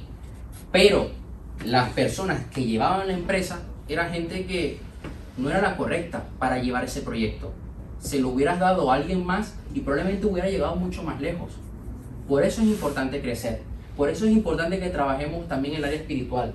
Pero 0.70 1.10
las 1.64 1.90
personas 1.92 2.44
que 2.46 2.64
llevaban 2.64 3.06
la 3.06 3.14
empresa 3.14 3.62
eran 3.88 4.12
gente 4.12 4.44
que 4.44 4.78
no 5.38 5.48
era 5.48 5.62
la 5.62 5.76
correcta 5.78 6.24
para 6.38 6.58
llevar 6.58 6.84
ese 6.84 7.00
proyecto. 7.00 7.52
Se 8.00 8.20
lo 8.20 8.28
hubieras 8.28 8.60
dado 8.60 8.90
a 8.90 8.96
alguien 8.96 9.24
más 9.24 9.54
y 9.74 9.80
probablemente 9.80 10.26
hubiera 10.26 10.50
llegado 10.50 10.76
mucho 10.76 11.02
más 11.02 11.20
lejos. 11.22 11.52
Por 12.28 12.44
eso 12.44 12.60
es 12.60 12.68
importante 12.68 13.22
crecer. 13.22 13.62
Por 13.96 14.10
eso 14.10 14.26
es 14.26 14.32
importante 14.32 14.78
que 14.78 14.90
trabajemos 14.90 15.48
también 15.48 15.74
en 15.74 15.78
el 15.78 15.84
área 15.86 16.00
espiritual. 16.00 16.52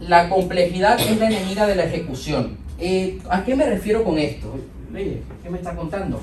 La 0.00 0.28
complejidad 0.28 0.98
es 0.98 1.18
la 1.18 1.28
enemiga 1.28 1.66
de 1.66 1.76
la 1.76 1.84
ejecución. 1.84 2.56
Eh, 2.80 3.20
¿A 3.28 3.44
qué 3.44 3.54
me 3.54 3.66
refiero 3.66 4.02
con 4.02 4.18
esto? 4.18 4.56
¿Qué 4.92 5.50
me 5.50 5.58
está 5.58 5.76
contando? 5.76 6.20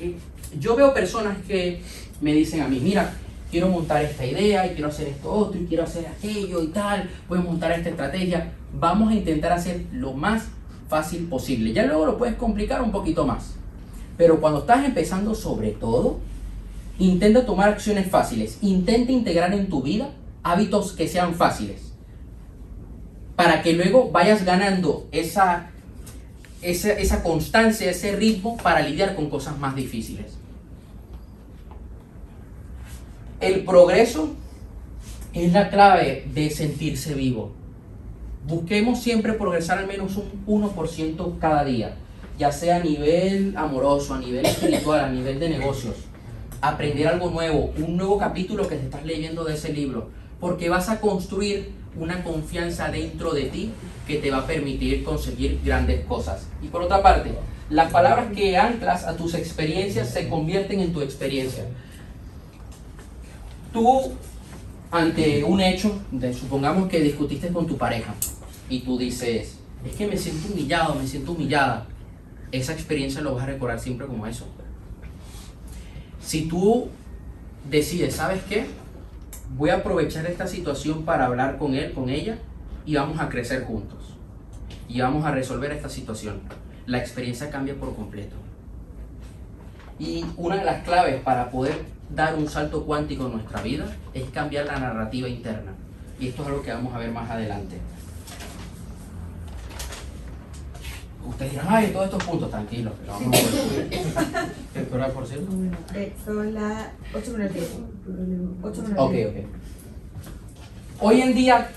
Eh, 0.00 0.16
yo 0.58 0.76
veo 0.76 0.94
personas 0.94 1.36
que 1.46 1.82
me 2.20 2.32
dicen 2.32 2.62
a 2.62 2.68
mí, 2.68 2.80
mira, 2.80 3.14
quiero 3.50 3.68
montar 3.68 4.02
esta 4.02 4.24
idea 4.24 4.66
y 4.66 4.70
quiero 4.70 4.88
hacer 4.88 5.08
esto 5.08 5.30
otro 5.30 5.60
y 5.60 5.66
quiero 5.66 5.84
hacer 5.84 6.06
aquello 6.06 6.62
y 6.62 6.68
tal, 6.68 7.08
voy 7.28 7.38
montar 7.40 7.72
esta 7.72 7.90
estrategia. 7.90 8.52
Vamos 8.72 9.10
a 9.10 9.14
intentar 9.14 9.52
hacer 9.52 9.86
lo 9.92 10.12
más 10.12 10.48
fácil 10.88 11.26
posible. 11.26 11.72
Ya 11.72 11.86
luego 11.86 12.06
lo 12.06 12.18
puedes 12.18 12.36
complicar 12.36 12.82
un 12.82 12.92
poquito 12.92 13.26
más. 13.26 13.54
Pero 14.16 14.40
cuando 14.40 14.60
estás 14.60 14.84
empezando 14.84 15.34
sobre 15.34 15.70
todo, 15.70 16.18
intenta 16.98 17.46
tomar 17.46 17.68
acciones 17.68 18.10
fáciles. 18.10 18.58
Intenta 18.62 19.12
integrar 19.12 19.54
en 19.54 19.68
tu 19.68 19.82
vida 19.82 20.10
hábitos 20.42 20.92
que 20.92 21.08
sean 21.08 21.34
fáciles. 21.34 21.92
Para 23.36 23.62
que 23.62 23.74
luego 23.74 24.10
vayas 24.10 24.44
ganando 24.44 25.06
esa, 25.12 25.70
esa, 26.62 26.92
esa 26.92 27.22
constancia, 27.22 27.90
ese 27.90 28.16
ritmo 28.16 28.56
para 28.56 28.80
lidiar 28.80 29.14
con 29.14 29.30
cosas 29.30 29.58
más 29.58 29.74
difíciles. 29.74 30.38
El 33.40 33.64
progreso 33.64 34.34
es 35.32 35.52
la 35.52 35.70
clave 35.70 36.26
de 36.34 36.50
sentirse 36.50 37.14
vivo. 37.14 37.52
Busquemos 38.46 39.00
siempre 39.00 39.34
progresar 39.34 39.78
al 39.78 39.86
menos 39.86 40.16
un 40.16 40.44
1% 40.46 41.38
cada 41.38 41.64
día, 41.64 41.96
ya 42.38 42.50
sea 42.50 42.76
a 42.76 42.80
nivel 42.80 43.54
amoroso, 43.56 44.14
a 44.14 44.18
nivel 44.18 44.46
espiritual, 44.46 45.00
a 45.00 45.10
nivel 45.10 45.38
de 45.38 45.50
negocios. 45.50 45.96
Aprender 46.60 47.06
algo 47.06 47.30
nuevo, 47.30 47.72
un 47.76 47.96
nuevo 47.96 48.18
capítulo 48.18 48.66
que 48.66 48.76
te 48.76 48.86
estás 48.86 49.04
leyendo 49.04 49.44
de 49.44 49.54
ese 49.54 49.72
libro, 49.72 50.08
porque 50.40 50.68
vas 50.68 50.88
a 50.88 51.00
construir 51.00 51.72
una 51.96 52.22
confianza 52.22 52.90
dentro 52.90 53.32
de 53.32 53.44
ti 53.44 53.70
que 54.06 54.18
te 54.18 54.30
va 54.30 54.38
a 54.38 54.46
permitir 54.46 55.04
conseguir 55.04 55.60
grandes 55.64 56.04
cosas. 56.06 56.46
Y 56.62 56.68
por 56.68 56.82
otra 56.82 57.02
parte, 57.02 57.32
las 57.70 57.92
palabras 57.92 58.32
que 58.34 58.56
anclas 58.56 59.04
a 59.04 59.16
tus 59.16 59.34
experiencias 59.34 60.10
se 60.10 60.28
convierten 60.28 60.80
en 60.80 60.92
tu 60.92 61.00
experiencia. 61.00 61.64
Tú, 63.72 64.12
ante 64.90 65.44
un 65.44 65.60
hecho, 65.60 66.00
supongamos 66.38 66.88
que 66.88 67.00
discutiste 67.00 67.48
con 67.48 67.66
tu 67.66 67.76
pareja 67.76 68.14
y 68.70 68.80
tú 68.80 68.96
dices, 68.96 69.58
es 69.84 69.92
que 69.96 70.06
me 70.06 70.16
siento 70.16 70.52
humillado, 70.52 70.94
me 70.94 71.06
siento 71.06 71.32
humillada, 71.32 71.86
esa 72.50 72.72
experiencia 72.72 73.20
lo 73.20 73.34
vas 73.34 73.44
a 73.44 73.46
recordar 73.46 73.78
siempre 73.78 74.06
como 74.06 74.26
eso. 74.26 74.46
Si 76.24 76.42
tú 76.42 76.88
decides, 77.68 78.14
¿sabes 78.14 78.42
qué? 78.48 78.66
Voy 79.56 79.70
a 79.70 79.76
aprovechar 79.76 80.26
esta 80.26 80.46
situación 80.46 81.04
para 81.04 81.26
hablar 81.26 81.58
con 81.58 81.74
él, 81.74 81.92
con 81.92 82.10
ella, 82.10 82.38
y 82.84 82.94
vamos 82.94 83.18
a 83.18 83.28
crecer 83.28 83.64
juntos. 83.64 84.16
Y 84.88 85.00
vamos 85.00 85.24
a 85.24 85.30
resolver 85.30 85.72
esta 85.72 85.88
situación. 85.88 86.40
La 86.86 86.98
experiencia 86.98 87.50
cambia 87.50 87.74
por 87.74 87.94
completo. 87.94 88.36
Y 89.98 90.24
una 90.36 90.56
de 90.56 90.64
las 90.64 90.84
claves 90.84 91.20
para 91.22 91.50
poder 91.50 91.84
dar 92.14 92.34
un 92.36 92.48
salto 92.48 92.84
cuántico 92.84 93.26
en 93.26 93.32
nuestra 93.32 93.62
vida 93.62 93.86
es 94.14 94.30
cambiar 94.30 94.66
la 94.66 94.78
narrativa 94.78 95.28
interna. 95.28 95.72
Y 96.20 96.28
esto 96.28 96.42
es 96.42 96.48
algo 96.48 96.62
que 96.62 96.72
vamos 96.72 96.94
a 96.94 96.98
ver 96.98 97.10
más 97.10 97.30
adelante. 97.30 97.78
Ustedes 101.26 101.52
dirán, 101.52 101.66
ay, 101.68 101.90
todos 101.92 102.06
estos 102.06 102.24
puntos, 102.24 102.50
tranquilos, 102.50 102.92
que 103.00 103.06
lo 103.06 103.12
vamos 103.12 103.28
a 103.28 103.40
poder. 103.42 103.88
¿Qué 104.88 104.94
hora, 104.94 105.08
por 105.08 105.26
cierto? 105.26 105.46
Eh, 105.94 106.12
son 106.24 106.54
las 106.54 106.88
8 107.14 107.32
menos 107.36 107.52
10. 107.54 107.66
8 108.62 108.82
menos 108.82 108.98
Ok, 108.98 109.12
10. 109.12 109.28
ok. 109.28 109.34
Hoy 111.00 111.20
en 111.22 111.34
día 111.34 111.68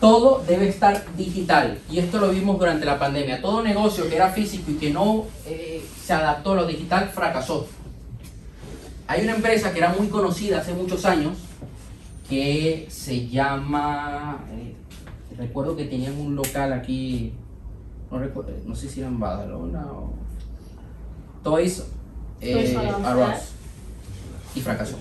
todo 0.00 0.42
debe 0.46 0.68
estar 0.68 1.04
digital 1.16 1.78
y 1.90 1.98
esto 1.98 2.18
lo 2.18 2.30
vimos 2.30 2.58
durante 2.58 2.84
la 2.84 2.98
pandemia. 2.98 3.40
Todo 3.40 3.62
negocio 3.62 4.08
que 4.08 4.16
era 4.16 4.30
físico 4.30 4.70
y 4.70 4.74
que 4.74 4.90
no 4.90 5.26
eh, 5.46 5.84
se 6.04 6.12
adaptó 6.12 6.52
a 6.52 6.56
lo 6.56 6.66
digital 6.66 7.08
fracasó. 7.10 7.68
Hay 9.06 9.22
una 9.24 9.34
empresa 9.36 9.72
que 9.72 9.78
era 9.78 9.92
muy 9.92 10.08
conocida 10.08 10.58
hace 10.58 10.72
muchos 10.72 11.04
años 11.04 11.38
que 12.28 12.86
se 12.90 13.28
llama, 13.28 14.44
eh, 14.52 14.74
recuerdo 15.36 15.76
que 15.76 15.84
tenían 15.86 16.18
un 16.18 16.36
local 16.36 16.72
aquí, 16.72 17.32
no, 18.10 18.18
recuerdo, 18.18 18.52
no 18.66 18.74
sé 18.74 18.88
si 18.88 19.00
era 19.00 19.08
en 19.08 19.18
Badalona 19.20 19.86
o 19.92 20.12
Toys 21.42 21.84
eh, 22.40 22.74
R 22.74 23.22
Us, 23.22 23.28
Us. 23.28 24.56
y 24.56 24.60
fracasó. 24.60 24.98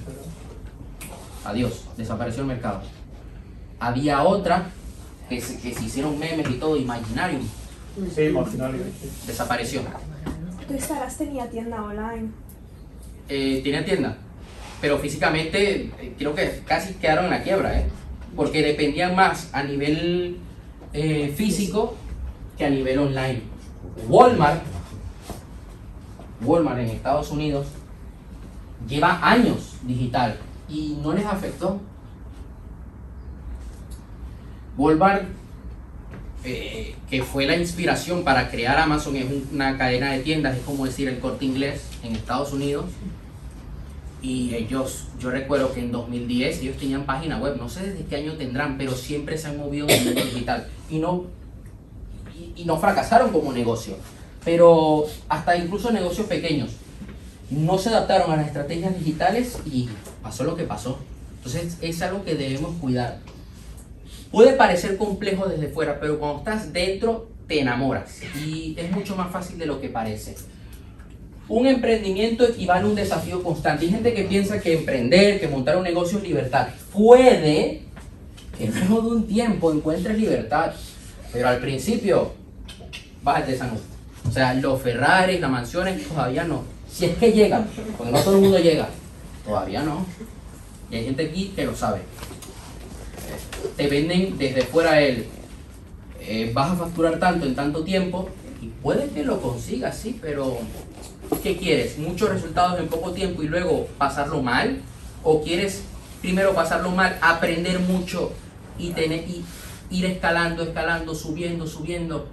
Adiós, 1.46 1.86
desapareció 1.98 2.42
el 2.42 2.48
mercado. 2.48 2.82
Había 3.80 4.24
otra 4.24 4.70
que 5.30 5.40
se, 5.42 5.60
que 5.60 5.74
se 5.74 5.84
hicieron 5.86 6.18
memes 6.20 6.50
y 6.50 6.54
todo, 6.56 6.76
Imaginarium, 6.78 7.42
Sí, 8.16 8.24
imaginario. 8.24 8.84
sí. 9.02 9.10
desapareció. 9.28 9.82
Toys 10.68 10.90
R 10.92 11.06
Us 11.08 11.18
tenía 11.18 11.50
tienda 11.50 11.82
online. 11.84 12.30
Eh, 13.28 13.62
tenía 13.64 13.84
tienda, 13.86 14.18
pero 14.82 14.98
físicamente 14.98 15.92
eh, 16.00 16.16
creo 16.18 16.34
que 16.36 16.62
casi 16.66 16.94
quedaron 16.96 17.26
en 17.26 17.32
la 17.32 17.44
quiebra, 17.44 17.80
¿eh? 17.80 17.88
porque 18.36 18.62
dependían 18.62 19.16
más 19.16 19.50
a 19.54 19.64
nivel 19.64 20.38
eh, 20.94 21.34
físico 21.36 21.96
que 22.60 22.66
a 22.66 22.70
nivel 22.70 23.00
online. 23.00 23.42
Walmart, 24.08 24.62
Walmart 26.44 26.80
en 26.80 26.90
Estados 26.90 27.32
Unidos, 27.32 27.68
lleva 28.88 29.20
años 29.28 29.76
digital 29.84 30.38
y 30.68 30.98
no 31.02 31.14
les 31.14 31.26
afectó. 31.26 31.80
Walmart, 34.78 35.24
eh, 36.44 36.96
que 37.10 37.24
fue 37.24 37.46
la 37.46 37.56
inspiración 37.58 38.24
para 38.24 38.50
crear 38.50 38.78
Amazon, 38.78 39.16
es 39.16 39.26
un- 39.26 39.48
una 39.54 39.78
cadena 39.78 40.12
de 40.12 40.20
tiendas, 40.20 40.58
es 40.58 40.64
como 40.64 40.86
decir 40.86 41.08
el 41.08 41.20
corte 41.20 41.46
inglés 41.46 41.86
en 42.04 42.16
Estados 42.16 42.54
Unidos. 42.54 42.86
Y 44.22 44.54
ellos, 44.54 45.08
yo 45.18 45.32
recuerdo 45.32 45.74
que 45.74 45.80
en 45.80 45.94
2010 45.94 46.60
ellos 46.62 46.76
tenían 46.78 47.06
página 47.06 47.38
web, 47.40 47.56
no 47.58 47.70
sé 47.70 47.88
desde 47.90 48.06
qué 48.06 48.18
año 48.18 48.34
tendrán, 48.34 48.78
pero 48.78 48.92
siempre 48.92 49.38
se 49.38 49.48
han 49.48 49.58
movido 49.58 49.88
en 49.88 50.08
el 50.10 50.16
digital. 50.16 50.68
Y 50.90 51.00
no, 51.00 51.24
y, 52.56 52.66
no 52.66 52.78
fracasaron 52.78 53.32
como 53.32 53.54
negocio. 53.54 53.96
Pero 54.44 55.06
hasta 55.28 55.58
incluso 55.58 55.92
negocios 55.92 56.28
pequeños 56.28 56.72
no 57.50 57.78
se 57.78 57.90
adaptaron 57.90 58.32
a 58.32 58.38
las 58.38 58.48
estrategias 58.48 58.98
digitales 58.98 59.58
y 59.66 59.90
pasó 60.22 60.44
lo 60.44 60.56
que 60.56 60.64
pasó. 60.64 61.00
Entonces 61.38 61.78
es 61.82 62.02
algo 62.02 62.24
que 62.24 62.36
debemos 62.36 62.76
cuidar. 62.80 63.20
Puede 64.32 64.54
parecer 64.54 64.98
complejo 64.98 65.48
desde 65.48 65.70
fuera, 65.70 66.00
pero 66.00 66.20
cuando 66.20 66.40
estás 66.40 66.72
dentro 66.72 67.30
te 67.48 67.60
enamoras 67.60 68.22
y 68.36 68.76
es 68.78 68.92
mucho 68.92 69.16
más 69.16 69.32
fácil 69.32 69.58
de 69.58 69.66
lo 69.66 69.82
que 69.82 69.90
parece. 69.90 70.36
Un 71.48 71.66
emprendimiento 71.66 72.48
equivale 72.48 72.86
a 72.86 72.88
un 72.88 72.96
desafío 72.96 73.42
constante. 73.42 73.86
Hay 73.86 73.92
gente 73.92 74.14
que 74.14 74.24
piensa 74.24 74.62
que 74.62 74.74
emprender, 74.78 75.40
que 75.40 75.48
montar 75.48 75.78
un 75.78 75.84
negocio 75.84 76.20
es 76.20 76.24
libertad. 76.24 76.68
Puede 76.94 77.82
que 78.56 78.68
luego 78.68 79.02
de 79.02 79.08
un 79.16 79.28
tiempo 79.28 79.72
encuentres 79.72 80.18
libertad, 80.18 80.74
pero 81.32 81.48
al 81.48 81.60
principio 81.60 82.34
vas 83.24 83.48
de 83.48 83.58
salud. 83.58 83.80
O 84.28 84.32
sea, 84.32 84.54
los 84.54 84.82
Ferraris, 84.82 85.40
las 85.40 85.52
mansiones, 85.52 86.08
todavía 86.08 86.44
no. 86.44 86.64
Si 86.92 87.06
es 87.06 87.18
que 87.18 87.32
llegan, 87.32 87.68
porque 87.98 88.12
no 88.12 88.20
todo 88.20 88.36
el 88.36 88.42
mundo 88.42 88.60
llega, 88.60 88.90
todavía 89.46 89.84
no. 89.84 90.06
Y 90.92 90.96
hay 90.96 91.06
gente 91.06 91.28
aquí 91.28 91.54
que 91.56 91.66
lo 91.66 91.76
sabe. 91.76 92.02
Te 93.78 93.88
venden 93.88 94.38
desde 94.38 94.64
fuera 94.64 95.02
el, 95.02 95.26
eh, 96.22 96.52
vas 96.54 96.72
a 96.72 96.76
facturar 96.76 97.20
tanto 97.20 97.46
en 97.46 97.56
tanto 97.56 97.84
tiempo 97.84 98.30
y 98.62 98.68
puede 98.68 99.10
que 99.10 99.24
lo 99.24 99.42
consigas, 99.42 99.98
sí, 99.98 100.20
pero 100.22 100.58
¿qué 101.44 101.58
quieres? 101.58 101.98
¿Muchos 101.98 102.30
resultados 102.30 102.80
en 102.80 102.88
poco 102.88 103.12
tiempo 103.12 103.44
y 103.44 103.48
luego 103.48 103.88
pasarlo 103.98 104.42
mal? 104.42 104.82
¿O 105.24 105.42
quieres 105.42 105.84
primero 106.22 106.54
pasarlo 106.54 106.92
mal, 106.92 107.18
aprender 107.22 107.80
mucho 107.80 108.32
y, 108.78 108.90
tener, 108.92 109.20
y 109.28 109.44
ir 109.90 110.06
escalando, 110.06 110.64
escalando, 110.64 111.16
subiendo, 111.16 111.68
subiendo 111.68 112.28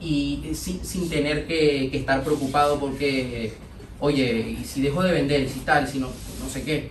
y 0.00 0.50
sin, 0.54 0.84
sin 0.84 1.08
tener 1.08 1.46
que, 1.46 1.88
que 1.90 1.98
estar 1.98 2.22
preocupado 2.24 2.80
porque 2.80 3.54
oye, 4.02 4.56
y 4.60 4.64
si 4.64 4.82
dejo 4.82 5.02
de 5.02 5.12
vender, 5.12 5.48
si 5.48 5.60
tal, 5.60 5.86
si 5.86 6.00
no, 6.00 6.08
no 6.42 6.48
sé 6.50 6.64
qué. 6.64 6.90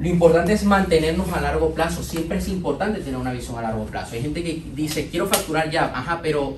Lo 0.00 0.08
importante 0.08 0.52
es 0.52 0.64
mantenernos 0.64 1.32
a 1.32 1.40
largo 1.40 1.72
plazo. 1.74 2.02
Siempre 2.02 2.38
es 2.38 2.48
importante 2.48 3.00
tener 3.00 3.16
una 3.16 3.32
visión 3.32 3.56
a 3.56 3.62
largo 3.62 3.84
plazo. 3.84 4.16
Hay 4.16 4.22
gente 4.22 4.42
que 4.42 4.62
dice, 4.74 5.08
quiero 5.08 5.28
facturar 5.28 5.70
ya, 5.70 5.84
ajá, 5.94 6.20
pero 6.22 6.56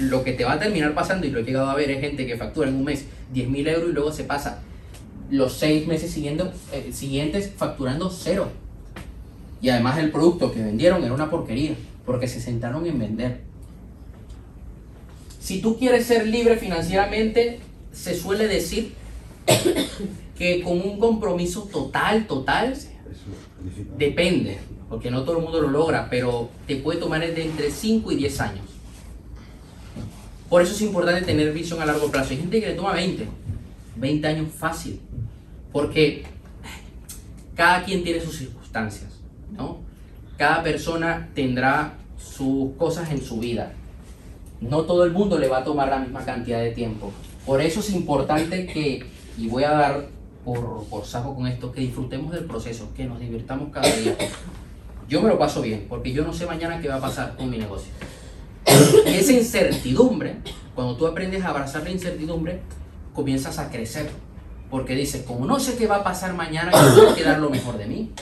lo 0.00 0.24
que 0.24 0.32
te 0.32 0.44
va 0.44 0.52
a 0.52 0.58
terminar 0.58 0.94
pasando, 0.94 1.26
y 1.26 1.30
lo 1.30 1.40
he 1.40 1.42
llegado 1.42 1.68
a 1.68 1.74
ver, 1.74 1.90
es 1.90 2.00
gente 2.00 2.26
que 2.26 2.36
factura 2.38 2.68
en 2.68 2.76
un 2.76 2.84
mes 2.84 3.04
10 3.32 3.48
mil 3.50 3.68
euros 3.68 3.90
y 3.90 3.92
luego 3.92 4.12
se 4.12 4.24
pasa 4.24 4.62
los 5.30 5.52
seis 5.52 5.86
meses 5.86 6.10
siguiendo, 6.10 6.50
eh, 6.72 6.90
siguientes 6.92 7.52
facturando 7.54 8.08
cero. 8.08 8.48
Y 9.60 9.70
además 9.70 9.98
el 9.98 10.10
producto 10.10 10.52
que 10.52 10.62
vendieron 10.62 11.02
era 11.02 11.12
una 11.12 11.30
porquería, 11.30 11.74
porque 12.06 12.28
se 12.28 12.40
sentaron 12.40 12.86
en 12.86 12.98
vender. 12.98 13.40
Si 15.40 15.60
tú 15.60 15.78
quieres 15.78 16.06
ser 16.06 16.26
libre 16.26 16.56
financieramente, 16.56 17.60
se 17.92 18.14
suele 18.14 18.46
decir 18.46 18.92
que 20.38 20.62
con 20.62 20.80
un 20.80 20.98
compromiso 20.98 21.62
total, 21.72 22.26
total, 22.26 22.74
depende, 23.96 24.58
porque 24.88 25.10
no 25.10 25.22
todo 25.22 25.38
el 25.38 25.42
mundo 25.42 25.60
lo 25.60 25.68
logra, 25.68 26.08
pero 26.08 26.50
te 26.66 26.76
puede 26.76 27.00
tomar 27.00 27.20
de 27.20 27.44
entre 27.44 27.70
5 27.70 28.12
y 28.12 28.16
10 28.16 28.40
años. 28.40 28.64
Por 30.48 30.62
eso 30.62 30.72
es 30.72 30.80
importante 30.80 31.22
tener 31.22 31.52
visión 31.52 31.80
a 31.82 31.86
largo 31.86 32.10
plazo. 32.10 32.30
Hay 32.30 32.38
gente 32.38 32.60
que 32.60 32.68
le 32.68 32.74
toma 32.74 32.94
20, 32.94 33.26
20 33.96 34.26
años 34.26 34.48
fácil, 34.56 35.00
porque 35.72 36.24
cada 37.54 37.84
quien 37.84 38.02
tiene 38.02 38.20
sus 38.20 38.36
circunstancias, 38.36 39.17
¿no? 39.52 39.78
Cada 40.36 40.62
persona 40.62 41.28
tendrá 41.34 41.94
sus 42.18 42.72
cosas 42.76 43.10
en 43.10 43.22
su 43.22 43.38
vida. 43.38 43.72
No 44.60 44.82
todo 44.82 45.04
el 45.04 45.12
mundo 45.12 45.38
le 45.38 45.48
va 45.48 45.58
a 45.58 45.64
tomar 45.64 45.88
la 45.88 45.98
misma 45.98 46.24
cantidad 46.24 46.60
de 46.60 46.70
tiempo. 46.72 47.12
Por 47.46 47.60
eso 47.60 47.80
es 47.80 47.90
importante 47.90 48.66
que, 48.66 49.04
y 49.36 49.48
voy 49.48 49.64
a 49.64 49.70
dar 49.70 50.06
por, 50.44 50.84
por 50.84 51.04
saco 51.04 51.34
con 51.34 51.46
esto, 51.46 51.72
que 51.72 51.80
disfrutemos 51.80 52.32
del 52.32 52.44
proceso, 52.44 52.92
que 52.94 53.04
nos 53.04 53.20
divirtamos 53.20 53.70
cada 53.72 53.90
día. 53.90 54.16
Yo 55.08 55.22
me 55.22 55.28
lo 55.28 55.38
paso 55.38 55.62
bien, 55.62 55.86
porque 55.88 56.12
yo 56.12 56.24
no 56.24 56.32
sé 56.32 56.46
mañana 56.46 56.80
qué 56.80 56.88
va 56.88 56.96
a 56.96 57.00
pasar 57.00 57.36
con 57.36 57.48
mi 57.48 57.58
negocio. 57.58 57.92
Y 59.06 59.14
esa 59.14 59.32
incertidumbre, 59.32 60.36
cuando 60.74 60.96
tú 60.96 61.06
aprendes 61.06 61.42
a 61.44 61.48
abrazar 61.48 61.82
la 61.84 61.90
incertidumbre, 61.90 62.60
comienzas 63.14 63.58
a 63.58 63.70
crecer. 63.70 64.10
Porque 64.70 64.94
dices, 64.94 65.22
como 65.22 65.46
no 65.46 65.58
sé 65.58 65.76
qué 65.76 65.86
va 65.86 65.96
a 65.96 66.04
pasar 66.04 66.34
mañana, 66.34 66.70
yo 66.72 66.94
tengo 66.94 67.14
que 67.14 67.24
dar 67.24 67.38
lo 67.38 67.48
mejor 67.48 67.78
de 67.78 67.86
mí. 67.86 68.12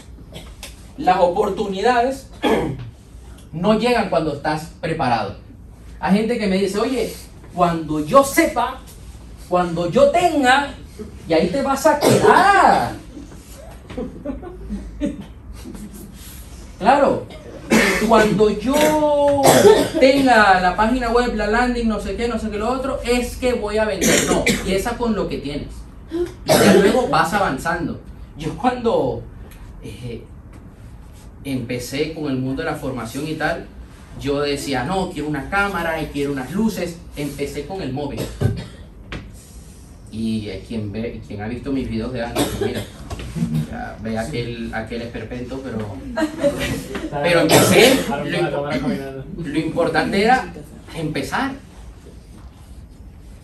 Las 0.98 1.18
oportunidades 1.18 2.28
no 3.52 3.78
llegan 3.78 4.10
cuando 4.10 4.34
estás 4.34 4.72
preparado. 4.80 5.36
Hay 6.00 6.16
gente 6.16 6.38
que 6.38 6.46
me 6.46 6.58
dice, 6.58 6.78
oye, 6.78 7.12
cuando 7.54 8.04
yo 8.04 8.22
sepa, 8.24 8.80
cuando 9.48 9.90
yo 9.90 10.10
tenga, 10.10 10.74
y 11.28 11.32
ahí 11.32 11.48
te 11.48 11.62
vas 11.62 11.86
a 11.86 11.98
quedar. 11.98 12.92
Claro, 16.78 17.26
cuando 18.08 18.50
yo 18.50 19.42
tenga 19.98 20.60
la 20.60 20.76
página 20.76 21.10
web, 21.10 21.34
la 21.34 21.46
landing, 21.46 21.88
no 21.88 22.00
sé 22.00 22.16
qué, 22.16 22.28
no 22.28 22.38
sé 22.38 22.50
qué 22.50 22.58
lo 22.58 22.70
otro, 22.70 23.00
es 23.04 23.36
que 23.36 23.54
voy 23.54 23.78
a 23.78 23.84
vender. 23.84 24.26
No, 24.26 24.44
empieza 24.46 24.96
con 24.96 25.14
lo 25.14 25.28
que 25.28 25.38
tienes. 25.38 25.68
Y 26.44 26.48
ya 26.48 26.74
luego 26.74 27.08
vas 27.08 27.32
avanzando. 27.32 28.00
Yo 28.36 28.56
cuando 28.56 29.22
eh, 29.82 30.22
empecé 31.46 32.12
con 32.12 32.30
el 32.30 32.36
mundo 32.36 32.62
de 32.62 32.70
la 32.70 32.76
formación 32.76 33.26
y 33.26 33.34
tal, 33.34 33.66
yo 34.20 34.40
decía, 34.40 34.84
no, 34.84 35.10
quiero 35.10 35.28
una 35.28 35.48
cámara 35.50 36.00
y 36.00 36.06
quiero 36.06 36.32
unas 36.32 36.50
luces. 36.52 36.98
Empecé 37.16 37.66
con 37.66 37.82
el 37.82 37.92
móvil. 37.92 38.20
Y 40.10 40.48
quien, 40.66 40.90
ve, 40.92 41.20
quien 41.26 41.42
ha 41.42 41.48
visto 41.48 41.72
mis 41.72 41.88
videos 41.88 42.12
de 42.12 42.24
antes, 42.24 42.46
mira, 42.64 42.82
ya 43.70 43.96
ve 44.02 44.18
aquel, 44.18 44.72
aquel 44.72 45.02
esperpento, 45.02 45.60
pero, 45.62 45.96
pero 47.22 47.40
empecé. 47.40 47.98
Caminando. 48.08 48.70
Lo 49.36 49.58
importante 49.58 50.22
era 50.22 50.52
empezar 50.94 51.52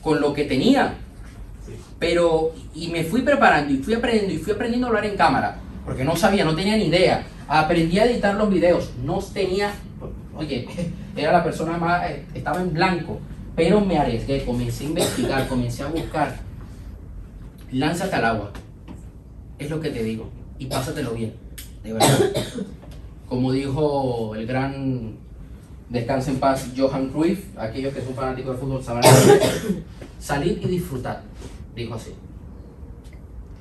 con 0.03 0.21
lo 0.21 0.33
que 0.33 0.45
tenía. 0.45 0.95
Pero, 1.99 2.55
y 2.75 2.89
me 2.89 3.05
fui 3.05 3.23
preparando 3.23 3.73
y 3.73 3.77
fui 3.77 3.95
aprendiendo 3.95 4.33
y 4.33 4.39
fui 4.39 4.55
aprendiendo 4.55 4.87
a 4.87 4.91
hablar 4.91 5.05
en 5.07 5.17
cámara, 5.17 5.59
porque 5.85 6.05
no 6.05 6.17
sabía, 6.17 6.45
no 6.45 6.55
tenía 6.55 6.77
ni 6.77 6.85
idea. 6.85 7.27
Aprendí 7.49 7.99
a 7.99 8.07
editar 8.07 8.35
los 8.35 8.49
videos, 8.51 8.93
no 9.05 9.19
tenía, 9.19 9.73
oye, 10.37 10.67
era 11.17 11.33
la 11.33 11.45
persona 11.45 11.77
más, 11.77 12.11
eh, 12.11 12.25
estaba 12.35 12.61
en 12.61 12.73
blanco, 12.73 13.21
pero 13.55 13.81
me 13.81 13.99
arriesgué, 13.99 14.45
comencé 14.45 14.85
a 14.85 14.89
investigar, 14.89 15.49
comencé 15.49 15.83
a 15.83 15.89
buscar. 15.89 16.37
Lánzate 17.71 18.15
al 18.17 18.25
agua, 18.25 18.53
es 19.59 19.71
lo 19.71 19.81
que 19.81 19.91
te 19.91 20.03
digo, 20.03 20.31
y 20.59 20.67
pásatelo 20.67 21.13
bien, 21.13 21.35
de 21.83 21.93
verdad. 21.93 22.19
Como 23.29 23.51
dijo 23.53 24.35
el 24.35 24.47
gran 24.47 25.17
descanse 25.89 26.31
en 26.31 26.39
paz 26.39 26.69
Johan 26.77 27.09
Cruyff, 27.09 27.59
aquellos 27.59 27.95
que 27.95 28.03
son 28.03 28.15
fanáticos 28.15 28.55
de 28.55 28.61
fútbol 28.61 28.83
sabrán, 28.83 29.13
salir 30.19 30.61
y 30.63 30.69
disfrutar, 30.69 31.23
dijo 31.75 31.95
así. 31.95 32.13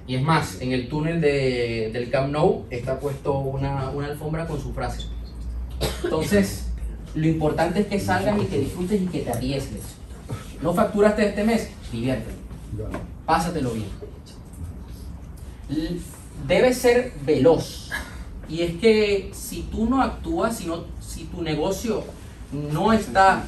Y 0.08 0.16
es 0.16 0.22
más, 0.24 0.60
en 0.62 0.72
el 0.74 0.89
túnel 0.89 1.22
de- 1.22 1.89
del 1.93 2.10
Camp 2.10 2.32
Nou 2.32 2.66
está 2.70 2.99
puesto 2.99 3.38
una, 3.39 3.89
una 3.91 4.08
alfombra 4.08 4.47
con 4.47 4.60
su 4.62 4.74
frase. 4.74 5.04
Entonces, 6.04 6.66
lo 7.16 7.28
importante 7.28 7.82
es 7.82 7.88
que 7.88 7.99
salgas 7.99 8.41
y 8.41 8.45
que 8.45 8.60
disfrutes 8.60 9.02
y 9.02 9.06
que 9.08 9.20
te 9.22 9.32
arriesgues. 9.32 9.82
¿No 10.62 10.74
facturaste 10.74 11.28
este 11.30 11.43
mes? 11.43 11.70
Diviértete. 11.91 12.36
Pásatelo 13.26 13.72
bien. 13.72 13.88
Debes 16.47 16.78
ser 16.78 17.14
veloz. 17.26 17.89
Y 18.49 18.62
es 18.62 18.74
que 18.82 19.32
si 19.34 19.62
tú 19.64 19.89
no 19.89 20.02
actúas, 20.02 20.58
si, 20.58 20.66
no- 20.66 20.86
si 20.99 21.24
tu 21.26 21.41
negocio 21.41 22.04
no 22.52 22.91
está 22.91 23.43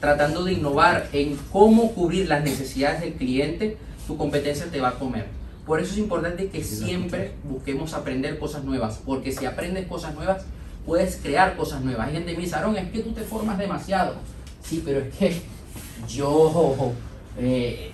tratando 0.00 0.44
de 0.44 0.52
innovar 0.52 1.08
en 1.12 1.36
cómo 1.50 1.92
cubrir 1.92 2.28
las 2.28 2.44
necesidades 2.44 3.00
del 3.00 3.14
cliente, 3.14 3.76
tu 4.06 4.16
competencia 4.16 4.66
te 4.70 4.80
va 4.80 4.90
a 4.90 4.94
comer. 4.98 5.26
Por 5.68 5.80
eso 5.80 5.92
es 5.92 5.98
importante 5.98 6.48
que 6.48 6.64
siempre 6.64 7.32
busquemos 7.44 7.92
aprender 7.92 8.38
cosas 8.38 8.64
nuevas, 8.64 9.00
porque 9.04 9.32
si 9.32 9.44
aprendes 9.44 9.86
cosas 9.86 10.14
nuevas, 10.14 10.46
puedes 10.86 11.16
crear 11.16 11.58
cosas 11.58 11.82
nuevas. 11.82 12.08
Hay 12.08 12.14
gente 12.14 12.30
que 12.30 12.38
me 12.38 12.44
dice, 12.44 12.56
Aaron, 12.56 12.74
es 12.78 12.90
que 12.90 13.00
tú 13.00 13.12
te 13.12 13.20
formas 13.20 13.58
demasiado. 13.58 14.14
Sí, 14.64 14.82
pero 14.82 15.00
es 15.00 15.14
que 15.14 15.42
yo 16.08 16.94
eh, 17.38 17.90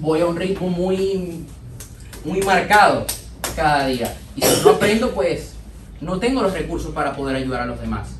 voy 0.00 0.20
a 0.20 0.26
un 0.26 0.34
ritmo 0.34 0.68
muy, 0.68 1.44
muy 2.24 2.42
marcado 2.42 3.06
cada 3.54 3.86
día. 3.86 4.16
Y 4.34 4.42
si 4.42 4.64
no 4.64 4.70
aprendo, 4.70 5.12
pues 5.12 5.54
no 6.00 6.18
tengo 6.18 6.42
los 6.42 6.52
recursos 6.52 6.92
para 6.92 7.14
poder 7.14 7.36
ayudar 7.36 7.60
a 7.60 7.66
los 7.66 7.80
demás. 7.80 8.16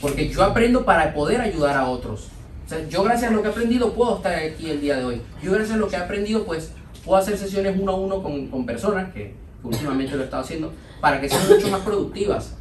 Porque 0.00 0.28
yo 0.28 0.44
aprendo 0.44 0.84
para 0.84 1.12
poder 1.12 1.40
ayudar 1.40 1.76
a 1.76 1.88
otros. 1.88 2.28
O 2.64 2.68
sea, 2.68 2.88
yo 2.88 3.02
gracias 3.02 3.32
a 3.32 3.34
lo 3.34 3.42
que 3.42 3.48
he 3.48 3.50
aprendido 3.50 3.92
puedo 3.92 4.18
estar 4.18 4.34
aquí 4.34 4.70
el 4.70 4.80
día 4.80 4.98
de 4.98 5.04
hoy. 5.04 5.22
Yo 5.42 5.50
gracias 5.50 5.74
a 5.74 5.78
lo 5.78 5.88
que 5.88 5.96
he 5.96 5.98
aprendido 5.98 6.44
pues 6.44 6.70
puedo 7.04 7.18
hacer 7.18 7.36
sesiones 7.36 7.76
uno 7.78 7.92
a 7.92 7.96
uno 7.96 8.22
con, 8.22 8.48
con 8.48 8.66
personas, 8.66 9.12
que, 9.12 9.34
últimamente 9.62 10.14
lo 10.14 10.22
he 10.22 10.24
estado 10.24 10.42
haciendo, 10.42 10.72
para 11.00 11.20
que 11.20 11.28
sean 11.28 11.48
mucho 11.48 11.68
más 11.68 11.80
productivas. 11.80 12.54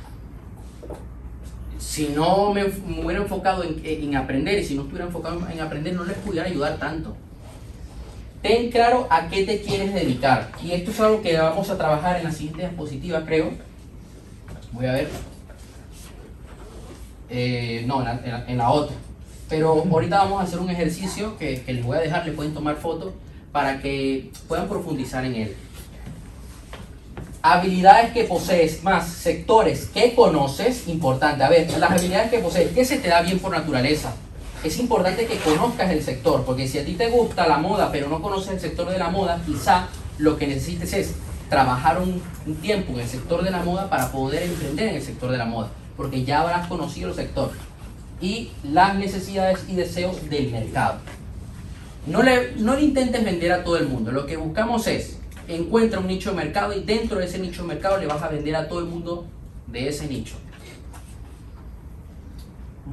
Si 1.78 2.10
no 2.10 2.54
me, 2.54 2.66
me 2.66 3.06
hubiera 3.06 3.22
enfocado 3.24 3.64
en, 3.64 3.82
en 3.84 4.16
aprender 4.16 4.60
y 4.60 4.66
si 4.66 4.76
no 4.76 4.82
estuviera 4.82 5.06
enfocado 5.06 5.40
en 5.50 5.60
aprender 5.62 5.94
no 5.94 6.04
les 6.04 6.18
pudiera 6.18 6.48
ayudar 6.48 6.78
tanto. 6.78 7.16
Ten 8.42 8.70
claro 8.72 9.08
a 9.10 9.28
qué 9.28 9.44
te 9.46 9.62
quieres 9.62 9.94
dedicar. 9.94 10.52
Y 10.64 10.72
esto 10.72 10.92
es 10.92 11.00
algo 11.00 11.22
que 11.22 11.38
vamos 11.38 11.70
a 11.70 11.78
trabajar 11.78 12.18
en 12.18 12.24
la 12.26 12.32
siguiente 12.32 12.62
diapositiva, 12.62 13.26
creo. 13.26 13.52
Voy 14.72 14.86
a 14.86 14.94
ver. 14.94 15.10
Eh, 17.30 17.84
no, 17.86 18.00
en 18.00 18.06
la, 18.06 18.46
en 18.48 18.58
la- 18.58 18.72
otra. 18.72 18.96
Pero 19.50 19.84
ahorita 19.92 20.20
vamos 20.20 20.40
a 20.42 20.44
hacer 20.44 20.60
un 20.60 20.70
ejercicio 20.70 21.38
que, 21.38 21.62
que 21.62 21.74
les 21.74 21.84
voy 21.84 21.98
a 21.98 22.02
dejar, 22.02 22.26
les 22.26 22.36
pueden 22.36 22.54
tomar 22.54 22.76
fotos 22.76 23.14
para 23.52 23.82
que 23.82 24.32
puedan 24.48 24.68
profundizar 24.68 25.26
en 25.26 25.36
él. 25.36 25.56
Habilidades 27.42 28.12
que 28.12 28.26
posees 28.26 28.84
más 28.84 29.08
sectores 29.08 29.86
que 29.94 30.14
conoces, 30.14 30.88
importante. 30.88 31.44
A 31.44 31.50
ver, 31.50 31.70
las 31.78 31.92
habilidades 31.92 32.30
que 32.30 32.40
posees, 32.40 32.72
¿qué 32.74 32.84
se 32.84 32.98
te 32.98 33.08
da 33.08 33.22
bien 33.22 33.40
por 33.40 33.52
naturaleza? 33.52 34.14
Es 34.64 34.78
importante 34.78 35.26
que 35.26 35.38
conozcas 35.38 35.90
el 35.90 36.04
sector, 36.04 36.44
porque 36.44 36.68
si 36.68 36.80
a 36.80 36.86
ti 36.86 36.96
te 36.96 37.10
gusta 37.10 37.48
la 37.48 37.58
moda, 37.58 37.92
pero 37.92 38.10
no 38.10 38.22
conoces 38.22 38.54
el 38.54 38.60
sector 38.60 38.90
de 38.90 39.00
la 39.00 39.10
moda, 39.10 39.42
quizá 39.46 39.88
lo 40.18 40.38
que 40.38 40.48
necesites 40.48 40.92
es 40.94 41.16
trabajar 41.50 42.02
un, 42.02 42.22
un 42.46 42.56
tiempo 42.56 42.92
en 42.94 43.00
el 43.00 43.08
sector 43.08 43.42
de 43.42 43.52
la 43.52 43.64
moda 43.64 43.90
para 43.90 44.12
poder 44.12 44.44
emprender 44.44 44.90
en 44.90 44.96
el 44.96 45.02
sector 45.02 45.32
de 45.32 45.38
la 45.38 45.46
moda, 45.46 45.70
porque 45.96 46.26
ya 46.26 46.42
habrás 46.42 46.68
conocido 46.68 47.10
el 47.10 47.16
sector 47.16 47.52
y 48.22 48.52
las 48.64 48.96
necesidades 48.96 49.60
y 49.70 49.76
deseos 49.76 50.30
del 50.30 50.52
mercado. 50.52 51.00
No 52.08 52.24
le, 52.24 52.54
no 52.58 52.76
le 52.76 52.82
intentes 52.82 53.24
vender 53.24 53.52
a 53.52 53.64
todo 53.64 53.78
el 53.78 53.88
mundo. 53.88 54.12
Lo 54.12 54.26
que 54.26 54.38
buscamos 54.38 54.88
es 54.88 55.20
encuentra 55.48 56.00
un 56.00 56.08
nicho 56.08 56.30
de 56.30 56.38
mercado 56.38 56.74
y 56.74 56.84
dentro 56.84 57.20
de 57.20 57.26
ese 57.26 57.40
nicho 57.40 57.64
de 57.64 57.70
mercado 57.70 57.98
le 57.98 58.08
vas 58.08 58.22
a 58.22 58.30
vender 58.30 58.56
a 58.56 58.68
todo 58.68 58.80
el 58.80 58.86
mundo 58.86 59.26
de 59.68 59.88
ese 59.88 60.08
nicho. 60.08 60.36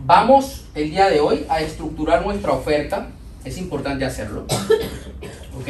Vamos 0.04 0.66
el 0.74 0.90
día 0.90 1.08
de 1.08 1.20
hoy 1.20 1.46
a 1.48 1.60
estructurar 1.60 2.24
nuestra 2.24 2.52
oferta. 2.52 3.08
Es 3.44 3.58
importante 3.58 4.04
hacerlo. 4.04 4.46
¿Ok? 5.58 5.68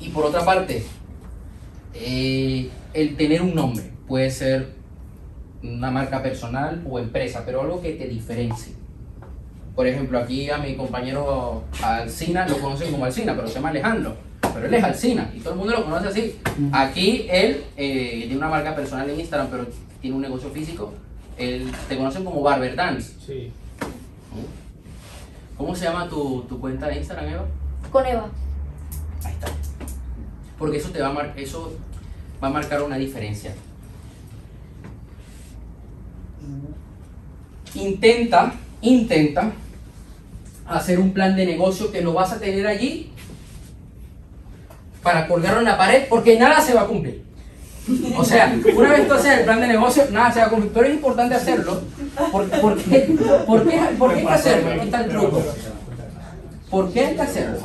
Y 0.00 0.08
por 0.10 0.24
otra 0.24 0.44
parte, 0.44 0.84
eh, 1.94 2.70
el 2.94 3.16
tener 3.16 3.42
un 3.42 3.54
nombre 3.54 3.90
puede 4.06 4.30
ser 4.30 4.70
una 5.62 5.90
marca 5.90 6.22
personal 6.22 6.82
o 6.88 6.98
empresa, 6.98 7.42
pero 7.44 7.62
algo 7.62 7.82
que 7.82 7.92
te 7.92 8.06
diferencie. 8.08 8.79
Por 9.80 9.86
ejemplo, 9.86 10.18
aquí 10.18 10.50
a 10.50 10.58
mi 10.58 10.76
compañero 10.76 11.64
Alcina 11.82 12.46
lo 12.46 12.58
conocen 12.58 12.90
como 12.92 13.06
Alcina, 13.06 13.34
pero 13.34 13.48
se 13.48 13.54
llama 13.54 13.70
Alejandro. 13.70 14.14
Pero 14.52 14.66
él 14.66 14.74
es 14.74 14.84
Alcina 14.84 15.32
y 15.34 15.40
todo 15.40 15.54
el 15.54 15.58
mundo 15.58 15.72
lo 15.72 15.84
conoce 15.86 16.08
así. 16.08 16.38
Aquí 16.70 17.26
él 17.30 17.64
eh, 17.78 18.18
tiene 18.26 18.36
una 18.36 18.50
marca 18.50 18.76
personal 18.76 19.08
en 19.08 19.18
Instagram, 19.20 19.48
pero 19.50 19.66
tiene 20.02 20.16
un 20.16 20.20
negocio 20.20 20.50
físico. 20.50 20.92
Él, 21.38 21.72
te 21.88 21.96
conocen 21.96 22.24
como 22.24 22.42
Barber 22.42 22.76
Dance. 22.76 23.14
Sí. 23.26 23.50
¿Cómo 25.56 25.74
se 25.74 25.86
llama 25.86 26.06
tu, 26.10 26.42
tu 26.42 26.60
cuenta 26.60 26.86
de 26.88 26.98
Instagram, 26.98 27.28
Eva? 27.30 27.46
Con 27.90 28.04
Eva. 28.04 28.28
Ahí 29.24 29.32
está. 29.32 29.46
Porque 30.58 30.76
eso 30.76 30.90
te 30.90 31.00
va 31.00 31.08
a, 31.08 31.12
mar- 31.14 31.32
eso 31.36 31.72
va 32.44 32.48
a 32.48 32.50
marcar 32.50 32.82
una 32.82 32.98
diferencia. 32.98 33.54
Intenta, 37.74 38.52
intenta 38.82 39.52
hacer 40.70 40.98
un 40.98 41.12
plan 41.12 41.36
de 41.36 41.46
negocio 41.46 41.90
que 41.92 42.00
lo 42.00 42.12
vas 42.12 42.32
a 42.32 42.38
tener 42.38 42.66
allí 42.66 43.10
para 45.02 45.26
colgarlo 45.26 45.60
en 45.60 45.64
la 45.64 45.76
pared 45.78 46.04
porque 46.08 46.38
nada 46.38 46.60
se 46.60 46.74
va 46.74 46.82
a 46.82 46.86
cumplir. 46.86 47.22
O 48.16 48.24
sea, 48.24 48.54
una 48.76 48.90
vez 48.92 49.08
tú 49.08 49.14
haces 49.14 49.38
el 49.38 49.44
plan 49.44 49.60
de 49.60 49.66
negocio, 49.66 50.04
nada 50.12 50.30
se 50.32 50.40
va 50.40 50.46
a 50.46 50.50
cumplir. 50.50 50.72
Pero 50.72 50.86
es 50.86 50.94
importante 50.94 51.34
hacerlo. 51.34 51.82
¿Por, 52.30 52.48
qué, 52.48 52.58
por 53.46 53.68
qué- 53.68 53.78
por 53.98 54.12
qué 54.14 54.20
hay 54.20 54.26
que 54.26 54.32
hacerlo? 54.32 54.70
Aquí 54.70 54.84
está 54.84 55.00
el 55.04 55.10
truco. 55.10 55.42
¿Por 56.70 56.92
qué 56.92 57.06
hay 57.06 57.14
que 57.16 57.22
hacerlo? 57.22 57.58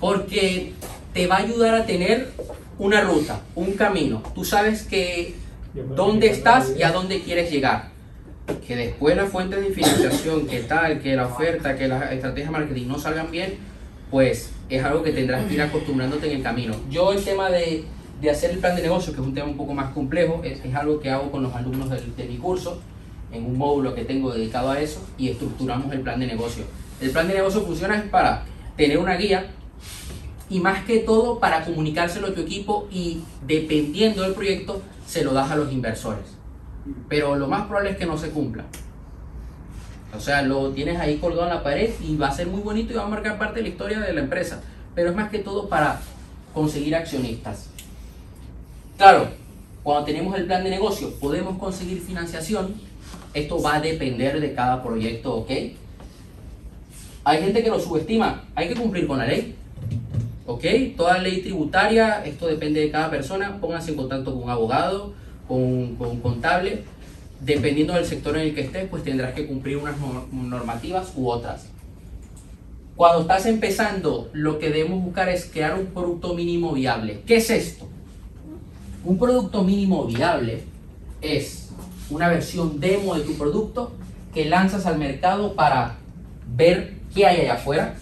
Porque 0.00 0.74
te 1.14 1.26
va 1.26 1.36
a 1.36 1.38
ayudar 1.38 1.74
a 1.76 1.86
tener 1.86 2.32
una 2.78 3.00
ruta, 3.00 3.40
un 3.54 3.72
camino. 3.72 4.22
Tú 4.34 4.44
sabes 4.44 4.82
que 4.82 5.34
dónde 5.94 6.28
estás 6.28 6.72
y 6.76 6.82
a 6.82 6.92
dónde 6.92 7.22
quieres 7.22 7.50
llegar. 7.50 7.88
Que 8.66 8.76
después 8.76 9.16
las 9.16 9.30
fuentes 9.30 9.60
de 9.60 9.70
financiación, 9.72 10.46
que 10.46 10.60
tal, 10.60 11.00
que 11.00 11.16
la 11.16 11.26
oferta, 11.26 11.76
que 11.76 11.88
las 11.88 12.12
estrategias 12.12 12.48
de 12.48 12.58
marketing 12.58 12.86
no 12.88 12.98
salgan 12.98 13.30
bien, 13.30 13.54
pues 14.10 14.50
es 14.68 14.84
algo 14.84 15.02
que 15.02 15.12
tendrás 15.12 15.44
que 15.46 15.54
ir 15.54 15.62
acostumbrándote 15.62 16.30
en 16.30 16.36
el 16.38 16.42
camino. 16.42 16.74
Yo 16.90 17.12
el 17.12 17.22
tema 17.24 17.48
de, 17.50 17.84
de 18.20 18.30
hacer 18.30 18.50
el 18.52 18.58
plan 18.58 18.76
de 18.76 18.82
negocio, 18.82 19.12
que 19.12 19.20
es 19.20 19.26
un 19.26 19.34
tema 19.34 19.48
un 19.48 19.56
poco 19.56 19.74
más 19.74 19.92
complejo, 19.92 20.40
es, 20.44 20.64
es 20.64 20.74
algo 20.74 21.00
que 21.00 21.10
hago 21.10 21.30
con 21.30 21.42
los 21.42 21.54
alumnos 21.54 21.90
del- 21.90 22.14
de 22.16 22.24
mi 22.24 22.36
curso, 22.36 22.80
en 23.32 23.44
un 23.44 23.58
módulo 23.58 23.94
que 23.94 24.04
tengo 24.04 24.32
dedicado 24.32 24.70
a 24.70 24.80
eso, 24.80 25.04
y 25.18 25.28
estructuramos 25.28 25.92
el 25.92 26.00
plan 26.00 26.20
de 26.20 26.26
negocio. 26.28 26.64
El 27.00 27.10
plan 27.10 27.26
de 27.28 27.34
negocio 27.34 27.62
funciona 27.62 27.96
es 27.98 28.04
para 28.04 28.44
tener 28.76 28.98
una 28.98 29.16
guía 29.16 29.46
y 30.48 30.60
más 30.60 30.84
que 30.84 31.00
todo 31.00 31.40
para 31.40 31.64
comunicárselo 31.64 32.28
a 32.28 32.34
tu 32.34 32.40
equipo 32.42 32.86
y 32.90 33.22
dependiendo 33.46 34.22
del 34.22 34.32
proyecto 34.34 34.80
se 35.06 35.24
lo 35.24 35.32
das 35.32 35.50
a 35.50 35.56
los 35.56 35.72
inversores. 35.72 36.35
Pero 37.08 37.36
lo 37.36 37.48
más 37.48 37.66
probable 37.66 37.90
es 37.90 37.96
que 37.96 38.06
no 38.06 38.16
se 38.16 38.30
cumpla. 38.30 38.64
O 40.16 40.20
sea, 40.20 40.42
lo 40.42 40.70
tienes 40.70 40.98
ahí 40.98 41.18
colgado 41.18 41.48
en 41.48 41.54
la 41.54 41.62
pared 41.62 41.90
y 42.00 42.16
va 42.16 42.28
a 42.28 42.32
ser 42.32 42.46
muy 42.46 42.60
bonito 42.60 42.92
y 42.92 42.96
va 42.96 43.04
a 43.04 43.08
marcar 43.08 43.38
parte 43.38 43.56
de 43.56 43.62
la 43.62 43.68
historia 43.68 44.00
de 44.00 44.12
la 44.12 44.20
empresa. 44.20 44.62
Pero 44.94 45.10
es 45.10 45.16
más 45.16 45.30
que 45.30 45.40
todo 45.40 45.68
para 45.68 46.00
conseguir 46.54 46.94
accionistas. 46.94 47.68
Claro, 48.96 49.28
cuando 49.82 50.06
tenemos 50.06 50.34
el 50.36 50.46
plan 50.46 50.64
de 50.64 50.70
negocio 50.70 51.12
podemos 51.20 51.58
conseguir 51.58 52.00
financiación. 52.00 52.74
Esto 53.34 53.60
va 53.60 53.76
a 53.76 53.80
depender 53.80 54.40
de 54.40 54.54
cada 54.54 54.82
proyecto, 54.82 55.34
¿ok? 55.34 55.50
Hay 57.24 57.42
gente 57.42 57.62
que 57.62 57.68
lo 57.68 57.78
subestima. 57.80 58.44
Hay 58.54 58.68
que 58.68 58.74
cumplir 58.74 59.06
con 59.06 59.18
la 59.18 59.26
ley. 59.26 59.54
¿Ok? 60.46 60.64
Toda 60.96 61.18
ley 61.18 61.42
tributaria, 61.42 62.24
esto 62.24 62.46
depende 62.46 62.80
de 62.80 62.90
cada 62.90 63.10
persona. 63.10 63.58
Pónganse 63.60 63.90
en 63.90 63.96
contacto 63.96 64.32
con 64.32 64.44
un 64.44 64.50
abogado, 64.50 65.12
con, 65.48 65.96
con 65.96 66.08
un 66.10 66.20
contable. 66.20 66.84
Dependiendo 67.40 67.92
del 67.94 68.06
sector 68.06 68.36
en 68.36 68.48
el 68.48 68.54
que 68.54 68.62
estés, 68.62 68.88
pues 68.88 69.04
tendrás 69.04 69.34
que 69.34 69.46
cumplir 69.46 69.76
unas 69.76 69.96
nor- 69.98 70.30
normativas 70.32 71.12
u 71.16 71.28
otras. 71.28 71.66
Cuando 72.96 73.20
estás 73.22 73.44
empezando, 73.44 74.30
lo 74.32 74.58
que 74.58 74.70
debemos 74.70 75.04
buscar 75.04 75.28
es 75.28 75.44
crear 75.44 75.78
un 75.78 75.86
producto 75.86 76.32
mínimo 76.34 76.72
viable. 76.72 77.20
¿Qué 77.26 77.36
es 77.36 77.50
esto? 77.50 77.86
Un 79.04 79.18
producto 79.18 79.62
mínimo 79.62 80.06
viable 80.06 80.62
es 81.20 81.68
una 82.08 82.28
versión 82.28 82.80
demo 82.80 83.14
de 83.14 83.20
tu 83.20 83.34
producto 83.34 83.92
que 84.32 84.46
lanzas 84.46 84.86
al 84.86 84.98
mercado 84.98 85.54
para 85.54 85.96
ver 86.56 86.94
qué 87.14 87.26
hay 87.26 87.42
allá 87.42 87.54
afuera, 87.54 87.96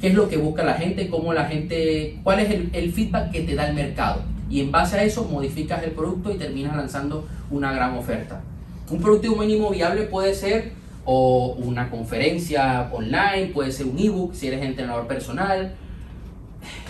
qué 0.00 0.08
es 0.08 0.14
lo 0.14 0.28
que 0.28 0.36
busca 0.36 0.62
la 0.62 0.74
gente, 0.74 1.08
cómo 1.08 1.32
la 1.32 1.46
gente, 1.46 2.18
cuál 2.22 2.40
es 2.40 2.50
el, 2.50 2.68
el 2.74 2.92
feedback 2.92 3.30
que 3.30 3.40
te 3.40 3.54
da 3.54 3.68
el 3.68 3.74
mercado. 3.74 4.22
Y 4.52 4.60
en 4.60 4.70
base 4.70 4.98
a 4.98 5.02
eso 5.02 5.24
modificas 5.24 5.82
el 5.82 5.92
producto 5.92 6.30
y 6.30 6.36
terminas 6.36 6.76
lanzando 6.76 7.26
una 7.50 7.72
gran 7.72 7.96
oferta. 7.96 8.42
Un 8.90 9.00
producto 9.00 9.34
mínimo 9.34 9.70
viable 9.70 10.02
puede 10.02 10.34
ser 10.34 10.72
o 11.06 11.54
una 11.56 11.88
conferencia 11.88 12.90
online, 12.92 13.46
puede 13.54 13.72
ser 13.72 13.86
un 13.86 13.98
ebook 13.98 14.34
si 14.34 14.48
eres 14.48 14.62
entrenador 14.62 15.06
personal. 15.06 15.74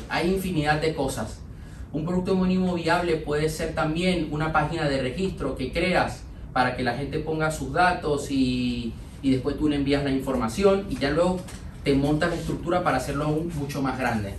Hay 0.09 0.35
infinidad 0.35 0.81
de 0.81 0.93
cosas. 0.93 1.39
Un 1.93 2.05
producto 2.05 2.35
mínimo 2.35 2.75
viable 2.75 3.15
puede 3.19 3.49
ser 3.49 3.77
también 3.77 4.27
una 4.33 4.53
página 4.53 4.89
de 4.89 5.01
registro 5.01 5.55
que 5.55 5.71
creas 5.71 6.25
para 6.53 6.75
que 6.75 6.83
la 6.83 6.95
gente 6.95 7.21
ponga 7.21 7.53
sus 7.53 7.73
datos 7.73 8.33
y, 8.33 8.93
y 9.23 9.31
después 9.31 9.57
tú 9.57 9.69
le 9.69 9.77
envías 9.77 10.03
la 10.03 10.11
información 10.11 10.87
y 10.91 10.97
ya 10.97 11.11
luego 11.11 11.39
te 11.85 11.95
montas 11.95 12.31
la 12.31 12.35
estructura 12.35 12.83
para 12.83 12.97
hacerlo 12.97 13.27
aún 13.27 13.53
mucho 13.55 13.81
más 13.81 13.97
grande. 14.01 14.35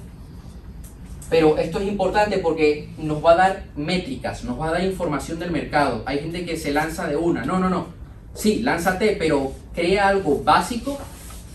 Pero 1.30 1.58
esto 1.58 1.80
es 1.80 1.88
importante 1.88 2.38
porque 2.38 2.90
nos 2.98 3.24
va 3.24 3.32
a 3.32 3.36
dar 3.36 3.64
métricas, 3.76 4.44
nos 4.44 4.60
va 4.60 4.68
a 4.68 4.72
dar 4.74 4.84
información 4.84 5.40
del 5.40 5.52
mercado. 5.52 6.04
Hay 6.06 6.20
gente 6.20 6.46
que 6.46 6.58
se 6.58 6.72
lanza 6.72 7.08
de 7.08 7.16
una. 7.16 7.44
No, 7.46 7.60
no, 7.60 7.70
no. 7.70 7.88
Sí, 8.36 8.62
lánzate, 8.62 9.16
pero 9.18 9.52
crea 9.74 10.10
algo 10.10 10.44
básico 10.44 11.00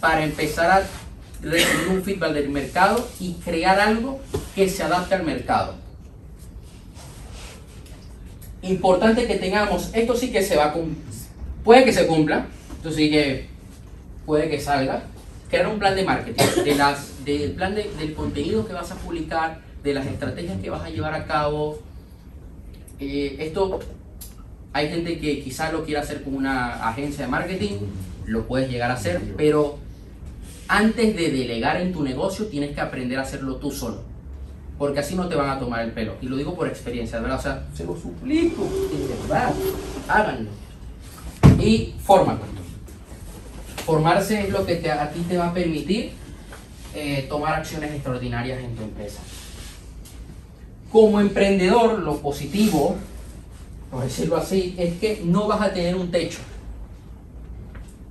para 0.00 0.24
empezar 0.24 0.70
a 0.70 0.82
recibir 1.42 1.88
un 1.90 2.02
feedback 2.02 2.32
del 2.32 2.48
mercado 2.50 3.06
y 3.20 3.34
crear 3.34 3.78
algo 3.78 4.20
que 4.54 4.68
se 4.68 4.82
adapte 4.82 5.14
al 5.14 5.24
mercado. 5.24 5.74
Importante 8.62 9.26
que 9.26 9.36
tengamos, 9.36 9.90
esto 9.94 10.16
sí 10.16 10.32
que 10.32 10.42
se 10.42 10.56
va 10.56 10.66
a 10.66 10.72
cum- 10.72 10.96
puede 11.62 11.84
que 11.84 11.92
se 11.92 12.06
cumpla, 12.06 12.46
esto 12.76 12.90
sí 12.90 13.08
que 13.10 13.46
puede 14.26 14.50
que 14.50 14.60
salga, 14.60 15.02
crear 15.48 15.68
un 15.68 15.78
plan 15.78 15.94
de 15.94 16.04
marketing, 16.04 16.64
de 16.64 16.74
las, 16.74 17.12
del 17.36 17.52
plan 17.52 17.74
de- 17.74 17.90
del 17.98 18.14
contenido 18.14 18.66
que 18.66 18.72
vas 18.72 18.90
a 18.90 18.94
publicar, 18.96 19.60
de 19.82 19.94
las 19.94 20.06
estrategias 20.06 20.60
que 20.60 20.70
vas 20.70 20.82
a 20.82 20.90
llevar 20.90 21.14
a 21.14 21.26
cabo. 21.26 21.78
Eh, 23.00 23.36
esto 23.40 23.78
hay 24.72 24.88
gente 24.88 25.18
que 25.18 25.40
quizás 25.42 25.72
lo 25.72 25.84
quiera 25.84 26.00
hacer 26.00 26.22
con 26.22 26.34
una 26.34 26.88
agencia 26.88 27.24
de 27.24 27.30
marketing, 27.30 27.76
lo 28.26 28.46
puedes 28.46 28.70
llegar 28.70 28.90
a 28.90 28.94
hacer, 28.94 29.20
pero 29.36 29.78
antes 30.68 31.16
de 31.16 31.30
delegar 31.30 31.80
en 31.80 31.92
tu 31.92 32.02
negocio 32.02 32.46
tienes 32.46 32.74
que 32.74 32.80
aprender 32.80 33.18
a 33.18 33.22
hacerlo 33.22 33.56
tú 33.56 33.70
solo. 33.70 34.02
Porque 34.76 35.00
así 35.00 35.16
no 35.16 35.28
te 35.28 35.34
van 35.34 35.50
a 35.50 35.58
tomar 35.58 35.80
el 35.82 35.90
pelo. 35.90 36.14
Y 36.22 36.26
lo 36.26 36.36
digo 36.36 36.54
por 36.54 36.68
experiencia, 36.68 37.18
¿verdad? 37.18 37.38
O 37.38 37.42
sea, 37.42 37.66
se 37.74 37.84
lo 37.84 37.96
suplico, 37.96 38.62
de 38.64 39.28
verdad. 39.28 39.52
Háganlo. 40.06 40.50
Y 41.58 41.94
fórmate. 42.04 42.42
Formarse 43.84 44.40
es 44.42 44.50
lo 44.50 44.64
que 44.64 44.74
a 44.90 45.10
ti 45.10 45.20
te 45.28 45.36
va 45.38 45.48
a 45.48 45.54
permitir 45.54 46.12
eh, 46.94 47.26
tomar 47.28 47.54
acciones 47.54 47.92
extraordinarias 47.92 48.62
en 48.62 48.74
tu 48.74 48.82
empresa. 48.82 49.20
Como 50.90 51.20
emprendedor, 51.20 51.98
lo 51.98 52.18
positivo, 52.18 52.96
por 53.90 54.04
decirlo 54.04 54.36
así, 54.36 54.74
es 54.78 54.98
que 54.98 55.22
no 55.24 55.46
vas 55.46 55.60
a 55.60 55.72
tener 55.72 55.94
un 55.96 56.10
techo. 56.10 56.38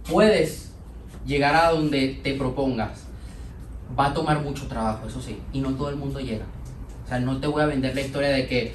Puedes 0.10 0.72
llegar 1.26 1.56
a 1.56 1.72
donde 1.72 2.20
te 2.24 2.34
propongas. 2.36 3.04
Va 3.98 4.08
a 4.08 4.14
tomar 4.14 4.42
mucho 4.42 4.68
trabajo, 4.68 5.08
eso 5.08 5.22
sí, 5.22 5.40
y 5.54 5.60
no 5.60 5.72
todo 5.72 5.90
el 5.90 5.96
mundo 5.96 6.20
llega. 6.20 6.46
O 7.06 7.08
sea, 7.08 7.20
no 7.20 7.38
te 7.40 7.48
voy 7.48 7.62
a 7.62 7.66
vender 7.66 7.96
la 7.96 8.02
historia 8.02 8.30
de 8.30 8.48
que 8.48 8.74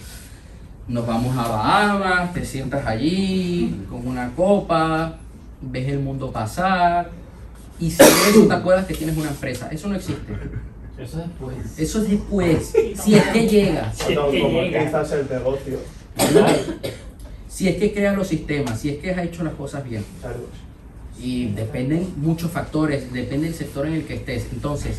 nos 0.88 1.06
vamos 1.06 1.36
a 1.36 1.48
Bahamas, 1.48 2.32
te 2.32 2.44
sientas 2.44 2.86
allí 2.86 3.84
con 3.88 4.06
una 4.06 4.34
copa, 4.34 5.16
ves 5.60 5.88
el 5.88 6.00
mundo 6.00 6.32
pasar, 6.32 7.10
y 7.78 7.90
si 7.90 8.02
eso 8.02 8.46
te 8.46 8.54
acuerdas 8.54 8.86
que 8.86 8.94
tienes 8.94 9.16
una 9.16 9.30
empresa. 9.30 9.68
Eso 9.70 9.88
no 9.88 9.96
existe. 9.96 10.32
Eso 10.98 11.18
después. 11.18 11.56
Eso 11.78 12.02
es 12.02 12.10
después, 12.10 12.72
si 13.02 13.14
es 13.14 13.24
que 13.24 13.48
llegas. 13.48 13.96
Cuando 13.96 14.30
que 14.30 14.36
llega. 14.38 14.82
automatizas 14.82 15.12
el 15.12 15.28
negocio. 15.28 15.78
Si 17.48 17.68
es 17.68 17.76
que 17.76 17.92
creas 17.92 18.16
los 18.16 18.28
sistemas, 18.28 18.80
si 18.80 18.90
es 18.90 18.98
que 18.98 19.10
has 19.10 19.18
hecho 19.18 19.44
las 19.44 19.54
cosas 19.54 19.84
bien. 19.84 20.04
Y 21.20 21.48
dependen 21.48 22.12
muchos 22.16 22.50
factores, 22.50 23.12
depende 23.12 23.46
del 23.46 23.54
sector 23.54 23.86
en 23.86 23.94
el 23.94 24.04
que 24.04 24.14
estés. 24.14 24.46
Entonces, 24.52 24.98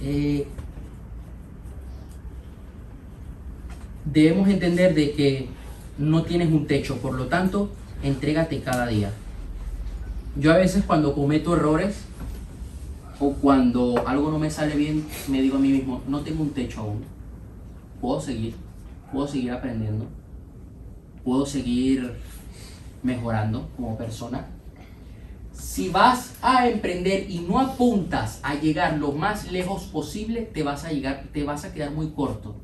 eh, 0.00 0.46
debemos 4.04 4.48
entender 4.48 4.94
de 4.94 5.12
que 5.12 5.48
no 5.98 6.22
tienes 6.22 6.48
un 6.48 6.66
techo, 6.66 6.96
por 6.98 7.14
lo 7.14 7.26
tanto, 7.26 7.70
entrégate 8.02 8.60
cada 8.60 8.86
día. 8.86 9.10
Yo 10.36 10.52
a 10.52 10.58
veces 10.58 10.84
cuando 10.84 11.12
cometo 11.12 11.54
errores, 11.54 12.04
o 13.18 13.34
cuando 13.34 14.06
algo 14.06 14.30
no 14.30 14.38
me 14.38 14.50
sale 14.50 14.76
bien, 14.76 15.04
me 15.28 15.42
digo 15.42 15.56
a 15.56 15.60
mí 15.60 15.70
mismo, 15.70 16.02
no 16.06 16.20
tengo 16.20 16.42
un 16.42 16.50
techo 16.50 16.80
aún. 16.80 17.02
Puedo 18.00 18.20
seguir, 18.20 18.54
puedo 19.12 19.26
seguir 19.26 19.50
aprendiendo, 19.50 20.06
puedo 21.24 21.44
seguir 21.44 22.14
mejorando 23.02 23.68
como 23.76 23.98
persona. 23.98 24.46
Si 25.52 25.90
vas 25.90 26.34
a 26.40 26.68
emprender 26.68 27.28
y 27.28 27.40
no 27.40 27.58
apuntas 27.58 28.40
a 28.42 28.54
llegar 28.54 28.98
lo 28.98 29.12
más 29.12 29.50
lejos 29.50 29.82
posible, 29.84 30.42
te 30.42 30.62
vas 30.62 30.84
a 30.84 30.92
llegar, 30.92 31.24
te 31.32 31.44
vas 31.44 31.64
a 31.64 31.74
quedar 31.74 31.90
muy 31.90 32.10
corto. 32.10 32.54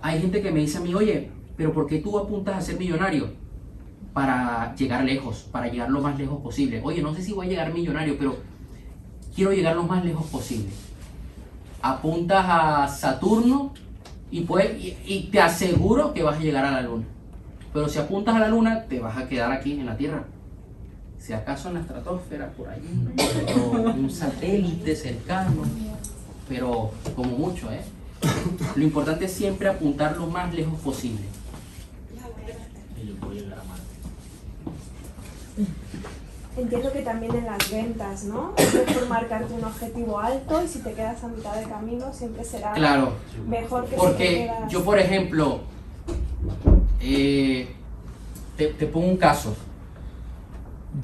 Hay 0.00 0.20
gente 0.20 0.42
que 0.42 0.50
me 0.50 0.60
dice 0.60 0.78
a 0.78 0.80
mí, 0.80 0.94
oye, 0.94 1.30
pero 1.56 1.72
¿por 1.72 1.86
qué 1.86 1.98
tú 1.98 2.18
apuntas 2.18 2.56
a 2.56 2.60
ser 2.60 2.78
millonario? 2.78 3.32
Para 4.18 4.74
llegar 4.74 5.04
lejos, 5.04 5.46
para 5.52 5.68
llegar 5.68 5.90
lo 5.90 6.00
más 6.00 6.18
lejos 6.18 6.40
posible. 6.40 6.80
Oye, 6.82 7.00
no 7.02 7.14
sé 7.14 7.22
si 7.22 7.32
voy 7.32 7.46
a 7.46 7.50
llegar 7.50 7.72
millonario, 7.72 8.16
pero 8.18 8.36
quiero 9.32 9.52
llegar 9.52 9.76
lo 9.76 9.84
más 9.84 10.04
lejos 10.04 10.26
posible. 10.26 10.70
Apuntas 11.80 12.44
a 12.48 12.88
Saturno 12.88 13.72
y, 14.28 14.40
pues, 14.40 14.76
y, 14.76 14.96
y 15.06 15.28
te 15.30 15.40
aseguro 15.40 16.12
que 16.12 16.24
vas 16.24 16.36
a 16.36 16.40
llegar 16.40 16.64
a 16.64 16.72
la 16.72 16.82
luna. 16.82 17.04
Pero 17.72 17.88
si 17.88 18.00
apuntas 18.00 18.34
a 18.34 18.40
la 18.40 18.48
luna, 18.48 18.86
te 18.88 18.98
vas 18.98 19.16
a 19.16 19.28
quedar 19.28 19.52
aquí 19.52 19.78
en 19.78 19.86
la 19.86 19.96
Tierra. 19.96 20.24
Si 21.20 21.32
acaso 21.32 21.68
en 21.68 21.74
la 21.74 21.80
estratosfera, 21.82 22.50
por 22.56 22.70
allí, 22.70 22.88
o 23.56 23.70
un 23.70 24.10
satélite 24.10 24.96
cercano, 24.96 25.62
pero 26.48 26.90
como 27.14 27.38
mucho, 27.38 27.70
¿eh? 27.70 27.82
Lo 28.74 28.82
importante 28.82 29.26
es 29.26 29.32
siempre 29.32 29.68
apuntar 29.68 30.16
lo 30.16 30.26
más 30.26 30.52
lejos 30.52 30.80
posible. 30.80 31.22
Y 33.00 33.06
yo 33.06 33.14
puedo 33.14 33.32
llegar 33.32 33.60
a 33.60 33.62
Marte. 33.62 33.84
Entiendo 36.58 36.92
que 36.92 37.02
también 37.02 37.36
en 37.36 37.46
las 37.46 37.70
ventas, 37.70 38.24
¿no? 38.24 38.52
Es 38.56 38.74
mejor 38.74 39.08
marcarte 39.08 39.54
un 39.54 39.62
objetivo 39.62 40.18
alto 40.18 40.60
y 40.64 40.66
si 40.66 40.80
te 40.80 40.92
quedas 40.92 41.22
a 41.22 41.28
mitad 41.28 41.54
de 41.54 41.64
camino 41.68 42.12
siempre 42.12 42.42
será 42.44 42.72
Claro, 42.72 43.12
mejor 43.46 43.84
que 43.84 43.90
si 43.90 43.94
te 43.94 44.00
porque 44.00 44.28
quedas... 44.28 44.72
yo, 44.72 44.84
por 44.84 44.98
ejemplo, 44.98 45.60
eh, 47.00 47.68
te, 48.56 48.66
te 48.68 48.86
pongo 48.86 49.06
un 49.06 49.16
caso. 49.16 49.54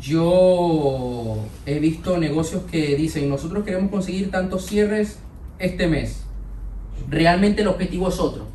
Yo 0.01 1.37
he 1.67 1.79
visto 1.79 2.19
negocios 2.19 2.63
que 2.69 2.97
dicen, 2.97 3.29
nosotros 3.29 3.65
queremos 3.65 3.93
conseguir 3.93 4.33
tantos 4.33 4.67
cierres 4.67 5.21
este 5.61 5.87
mes. 5.87 6.25
Realmente 7.09 7.63
el 7.63 7.69
objetivo 7.69 8.09
es 8.09 8.19
otro, 8.19 8.47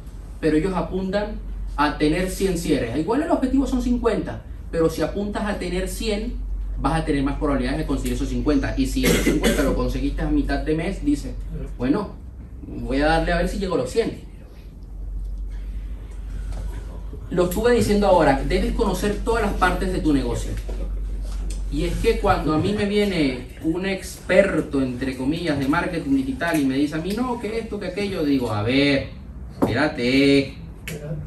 pero 0.42 0.58
ellos 0.58 0.74
apuntan 0.76 1.40
a 1.78 1.98
tener 1.98 2.30
100 2.30 2.58
cierres. 2.58 2.98
Igual 2.98 3.24
el 3.24 3.32
objetivo 3.32 3.66
son 3.66 3.82
50, 3.82 4.42
pero 4.70 4.90
si 4.90 5.02
apuntas 5.02 5.46
a 5.46 5.60
tener 5.60 5.88
100, 5.88 6.49
vas 6.82 7.02
a 7.02 7.06
tener 7.06 7.24
más 7.24 7.38
probabilidades 7.38 7.80
de 7.80 7.86
conseguir 7.86 8.14
esos 8.14 8.30
50. 8.30 8.76
Y 8.78 8.88
si 8.88 9.06
esos 9.06 9.24
50 9.24 9.64
lo 9.64 9.76
conseguiste 9.76 10.22
a 10.22 10.30
mitad 10.30 10.60
de 10.60 10.76
mes, 10.76 11.04
dices, 11.04 11.34
bueno, 11.78 12.16
voy 12.68 13.02
a 13.02 13.06
darle 13.06 13.34
a 13.34 13.38
ver 13.38 13.50
si 13.50 13.58
llego 13.58 13.76
a 13.76 13.80
los 13.80 13.90
100. 13.90 14.30
Lo 17.32 17.46
estuve 17.46 17.74
diciendo 17.74 18.08
ahora, 18.08 18.42
debes 18.48 18.74
conocer 18.74 19.18
todas 19.24 19.44
las 19.44 19.54
partes 19.54 19.94
de 19.94 20.00
tu 20.00 20.14
negocio. 20.14 20.52
Y 21.72 21.86
es 21.86 21.96
que 21.98 22.20
cuando 22.20 22.54
a 22.54 22.58
mí 22.58 22.74
me 22.74 22.86
viene 22.86 23.50
un 23.64 23.86
experto, 23.86 24.82
entre 24.82 25.16
comillas, 25.16 25.60
de 25.60 25.68
marketing 25.68 26.16
digital 26.16 26.60
y 26.60 26.66
me 26.66 26.76
dice 26.76 26.96
a 26.96 26.98
mí, 26.98 27.12
no, 27.12 27.40
que 27.40 27.60
esto, 27.60 27.80
que 27.80 27.88
aquello, 27.88 28.24
digo, 28.24 28.52
a 28.52 28.64
ver, 28.64 29.10
espérate, 29.62 30.56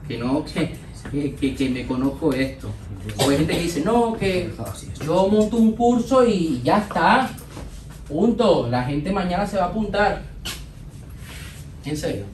que 0.09 0.19
no, 0.19 0.45
que, 0.45 1.55
que, 1.55 1.71
me 1.71 1.87
conozco 1.87 2.33
esto. 2.33 2.71
O 3.19 3.31
hay 3.31 3.39
gente 3.39 3.53
que 3.55 3.61
dice, 3.63 3.81
no, 3.81 4.13
que 4.15 4.51
yo 5.05 5.29
monto 5.29 5.57
un 5.57 5.73
curso 5.73 6.25
y 6.27 6.61
ya 6.63 6.79
está, 6.79 7.31
punto, 8.09 8.69
la 8.69 8.85
gente 8.85 9.11
mañana 9.13 9.47
se 9.47 9.57
va 9.57 9.65
a 9.65 9.69
apuntar. 9.69 10.23
En 11.85 11.97
serio. 11.97 12.25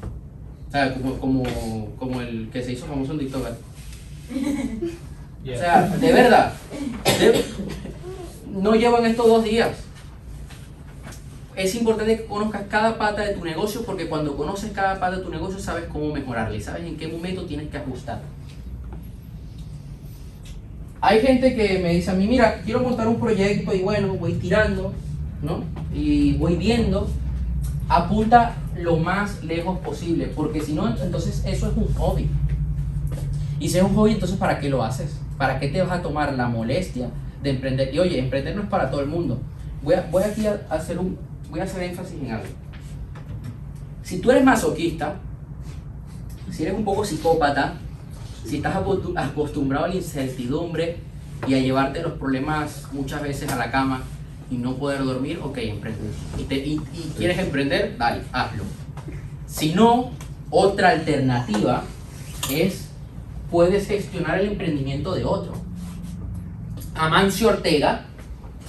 O 0.69 0.71
sea, 0.71 0.93
como, 0.95 1.15
como, 1.19 1.43
como 1.99 2.21
el 2.21 2.51
que 2.53 2.63
se 2.63 2.73
hizo 2.73 2.85
famoso 2.87 3.13
en 3.13 3.19
TikTok. 3.21 3.47
O 5.55 5.59
sea, 5.59 5.89
de 5.89 6.13
verdad. 6.13 6.53
de- 7.19 7.45
no 8.53 8.75
llevan 8.75 9.07
estos 9.07 9.27
dos 9.27 9.45
días. 9.45 9.71
Es 11.57 11.75
importante 11.75 12.17
que 12.19 12.27
conozcas 12.27 12.63
cada 12.69 12.99
pata 12.99 13.23
de 13.23 13.35
tu 13.35 13.45
negocio 13.45 13.83
porque 13.85 14.09
cuando 14.09 14.37
conoces 14.37 14.71
cada 14.73 15.01
pata 15.01 15.17
de 15.17 15.23
tu 15.23 15.31
negocio 15.31 15.59
sabes 15.59 15.85
cómo 15.91 16.13
mejorarle 16.13 16.59
y 16.59 16.61
sabes 16.61 16.85
en 16.87 16.97
qué 16.97 17.09
momento 17.09 17.47
tienes 17.47 17.69
que 17.69 17.79
ajustar. 17.79 18.21
Hay 21.01 21.21
gente 21.21 21.55
que 21.55 21.79
me 21.79 21.95
dice 21.95 22.11
a 22.11 22.15
mí, 22.15 22.27
mira, 22.27 22.61
quiero 22.65 22.81
montar 22.81 23.07
un 23.07 23.21
proyecto 23.21 23.73
y 23.73 23.83
bueno, 23.83 24.15
voy 24.15 24.33
tirando, 24.35 24.93
¿no? 25.43 25.63
Y 25.95 26.33
voy 26.35 26.57
viendo, 26.57 27.09
apunta 27.89 28.57
lo 28.77 28.97
más 28.97 29.45
lejos 29.45 29.79
posible, 29.79 30.27
porque 30.35 30.61
si 30.61 30.73
no, 30.73 30.89
entonces 31.01 31.43
eso 31.47 31.71
es 31.71 31.77
un 31.77 31.95
hobby. 31.95 32.29
Y 33.61 33.69
si 33.69 33.79
es 33.79 33.85
un 33.85 33.95
hobby, 33.95 34.13
entonces 34.13 34.37
¿para 34.37 34.59
qué 34.59 34.69
lo 34.69 34.83
haces? 34.83 35.17
¿Para 35.37 35.61
qué 35.61 35.69
te 35.69 35.81
vas 35.81 35.93
a 35.93 36.03
tomar 36.03 36.35
la 36.35 36.49
molestia 36.49 37.11
de 37.43 37.51
emprender? 37.51 37.95
Y 37.95 38.01
oye, 38.01 38.19
emprender 38.19 38.57
no 38.57 38.63
es 38.63 38.69
para 38.69 38.91
todo 38.91 39.01
el 39.01 39.07
mundo. 39.07 39.39
Voy, 39.83 39.95
a, 39.95 40.09
voy 40.11 40.25
aquí 40.25 40.47
a 40.47 40.61
hacer 40.69 40.99
un, 40.99 41.17
voy 41.49 41.61
a 41.61 41.65
hacer 41.65 41.83
énfasis 41.85 42.21
en 42.21 42.33
algo. 42.33 42.47
Si 44.03 44.19
tú 44.19 44.33
eres 44.33 44.45
masoquista, 44.45 45.17
si 46.51 46.65
eres 46.65 46.75
un 46.75 46.85
poco 46.85 47.05
psicópata, 47.05 47.75
si 48.45 48.57
estás 48.57 48.77
acostu- 48.77 49.13
acostumbrado 49.17 49.87
a 49.87 49.89
la 49.89 49.95
incertidumbre 49.97 50.97
y 51.47 51.55
a 51.55 51.59
llevarte 51.59 52.03
los 52.03 52.13
problemas 52.13 52.89
muchas 52.93 53.23
veces 53.23 53.51
a 53.51 53.57
la 53.57 53.71
cama 53.71 54.03
y 54.51 54.57
no 54.57 54.75
poder 54.77 55.05
dormir, 55.05 55.39
ok, 55.43 55.59
emprende. 55.59 56.01
Y, 56.39 56.43
te- 56.45 56.57
y- 56.67 56.81
y 56.95 57.13
quieres 57.17 57.39
emprender, 57.39 57.97
dale, 57.99 58.23
hazlo. 58.33 58.65
Si 59.47 59.73
no, 59.75 60.11
otra 60.51 60.91
alternativa 60.91 61.85
es, 62.51 62.89
puedes 63.51 63.87
gestionar 63.87 64.41
el 64.41 64.49
emprendimiento 64.49 65.15
de 65.15 65.25
otro. 65.25 65.53
Amancio 66.95 67.49
Ortega 67.49 68.05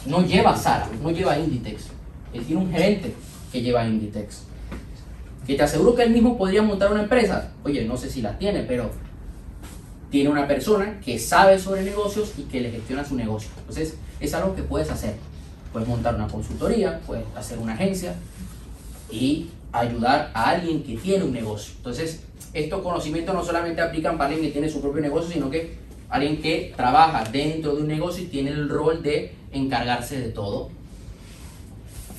no 0.05 0.21
lleva 0.25 0.55
Sara, 0.55 0.87
no 1.01 1.11
lleva 1.11 1.37
Inditex. 1.39 1.87
Él 2.33 2.43
tiene 2.43 2.61
un 2.61 2.71
gerente 2.71 3.13
que 3.51 3.61
lleva 3.61 3.85
Inditex. 3.87 4.43
Que 5.47 5.55
te 5.55 5.63
aseguro 5.63 5.95
que 5.95 6.03
él 6.03 6.11
mismo 6.11 6.37
podría 6.37 6.61
montar 6.61 6.91
una 6.91 7.01
empresa. 7.03 7.51
Oye, 7.63 7.85
no 7.85 7.97
sé 7.97 8.09
si 8.09 8.21
la 8.21 8.37
tiene, 8.37 8.61
pero 8.63 8.91
tiene 10.09 10.29
una 10.29 10.47
persona 10.47 10.99
que 11.03 11.19
sabe 11.19 11.59
sobre 11.59 11.83
negocios 11.83 12.33
y 12.37 12.43
que 12.43 12.61
le 12.61 12.71
gestiona 12.71 13.05
su 13.05 13.15
negocio. 13.15 13.49
Entonces, 13.59 13.95
es 14.19 14.33
algo 14.33 14.55
que 14.55 14.63
puedes 14.63 14.89
hacer. 14.89 15.15
Puedes 15.71 15.87
montar 15.87 16.15
una 16.15 16.27
consultoría, 16.27 16.99
puedes 17.05 17.25
hacer 17.35 17.59
una 17.59 17.73
agencia 17.73 18.15
y 19.11 19.49
ayudar 19.71 20.31
a 20.33 20.49
alguien 20.49 20.83
que 20.83 20.97
tiene 20.97 21.23
un 21.23 21.33
negocio. 21.33 21.73
Entonces, 21.77 22.21
estos 22.53 22.81
conocimientos 22.81 23.35
no 23.35 23.43
solamente 23.43 23.81
aplican 23.81 24.17
para 24.17 24.31
alguien 24.31 24.47
que 24.47 24.51
tiene 24.51 24.69
su 24.69 24.81
propio 24.81 25.01
negocio, 25.01 25.31
sino 25.31 25.49
que 25.49 25.77
alguien 26.09 26.41
que 26.41 26.73
trabaja 26.75 27.23
dentro 27.25 27.75
de 27.75 27.83
un 27.83 27.87
negocio 27.87 28.23
y 28.23 28.27
tiene 28.27 28.49
el 28.49 28.67
rol 28.67 29.03
de 29.03 29.35
encargarse 29.51 30.19
de 30.19 30.29
todo. 30.29 30.69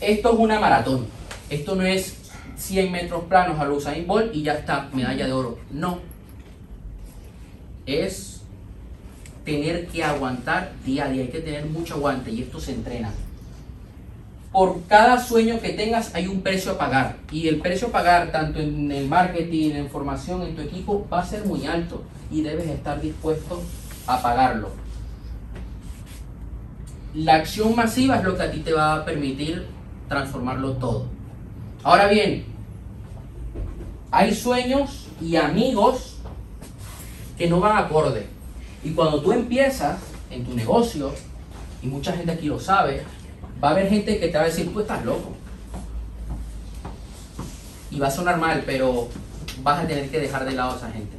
Esto 0.01 0.32
es 0.32 0.38
una 0.38 0.61
maratón. 0.61 1.07
Esto 1.51 1.74
no 1.74 1.82
es 1.82 2.14
100 2.57 2.93
metros 2.93 3.24
planos 3.24 3.59
a 3.59 3.68
Usain 3.68 4.07
Bolt 4.07 4.34
y 4.34 4.43
ya 4.43 4.55
está, 4.55 4.88
medalla 4.93 5.26
de 5.26 5.32
oro. 5.32 5.59
No. 5.72 6.10
Es 7.91 8.43
tener 9.45 9.88
que 9.88 10.05
aguantar 10.05 10.72
día 10.84 11.07
a 11.07 11.09
día. 11.09 11.22
Hay 11.22 11.28
que 11.28 11.41
tener 11.41 11.66
mucho 11.66 11.95
aguante 11.95 12.30
y 12.30 12.43
esto 12.43 12.61
se 12.61 12.72
entrena. 12.72 13.11
Por 14.53 14.82
cada 14.84 15.20
sueño 15.20 15.61
que 15.61 15.70
tengas 15.70 16.14
hay 16.14 16.28
un 16.28 16.43
precio 16.43 16.72
a 16.72 16.78
pagar. 16.78 17.16
Y 17.32 17.49
el 17.49 17.61
precio 17.61 17.88
a 17.88 17.93
pagar, 17.93 18.30
tanto 18.30 18.61
en 18.61 18.93
el 18.93 19.09
marketing, 19.09 19.72
en 19.72 19.91
formación, 19.91 20.43
en 20.43 20.55
tu 20.55 20.62
equipo, 20.62 21.05
va 21.12 21.20
a 21.20 21.26
ser 21.26 21.45
muy 21.47 21.66
alto. 21.66 22.05
Y 22.30 22.43
debes 22.43 22.68
estar 22.68 23.01
dispuesto 23.01 23.61
a 24.07 24.22
pagarlo. 24.22 24.70
La 27.14 27.34
acción 27.34 27.74
masiva 27.74 28.18
es 28.18 28.24
lo 28.24 28.36
que 28.36 28.43
a 28.45 28.51
ti 28.53 28.61
te 28.61 28.72
va 28.72 28.95
a 28.95 29.05
permitir 29.05 29.66
transformarlo 30.09 30.74
todo. 30.74 31.07
Ahora 31.82 32.07
bien, 32.07 32.45
hay 34.12 34.32
sueños 34.32 35.09
y 35.20 35.34
amigos 35.34 36.10
que 37.41 37.49
no 37.49 37.59
van 37.59 37.78
acorde. 37.78 38.26
Y 38.84 38.91
cuando 38.91 39.22
tú 39.22 39.32
empiezas 39.32 39.99
en 40.30 40.45
tu 40.45 40.55
negocio, 40.55 41.11
y 41.82 41.86
mucha 41.86 42.12
gente 42.12 42.32
aquí 42.32 42.49
lo 42.49 42.61
sabe, 42.61 43.03
va 43.64 43.68
a 43.68 43.70
haber 43.70 43.88
gente 43.88 44.20
que 44.20 44.28
te 44.28 44.36
va 44.36 44.43
a 44.43 44.49
decir, 44.49 44.70
tú 44.70 44.80
estás 44.80 45.03
loco. 45.07 45.32
Y 47.91 47.99
va 47.99 48.09
a 48.09 48.11
sonar 48.11 48.36
mal, 48.36 48.62
pero 48.66 49.09
vas 49.62 49.82
a 49.82 49.86
tener 49.86 50.11
que 50.11 50.20
dejar 50.20 50.45
de 50.45 50.53
lado 50.53 50.72
a 50.72 50.76
esa 50.76 50.91
gente. 50.91 51.16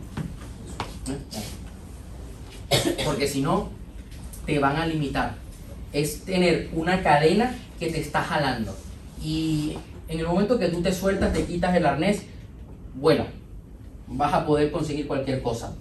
¿Eh? 2.70 3.04
Porque 3.04 3.28
si 3.28 3.42
no, 3.42 3.70
te 4.46 4.60
van 4.60 4.76
a 4.76 4.86
limitar. 4.86 5.34
Es 5.92 6.24
tener 6.24 6.70
una 6.74 7.02
cadena 7.02 7.56
que 7.80 7.88
te 7.88 8.00
está 8.00 8.22
jalando. 8.22 8.76
Y 9.24 9.76
en 10.08 10.20
el 10.20 10.28
momento 10.28 10.60
que 10.60 10.68
tú 10.68 10.84
te 10.84 10.94
sueltas, 10.94 11.34
te 11.34 11.46
quitas 11.46 11.76
el 11.76 11.84
arnés, 11.84 12.22
vuela. 12.94 13.26
Vas 14.06 14.36
a 14.36 14.46
poder 14.46 14.72
conseguir 14.72 15.08
cualquier 15.08 15.42
cosa. 15.42 15.74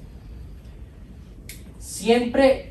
Siempre 1.91 2.71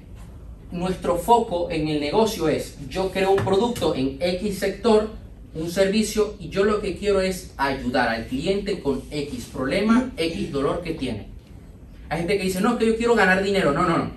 nuestro 0.71 1.17
foco 1.17 1.69
en 1.69 1.89
el 1.89 1.99
negocio 1.99 2.47
es, 2.47 2.77
yo 2.87 3.11
creo 3.11 3.31
un 3.31 3.43
producto 3.43 3.93
en 3.93 4.17
X 4.21 4.59
sector 4.59 5.09
un 5.53 5.69
servicio 5.69 6.35
y 6.39 6.47
yo 6.47 6.63
lo 6.63 6.79
que 6.79 6.95
quiero 6.95 7.19
es 7.19 7.53
ayudar 7.57 8.07
al 8.07 8.27
cliente 8.27 8.79
con 8.79 9.03
X 9.11 9.49
problema, 9.51 10.09
X 10.15 10.51
dolor 10.53 10.81
que 10.81 10.93
tiene. 10.93 11.27
Hay 12.07 12.19
gente 12.19 12.37
que 12.37 12.43
dice, 12.45 12.61
no, 12.61 12.77
que 12.77 12.85
yo 12.85 12.95
quiero 12.95 13.13
ganar 13.13 13.43
dinero. 13.43 13.73
No, 13.73 13.83
no, 13.83 13.97
no. 13.97 14.11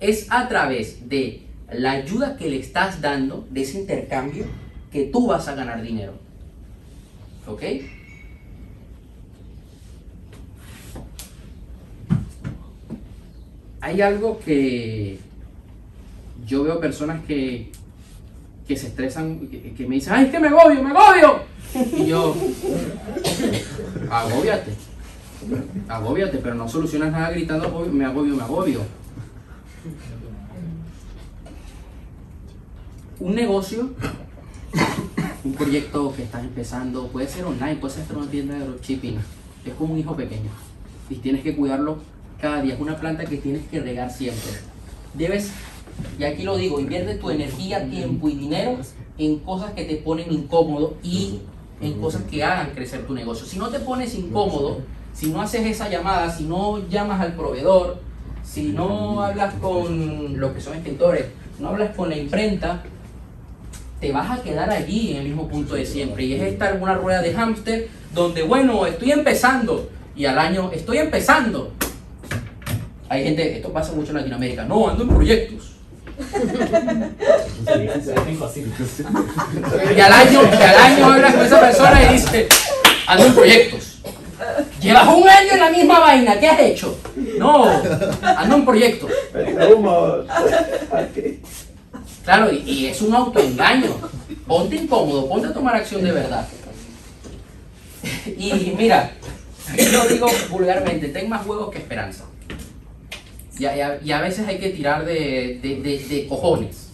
Es 0.00 0.26
a 0.28 0.46
través 0.48 1.08
de 1.08 1.40
la 1.72 1.92
ayuda 1.92 2.36
que 2.36 2.50
le 2.50 2.58
estás 2.58 3.00
dando, 3.00 3.46
de 3.48 3.62
ese 3.62 3.80
intercambio, 3.80 4.44
que 4.92 5.04
tú 5.04 5.28
vas 5.28 5.48
a 5.48 5.54
ganar 5.54 5.82
dinero. 5.82 6.12
¿Ok? 7.46 7.62
Hay 13.82 14.00
algo 14.00 14.38
que 14.38 15.18
yo 16.46 16.62
veo 16.62 16.78
personas 16.78 17.20
que, 17.24 17.72
que 18.68 18.76
se 18.76 18.86
estresan, 18.86 19.48
que, 19.48 19.86
me 19.88 19.96
dicen, 19.96 20.12
ay, 20.12 20.26
es 20.26 20.30
que 20.30 20.38
me 20.38 20.46
agobio, 20.46 20.80
me 20.84 20.90
agobio. 20.90 21.40
Y 21.96 22.06
yo, 22.06 22.32
agóbiate, 24.08 24.72
agóbiate, 25.88 26.38
pero 26.38 26.54
no 26.54 26.68
solucionas 26.68 27.10
nada 27.10 27.30
gritando, 27.32 27.66
"Agobio, 27.66 27.92
me 27.92 28.04
agobio, 28.04 28.36
me 28.36 28.42
agobio. 28.44 28.80
Un 33.18 33.34
negocio, 33.34 33.90
un 35.42 35.54
proyecto 35.54 36.14
que 36.14 36.22
estás 36.22 36.44
empezando, 36.44 37.08
puede 37.08 37.26
ser 37.26 37.44
online, 37.46 37.76
puede 37.76 37.94
ser 37.94 38.16
una 38.16 38.30
tienda 38.30 38.54
de 38.54 38.64
dropshipping, 38.64 39.18
es 39.66 39.74
como 39.74 39.94
un 39.94 39.98
hijo 39.98 40.14
pequeño 40.14 40.50
y 41.10 41.16
tienes 41.16 41.42
que 41.42 41.56
cuidarlo 41.56 41.98
cada 42.42 42.60
día, 42.60 42.74
es 42.74 42.80
una 42.80 42.96
planta 42.96 43.24
que 43.24 43.36
tienes 43.36 43.62
que 43.70 43.80
regar 43.80 44.10
siempre. 44.10 44.50
Debes 45.14 45.52
y 46.18 46.24
aquí 46.24 46.42
lo 46.42 46.56
digo, 46.56 46.80
invierte 46.80 47.14
tu 47.14 47.30
energía, 47.30 47.88
tiempo 47.88 48.28
y 48.28 48.34
dinero 48.34 48.78
en 49.16 49.38
cosas 49.38 49.72
que 49.72 49.84
te 49.84 49.96
ponen 49.96 50.32
incómodo 50.32 50.96
y 51.04 51.38
en 51.80 52.00
cosas 52.00 52.22
que 52.24 52.42
hagan 52.42 52.70
crecer 52.70 53.06
tu 53.06 53.14
negocio. 53.14 53.46
Si 53.46 53.58
no 53.58 53.68
te 53.68 53.78
pones 53.78 54.14
incómodo, 54.16 54.80
si 55.14 55.30
no 55.30 55.40
haces 55.40 55.64
esa 55.66 55.88
llamada, 55.88 56.34
si 56.36 56.44
no 56.44 56.88
llamas 56.88 57.20
al 57.20 57.34
proveedor, 57.34 58.00
si 58.42 58.70
no 58.70 59.22
hablas 59.22 59.54
con 59.54 60.40
los 60.40 60.52
que 60.52 60.60
son 60.60 60.76
escritores, 60.76 61.26
no 61.60 61.68
hablas 61.68 61.94
con 61.94 62.08
la 62.08 62.16
imprenta, 62.16 62.82
te 64.00 64.10
vas 64.10 64.36
a 64.36 64.42
quedar 64.42 64.68
allí 64.68 65.12
en 65.12 65.18
el 65.18 65.28
mismo 65.28 65.46
punto 65.46 65.76
de 65.76 65.86
siempre. 65.86 66.24
Y 66.24 66.34
es 66.34 66.42
estar 66.42 66.74
en 66.74 66.82
una 66.82 66.94
rueda 66.94 67.22
de 67.22 67.34
hámster 67.34 67.88
donde, 68.12 68.42
bueno, 68.42 68.84
estoy 68.86 69.12
empezando 69.12 69.88
y 70.16 70.24
al 70.24 70.40
año 70.40 70.72
estoy 70.72 70.98
empezando. 70.98 71.72
Hay 73.12 73.24
gente, 73.24 73.56
esto 73.56 73.70
pasa 73.70 73.92
mucho 73.92 74.12
en 74.12 74.16
Latinoamérica, 74.16 74.64
no, 74.64 74.88
ando 74.88 75.02
en 75.02 75.10
proyectos. 75.10 75.72
Y 79.94 80.00
al 80.00 80.12
año, 80.14 80.40
y 80.50 80.62
al 80.62 80.76
año 80.76 81.12
hablas 81.12 81.34
con 81.34 81.44
esa 81.44 81.60
persona 81.60 82.02
y 82.04 82.14
dice, 82.14 82.48
ando 83.06 83.26
en 83.26 83.34
proyectos. 83.34 84.00
Llevas 84.80 85.08
un 85.08 85.28
año 85.28 85.52
en 85.52 85.60
la 85.60 85.68
misma 85.68 85.98
vaina, 85.98 86.40
¿qué 86.40 86.48
has 86.48 86.60
hecho? 86.60 86.98
No, 87.36 87.82
ando 88.22 88.56
en 88.56 88.64
proyectos. 88.64 89.10
Claro, 92.24 92.50
y, 92.50 92.86
es 92.86 93.02
un 93.02 93.14
autoengaño. 93.14 93.94
Ponte 94.46 94.76
incómodo, 94.76 95.28
ponte 95.28 95.48
a 95.48 95.52
tomar 95.52 95.76
acción 95.76 96.02
de 96.02 96.12
verdad. 96.12 96.48
Y 98.38 98.72
mira, 98.74 99.12
yo 99.76 100.08
digo 100.08 100.28
vulgarmente, 100.48 101.08
ten 101.08 101.28
más 101.28 101.46
huevos 101.46 101.70
que 101.70 101.76
esperanza. 101.76 102.24
Y 103.62 104.10
a, 104.10 104.20
veces 104.20 104.48
hay 104.48 104.58
que 104.58 104.70
tirar 104.70 105.04
de, 105.04 105.60
de- 105.62 105.80
de- 106.08 106.26
cojones, 106.28 106.88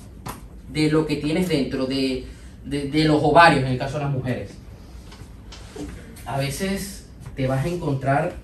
de 0.70 0.90
lo 0.90 1.06
que 1.06 1.16
tienes 1.16 1.48
dentro, 1.48 1.86
de, 1.86 2.26
de- 2.66 2.88
de 2.90 3.04
los 3.04 3.22
ovarios 3.22 3.62
en 3.64 3.68
el 3.68 3.78
caso 3.78 3.98
de 3.98 4.04
las 4.04 4.12
mujeres. 4.12 4.50
A 6.26 6.36
veces 6.38 7.06
te 7.34 7.46
vas 7.46 7.64
a 7.64 7.68
encontrar 7.68 8.34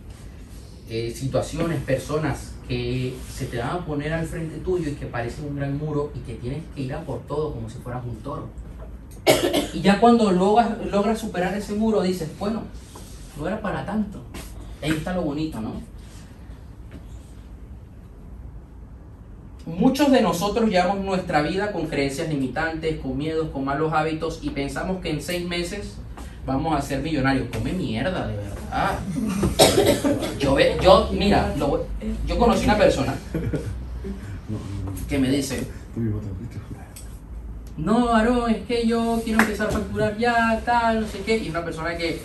eh, 0.88 1.12
situaciones, 1.14 1.80
personas 1.82 2.52
que 2.66 3.14
se 3.30 3.44
te 3.44 3.58
van 3.58 3.70
a 3.70 3.84
poner 3.84 4.14
al 4.14 4.26
frente 4.26 4.56
tuyo 4.56 4.88
y 4.90 4.94
que 4.94 5.04
parecen 5.04 5.44
un 5.44 5.56
gran 5.56 5.76
muro 5.76 6.10
y 6.14 6.20
que 6.20 6.34
tienes 6.36 6.62
que 6.74 6.80
ir 6.80 6.94
a 6.94 7.02
por 7.02 7.20
todo 7.26 7.52
como 7.52 7.68
si 7.68 7.76
fueras 7.78 8.02
un 8.06 8.16
toro. 8.22 8.48
Y 9.74 9.82
ya 9.82 10.00
cuando 10.00 10.32
logras, 10.32 10.70
logras 10.90 11.18
superar 11.18 11.54
ese 11.54 11.74
muro 11.74 12.00
dices, 12.00 12.30
bueno, 12.38 12.62
no 13.38 13.46
era 13.46 13.60
para 13.60 13.84
tanto. 13.84 14.22
Ahí 14.82 14.92
está 14.92 15.14
lo 15.14 15.22
bonito, 15.22 15.60
¿no? 15.60 15.72
Muchos 19.66 20.10
de 20.12 20.20
nosotros 20.20 20.68
llevamos 20.68 21.04
nuestra 21.04 21.40
vida 21.40 21.72
con 21.72 21.86
creencias 21.86 22.28
limitantes, 22.28 23.00
con 23.00 23.16
miedos, 23.16 23.48
con 23.48 23.64
malos 23.64 23.92
hábitos 23.94 24.40
y 24.42 24.50
pensamos 24.50 25.00
que 25.00 25.10
en 25.10 25.22
seis 25.22 25.46
meses 25.46 25.96
vamos 26.44 26.76
a 26.76 26.82
ser 26.82 27.00
millonarios. 27.00 27.48
Come 27.50 27.72
mierda, 27.72 28.26
de 28.26 28.36
verdad. 28.36 28.98
Yo, 30.38 30.56
yo 30.82 31.10
mira, 31.12 31.54
yo 32.26 32.38
conocí 32.38 32.64
una 32.64 32.76
persona 32.76 33.14
que 35.08 35.18
me 35.18 35.30
dice, 35.30 35.66
no, 37.76 38.14
Aarón, 38.14 38.50
es 38.50 38.66
que 38.66 38.86
yo 38.86 39.20
quiero 39.24 39.40
empezar 39.40 39.68
a 39.68 39.70
facturar 39.70 40.18
ya, 40.18 40.60
tal, 40.64 41.00
no 41.00 41.06
sé 41.06 41.20
qué. 41.20 41.38
Y 41.38 41.48
una 41.48 41.64
persona 41.64 41.96
que 41.96 42.20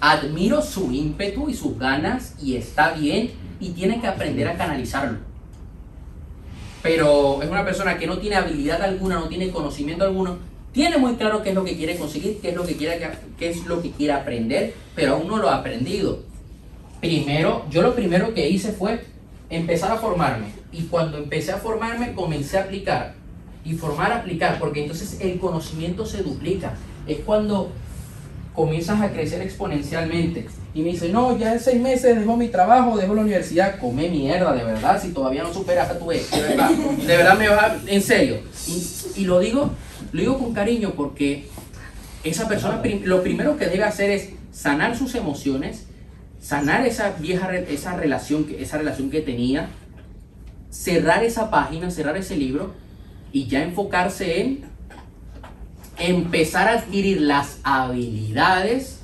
admiro 0.00 0.60
su 0.62 0.90
ímpetu 0.90 1.48
y 1.48 1.54
sus 1.54 1.78
ganas 1.78 2.34
y 2.42 2.56
está 2.56 2.90
bien 2.92 3.30
y 3.60 3.70
tiene 3.70 4.00
que 4.00 4.08
aprender 4.08 4.48
a 4.48 4.56
canalizarlo. 4.56 5.25
Pero 6.86 7.42
es 7.42 7.50
una 7.50 7.64
persona 7.64 7.98
que 7.98 8.06
no 8.06 8.18
tiene 8.18 8.36
habilidad 8.36 8.80
alguna, 8.80 9.16
no 9.16 9.28
tiene 9.28 9.50
conocimiento 9.50 10.04
alguno, 10.04 10.38
tiene 10.70 10.98
muy 10.98 11.16
claro 11.16 11.42
qué 11.42 11.48
es 11.48 11.54
lo 11.56 11.64
que 11.64 11.76
quiere 11.76 11.96
conseguir, 11.96 12.38
qué 12.40 12.50
es 12.50 12.54
lo 12.54 12.64
que 12.64 12.76
quiere, 12.76 13.10
qué 13.36 13.48
es 13.50 13.66
lo 13.66 13.82
que 13.82 13.90
quiere 13.90 14.12
aprender, 14.12 14.72
pero 14.94 15.14
aún 15.14 15.26
no 15.26 15.38
lo 15.38 15.48
ha 15.48 15.56
aprendido. 15.56 16.20
Primero, 17.00 17.66
yo 17.70 17.82
lo 17.82 17.96
primero 17.96 18.34
que 18.34 18.48
hice 18.48 18.70
fue 18.70 19.00
empezar 19.50 19.90
a 19.90 19.96
formarme. 19.96 20.46
Y 20.70 20.82
cuando 20.82 21.18
empecé 21.18 21.50
a 21.50 21.56
formarme, 21.56 22.12
comencé 22.12 22.56
a 22.56 22.62
aplicar. 22.62 23.14
Y 23.64 23.72
formar, 23.72 24.12
aplicar, 24.12 24.60
porque 24.60 24.82
entonces 24.82 25.20
el 25.20 25.40
conocimiento 25.40 26.06
se 26.06 26.22
duplica. 26.22 26.74
Es 27.08 27.18
cuando 27.26 27.72
comienzas 28.56 29.00
a 29.02 29.10
crecer 29.10 29.42
exponencialmente. 29.42 30.46
Y 30.74 30.80
me 30.80 30.90
dice, 30.90 31.10
no, 31.10 31.38
ya 31.38 31.52
en 31.52 31.60
seis 31.60 31.80
meses 31.80 32.18
dejo 32.18 32.36
mi 32.36 32.48
trabajo, 32.48 32.96
dejo 32.96 33.14
la 33.14 33.20
universidad. 33.20 33.78
Come 33.78 34.08
mierda, 34.08 34.52
de 34.54 34.64
verdad, 34.64 35.00
si 35.00 35.10
todavía 35.10 35.42
no 35.42 35.52
superas 35.52 35.90
a 35.90 35.98
tu 35.98 36.10
ex, 36.10 36.30
de 36.30 36.40
verdad. 36.40 36.70
De 36.70 37.16
verdad 37.16 37.38
me 37.38 37.48
va, 37.48 37.76
en 37.86 38.02
serio. 38.02 38.38
Y, 39.14 39.24
lo 39.24 39.38
digo, 39.38 39.70
lo 40.12 40.20
digo 40.20 40.38
con 40.38 40.54
cariño 40.54 40.94
porque 40.96 41.48
esa 42.24 42.48
persona 42.48 42.82
lo 43.04 43.22
primero 43.22 43.56
que 43.56 43.66
debe 43.66 43.84
hacer 43.84 44.10
es 44.10 44.30
sanar 44.50 44.96
sus 44.96 45.14
emociones, 45.14 45.86
sanar 46.40 46.86
esa 46.86 47.12
vieja 47.12 47.54
esa 47.54 47.96
relación 47.96 48.46
esa 48.58 48.78
relación 48.78 49.10
que 49.10 49.20
tenía, 49.20 49.68
cerrar 50.70 51.22
esa 51.24 51.50
página, 51.50 51.90
cerrar 51.90 52.16
ese 52.16 52.36
libro 52.36 52.74
y 53.32 53.46
ya 53.46 53.62
enfocarse 53.62 54.40
en 54.40 54.75
empezar 55.98 56.68
a 56.68 56.78
adquirir 56.78 57.20
las 57.20 57.60
habilidades 57.62 59.00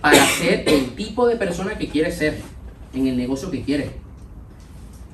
para 0.00 0.24
ser 0.26 0.64
el 0.68 0.90
tipo 0.94 1.26
de 1.28 1.36
persona 1.36 1.78
que 1.78 1.88
quiere 1.88 2.10
ser 2.10 2.40
en 2.92 3.06
el 3.06 3.16
negocio 3.16 3.50
que 3.50 3.62
quiere. 3.62 3.90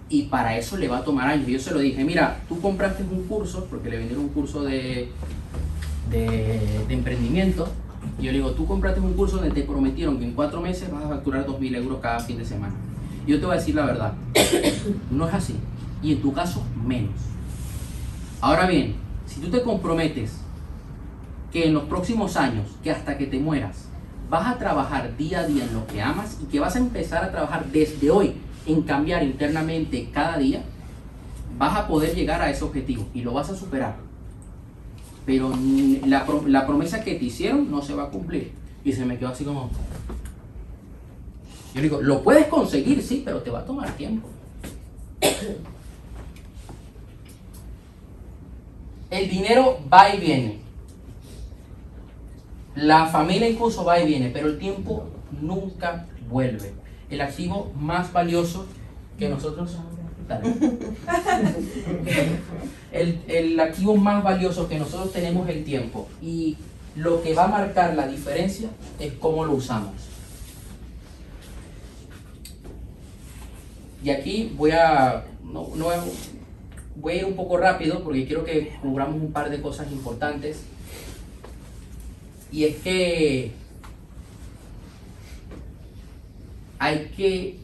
Y 0.09 0.23
para 0.25 0.57
eso 0.57 0.79
le 0.79 0.89
va 0.89 0.99
a 0.99 1.05
tomar 1.05 1.29
años. 1.29 1.47
Yo 1.47 1.59
se 1.59 1.73
lo 1.73 1.81
dije, 1.81 2.03
mira, 2.05 2.41
tú 2.49 2.61
compraste 2.61 3.03
un 3.03 3.25
curso, 3.25 3.67
porque 3.69 3.91
le 3.91 3.99
vendieron 3.99 4.25
un 4.25 4.31
curso 4.31 4.63
de, 4.63 5.11
de, 6.11 6.87
emprendimiento. 6.89 7.69
Y 8.19 8.25
yo 8.25 8.33
le 8.33 8.39
digo, 8.39 8.53
tú 8.53 8.67
compraste 8.67 9.01
un 9.01 9.13
curso 9.13 9.37
donde 9.37 9.51
te 9.51 9.63
prometieron 9.63 10.19
que 10.19 10.25
en 10.25 10.33
cuatro 10.33 10.63
meses 10.63 10.91
vas 10.91 11.05
a 11.05 11.09
facturar 11.09 11.47
2.000 11.47 11.77
euros 11.77 11.99
cada 12.01 12.21
fin 12.21 12.39
de 12.39 12.47
semana. 12.47 12.75
Yo 13.27 13.39
te 13.39 13.45
voy 13.45 13.57
a 13.57 13.59
decir 13.59 13.75
la 13.75 13.85
verdad, 13.85 14.15
no 15.11 15.29
es 15.29 15.35
así. 15.35 15.57
Y 16.03 16.13
en 16.13 16.23
tu 16.23 16.33
caso, 16.33 16.65
menos. 16.87 17.13
Ahora 18.41 18.67
bien, 18.67 18.95
si 19.27 19.41
tú 19.41 19.51
te 19.51 19.61
comprometes 19.61 20.39
que 21.53 21.67
en 21.67 21.75
los 21.75 21.85
próximos 21.85 22.37
años, 22.37 22.67
que 22.83 22.91
hasta 22.91 23.17
que 23.17 23.27
te 23.27 23.39
mueras, 23.39 23.89
vas 24.29 24.47
a 24.47 24.59
trabajar 24.59 25.17
día 25.17 25.41
a 25.41 25.47
día 25.47 25.65
en 25.65 25.75
lo 25.75 25.87
que 25.87 26.03
amas 26.03 26.39
y 26.43 26.47
que 26.47 26.61
vas 26.61 26.77
a 26.77 26.79
empezar 26.79 27.25
a 27.25 27.31
trabajar 27.31 27.67
desde 27.67 28.11
hoy 28.11 28.35
en 28.67 28.83
cambiar 28.83 29.23
internamente 29.23 30.11
cada 30.13 30.37
día, 30.37 30.63
vas 31.59 31.77
a 31.77 31.89
poder 31.89 32.15
llegar 32.15 32.43
a 32.43 32.51
ese 32.51 32.65
objetivo 32.65 33.07
y 33.15 33.23
lo 33.23 33.33
vas 33.33 33.49
a 33.51 33.57
superar. 33.57 33.97
Pero 35.25 35.53
la, 36.07 36.27
la 36.47 36.67
promesa 36.67 37.03
que 37.03 37.15
te 37.15 37.25
hicieron 37.25 37.71
no 37.71 37.83
se 37.83 37.95
va 37.95 38.05
a 38.05 38.09
cumplir. 38.09 38.53
Y 38.85 38.93
se 38.93 39.05
me 39.05 39.19
quedó 39.19 39.29
así 39.29 39.45
como... 39.45 39.71
Yo 41.75 41.83
digo, 41.83 42.01
lo 42.01 42.23
puedes 42.23 42.47
conseguir, 42.47 43.03
sí, 43.03 43.23
pero 43.25 43.43
te 43.43 43.51
va 43.51 43.61
a 43.61 43.65
tomar 43.65 43.91
tiempo. 43.93 44.29
El 49.11 49.29
dinero 49.29 49.81
va 49.93 50.15
y 50.15 50.21
viene. 50.21 50.68
La 52.77 53.07
familia 53.07 53.49
incluso 53.49 53.85
va 53.85 53.99
y 54.01 54.07
viene, 54.07 54.31
pero 54.31 54.49
el 54.49 54.59
tiempo 54.59 55.09
nunca 55.41 56.07
vuelve. 56.31 56.73
El 57.11 57.21
activo 57.21 57.73
más 57.79 58.13
valioso 58.13 58.67
que 59.19 59.29
nosotros... 59.29 59.77
Dale. 60.29 60.55
El, 62.93 63.21
el 63.29 63.61
activo 63.61 63.97
más 63.97 64.23
valioso 64.25 64.67
que 64.69 64.79
nosotros 64.79 65.13
tenemos 65.13 65.47
es 65.49 65.57
el 65.57 65.65
tiempo. 65.65 66.09
Y 66.23 66.57
lo 66.97 67.23
que 67.23 67.35
va 67.35 67.45
a 67.45 67.49
marcar 67.49 67.95
la 67.95 68.07
diferencia 68.07 68.69
es 68.99 69.13
cómo 69.15 69.45
lo 69.45 69.53
usamos. 69.53 69.93
Y 74.03 74.11
aquí 74.11 74.53
voy 74.57 74.71
a, 74.71 75.25
no, 75.45 75.69
no 75.75 75.85
voy 75.87 75.95
a- 75.95 76.05
voy 76.97 77.13
a 77.13 77.17
ir 77.17 77.25
un 77.27 77.37
poco 77.37 77.57
rápido 77.59 78.03
porque 78.03 78.27
quiero 78.27 78.45
que 78.45 78.73
cubramos 78.83 79.21
un 79.21 79.33
par 79.33 79.51
de 79.51 79.61
cosas 79.61 79.91
importantes. 79.93 80.63
Y 82.51 82.65
es 82.65 82.77
que 82.77 83.53
hay 86.79 87.11
que, 87.17 87.59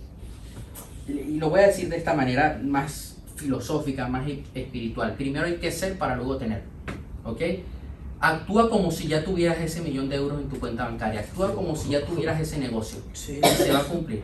y 1.09 1.39
lo 1.39 1.51
voy 1.51 1.61
a 1.61 1.67
decir 1.69 1.89
de 1.89 1.97
esta 1.97 2.15
manera 2.15 2.61
más 2.63 3.17
filosófica, 3.37 4.09
más 4.09 4.29
e- 4.29 4.45
espiritual. 4.55 5.15
Primero 5.15 5.47
hay 5.47 5.57
que 5.57 5.71
ser 5.71 5.99
para 5.99 6.17
luego 6.17 6.37
tener. 6.37 6.63
¿Ok? 7.25 7.41
Actúa 8.21 8.71
como 8.71 8.91
si 8.91 9.09
ya 9.09 9.25
tuvieras 9.25 9.59
ese 9.59 9.83
millón 9.83 10.09
de 10.09 10.17
euros 10.17 10.41
en 10.41 10.49
tu 10.49 10.59
cuenta 10.59 10.85
bancaria. 10.85 11.21
Actúa 11.21 11.55
como 11.55 11.77
si 11.77 11.91
ya 11.91 12.05
tuvieras 12.05 12.41
ese 12.41 12.59
negocio. 12.59 12.99
Sí. 13.13 13.41
Y 13.43 13.47
se 13.47 13.73
va 13.73 13.81
a 13.81 13.85
cumplir. 13.85 14.23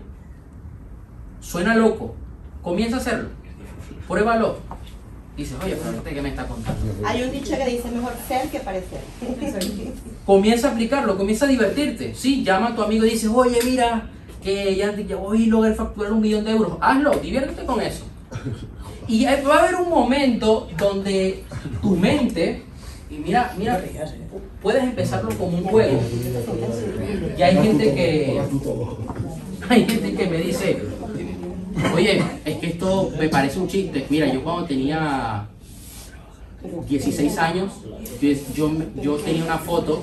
Suena 1.40 1.74
loco. 1.74 2.14
Comienza 2.62 2.96
a 2.96 3.00
hacerlo. 3.00 3.28
Pruébalo. 4.08 4.58
Dices, 5.36 5.56
oye, 5.64 5.76
pero 5.76 5.96
este 5.96 6.14
que 6.14 6.22
me 6.22 6.28
está 6.30 6.46
contando. 6.46 6.80
Hay 7.04 7.22
un 7.22 7.32
dicho 7.32 7.56
que 7.56 7.64
dice 7.64 7.90
mejor 7.90 8.12
ser 8.28 8.48
que 8.48 8.60
parecer. 8.60 9.00
Comienza 10.26 10.68
a 10.68 10.72
aplicarlo, 10.72 11.16
comienza 11.16 11.46
a 11.46 11.48
divertirte. 11.48 12.14
Sí, 12.14 12.44
llama 12.44 12.68
a 12.68 12.76
tu 12.76 12.82
amigo 12.82 13.04
y 13.04 13.10
dices, 13.10 13.30
oye, 13.32 13.58
mira, 13.64 14.10
que 14.42 14.76
ya, 14.76 14.94
ya 14.96 15.16
hoy 15.16 15.46
logré 15.46 15.74
facturar 15.74 16.12
un 16.12 16.20
millón 16.20 16.44
de 16.44 16.52
euros. 16.52 16.76
Hazlo, 16.80 17.12
diviértete 17.12 17.64
con 17.64 17.80
eso. 17.80 18.04
Y 19.08 19.24
va 19.24 19.56
a 19.56 19.58
haber 19.64 19.76
un 19.76 19.88
momento 19.88 20.68
donde 20.78 21.42
tu 21.82 21.96
mente, 21.96 22.62
y 23.10 23.14
mira, 23.16 23.52
mira, 23.58 23.82
puedes 24.62 24.84
empezarlo 24.84 25.30
como 25.36 25.58
un 25.58 25.64
juego. 25.64 26.00
Y 27.36 27.42
hay 27.42 27.56
gente 27.56 27.94
que, 27.94 28.40
hay 29.68 29.84
gente 29.88 30.14
que 30.14 30.26
me 30.26 30.38
dice, 30.38 30.82
oye, 31.94 32.22
es 32.44 32.56
que 32.58 32.66
esto 32.68 33.10
me 33.18 33.28
parece 33.28 33.58
un 33.58 33.68
chiste. 33.68 34.06
Mira, 34.10 34.32
yo 34.32 34.42
cuando 34.42 34.64
tenía 34.66 35.46
16 36.88 37.38
años, 37.38 37.72
yo, 38.54 38.70
yo, 39.02 39.16
tenía 39.16 39.44
una 39.44 39.58
foto 39.58 40.02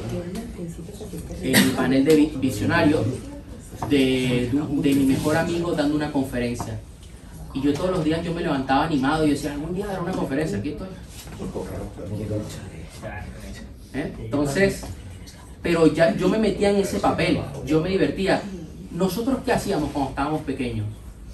en 1.42 1.66
mi 1.68 1.72
panel 1.74 2.04
de 2.06 2.16
vi- 2.16 2.34
visionario 2.38 3.04
de, 3.90 4.50
de 4.52 4.94
mi 4.96 5.06
mejor 5.06 5.38
amigo 5.38 5.74
dando 5.74 5.96
una 5.96 6.12
conferencia. 6.12 6.80
Y 7.54 7.62
yo 7.62 7.74
todos 7.74 7.92
los 7.92 8.04
días 8.04 8.24
yo 8.24 8.34
me 8.34 8.42
levantaba 8.42 8.86
animado 8.86 9.26
y 9.26 9.32
decía, 9.32 9.54
algún 9.54 9.74
día 9.76 9.88
daré 9.88 10.02
una 10.02 10.12
conferencia, 10.12 10.58
aquí 10.58 10.70
estoy. 10.70 10.88
¿Eh? 13.94 14.14
Entonces, 14.20 14.84
pero 15.62 15.88
ya 15.88 16.16
yo 16.16 16.30
me 16.30 16.38
metía 16.38 16.70
en 16.72 16.78
ese 16.78 17.00
papel, 17.00 17.40
yo 17.66 17.82
me 17.82 17.90
divertía. 17.90 18.42
Nosotros 18.92 19.38
qué 19.46 19.52
hacíamos 19.54 19.92
cuando 19.92 20.10
estábamos 20.12 20.42
pequeños? 20.42 20.88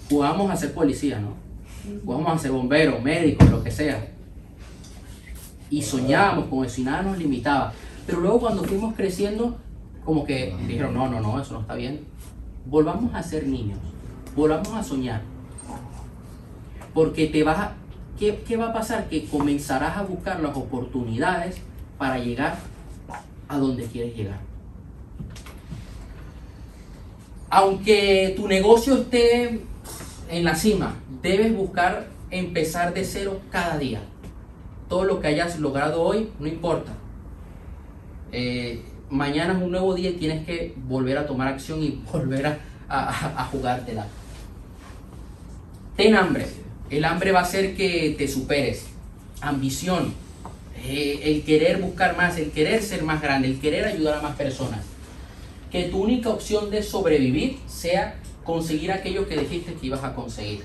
Jugábamos 0.10 0.52
a 0.52 0.56
ser 0.56 0.74
policía, 0.74 1.20
¿no? 1.20 1.36
Jugábamos 2.04 2.34
a 2.34 2.40
ser 2.40 2.52
bomberos, 2.52 3.02
médicos, 3.02 3.50
lo 3.50 3.64
que 3.64 3.72
sea. 3.72 4.08
Y 5.70 5.82
soñábamos 5.82 6.46
con 6.46 6.66
eso 6.66 6.82
y 6.82 6.84
nada 6.84 7.02
nos 7.02 7.18
limitaba. 7.18 7.74
Pero 8.06 8.20
luego 8.20 8.42
cuando 8.42 8.64
fuimos 8.64 8.96
creciendo, 8.96 9.58
como 10.06 10.26
que 10.26 10.56
dijeron, 10.68 10.94
no, 10.94 11.10
no, 11.10 11.20
no, 11.20 11.42
eso 11.42 11.54
no 11.54 11.62
está 11.62 11.76
bien. 11.76 12.02
Volvamos 12.66 13.14
a 13.16 13.24
ser 13.24 13.48
niños, 13.48 13.80
volvamos 14.36 14.74
a 14.74 14.84
soñar. 14.84 15.22
Porque 16.94 17.28
te 17.28 17.44
vas 17.44 17.58
a... 17.58 17.74
¿Qué, 18.20 18.44
qué 18.48 18.58
va 18.58 18.68
a 18.68 18.74
pasar? 18.74 19.10
Que 19.10 19.26
comenzarás 19.26 19.98
a 19.98 20.04
buscar 20.04 20.40
las 20.40 20.56
oportunidades 20.56 21.58
para 21.98 22.20
llegar 22.20 22.58
a 23.48 23.58
donde 23.58 23.86
quieres 23.86 24.16
llegar. 24.16 24.40
Aunque 27.50 28.34
tu 28.36 28.48
negocio 28.48 28.96
esté 28.96 29.62
en 30.30 30.44
la 30.44 30.56
cima, 30.56 30.96
debes 31.22 31.56
buscar 31.56 32.08
empezar 32.32 32.94
de 32.94 33.06
cero 33.06 33.42
cada 33.52 33.78
día. 33.78 34.02
Todo 34.90 35.04
lo 35.06 35.20
que 35.20 35.28
hayas 35.28 35.60
logrado 35.60 36.02
hoy, 36.02 36.30
no 36.40 36.48
importa. 36.48 36.92
Eh, 38.32 38.82
mañana 39.10 39.54
es 39.54 39.62
un 39.62 39.72
nuevo 39.72 39.94
día 39.94 40.10
y 40.10 40.14
tienes 40.14 40.46
que 40.46 40.74
volver 40.88 41.18
a 41.18 41.26
tomar 41.26 41.48
acción 41.48 41.84
y 41.84 42.02
volver 42.12 42.48
a, 42.48 42.60
a, 42.90 43.42
a 43.42 43.46
jugártela. 43.46 44.08
Ten 45.96 46.16
hambre. 46.16 46.48
El 46.90 47.06
hambre 47.06 47.32
va 47.32 47.40
a 47.40 47.44
hacer 47.44 47.76
que 47.76 48.16
te 48.18 48.28
superes. 48.28 48.88
Ambición. 49.42 50.14
Eh, 50.86 51.22
el 51.24 51.44
querer 51.44 51.80
buscar 51.80 52.18
más, 52.18 52.38
el 52.38 52.52
querer 52.52 52.82
ser 52.82 53.04
más 53.04 53.22
grande, 53.22 53.48
el 53.48 53.60
querer 53.60 53.86
ayudar 53.86 54.18
a 54.18 54.22
más 54.22 54.36
personas. 54.36 54.82
Que 55.72 55.86
tu 55.86 56.04
única 56.04 56.30
opción 56.30 56.70
de 56.70 56.84
sobrevivir 56.84 57.58
sea 57.68 58.16
conseguir 58.44 58.92
aquello 58.92 59.28
que 59.28 59.38
dijiste 59.38 59.74
que 59.74 59.88
ibas 59.88 60.04
a 60.04 60.14
conseguir. 60.14 60.64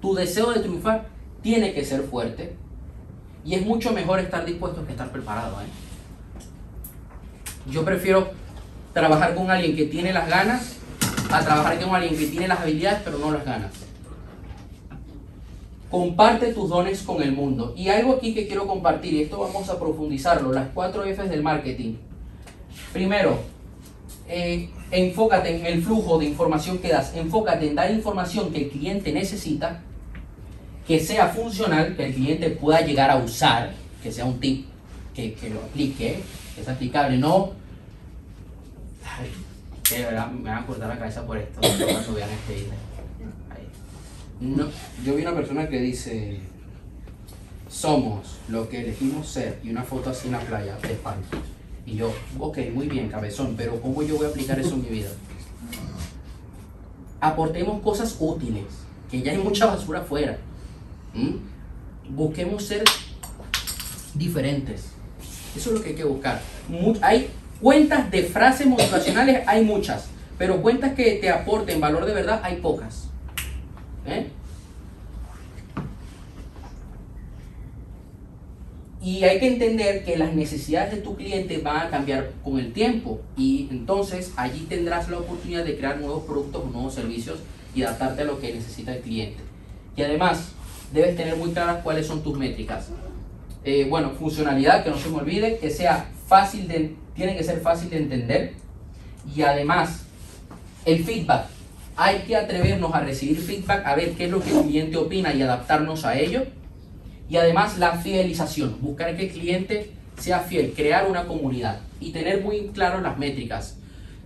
Tu 0.00 0.14
deseo 0.14 0.52
de 0.52 0.60
triunfar 0.60 1.06
tiene 1.42 1.72
que 1.72 1.84
ser 1.84 2.02
fuerte 2.02 2.56
y 3.44 3.54
es 3.54 3.64
mucho 3.64 3.92
mejor 3.92 4.20
estar 4.20 4.44
dispuesto 4.44 4.84
que 4.84 4.92
estar 4.92 5.10
preparado. 5.10 5.60
¿eh? 5.60 5.66
Yo 7.70 7.84
prefiero 7.84 8.30
trabajar 8.92 9.34
con 9.34 9.50
alguien 9.50 9.76
que 9.76 9.86
tiene 9.86 10.12
las 10.12 10.28
ganas 10.28 10.76
a 11.30 11.40
trabajar 11.40 11.80
con 11.80 11.94
alguien 11.94 12.16
que 12.16 12.26
tiene 12.26 12.48
las 12.48 12.60
habilidades 12.60 13.00
pero 13.04 13.18
no 13.18 13.30
las 13.30 13.44
ganas. 13.44 13.72
Comparte 15.90 16.54
tus 16.54 16.70
dones 16.70 17.02
con 17.02 17.22
el 17.22 17.32
mundo. 17.32 17.74
Y 17.76 17.88
algo 17.88 18.14
aquí 18.14 18.32
que 18.32 18.46
quiero 18.46 18.66
compartir, 18.66 19.12
y 19.12 19.22
esto 19.22 19.38
vamos 19.38 19.68
a 19.68 19.78
profundizarlo, 19.78 20.50
las 20.50 20.68
cuatro 20.72 21.04
Fs 21.04 21.28
del 21.28 21.42
marketing. 21.42 21.96
Primero, 22.94 23.38
eh, 24.28 24.68
enfócate 24.90 25.56
en 25.56 25.66
el 25.66 25.82
flujo 25.82 26.18
de 26.18 26.26
información 26.26 26.78
que 26.78 26.88
das, 26.88 27.14
enfócate 27.14 27.68
en 27.68 27.74
dar 27.74 27.90
información 27.90 28.52
que 28.52 28.64
el 28.64 28.70
cliente 28.70 29.12
necesita, 29.12 29.80
que 30.86 31.00
sea 31.00 31.28
funcional, 31.28 31.96
que 31.96 32.06
el 32.06 32.14
cliente 32.14 32.50
pueda 32.50 32.80
llegar 32.80 33.10
a 33.10 33.16
usar, 33.16 33.72
que 34.02 34.10
sea 34.10 34.24
un 34.24 34.40
tip 34.40 34.66
que, 35.14 35.34
que 35.34 35.50
lo 35.50 35.60
aplique, 35.60 36.20
que 36.56 36.64
sea 36.64 36.74
aplicable, 36.74 37.18
no... 37.18 37.52
Ay, 39.04 39.30
de 39.90 40.04
verdad 40.04 40.30
me 40.30 40.48
van 40.48 40.62
a 40.62 40.66
cortar 40.66 40.88
la 40.88 40.98
cabeza 40.98 41.26
por 41.26 41.36
esto. 41.36 41.60
Cuando 41.60 42.14
vean 42.14 42.30
este 42.30 42.54
video. 42.54 42.92
Yo 45.04 45.14
vi 45.14 45.22
una 45.22 45.34
persona 45.34 45.68
que 45.68 45.80
dice, 45.80 46.40
somos 47.68 48.38
lo 48.48 48.68
que 48.68 48.80
elegimos 48.80 49.28
ser, 49.28 49.60
y 49.62 49.70
una 49.70 49.82
foto 49.82 50.10
así 50.10 50.28
en 50.28 50.32
la 50.32 50.40
playa 50.40 50.76
de 50.78 50.92
España. 50.92 51.22
Y 51.84 51.96
yo, 51.96 52.12
ok, 52.38 52.58
muy 52.72 52.88
bien, 52.88 53.08
cabezón, 53.08 53.54
pero 53.56 53.80
¿cómo 53.80 54.02
yo 54.02 54.16
voy 54.16 54.26
a 54.26 54.28
aplicar 54.28 54.58
eso 54.58 54.74
en 54.74 54.82
mi 54.82 54.88
vida? 54.88 55.10
Aportemos 57.20 57.82
cosas 57.82 58.16
útiles, 58.18 58.64
que 59.10 59.22
ya 59.22 59.32
hay 59.32 59.38
mucha 59.38 59.66
basura 59.66 60.00
afuera. 60.00 60.38
Busquemos 62.08 62.64
ser 62.64 62.84
diferentes. 64.14 64.86
Eso 65.56 65.70
es 65.70 65.76
lo 65.76 65.82
que 65.82 65.90
hay 65.90 65.94
que 65.96 66.04
buscar. 66.04 66.40
Hay 67.00 67.30
cuentas 67.60 68.10
de 68.10 68.24
frases 68.24 68.66
motivacionales, 68.66 69.42
hay 69.46 69.64
muchas, 69.64 70.06
pero 70.38 70.62
cuentas 70.62 70.94
que 70.94 71.16
te 71.16 71.30
aporten 71.30 71.80
valor 71.80 72.06
de 72.06 72.14
verdad, 72.14 72.40
hay 72.42 72.56
pocas. 72.56 73.08
¿Eh? 74.06 74.28
Y 79.02 79.24
hay 79.24 79.40
que 79.40 79.48
entender 79.48 80.04
que 80.04 80.16
las 80.16 80.32
necesidades 80.32 80.92
de 80.92 80.98
tu 80.98 81.16
cliente 81.16 81.58
van 81.58 81.88
a 81.88 81.90
cambiar 81.90 82.30
con 82.44 82.60
el 82.60 82.72
tiempo 82.72 83.20
y 83.36 83.66
entonces 83.68 84.32
allí 84.36 84.60
tendrás 84.68 85.08
la 85.10 85.18
oportunidad 85.18 85.64
de 85.64 85.76
crear 85.76 85.98
nuevos 85.98 86.22
productos 86.24 86.62
o 86.64 86.70
nuevos 86.70 86.94
servicios 86.94 87.40
y 87.74 87.82
adaptarte 87.82 88.22
a 88.22 88.24
lo 88.26 88.38
que 88.38 88.54
necesita 88.54 88.94
el 88.94 89.02
cliente. 89.02 89.42
Y 89.96 90.02
además, 90.02 90.52
debes 90.92 91.16
tener 91.16 91.36
muy 91.36 91.50
claras 91.50 91.82
cuáles 91.82 92.06
son 92.06 92.22
tus 92.22 92.38
métricas. 92.38 92.90
Eh, 93.64 93.86
bueno, 93.90 94.10
funcionalidad, 94.10 94.84
que 94.84 94.90
no 94.90 94.98
se 94.98 95.08
me 95.08 95.16
olvide, 95.16 95.58
que 95.58 95.70
sea 95.70 96.08
fácil 96.28 96.68
de, 96.68 96.94
tiene 97.16 97.36
que 97.36 97.42
ser 97.42 97.60
fácil 97.60 97.90
de 97.90 97.98
entender 97.98 98.52
y 99.34 99.42
además 99.42 100.04
el 100.84 101.04
feedback. 101.04 101.46
Hay 101.96 102.20
que 102.20 102.36
atrevernos 102.36 102.94
a 102.94 103.00
recibir 103.00 103.38
feedback, 103.38 103.84
a 103.84 103.96
ver 103.96 104.12
qué 104.12 104.26
es 104.26 104.30
lo 104.30 104.40
que 104.40 104.56
el 104.56 104.64
cliente 104.64 104.96
opina 104.96 105.34
y 105.34 105.42
adaptarnos 105.42 106.04
a 106.04 106.16
ello. 106.16 106.44
Y 107.32 107.38
además 107.38 107.78
la 107.78 107.96
fidelización, 107.96 108.76
buscar 108.82 109.16
que 109.16 109.22
el 109.22 109.32
cliente 109.32 109.90
sea 110.18 110.40
fiel, 110.40 110.74
crear 110.76 111.08
una 111.08 111.26
comunidad 111.26 111.80
y 111.98 112.10
tener 112.10 112.42
muy 112.42 112.66
claro 112.74 113.00
las 113.00 113.16
métricas. 113.16 113.78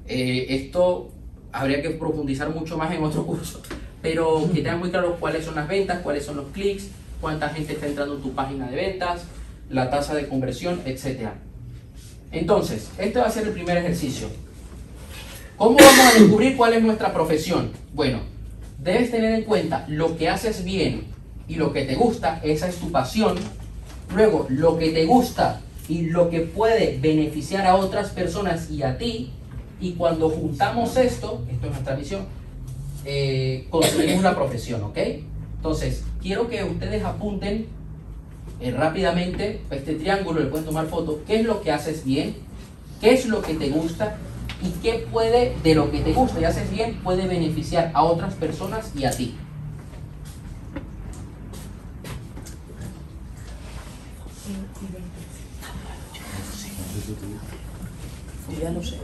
Eh, 0.08 0.46
esto 0.48 1.12
habría 1.52 1.80
que 1.82 1.90
profundizar 1.90 2.50
mucho 2.50 2.76
más 2.76 2.92
en 2.92 3.04
otro 3.04 3.24
curso, 3.26 3.62
pero 4.02 4.50
que 4.52 4.60
tengan 4.60 4.80
muy 4.80 4.90
claro 4.90 5.18
cuáles 5.20 5.44
son 5.44 5.54
las 5.54 5.68
ventas, 5.68 6.00
cuáles 6.02 6.24
son 6.24 6.38
los 6.38 6.46
clics, 6.46 6.88
cuánta 7.20 7.48
gente 7.50 7.74
está 7.74 7.86
entrando 7.86 8.16
en 8.16 8.22
tu 8.22 8.32
página 8.32 8.68
de 8.68 8.74
ventas, 8.74 9.22
la 9.70 9.88
tasa 9.88 10.12
de 10.16 10.26
conversión, 10.26 10.82
etc. 10.84 11.28
Entonces, 12.32 12.90
este 12.98 13.20
va 13.20 13.26
a 13.26 13.30
ser 13.30 13.46
el 13.46 13.52
primer 13.52 13.76
ejercicio. 13.76 14.26
¿Cómo 15.56 15.76
vamos 15.76 16.06
a 16.06 16.18
descubrir 16.18 16.56
cuál 16.56 16.72
es 16.72 16.82
nuestra 16.82 17.14
profesión? 17.14 17.70
Bueno, 17.94 18.18
debes 18.80 19.12
tener 19.12 19.32
en 19.32 19.44
cuenta 19.44 19.84
lo 19.86 20.16
que 20.18 20.28
haces 20.28 20.64
bien 20.64 21.14
y 21.48 21.56
lo 21.56 21.72
que 21.72 21.84
te 21.84 21.94
gusta, 21.94 22.40
esa 22.42 22.68
es 22.68 22.76
tu 22.76 22.90
pasión. 22.90 23.36
Luego, 24.14 24.46
lo 24.48 24.78
que 24.78 24.90
te 24.90 25.04
gusta 25.06 25.60
y 25.88 26.02
lo 26.02 26.30
que 26.30 26.40
puede 26.40 26.98
beneficiar 27.00 27.66
a 27.66 27.76
otras 27.76 28.10
personas 28.10 28.70
y 28.70 28.82
a 28.82 28.98
ti. 28.98 29.30
Y 29.80 29.92
cuando 29.92 30.30
juntamos 30.30 30.96
esto, 30.96 31.44
esto 31.50 31.66
es 31.66 31.72
nuestra 31.72 31.94
visión, 31.94 32.24
eh, 33.04 33.66
construimos 33.70 34.22
la 34.22 34.34
profesión, 34.34 34.82
¿ok? 34.82 34.98
Entonces, 35.56 36.02
quiero 36.22 36.48
que 36.48 36.64
ustedes 36.64 37.04
apunten 37.04 37.66
eh, 38.60 38.70
rápidamente 38.70 39.60
este 39.70 39.94
triángulo, 39.94 40.40
le 40.40 40.46
pueden 40.46 40.64
tomar 40.64 40.86
foto, 40.86 41.20
qué 41.26 41.40
es 41.40 41.44
lo 41.44 41.60
que 41.60 41.72
haces 41.72 42.04
bien, 42.04 42.34
qué 43.00 43.12
es 43.12 43.26
lo 43.26 43.42
que 43.42 43.54
te 43.54 43.68
gusta 43.68 44.16
y 44.62 44.70
qué 44.82 45.06
puede, 45.12 45.54
de 45.62 45.74
lo 45.74 45.90
que 45.90 46.00
te 46.00 46.14
gusta 46.14 46.40
y 46.40 46.44
haces 46.44 46.70
bien, 46.70 46.94
puede 47.04 47.26
beneficiar 47.26 47.90
a 47.92 48.02
otras 48.02 48.34
personas 48.34 48.92
y 48.96 49.04
a 49.04 49.10
ti. 49.10 49.34
Yo 58.56 58.62
ya 58.62 58.70
lo 58.70 58.82
sé. 58.82 58.96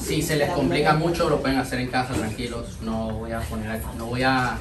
Si 0.00 0.22
se 0.22 0.36
les 0.36 0.50
complica 0.50 0.94
mucho, 0.94 1.28
lo 1.28 1.40
pueden 1.40 1.58
hacer 1.58 1.80
en 1.80 1.88
casa, 1.88 2.14
tranquilos. 2.14 2.78
No 2.82 3.10
voy 3.10 3.32
a 3.32 3.40
poner 3.40 3.70
aquí- 3.70 3.86
no 3.96 4.06
voy 4.06 4.22
a, 4.22 4.56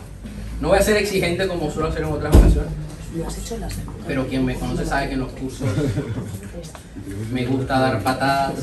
no 0.59 0.69
voy 0.69 0.77
a 0.79 0.81
ser 0.81 0.97
exigente 0.97 1.47
como 1.47 1.71
suelo 1.71 1.89
hacer 1.89 2.03
en 2.03 2.09
otras 2.11 2.35
ocasiones. 2.35 2.71
Lo 3.15 3.27
has 3.27 3.37
hecho 3.37 3.55
en 3.55 3.61
las 3.61 3.73
Pero 4.05 4.27
quien 4.27 4.45
me 4.45 4.55
conoce 4.55 4.85
sabe 4.85 5.07
que 5.07 5.13
en 5.13 5.19
los 5.19 5.31
cursos 5.31 5.67
me 7.31 7.45
gusta 7.45 7.79
dar 7.79 8.03
patadas, 8.03 8.53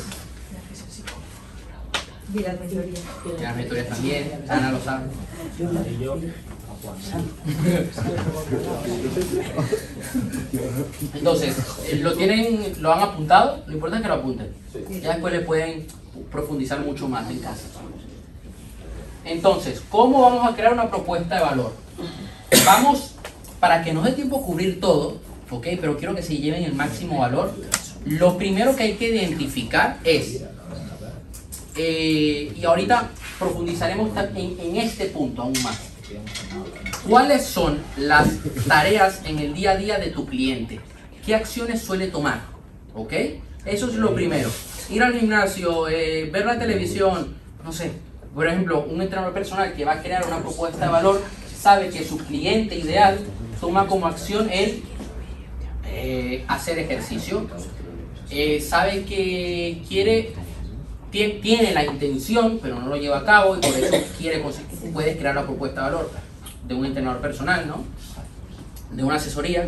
Y 2.35 2.39
las 2.41 3.57
mentorías 3.57 3.89
también, 3.89 4.45
Ana 4.49 4.73
lo 4.73 4.81
sabe. 4.81 5.05
Y 5.91 6.05
yo. 6.05 6.17
Entonces, 11.15 11.57
eh, 11.87 11.97
lo 11.97 12.15
tienen, 12.15 12.75
lo 12.81 12.93
han 12.93 13.01
apuntado, 13.01 13.63
lo 13.67 13.75
importante 13.75 13.97
es 13.97 14.03
que 14.03 14.17
lo 14.17 14.21
apunten. 14.21 14.55
Ya 15.03 15.13
después 15.13 15.33
le 15.33 15.41
pueden 15.41 15.87
profundizar 16.31 16.81
mucho 16.81 17.09
más 17.09 17.31
en 17.31 17.39
casa. 17.39 17.67
Entonces, 19.25 19.83
¿cómo 19.89 20.21
vamos 20.21 20.47
a 20.47 20.55
crear 20.55 20.73
una 20.73 20.91
propuesta 20.91 21.37
de 21.37 21.41
valor? 21.41 21.73
Vamos, 22.67 23.14
para 23.65 23.83
que 23.83 23.95
nos 23.95 24.05
dé 24.05 24.13
tiempo 24.13 24.41
a 24.41 24.43
cubrir 24.43 24.79
todo, 24.79 25.17
¿ok? 25.49 25.69
Pero 25.81 25.97
quiero 25.97 26.15
que 26.15 26.23
se 26.23 26.37
lleven 26.37 26.65
el 26.65 26.75
máximo 26.75 27.21
valor. 27.21 27.51
Lo 28.05 28.37
primero 28.37 28.77
que 28.77 28.83
hay 28.83 28.93
que 28.93 29.09
identificar 29.09 29.97
es, 30.05 30.43
eh, 31.75 32.53
y 32.55 32.63
ahorita 32.63 33.09
profundizaremos 33.39 34.11
en, 34.35 34.61
en 34.61 34.77
este 34.77 35.07
punto 35.07 35.41
aún 35.41 35.55
más. 35.63 35.81
¿Cuáles 37.09 37.47
son 37.47 37.79
las 37.97 38.29
tareas 38.69 39.23
en 39.25 39.39
el 39.39 39.55
día 39.55 39.71
a 39.71 39.77
día 39.77 39.99
de 39.99 40.09
tu 40.09 40.27
cliente? 40.27 40.79
¿Qué 41.25 41.35
acciones 41.35 41.81
suele 41.81 42.09
tomar? 42.09 42.43
¿Ok? 42.95 43.15
Eso 43.65 43.89
es 43.89 43.95
lo 43.95 44.15
primero. 44.15 44.51
Ir 44.91 45.03
al 45.03 45.19
gimnasio, 45.19 45.89
eh, 45.89 46.29
ver 46.31 46.45
la 46.45 46.59
televisión, 46.59 47.35
no 47.65 47.73
sé. 47.73 47.93
Por 48.35 48.47
ejemplo, 48.47 48.85
un 48.85 49.01
entrenador 49.01 49.33
personal 49.33 49.73
que 49.73 49.87
va 49.87 49.93
a 49.93 50.03
crear 50.03 50.27
una 50.27 50.41
propuesta 50.41 50.85
de 50.85 50.93
valor 50.93 51.23
sabe 51.65 51.89
que 51.89 52.05
su 52.05 52.19
cliente 52.19 52.77
ideal 52.77 53.19
toma 53.59 53.87
como 53.87 54.07
acción 54.07 54.51
el 54.51 54.83
eh, 55.87 56.45
hacer 56.47 56.79
ejercicio. 56.79 57.47
Eh, 58.31 58.61
sabe 58.61 59.05
que 59.05 59.83
quiere 59.89 60.35
tie- 61.11 61.41
tiene 61.41 61.73
la 61.73 61.85
intención, 61.87 62.59
pero 62.61 62.79
no 62.79 62.89
lo 62.89 62.97
lleva 62.97 63.19
a 63.21 63.25
cabo 63.25 63.57
y 63.57 63.61
por 63.61 63.71
eso 63.83 63.97
quiere 64.19 64.45
puedes 64.93 65.17
crear 65.17 65.35
la 65.35 65.45
propuesta 65.45 65.81
de 65.81 65.91
valor 65.91 66.11
de 66.69 66.75
un 66.75 66.85
entrenador 66.85 67.21
personal, 67.23 67.67
¿no? 67.67 67.83
De 68.95 69.03
una 69.03 69.15
asesoría. 69.17 69.67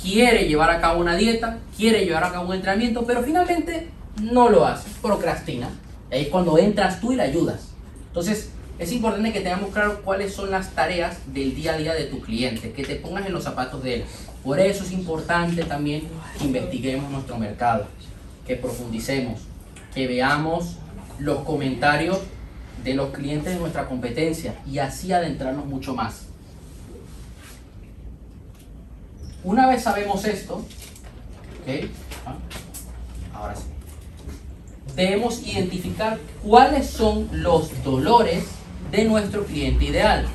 Quiere 0.00 0.46
llevar 0.46 0.70
a 0.70 0.80
cabo 0.80 1.00
una 1.00 1.16
dieta, 1.16 1.58
quiere 1.76 2.04
llevar 2.04 2.22
a 2.22 2.30
cabo 2.32 2.48
un 2.48 2.54
entrenamiento, 2.54 3.04
pero 3.04 3.24
finalmente 3.24 3.88
no 4.22 4.48
lo 4.48 4.64
hace, 4.64 4.88
procrastina. 5.02 5.68
Ahí 6.12 6.22
es 6.22 6.28
cuando 6.28 6.56
entras 6.58 7.00
tú 7.00 7.12
y 7.12 7.16
le 7.16 7.22
ayudas. 7.22 7.70
Entonces, 8.06 8.50
es 8.78 8.92
importante 8.92 9.32
que 9.32 9.40
tengamos 9.40 9.70
claro 9.70 10.02
cuáles 10.04 10.32
son 10.32 10.50
las 10.50 10.70
tareas 10.70 11.18
del 11.34 11.54
día 11.54 11.74
a 11.74 11.76
día 11.76 11.94
de 11.94 12.04
tu 12.04 12.20
cliente, 12.20 12.72
que 12.72 12.84
te 12.84 12.94
pongas 12.94 13.26
en 13.26 13.32
los 13.32 13.42
zapatos 13.42 13.82
de 13.82 13.96
él. 13.96 14.04
Por 14.44 14.60
eso 14.60 14.84
es 14.84 14.92
importante 14.92 15.64
también 15.64 16.04
que 16.38 16.44
investiguemos 16.44 17.10
nuestro 17.10 17.38
mercado, 17.38 17.86
que 18.46 18.54
profundicemos, 18.54 19.40
que 19.92 20.06
veamos 20.06 20.76
los 21.18 21.40
comentarios 21.40 22.18
de 22.84 22.94
los 22.94 23.10
clientes 23.10 23.52
de 23.52 23.58
nuestra 23.58 23.86
competencia 23.86 24.54
y 24.64 24.78
así 24.78 25.12
adentrarnos 25.12 25.66
mucho 25.66 25.94
más. 25.94 26.26
Una 29.42 29.66
vez 29.66 29.82
sabemos 29.82 30.24
esto, 30.24 30.56
¿ok? 30.56 31.90
Ah, 32.26 32.36
Ahora 33.34 33.56
sí. 33.56 33.62
Debemos 34.94 35.46
identificar 35.46 36.18
cuáles 36.42 36.88
son 36.88 37.28
los 37.32 37.82
dolores 37.82 38.57
de 38.90 39.04
nuestro 39.04 39.44
cliente 39.44 39.84
ideal. 39.86 40.26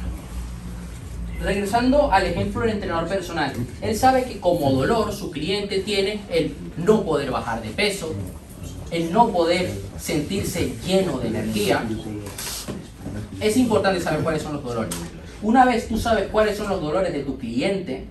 Regresando 1.42 2.12
al 2.12 2.26
ejemplo 2.26 2.62
del 2.62 2.72
entrenador 2.72 3.08
personal, 3.08 3.54
él 3.82 3.98
sabe 3.98 4.24
que 4.24 4.40
como 4.40 4.72
dolor 4.72 5.12
su 5.12 5.32
cliente 5.32 5.80
tiene 5.80 6.22
el 6.30 6.56
no 6.78 7.04
poder 7.04 7.32
bajar 7.32 7.62
de 7.62 7.70
peso, 7.70 8.14
el 8.92 9.12
no 9.12 9.30
poder 9.30 9.72
sentirse 10.00 10.74
lleno 10.86 11.18
de 11.20 11.28
energía. 11.28 11.84
Es 13.42 13.58
importante 13.58 14.00
saber 14.00 14.22
cuáles 14.22 14.42
son 14.42 14.54
los 14.54 14.64
dolores. 14.64 14.96
Una 15.42 15.66
vez 15.66 15.90
tú 15.90 15.98
sabes 15.98 16.30
cuáles 16.30 16.58
son 16.58 16.70
los 16.70 16.82
dolores 16.82 17.12
de 17.12 17.24
tu 17.24 17.38
cliente, 17.38 18.06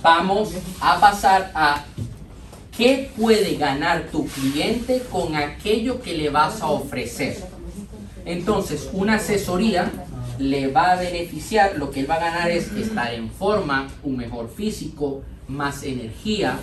vamos 0.00 0.50
a 0.80 1.00
pasar 1.00 1.50
a 1.54 1.84
qué 2.76 3.10
puede 3.16 3.56
ganar 3.56 4.04
tu 4.12 4.26
cliente 4.28 5.02
con 5.10 5.34
aquello 5.34 6.00
que 6.00 6.14
le 6.14 6.30
vas 6.30 6.60
a 6.60 6.68
ofrecer. 6.68 7.57
Entonces, 8.28 8.90
una 8.92 9.14
asesoría 9.14 9.90
le 10.38 10.68
va 10.68 10.92
a 10.92 10.96
beneficiar, 10.96 11.78
lo 11.78 11.90
que 11.90 12.00
él 12.00 12.10
va 12.10 12.16
a 12.16 12.20
ganar 12.20 12.50
es 12.50 12.70
estar 12.72 13.14
en 13.14 13.30
forma, 13.30 13.88
un 14.04 14.18
mejor 14.18 14.50
físico, 14.50 15.22
más 15.48 15.82
energía, 15.82 16.58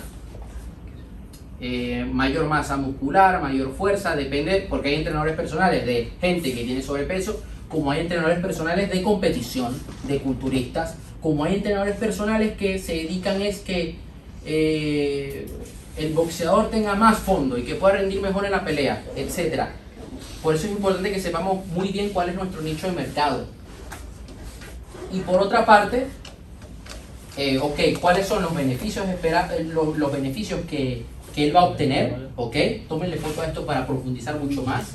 eh, 1.60 2.06
mayor 2.08 2.46
masa 2.46 2.76
muscular, 2.76 3.42
mayor 3.42 3.74
fuerza, 3.74 4.14
depende, 4.14 4.64
porque 4.70 4.90
hay 4.90 4.94
entrenadores 4.94 5.34
personales 5.34 5.84
de 5.84 6.12
gente 6.20 6.54
que 6.54 6.62
tiene 6.62 6.82
sobrepeso, 6.82 7.42
como 7.68 7.90
hay 7.90 8.02
entrenadores 8.02 8.38
personales 8.38 8.88
de 8.88 9.02
competición, 9.02 9.74
de 10.06 10.18
culturistas, 10.18 10.94
como 11.20 11.42
hay 11.42 11.56
entrenadores 11.56 11.96
personales 11.96 12.56
que 12.56 12.78
se 12.78 12.92
dedican 12.92 13.42
es 13.42 13.58
que 13.58 13.96
eh, 14.44 15.48
el 15.96 16.12
boxeador 16.12 16.70
tenga 16.70 16.94
más 16.94 17.18
fondo 17.18 17.58
y 17.58 17.62
que 17.62 17.74
pueda 17.74 17.96
rendir 17.96 18.20
mejor 18.20 18.44
en 18.44 18.52
la 18.52 18.64
pelea, 18.64 19.02
etcétera. 19.16 19.74
Por 20.46 20.54
eso 20.54 20.66
es 20.68 20.74
importante 20.74 21.12
que 21.12 21.18
sepamos 21.18 21.66
muy 21.66 21.88
bien 21.88 22.10
cuál 22.10 22.28
es 22.28 22.36
nuestro 22.36 22.62
nicho 22.62 22.86
de 22.86 22.92
mercado. 22.92 23.46
Y 25.12 25.18
por 25.18 25.40
otra 25.42 25.66
parte, 25.66 26.06
eh, 27.36 27.58
ok, 27.58 28.00
¿cuáles 28.00 28.28
son 28.28 28.44
los 28.44 28.54
beneficios, 28.54 29.08
espera, 29.08 29.50
eh, 29.56 29.64
los, 29.64 29.98
los 29.98 30.12
beneficios 30.12 30.60
que, 30.70 31.04
que 31.34 31.48
él 31.48 31.56
va 31.56 31.62
a 31.62 31.64
obtener? 31.64 32.28
Ok, 32.36 32.54
tómenle 32.88 33.16
foto 33.16 33.42
a 33.42 33.46
esto 33.46 33.66
para 33.66 33.84
profundizar 33.88 34.38
mucho 34.38 34.62
más. 34.62 34.92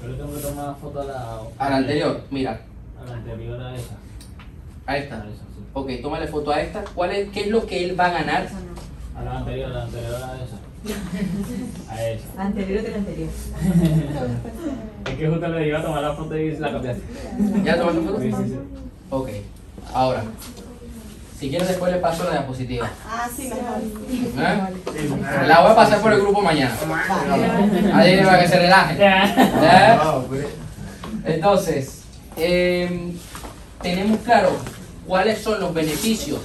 Yo 0.00 0.08
le 0.08 0.14
tengo 0.14 0.34
que 0.34 0.40
tomar 0.40 0.74
foto 0.80 1.02
a 1.02 1.04
la, 1.04 1.40
A 1.58 1.68
la 1.68 1.76
anterior, 1.76 2.22
mira, 2.30 2.62
a 2.98 3.04
la 3.04 3.16
anterior 3.16 3.60
a 3.60 3.76
esa. 3.76 3.92
a 4.86 4.92
A 4.92 4.96
esta. 4.96 5.16
esa, 5.16 5.26
sí. 5.26 5.62
Ok, 5.74 5.90
tómale 6.00 6.26
foto 6.26 6.52
a 6.52 6.62
esta. 6.62 6.84
¿Cuál 6.94 7.10
es, 7.10 7.28
¿Qué 7.32 7.40
es 7.40 7.48
lo 7.48 7.66
que 7.66 7.84
él 7.84 8.00
va 8.00 8.06
a 8.06 8.12
ganar? 8.12 8.48
A 9.14 9.22
la 9.24 9.38
anterior, 9.40 9.72
a 9.72 9.74
la 9.74 9.82
anterior 9.82 10.14
a 10.14 10.42
esa. 10.42 10.69
A 11.88 12.02
esa. 12.02 12.42
Anterior 12.42 12.82
de 12.82 12.90
la 12.90 12.96
anterior. 12.96 13.28
Es 15.06 15.14
que 15.14 15.28
justo 15.28 15.48
le 15.48 15.68
iba 15.68 15.78
a 15.78 15.82
tomar 15.82 16.02
la 16.02 16.14
foto 16.14 16.36
y 16.36 16.56
la 16.56 16.72
cambiaste. 16.72 17.02
¿Ya 17.64 17.76
tomaste 17.76 18.00
foto? 18.00 18.20
Sí, 18.20 18.32
sí, 18.32 18.44
sí. 18.46 18.58
Ok, 19.10 19.28
ahora, 19.92 20.22
si 21.38 21.50
quieres 21.50 21.68
después 21.68 21.92
le 21.92 21.98
paso 21.98 22.24
la 22.24 22.32
diapositiva. 22.32 22.90
Ah, 23.06 23.28
sí, 23.34 23.48
mejor. 23.48 23.80
¿Eh? 24.38 25.46
La 25.46 25.60
voy 25.62 25.72
a 25.72 25.74
pasar 25.74 26.00
por 26.00 26.12
el 26.12 26.20
grupo 26.20 26.40
mañana. 26.42 26.74
Ahí 27.94 28.22
para 28.22 28.40
que 28.40 28.48
se 28.48 28.58
relaje. 28.58 28.96
¿Eh? 29.00 29.98
Entonces, 31.24 32.02
em, 32.36 33.12
tenemos 33.82 34.20
claro 34.20 34.50
cuáles 35.06 35.42
son 35.42 35.60
los 35.60 35.74
beneficios 35.74 36.40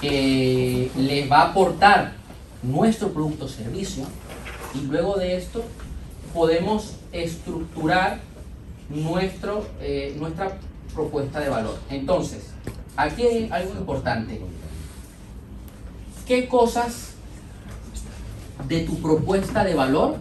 que 0.00 0.90
les 0.96 1.30
va 1.30 1.40
a 1.40 1.50
aportar 1.50 2.19
nuestro 2.62 3.12
producto 3.12 3.46
o 3.46 3.48
servicio 3.48 4.04
y 4.74 4.86
luego 4.86 5.16
de 5.16 5.36
esto 5.36 5.64
podemos 6.34 6.96
estructurar 7.12 8.20
nuestro, 8.88 9.66
eh, 9.80 10.14
nuestra 10.18 10.58
propuesta 10.94 11.40
de 11.40 11.48
valor. 11.48 11.78
Entonces, 11.88 12.46
aquí 12.96 13.22
hay 13.22 13.48
algo 13.50 13.72
importante. 13.74 14.40
¿Qué 16.26 16.48
cosas 16.48 17.12
de 18.68 18.80
tu 18.80 19.00
propuesta 19.00 19.64
de 19.64 19.74
valor 19.74 20.18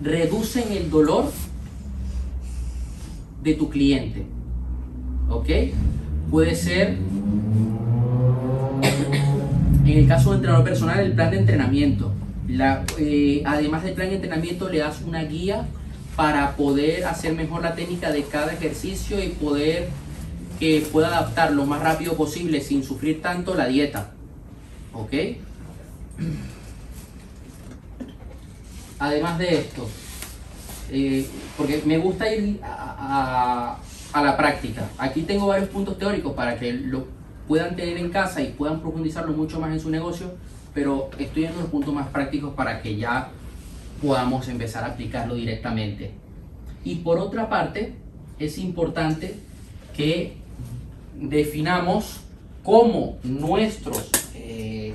reducen 0.00 0.72
el 0.72 0.90
dolor 0.90 1.30
de 3.42 3.54
tu 3.54 3.70
cliente? 3.70 4.26
¿Ok? 5.30 5.48
Puede 6.30 6.54
ser, 6.54 6.98
en 9.92 9.98
el 9.98 10.06
caso 10.06 10.30
de 10.30 10.36
entrenador 10.36 10.64
personal, 10.64 11.00
el 11.00 11.12
plan 11.12 11.30
de 11.30 11.38
entrenamiento. 11.38 12.12
Eh, 12.98 13.42
además 13.46 13.82
del 13.82 13.94
plan 13.94 14.10
de 14.10 14.16
entrenamiento, 14.16 14.68
le 14.68 14.78
das 14.78 15.00
una 15.02 15.24
guía 15.24 15.66
para 16.14 16.56
poder 16.56 17.04
hacer 17.06 17.34
mejor 17.34 17.62
la 17.62 17.74
técnica 17.74 18.10
de 18.10 18.24
cada 18.24 18.52
ejercicio 18.52 19.22
y 19.22 19.28
poder 19.28 19.88
que 20.58 20.86
pueda 20.92 21.08
adaptar 21.08 21.52
lo 21.52 21.64
más 21.64 21.80
rápido 21.80 22.14
posible 22.14 22.60
sin 22.60 22.84
sufrir 22.84 23.22
tanto 23.22 23.54
la 23.54 23.66
dieta. 23.66 24.10
¿Ok? 24.92 25.12
Además 28.98 29.38
de 29.38 29.60
esto, 29.60 29.88
eh, 30.90 31.26
porque 31.56 31.82
me 31.86 31.98
gusta 31.98 32.34
ir 32.34 32.60
a 32.62 33.78
la 34.14 34.36
práctica. 34.36 34.88
Aquí 34.98 35.22
tengo 35.22 35.46
varios 35.46 35.68
puntos 35.68 35.96
teóricos 35.98 36.34
para 36.34 36.58
que 36.58 36.72
lo 36.72 37.17
puedan 37.48 37.74
tener 37.74 37.96
en 37.96 38.10
casa 38.10 38.42
y 38.42 38.52
puedan 38.52 38.80
profundizarlo 38.80 39.32
mucho 39.32 39.58
más 39.58 39.72
en 39.72 39.80
su 39.80 39.90
negocio, 39.90 40.32
pero 40.74 41.10
estoy 41.18 41.46
en 41.46 41.56
los 41.56 41.66
puntos 41.66 41.94
más 41.94 42.08
prácticos 42.08 42.54
para 42.54 42.82
que 42.82 42.96
ya 42.96 43.30
podamos 44.02 44.46
empezar 44.48 44.84
a 44.84 44.88
aplicarlo 44.88 45.34
directamente. 45.34 46.12
Y 46.84 46.96
por 46.96 47.18
otra 47.18 47.48
parte, 47.48 47.94
es 48.38 48.58
importante 48.58 49.34
que 49.96 50.34
definamos 51.16 52.20
cómo 52.62 53.16
nuestros 53.24 54.10
eh, 54.34 54.94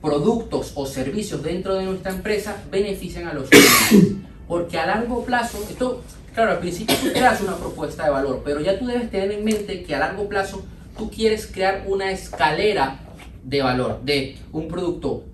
productos 0.00 0.72
o 0.74 0.86
servicios 0.86 1.42
dentro 1.42 1.74
de 1.74 1.84
nuestra 1.84 2.12
empresa 2.12 2.56
benefician 2.70 3.28
a 3.28 3.34
los 3.34 3.48
clientes. 3.48 4.16
Porque 4.48 4.78
a 4.78 4.86
largo 4.86 5.24
plazo, 5.24 5.58
esto, 5.70 6.02
claro, 6.34 6.52
al 6.52 6.58
principio 6.58 6.96
tú 6.96 7.08
creas 7.12 7.42
una 7.42 7.56
propuesta 7.56 8.04
de 8.04 8.10
valor, 8.10 8.40
pero 8.42 8.60
ya 8.60 8.78
tú 8.78 8.86
debes 8.86 9.10
tener 9.10 9.30
en 9.30 9.44
mente 9.44 9.82
que 9.82 9.94
a 9.94 9.98
largo 9.98 10.26
plazo 10.26 10.64
tú 10.98 11.08
quieres 11.10 11.46
crear 11.46 11.84
una 11.86 12.10
escalera 12.10 12.98
de 13.44 13.62
valor, 13.62 14.02
de 14.04 14.36
un 14.52 14.68
producto, 14.68 15.24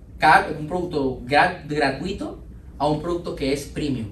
un 0.60 0.66
producto 0.68 1.20
gra- 1.24 1.66
gratuito 1.66 2.38
a 2.78 2.86
un 2.86 3.00
producto 3.02 3.34
que 3.34 3.52
es 3.52 3.64
premium. 3.64 4.08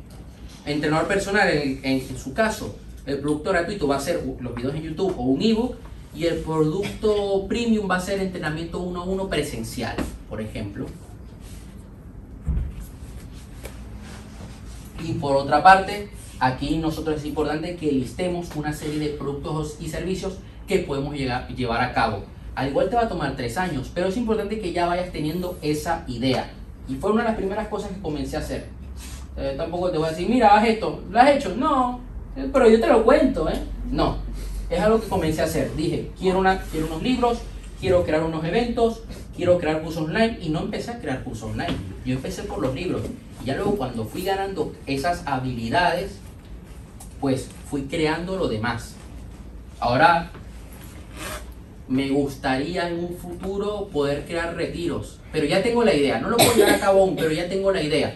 Entrenador 0.64 1.06
personal, 1.06 1.48
en, 1.52 2.18
su 2.18 2.32
caso, 2.32 2.76
el 3.06 3.18
producto 3.18 3.50
gratuito 3.50 3.86
va 3.86 3.96
a 3.96 4.00
ser 4.00 4.24
los 4.40 4.54
videos 4.54 4.74
en 4.74 4.82
YouTube 4.82 5.14
o 5.16 5.22
un 5.22 5.42
ebook 5.42 5.76
y 6.14 6.24
el 6.26 6.38
producto 6.38 7.46
premium 7.48 7.88
va 7.90 7.96
a 7.96 8.00
ser 8.00 8.20
entrenamiento 8.20 8.80
uno 8.80 9.02
a 9.02 9.04
uno 9.04 9.28
presencial, 9.28 9.96
por 10.28 10.40
ejemplo. 10.40 10.86
Y 15.04 15.14
por 15.14 15.36
otra 15.36 15.62
parte, 15.62 16.10
aquí 16.38 16.78
nosotros 16.78 17.16
es 17.16 17.26
importante 17.26 17.76
que 17.76 17.90
listemos 17.90 18.54
una 18.54 18.72
serie 18.72 18.98
de 19.00 19.08
productos 19.08 19.76
y 19.80 19.88
servicios 19.88 20.34
que 20.66 20.78
podemos 20.80 21.14
llegar- 21.14 21.48
llevar 21.48 21.80
a 21.82 21.92
cabo. 21.92 22.24
Al 22.54 22.68
igual 22.68 22.88
te 22.90 22.96
va 22.96 23.02
a 23.02 23.08
tomar 23.08 23.34
tres 23.36 23.56
años, 23.56 23.90
pero 23.94 24.08
es 24.08 24.16
importante 24.16 24.60
que 24.60 24.72
ya 24.72 24.86
vayas 24.86 25.10
teniendo 25.12 25.58
esa 25.62 26.04
idea. 26.06 26.50
Y 26.88 26.94
fue 26.96 27.12
una 27.12 27.22
de 27.22 27.28
las 27.28 27.36
primeras 27.36 27.68
cosas 27.68 27.90
que 27.90 28.00
comencé 28.00 28.36
a 28.36 28.40
hacer. 28.40 28.66
Eh, 29.36 29.54
tampoco 29.56 29.90
te 29.90 29.96
voy 29.98 30.08
a 30.08 30.10
decir, 30.10 30.28
mira, 30.28 30.54
haz 30.54 30.66
esto. 30.68 31.02
¿Lo 31.10 31.18
has 31.18 31.30
hecho? 31.30 31.54
No. 31.56 32.00
Eh, 32.36 32.48
Pero 32.52 32.68
yo 32.68 32.80
te 32.80 32.86
lo 32.86 33.02
cuento, 33.04 33.48
¿eh? 33.48 33.58
No. 33.90 34.16
Es 34.68 34.80
algo 34.80 35.00
que 35.00 35.08
comencé 35.08 35.40
a 35.40 35.44
hacer. 35.44 35.74
Dije, 35.74 36.10
quiero, 36.18 36.38
una, 36.38 36.60
quiero 36.60 36.86
unos 36.86 37.02
libros, 37.02 37.38
quiero 37.80 38.04
crear 38.04 38.22
unos 38.22 38.44
eventos, 38.44 39.02
quiero 39.34 39.58
crear 39.58 39.80
cursos 39.82 40.02
online. 40.04 40.38
Y 40.42 40.50
no 40.50 40.60
empecé 40.60 40.90
a 40.90 40.98
crear 41.00 41.22
cursos 41.24 41.50
online. 41.50 41.74
Yo 42.04 42.14
empecé 42.16 42.42
por 42.42 42.60
los 42.60 42.74
libros. 42.74 43.00
Y 43.42 43.46
ya 43.46 43.56
luego 43.56 43.76
cuando 43.76 44.04
fui 44.04 44.22
ganando 44.24 44.74
esas 44.86 45.22
habilidades, 45.26 46.18
pues 47.20 47.48
fui 47.70 47.82
creando 47.84 48.36
lo 48.36 48.48
demás. 48.48 48.96
Ahora, 49.80 50.30
me 51.88 52.08
gustaría 52.10 52.88
en 52.88 52.98
un 52.98 53.16
futuro 53.16 53.88
poder 53.92 54.24
crear 54.24 54.54
retiros. 54.54 55.18
Pero 55.32 55.46
ya 55.46 55.62
tengo 55.62 55.84
la 55.84 55.94
idea. 55.94 56.20
No 56.20 56.30
lo 56.30 56.36
puedo 56.36 56.54
llevar 56.54 56.74
a 56.74 56.80
cabo 56.80 57.02
aún, 57.02 57.16
pero 57.16 57.32
ya 57.32 57.48
tengo 57.48 57.72
la 57.72 57.82
idea 57.82 58.14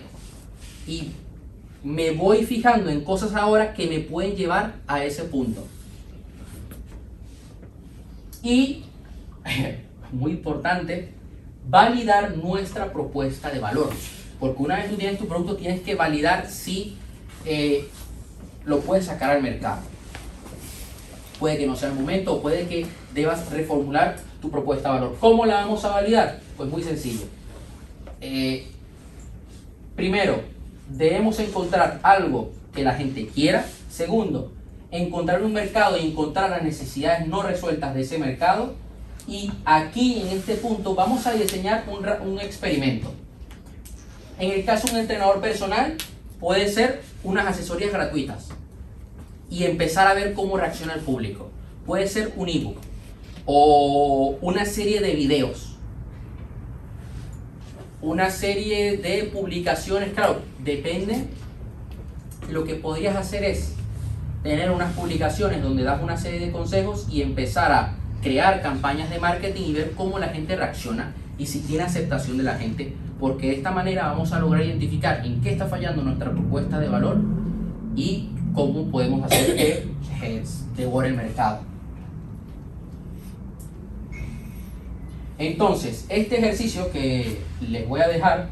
y 0.87 1.11
me 1.83 2.13
voy 2.13 2.45
fijando 2.45 2.91
en 2.91 3.03
cosas 3.03 3.35
ahora 3.35 3.75
que 3.75 3.87
me 3.87 4.01
pueden 4.01 4.37
llevar 4.37 4.75
a 4.87 5.05
ese 5.05 5.25
punto. 5.25 5.67
Y, 8.43 8.85
muy 10.13 10.33
importante, 10.33 11.13
validar 11.69 12.37
nuestra 12.37 12.93
propuesta 12.93 13.51
de 13.51 13.59
valor. 13.59 13.91
Porque 14.39 14.63
una 14.63 14.77
vez 14.77 14.91
tú 14.91 14.97
tienes 14.97 15.19
tu 15.19 15.27
producto, 15.27 15.57
tienes 15.57 15.81
que 15.81 15.95
validar 15.95 16.49
si 16.49 16.97
eh, 17.45 17.89
lo 18.65 18.81
puedes 18.81 19.07
sacar 19.07 19.31
al 19.31 19.43
mercado. 19.43 19.81
Puede 21.39 21.59
que 21.59 21.67
no 21.67 21.77
sea 21.77 21.91
el 21.91 21.95
momento, 21.95 22.35
o 22.35 22.43
puede 22.43 22.67
que 22.67 22.87
debas 23.15 23.51
reformular 23.51 24.17
tu 24.41 24.51
propuesta 24.51 24.89
de 24.89 25.01
valor. 25.01 25.17
¿Cómo 25.21 25.45
la 25.45 25.57
vamos 25.57 25.85
a 25.85 25.91
validar? 25.91 26.41
Pues 26.57 26.69
muy 26.71 26.83
sencillo. 26.83 27.27
Eh, 28.21 28.67
primero, 29.95 30.41
debemos 30.89 31.39
encontrar 31.39 32.01
algo 32.03 32.53
que 32.75 32.83
la 32.83 32.95
gente 32.95 33.27
quiera. 33.27 33.67
Segundo, 33.91 34.53
encontrar 34.91 35.43
un 35.43 35.53
mercado 35.53 35.99
y 35.99 36.07
encontrar 36.07 36.51
las 36.51 36.63
necesidades 36.63 37.27
no 37.27 37.43
resueltas 37.43 37.95
de 37.95 38.01
ese 38.03 38.19
mercado. 38.19 38.75
Y 39.29 39.53
aquí, 39.65 40.23
en 40.23 40.29
este 40.29 40.55
punto, 40.55 40.95
vamos 40.95 41.27
a 41.27 41.33
diseñar 41.33 41.85
un, 41.89 42.07
un 42.29 42.41
experimento. 42.41 43.13
En 44.39 44.53
el 44.53 44.65
caso 44.65 44.87
de 44.87 44.95
un 44.95 45.01
entrenador 45.01 45.41
personal, 45.41 45.97
puede 46.41 46.69
ser 46.69 47.03
unas 47.25 47.47
asesorías 47.47 47.93
gratuitas 47.93 48.49
y 49.51 49.65
empezar 49.65 50.07
a 50.09 50.15
ver 50.15 50.35
cómo 50.35 50.57
reacciona 50.57 50.95
el 50.95 51.01
público. 51.01 51.51
Puede 51.85 52.07
ser 52.09 52.33
un 52.37 52.49
ebook 52.49 52.79
o 53.45 54.37
una 54.41 54.65
serie 54.65 55.01
de 55.01 55.15
videos 55.15 55.77
una 58.07 58.31
serie 58.31 58.99
de 58.99 59.25
publicaciones, 59.25 60.13
claro, 60.13 60.41
depende. 60.63 61.25
Lo 62.51 62.65
que 62.65 62.77
podrías 62.77 63.17
hacer 63.17 63.43
es 63.43 63.75
tener 64.43 64.71
unas 64.71 64.93
publicaciones 64.93 65.63
donde 65.63 65.83
das 65.83 66.01
una 66.01 66.17
serie 66.17 66.39
de 66.39 66.53
consejos 66.53 67.09
y 67.11 67.23
empezar 67.23 67.73
a 67.73 67.97
crear 68.23 68.63
campañas 68.63 69.11
de 69.11 69.19
marketing 69.19 69.63
y 69.63 69.73
ver 69.73 69.93
cómo 69.97 70.19
la 70.19 70.29
gente 70.29 70.55
reacciona 70.55 71.15
y 71.37 71.47
si 71.47 71.61
tiene 71.61 71.83
aceptación 71.85 72.37
de 72.37 72.45
la 72.45 72.57
gente, 72.57 72.95
porque 73.19 73.49
de 73.49 73.55
esta 73.55 73.73
manera 73.73 74.09
vamos 74.09 74.33
a 74.33 74.39
lograr 74.39 74.65
identificar 74.65 75.27
en 75.27 75.41
qué 75.41 75.51
está 75.51 75.67
fallando 75.67 76.03
nuestra 76.03 76.31
propuesta 76.31 76.79
de 76.79 76.89
valor 76.89 77.19
y 77.97 78.31
cómo 78.57 78.91
podemos 78.91 79.23
hacer 79.25 79.55
que 79.55 80.43
devore 80.75 81.09
el 81.09 81.15
mercado. 81.15 81.61
Entonces, 85.39 86.07
este 86.09 86.39
ejercicio 86.39 86.91
que 86.91 87.39
les 87.61 87.87
voy 87.87 88.01
a 88.01 88.09
dejar 88.09 88.49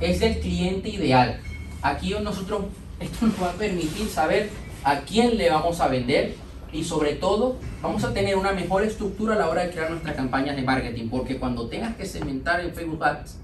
es 0.00 0.18
del 0.18 0.40
cliente 0.40 0.88
ideal. 0.88 1.40
Aquí 1.80 2.14
nosotros, 2.20 2.64
esto 3.00 3.26
nos 3.26 3.40
va 3.40 3.50
a 3.50 3.52
permitir 3.52 4.08
saber 4.08 4.50
a 4.82 5.00
quién 5.02 5.38
le 5.38 5.48
vamos 5.50 5.80
a 5.80 5.86
vender 5.86 6.34
y 6.72 6.82
sobre 6.82 7.14
todo 7.14 7.56
vamos 7.80 8.02
a 8.02 8.12
tener 8.12 8.36
una 8.36 8.52
mejor 8.52 8.82
estructura 8.82 9.34
a 9.34 9.38
la 9.38 9.48
hora 9.48 9.62
de 9.62 9.70
crear 9.70 9.90
nuestras 9.90 10.16
campañas 10.16 10.56
de 10.56 10.62
marketing 10.62 11.08
porque 11.08 11.38
cuando 11.38 11.68
tengas 11.68 11.96
que 11.96 12.04
segmentar 12.04 12.60
en 12.60 12.74
Facebook 12.74 13.02
Ads 13.02 13.36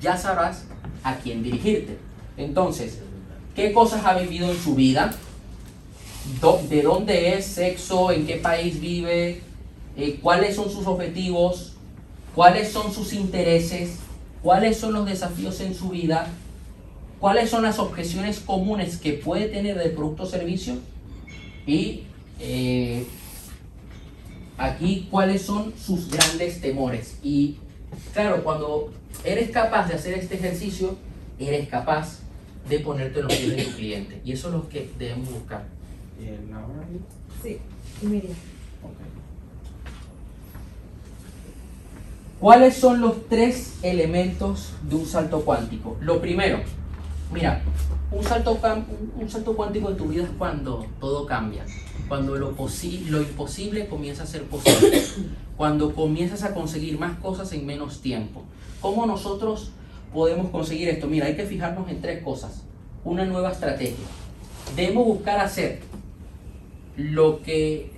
ya 0.00 0.16
sabrás 0.16 0.66
a 1.02 1.16
quién 1.16 1.42
dirigirte. 1.42 1.98
Entonces, 2.36 3.00
¿qué 3.56 3.72
cosas 3.72 4.04
ha 4.04 4.14
vivido 4.14 4.48
en 4.48 4.56
su 4.56 4.76
vida? 4.76 5.12
¿De 6.68 6.82
dónde 6.82 7.34
es? 7.36 7.46
¿Sexo? 7.46 8.12
¿En 8.12 8.26
qué 8.26 8.36
país 8.36 8.80
vive? 8.80 9.40
Eh, 9.96 10.18
¿Cuáles 10.22 10.56
son 10.56 10.70
sus 10.70 10.86
objetivos? 10.86 11.72
cuáles 12.34 12.70
son 12.70 12.92
sus 12.92 13.12
intereses, 13.12 13.98
cuáles 14.42 14.76
son 14.78 14.92
los 14.94 15.06
desafíos 15.06 15.60
en 15.60 15.74
su 15.74 15.90
vida, 15.90 16.28
cuáles 17.20 17.50
son 17.50 17.62
las 17.62 17.78
objeciones 17.78 18.40
comunes 18.40 18.96
que 18.96 19.12
puede 19.12 19.48
tener 19.48 19.78
del 19.78 19.92
producto 19.92 20.24
o 20.24 20.26
servicio 20.26 20.74
y 21.66 22.02
eh, 22.40 23.04
aquí 24.58 25.08
cuáles 25.10 25.42
son 25.42 25.72
sus 25.78 26.10
grandes 26.10 26.60
temores. 26.60 27.18
Y 27.22 27.56
claro, 28.12 28.42
cuando 28.42 28.90
eres 29.24 29.50
capaz 29.50 29.88
de 29.88 29.94
hacer 29.94 30.14
este 30.14 30.36
ejercicio, 30.36 30.96
eres 31.38 31.68
capaz 31.68 32.20
de 32.68 32.78
ponerte 32.78 33.20
en 33.20 33.26
los 33.26 33.34
pies 33.34 33.56
de 33.56 33.64
tu 33.64 33.76
cliente. 33.76 34.20
Y 34.24 34.32
eso 34.32 34.48
es 34.48 34.54
lo 34.54 34.68
que 34.68 34.90
debemos 34.98 35.30
buscar. 35.30 35.64
Eh, 36.22 36.38
Laura, 36.50 36.86
Sí, 37.42 37.58
y 38.02 38.06
Miriam. 38.06 38.34
¿Cuáles 42.40 42.76
son 42.76 43.00
los 43.00 43.28
tres 43.28 43.74
elementos 43.82 44.72
de 44.88 44.96
un 44.96 45.06
salto 45.06 45.42
cuántico? 45.44 45.96
Lo 46.00 46.20
primero, 46.20 46.58
mira, 47.32 47.62
un 48.10 48.22
salto, 48.24 48.58
un- 49.20 49.30
salto 49.30 49.54
cuántico 49.54 49.90
en 49.90 49.96
tu 49.96 50.06
vida 50.06 50.24
es 50.24 50.30
cuando 50.38 50.84
todo 51.00 51.24
cambia. 51.26 51.64
Cuando 52.08 52.36
lo 52.36 52.50
imposible 53.22 53.86
comienza 53.86 54.24
a 54.24 54.26
ser 54.26 54.42
posible. 54.44 55.02
Cuando 55.56 55.94
comienzas 55.94 56.42
a 56.42 56.52
conseguir 56.52 56.98
más 56.98 57.16
cosas 57.20 57.52
en 57.52 57.64
menos 57.64 58.00
tiempo. 58.00 58.42
¿Cómo 58.80 59.06
nosotros 59.06 59.70
podemos 60.12 60.50
conseguir 60.50 60.88
esto? 60.88 61.06
Mira, 61.06 61.26
hay 61.26 61.36
que 61.36 61.46
fijarnos 61.46 61.88
en 61.88 62.00
tres 62.02 62.22
cosas. 62.24 62.62
Una 63.04 63.24
nueva 63.24 63.52
estrategia. 63.52 64.04
Debemos 64.74 65.06
buscar 65.06 65.38
hacer 65.40 65.80
lo 66.96 67.42
que 67.42 67.90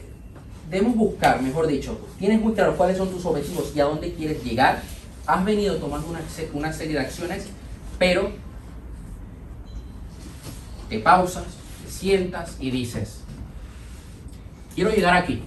debemos 0.71 0.97
buscar, 0.97 1.43
mejor 1.43 1.67
dicho, 1.67 1.99
tienes 2.19 2.41
muy 2.41 2.53
claro 2.55 2.77
cuáles 2.77 2.97
son 2.97 3.11
tus 3.11 3.25
objetivos 3.25 3.73
y 3.75 3.81
a 3.81 3.85
dónde 3.85 4.13
quieres 4.13 4.43
llegar, 4.43 4.83
has 5.27 5.45
venido 5.45 5.77
tomando 5.77 6.09
una, 6.09 6.21
una 6.53 6.73
serie 6.73 6.95
de 6.95 7.01
acciones, 7.01 7.47
pero 7.99 8.31
te 10.89 10.99
pausas, 10.99 11.45
te 11.85 11.91
sientas 11.91 12.57
y 12.61 12.71
dices, 12.71 13.21
quiero 14.75 14.91
llegar 14.91 15.15
aquí. 15.15 15.43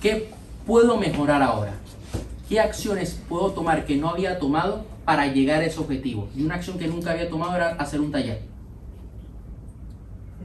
¿Qué 0.00 0.30
puedo 0.66 0.98
mejorar 0.98 1.42
ahora? 1.42 1.74
¿Qué 2.48 2.60
acciones 2.60 3.18
puedo 3.28 3.52
tomar 3.52 3.86
que 3.86 3.96
no 3.96 4.10
había 4.10 4.38
tomado 4.38 4.84
para 5.04 5.26
llegar 5.28 5.62
a 5.62 5.66
ese 5.66 5.80
objetivo? 5.80 6.28
Y 6.36 6.42
una 6.42 6.56
acción 6.56 6.78
que 6.78 6.86
nunca 6.86 7.12
había 7.12 7.30
tomado 7.30 7.56
era 7.56 7.70
hacer 7.76 8.00
un 8.00 8.12
taller. 8.12 8.42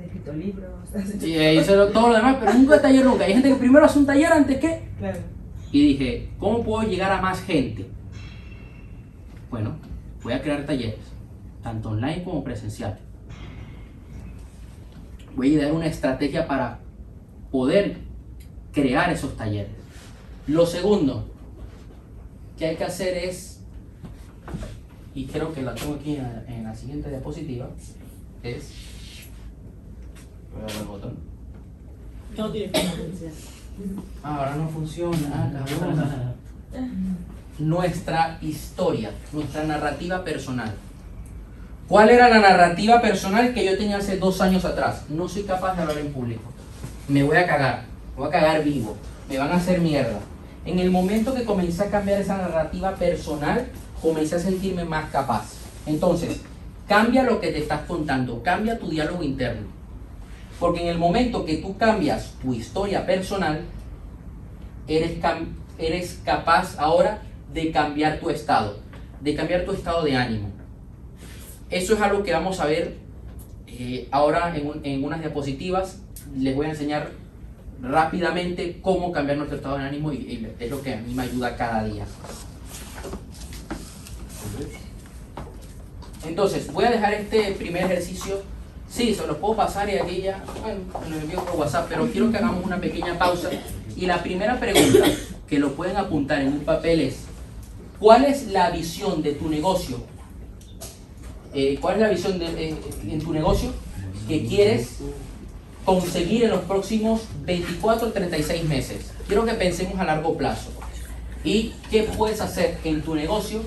Escrito 0.09 0.33
libros. 0.33 0.69
Sí, 1.19 1.37
todo 1.93 2.09
lo 2.09 2.15
demás, 2.15 2.37
pero 2.39 2.53
nunca 2.53 2.81
taller 2.81 3.05
nunca. 3.05 3.25
Hay 3.25 3.33
gente 3.33 3.49
que 3.49 3.55
primero 3.55 3.85
hace 3.85 3.99
un 3.99 4.05
taller 4.07 4.31
antes 4.31 4.57
que... 4.57 4.89
Claro. 4.97 5.19
Y 5.71 5.81
dije, 5.81 6.29
¿cómo 6.39 6.63
puedo 6.63 6.87
llegar 6.87 7.11
a 7.11 7.21
más 7.21 7.41
gente? 7.43 7.87
Bueno, 9.51 9.75
voy 10.23 10.33
a 10.33 10.41
crear 10.41 10.65
talleres, 10.65 10.99
tanto 11.61 11.89
online 11.89 12.23
como 12.23 12.43
presencial. 12.43 12.97
Voy 15.35 15.51
a 15.51 15.53
idear 15.53 15.71
una 15.73 15.85
estrategia 15.85 16.47
para 16.47 16.79
poder 17.51 17.97
crear 18.73 19.11
esos 19.11 19.37
talleres. 19.37 19.71
Lo 20.47 20.65
segundo 20.65 21.27
que 22.57 22.65
hay 22.65 22.75
que 22.75 22.83
hacer 22.83 23.15
es, 23.15 23.61
y 25.13 25.25
creo 25.25 25.53
que 25.53 25.61
la 25.61 25.75
tengo 25.75 25.95
aquí 25.95 26.15
en 26.15 26.23
la, 26.23 26.43
en 26.47 26.63
la 26.63 26.73
siguiente 26.73 27.09
diapositiva, 27.09 27.69
es... 28.41 28.73
No 32.37 32.51
tiene 32.51 32.71
Ah, 34.23 34.35
ahora 34.35 34.55
no 34.55 34.67
funciona, 34.69 35.17
ah. 35.33 36.33
Nuestra 37.57 38.37
historia, 38.41 39.11
nuestra 39.31 39.63
narrativa 39.63 40.23
personal. 40.23 40.73
¿Cuál 41.87 42.09
era 42.09 42.29
la 42.29 42.39
narrativa 42.39 43.01
personal 43.01 43.53
que 43.53 43.65
yo 43.65 43.77
tenía 43.77 43.97
hace 43.97 44.17
dos 44.17 44.41
años 44.41 44.63
atrás? 44.63 45.05
No 45.09 45.27
soy 45.27 45.43
capaz 45.43 45.75
de 45.75 45.81
hablar 45.81 45.97
en 45.97 46.13
público. 46.13 46.43
Me 47.07 47.23
voy 47.23 47.37
a 47.37 47.47
cagar, 47.47 47.85
voy 48.15 48.27
a 48.27 48.31
cagar 48.31 48.63
vivo, 48.63 48.95
me 49.27 49.37
van 49.37 49.51
a 49.51 49.55
hacer 49.55 49.81
mierda. 49.81 50.19
En 50.65 50.77
el 50.77 50.91
momento 50.91 51.33
que 51.33 51.45
comencé 51.45 51.83
a 51.83 51.89
cambiar 51.89 52.21
esa 52.21 52.37
narrativa 52.37 52.95
personal, 52.95 53.67
comencé 54.01 54.35
a 54.35 54.39
sentirme 54.39 54.85
más 54.85 55.09
capaz. 55.09 55.53
Entonces, 55.85 56.41
cambia 56.87 57.23
lo 57.23 57.39
que 57.39 57.51
te 57.51 57.59
estás 57.59 57.81
contando, 57.87 58.43
cambia 58.43 58.77
tu 58.77 58.89
diálogo 58.89 59.23
interno. 59.23 59.78
Porque 60.59 60.81
en 60.81 60.87
el 60.87 60.97
momento 60.97 61.45
que 61.45 61.57
tú 61.57 61.77
cambias 61.77 62.33
tu 62.41 62.53
historia 62.53 63.05
personal, 63.05 63.61
eres, 64.87 65.17
eres 65.77 66.19
capaz 66.25 66.77
ahora 66.77 67.21
de 67.53 67.71
cambiar 67.71 68.19
tu 68.19 68.29
estado, 68.29 68.79
de 69.21 69.35
cambiar 69.35 69.63
tu 69.65 69.71
estado 69.71 70.03
de 70.03 70.15
ánimo. 70.15 70.49
Eso 71.69 71.93
es 71.93 72.01
algo 72.01 72.23
que 72.23 72.33
vamos 72.33 72.59
a 72.59 72.65
ver 72.65 72.97
eh, 73.67 74.07
ahora 74.11 74.55
en, 74.55 74.81
en 74.83 75.03
unas 75.03 75.19
diapositivas. 75.21 76.01
Les 76.35 76.55
voy 76.55 76.65
a 76.65 76.71
enseñar 76.71 77.11
rápidamente 77.81 78.79
cómo 78.81 79.11
cambiar 79.11 79.37
nuestro 79.37 79.57
estado 79.57 79.77
de 79.77 79.83
ánimo 79.85 80.11
y, 80.11 80.17
y 80.17 80.55
es 80.59 80.69
lo 80.69 80.81
que 80.81 80.95
a 80.95 80.97
mí 80.97 81.13
me 81.13 81.23
ayuda 81.23 81.55
cada 81.55 81.85
día. 81.85 82.05
Entonces, 86.27 86.71
voy 86.73 86.85
a 86.85 86.91
dejar 86.91 87.13
este 87.13 87.53
primer 87.53 87.83
ejercicio. 87.85 88.41
Sí, 88.89 89.13
se 89.13 89.27
los 89.27 89.37
puedo 89.37 89.55
pasar 89.55 89.87
y 89.87 89.97
aquí 89.97 90.21
ya, 90.23 90.43
bueno, 90.61 90.79
me 91.03 91.09
lo 91.09 91.21
envío 91.21 91.45
por 91.45 91.59
WhatsApp, 91.59 91.85
pero 91.89 92.07
quiero 92.11 92.31
que 92.31 92.37
hagamos 92.37 92.65
una 92.65 92.81
pequeña 92.81 93.17
pausa. 93.17 93.49
Y 93.95 94.07
la 94.07 94.23
primera 94.23 94.59
pregunta 94.59 95.05
que 95.47 95.59
lo 95.59 95.73
pueden 95.73 95.97
apuntar 95.97 96.41
en 96.41 96.47
un 96.53 96.59
papel 96.61 97.01
es, 97.01 97.19
¿cuál 97.99 98.25
es 98.25 98.47
la 98.47 98.71
visión 98.71 99.21
de 99.21 99.33
tu 99.33 99.47
negocio? 99.47 99.97
Eh, 101.53 101.77
¿Cuál 101.79 101.95
es 101.95 102.01
la 102.01 102.09
visión 102.09 102.39
de, 102.39 102.69
eh, 102.69 102.75
en 103.07 103.19
tu 103.19 103.31
negocio 103.31 103.71
que 104.27 104.45
quieres 104.45 104.97
conseguir 105.85 106.43
en 106.43 106.51
los 106.51 106.61
próximos 106.61 107.21
24 107.45 108.07
o 108.07 108.11
36 108.11 108.63
meses? 108.65 109.11
Quiero 109.27 109.45
que 109.45 109.53
pensemos 109.53 109.99
a 109.99 110.03
largo 110.03 110.35
plazo. 110.35 110.71
¿Y 111.43 111.73
qué 111.91 112.03
puedes 112.03 112.41
hacer 112.41 112.77
en 112.83 113.01
tu 113.01 113.15
negocio 113.15 113.61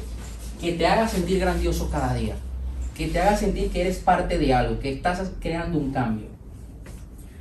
que 0.61 0.73
te 0.73 0.87
haga 0.87 1.09
sentir 1.09 1.39
grandioso 1.39 1.89
cada 1.91 2.15
día? 2.15 2.35
Que 2.97 3.09
te 3.09 3.21
haga 3.21 3.37
sentir 3.37 3.71
que 3.71 3.81
eres 3.81 3.99
parte 3.99 4.39
de 4.39 4.53
algo, 4.53 4.79
que 4.79 4.93
estás 4.93 5.31
creando 5.41 5.79
un 5.79 5.93
cambio. 5.93 6.27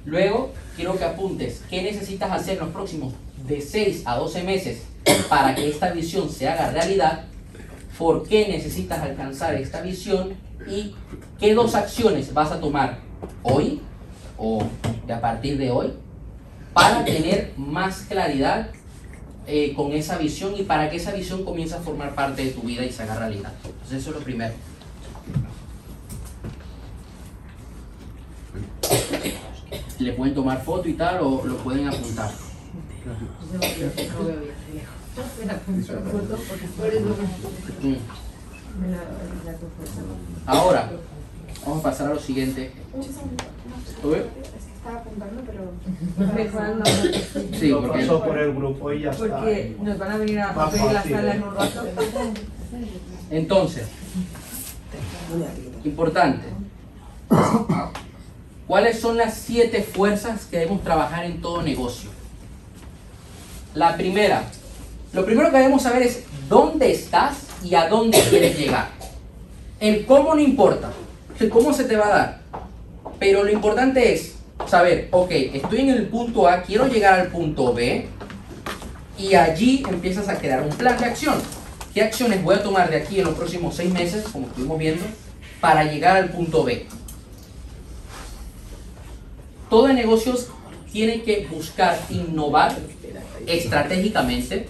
Luego, 0.05 0.51
quiero 0.75 0.97
que 0.97 1.03
apuntes 1.03 1.61
qué 1.69 1.83
necesitas 1.83 2.31
hacer 2.31 2.53
en 2.53 2.61
los 2.61 2.69
próximos 2.69 3.13
de 3.47 3.61
6 3.61 4.03
a 4.05 4.15
12 4.15 4.43
meses 4.43 4.83
para 5.29 5.55
que 5.55 5.69
esta 5.69 5.91
visión 5.91 6.29
se 6.29 6.47
haga 6.47 6.71
realidad, 6.71 7.23
por 7.97 8.27
qué 8.27 8.47
necesitas 8.47 8.99
alcanzar 8.99 9.55
esta 9.55 9.81
visión 9.81 10.33
y 10.67 10.95
qué 11.39 11.53
dos 11.53 11.75
acciones 11.75 12.33
vas 12.33 12.51
a 12.51 12.59
tomar 12.59 12.99
hoy 13.43 13.81
o 14.37 14.63
de 15.05 15.13
a 15.13 15.21
partir 15.21 15.57
de 15.57 15.71
hoy 15.71 15.93
para 16.73 17.03
tener 17.05 17.53
más 17.57 18.05
claridad 18.07 18.69
eh, 19.47 19.73
con 19.75 19.91
esa 19.91 20.17
visión 20.17 20.55
y 20.57 20.63
para 20.63 20.89
que 20.89 20.97
esa 20.97 21.11
visión 21.11 21.43
comience 21.43 21.75
a 21.75 21.79
formar 21.79 22.15
parte 22.15 22.45
de 22.45 22.51
tu 22.51 22.61
vida 22.61 22.85
y 22.85 22.91
se 22.91 23.03
haga 23.03 23.19
realidad. 23.19 23.51
Entonces 23.65 23.99
eso 23.99 24.11
es 24.11 24.15
lo 24.17 24.23
primero. 24.23 24.53
Le 29.99 30.13
pueden 30.13 30.33
tomar 30.33 30.63
foto 30.63 30.89
y 30.89 30.93
tal 30.93 31.19
o 31.21 31.45
lo 31.45 31.57
pueden 31.57 31.87
apuntar. 31.87 32.31
Ahora, 40.45 40.91
vamos 41.65 41.79
a 41.79 41.83
pasar 41.83 42.11
a 42.11 42.13
lo 42.13 42.19
siguiente. 42.19 42.71
¿Tú 44.01 44.11
ves? 44.11 44.21
Es 44.21 44.63
que 44.63 44.71
estaba 44.71 44.97
apuntando, 44.99 45.41
pero. 45.45 45.71
Sí, 47.59 47.71
porque 47.73 47.99
pasó 47.99 48.23
por 48.23 48.37
el 48.37 48.53
grupo 48.53 48.91
y 48.91 49.01
ya 49.01 49.11
está. 49.11 49.27
porque 49.27 49.77
nos 49.81 49.97
van 49.97 50.11
a 50.11 50.17
venir 50.17 50.39
a 50.39 50.69
pedir 50.69 50.91
la 50.91 51.03
sala 51.03 51.33
¿eh? 51.33 51.35
en 51.35 51.43
un 51.43 51.55
rato. 51.55 51.83
entonces, 53.29 53.87
importante. 55.83 56.47
¿Cuáles 58.67 58.99
son 58.99 59.17
las 59.17 59.35
siete 59.35 59.83
fuerzas 59.83 60.45
que 60.45 60.59
debemos 60.59 60.83
trabajar 60.83 61.25
en 61.25 61.41
todo 61.41 61.61
negocio? 61.61 62.09
La 63.73 63.95
primera, 63.95 64.43
lo 65.13 65.25
primero 65.25 65.51
que 65.51 65.57
debemos 65.57 65.83
saber 65.83 66.03
es 66.03 66.23
dónde 66.47 66.91
estás 66.91 67.37
y 67.63 67.75
a 67.75 67.87
dónde 67.87 68.19
quieres 68.29 68.57
llegar. 68.57 68.89
El 69.79 70.05
cómo 70.05 70.35
no 70.35 70.41
importa, 70.41 70.91
el 71.39 71.49
cómo 71.49 71.73
se 71.73 71.85
te 71.85 71.95
va 71.95 72.05
a 72.05 72.09
dar. 72.09 72.41
Pero 73.19 73.43
lo 73.43 73.51
importante 73.51 74.13
es 74.13 74.35
saber, 74.67 75.07
ok, 75.11 75.31
estoy 75.31 75.81
en 75.81 75.89
el 75.89 76.07
punto 76.07 76.47
A, 76.47 76.61
quiero 76.61 76.87
llegar 76.87 77.19
al 77.19 77.27
punto 77.27 77.73
B, 77.73 78.07
y 79.17 79.35
allí 79.35 79.83
empiezas 79.87 80.27
a 80.29 80.37
crear 80.37 80.61
un 80.61 80.69
plan 80.69 80.97
de 80.97 81.05
acción. 81.05 81.35
¿Qué 81.93 82.01
acciones 82.01 82.41
voy 82.41 82.55
a 82.55 82.63
tomar 82.63 82.89
de 82.89 82.95
aquí 82.95 83.19
en 83.19 83.25
los 83.25 83.35
próximos 83.35 83.75
seis 83.75 83.91
meses, 83.91 84.23
como 84.31 84.47
estuvimos 84.47 84.79
viendo, 84.79 85.03
para 85.59 85.83
llegar 85.83 86.15
al 86.15 86.29
punto 86.29 86.63
B? 86.63 86.85
Todo 89.69 89.89
el 89.89 89.95
negocio 89.95 90.37
tiene 90.89 91.21
que 91.23 91.47
buscar 91.47 91.99
innovar 92.09 92.77
estratégicamente 93.45 94.67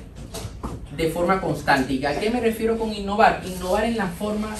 de 0.97 1.09
forma 1.11 1.39
constante. 1.41 1.93
¿Y 1.93 2.05
a 2.05 2.19
qué 2.19 2.31
me 2.31 2.39
refiero 2.39 2.79
con 2.79 2.91
innovar? 2.91 3.43
Innovar 3.45 3.85
en 3.85 3.97
la 3.97 4.07
forma 4.07 4.55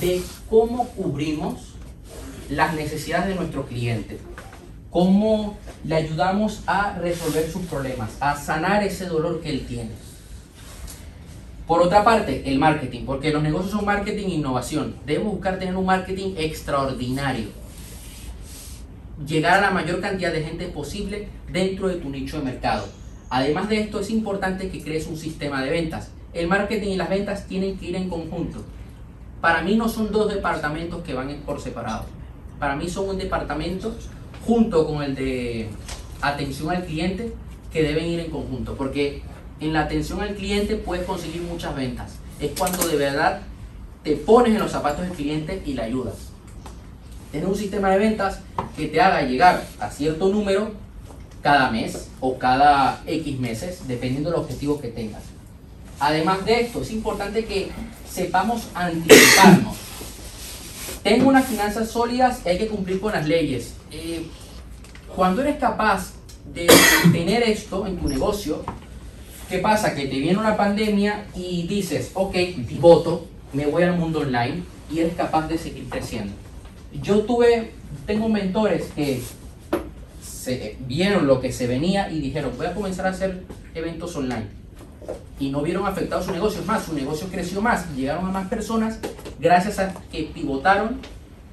de 0.00 0.22
cómo 0.48 0.88
cubrimos 0.88 1.74
las 2.48 2.74
necesidades 2.74 3.28
de 3.28 3.34
nuestro 3.34 3.66
cliente, 3.66 4.18
cómo 4.90 5.58
le 5.84 5.96
ayudamos 5.96 6.62
a 6.66 6.94
resolver 6.94 7.50
sus 7.50 7.66
problemas, 7.66 8.12
a 8.20 8.36
sanar 8.36 8.82
ese 8.82 9.04
dolor 9.04 9.42
que 9.42 9.50
él 9.50 9.66
tiene. 9.66 10.07
Por 11.68 11.82
otra 11.82 12.02
parte, 12.02 12.44
el 12.46 12.58
marketing, 12.58 13.04
porque 13.04 13.30
los 13.30 13.42
negocios 13.42 13.72
son 13.72 13.84
marketing 13.84 14.28
e 14.28 14.34
innovación. 14.36 14.94
Debemos 15.04 15.34
buscar 15.34 15.58
tener 15.58 15.76
un 15.76 15.84
marketing 15.84 16.32
extraordinario. 16.38 17.48
Llegar 19.26 19.58
a 19.58 19.60
la 19.60 19.70
mayor 19.70 20.00
cantidad 20.00 20.32
de 20.32 20.42
gente 20.42 20.66
posible 20.68 21.28
dentro 21.52 21.88
de 21.88 21.96
tu 21.96 22.08
nicho 22.08 22.38
de 22.38 22.44
mercado. 22.44 22.86
Además 23.28 23.68
de 23.68 23.80
esto, 23.80 24.00
es 24.00 24.08
importante 24.08 24.70
que 24.70 24.82
crees 24.82 25.06
un 25.08 25.18
sistema 25.18 25.62
de 25.62 25.68
ventas. 25.68 26.10
El 26.32 26.48
marketing 26.48 26.92
y 26.92 26.96
las 26.96 27.10
ventas 27.10 27.46
tienen 27.46 27.76
que 27.76 27.90
ir 27.90 27.96
en 27.96 28.08
conjunto. 28.08 28.64
Para 29.42 29.60
mí 29.60 29.76
no 29.76 29.90
son 29.90 30.10
dos 30.10 30.32
departamentos 30.32 31.02
que 31.02 31.12
van 31.12 31.28
por 31.44 31.60
separado. 31.60 32.06
Para 32.58 32.76
mí 32.76 32.88
son 32.88 33.10
un 33.10 33.18
departamento 33.18 33.94
junto 34.46 34.86
con 34.86 35.02
el 35.02 35.14
de 35.14 35.68
atención 36.22 36.70
al 36.70 36.86
cliente 36.86 37.34
que 37.70 37.82
deben 37.82 38.06
ir 38.06 38.20
en 38.20 38.30
conjunto, 38.30 38.74
porque 38.74 39.20
en 39.60 39.72
la 39.72 39.82
atención 39.82 40.20
al 40.20 40.34
cliente 40.34 40.76
puedes 40.76 41.04
conseguir 41.04 41.42
muchas 41.42 41.74
ventas. 41.74 42.12
Es 42.40 42.52
cuando 42.56 42.86
de 42.86 42.96
verdad 42.96 43.40
te 44.02 44.16
pones 44.16 44.54
en 44.54 44.60
los 44.60 44.70
zapatos 44.70 45.02
del 45.02 45.12
cliente 45.12 45.62
y 45.66 45.74
le 45.74 45.82
ayudas. 45.82 46.14
Tener 47.32 47.46
un 47.46 47.56
sistema 47.56 47.90
de 47.90 47.98
ventas 47.98 48.40
que 48.76 48.86
te 48.86 49.00
haga 49.00 49.22
llegar 49.22 49.64
a 49.80 49.90
cierto 49.90 50.28
número 50.28 50.72
cada 51.42 51.70
mes 51.70 52.08
o 52.20 52.38
cada 52.38 53.02
X 53.06 53.38
meses, 53.38 53.86
dependiendo 53.86 54.30
del 54.30 54.40
objetivo 54.40 54.80
que 54.80 54.88
tengas. 54.88 55.22
Además 56.00 56.44
de 56.44 56.60
esto, 56.60 56.82
es 56.82 56.90
importante 56.90 57.44
que 57.44 57.70
sepamos 58.08 58.68
anticiparnos. 58.74 59.76
Tengo 61.02 61.28
unas 61.28 61.46
finanzas 61.46 61.90
sólidas 61.90 62.40
y 62.44 62.50
hay 62.50 62.58
que 62.58 62.68
cumplir 62.68 63.00
con 63.00 63.12
las 63.12 63.26
leyes. 63.26 63.74
Eh, 63.90 64.26
cuando 65.14 65.42
eres 65.42 65.58
capaz 65.58 66.12
de 66.52 66.68
tener 67.12 67.42
esto 67.42 67.86
en 67.86 67.98
tu 67.98 68.08
negocio, 68.08 68.64
¿qué 69.48 69.58
pasa? 69.58 69.94
Que 69.94 70.06
te 70.06 70.18
viene 70.18 70.38
una 70.38 70.56
pandemia 70.56 71.26
y 71.34 71.66
dices, 71.66 72.10
ok, 72.14 72.34
pivoto, 72.66 73.26
me 73.52 73.66
voy 73.66 73.82
al 73.82 73.96
mundo 73.96 74.20
online 74.20 74.62
y 74.90 75.00
eres 75.00 75.14
capaz 75.14 75.48
de 75.48 75.58
seguir 75.58 75.88
creciendo. 75.88 76.32
Yo 77.02 77.20
tuve, 77.20 77.72
tengo 78.06 78.28
mentores 78.28 78.90
que 78.94 79.22
se, 80.22 80.76
vieron 80.80 81.26
lo 81.26 81.40
que 81.40 81.52
se 81.52 81.66
venía 81.66 82.10
y 82.10 82.20
dijeron, 82.20 82.52
voy 82.56 82.66
a 82.66 82.74
comenzar 82.74 83.06
a 83.06 83.10
hacer 83.10 83.44
eventos 83.74 84.14
online. 84.16 84.46
Y 85.40 85.50
no 85.50 85.62
vieron 85.62 85.86
afectado 85.86 86.22
su 86.22 86.32
negocio, 86.32 86.62
más, 86.64 86.84
su 86.84 86.94
negocio 86.94 87.28
creció 87.30 87.62
más, 87.62 87.94
llegaron 87.94 88.26
a 88.26 88.30
más 88.30 88.48
personas 88.48 88.98
gracias 89.38 89.78
a 89.78 89.94
que 90.10 90.24
pivotaron 90.34 91.00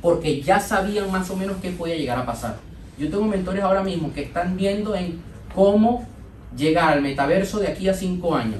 porque 0.01 0.41
ya 0.41 0.59
sabían 0.59 1.11
más 1.11 1.29
o 1.29 1.35
menos 1.35 1.57
qué 1.61 1.71
podía 1.71 1.95
llegar 1.95 2.17
a 2.17 2.25
pasar. 2.25 2.57
Yo 2.97 3.09
tengo 3.09 3.25
mentores 3.25 3.63
ahora 3.63 3.83
mismo 3.83 4.13
que 4.13 4.23
están 4.23 4.55
viendo 4.57 4.95
en 4.95 5.21
cómo 5.53 6.05
llegar 6.55 6.93
al 6.93 7.01
metaverso 7.01 7.59
de 7.59 7.67
aquí 7.67 7.87
a 7.87 7.93
cinco 7.93 8.35
años. 8.35 8.59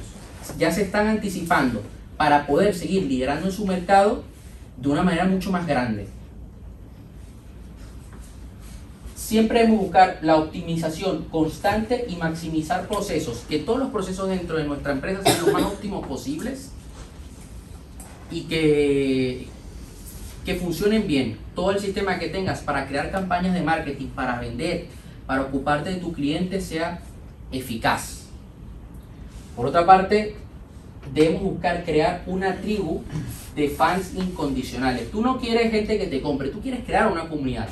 Ya 0.57 0.71
se 0.71 0.83
están 0.83 1.07
anticipando 1.07 1.81
para 2.17 2.45
poder 2.45 2.75
seguir 2.75 3.03
liderando 3.03 3.47
en 3.47 3.51
su 3.51 3.65
mercado 3.65 4.23
de 4.77 4.89
una 4.89 5.03
manera 5.03 5.25
mucho 5.25 5.51
más 5.51 5.65
grande. 5.65 6.07
Siempre 9.15 9.59
debemos 9.59 9.81
buscar 9.81 10.19
la 10.21 10.35
optimización 10.35 11.23
constante 11.25 12.05
y 12.07 12.15
maximizar 12.15 12.87
procesos, 12.87 13.43
que 13.49 13.57
todos 13.57 13.79
los 13.79 13.89
procesos 13.89 14.29
dentro 14.29 14.57
de 14.57 14.65
nuestra 14.65 14.91
empresa 14.91 15.23
sean 15.23 15.45
lo 15.45 15.51
más 15.51 15.63
óptimos 15.63 16.05
posibles 16.05 16.69
y 18.29 18.41
que, 18.41 19.47
que 20.45 20.55
funcionen 20.55 21.07
bien. 21.07 21.39
Todo 21.55 21.71
el 21.71 21.79
sistema 21.79 22.19
que 22.19 22.27
tengas 22.27 22.59
para 22.59 22.87
crear 22.87 23.09
campañas 23.11 23.55
de 23.55 23.63
marketing, 23.63 24.07
para 24.09 24.39
vender, 24.39 24.85
para 25.25 25.41
ocuparte 25.41 25.89
de 25.89 25.95
tu 25.95 26.13
cliente 26.13 26.61
sea 26.61 27.01
eficaz. 27.55 28.25
Por 29.55 29.67
otra 29.67 29.85
parte, 29.85 30.35
debemos 31.13 31.43
buscar 31.43 31.83
crear 31.83 32.23
una 32.25 32.55
tribu 32.57 33.03
de 33.55 33.69
fans 33.69 34.13
incondicionales. 34.15 35.09
Tú 35.11 35.21
no 35.21 35.39
quieres 35.39 35.71
gente 35.71 35.97
que 35.97 36.07
te 36.07 36.21
compre, 36.21 36.49
tú 36.49 36.61
quieres 36.61 36.83
crear 36.85 37.11
una 37.11 37.29
comunidad. 37.29 37.69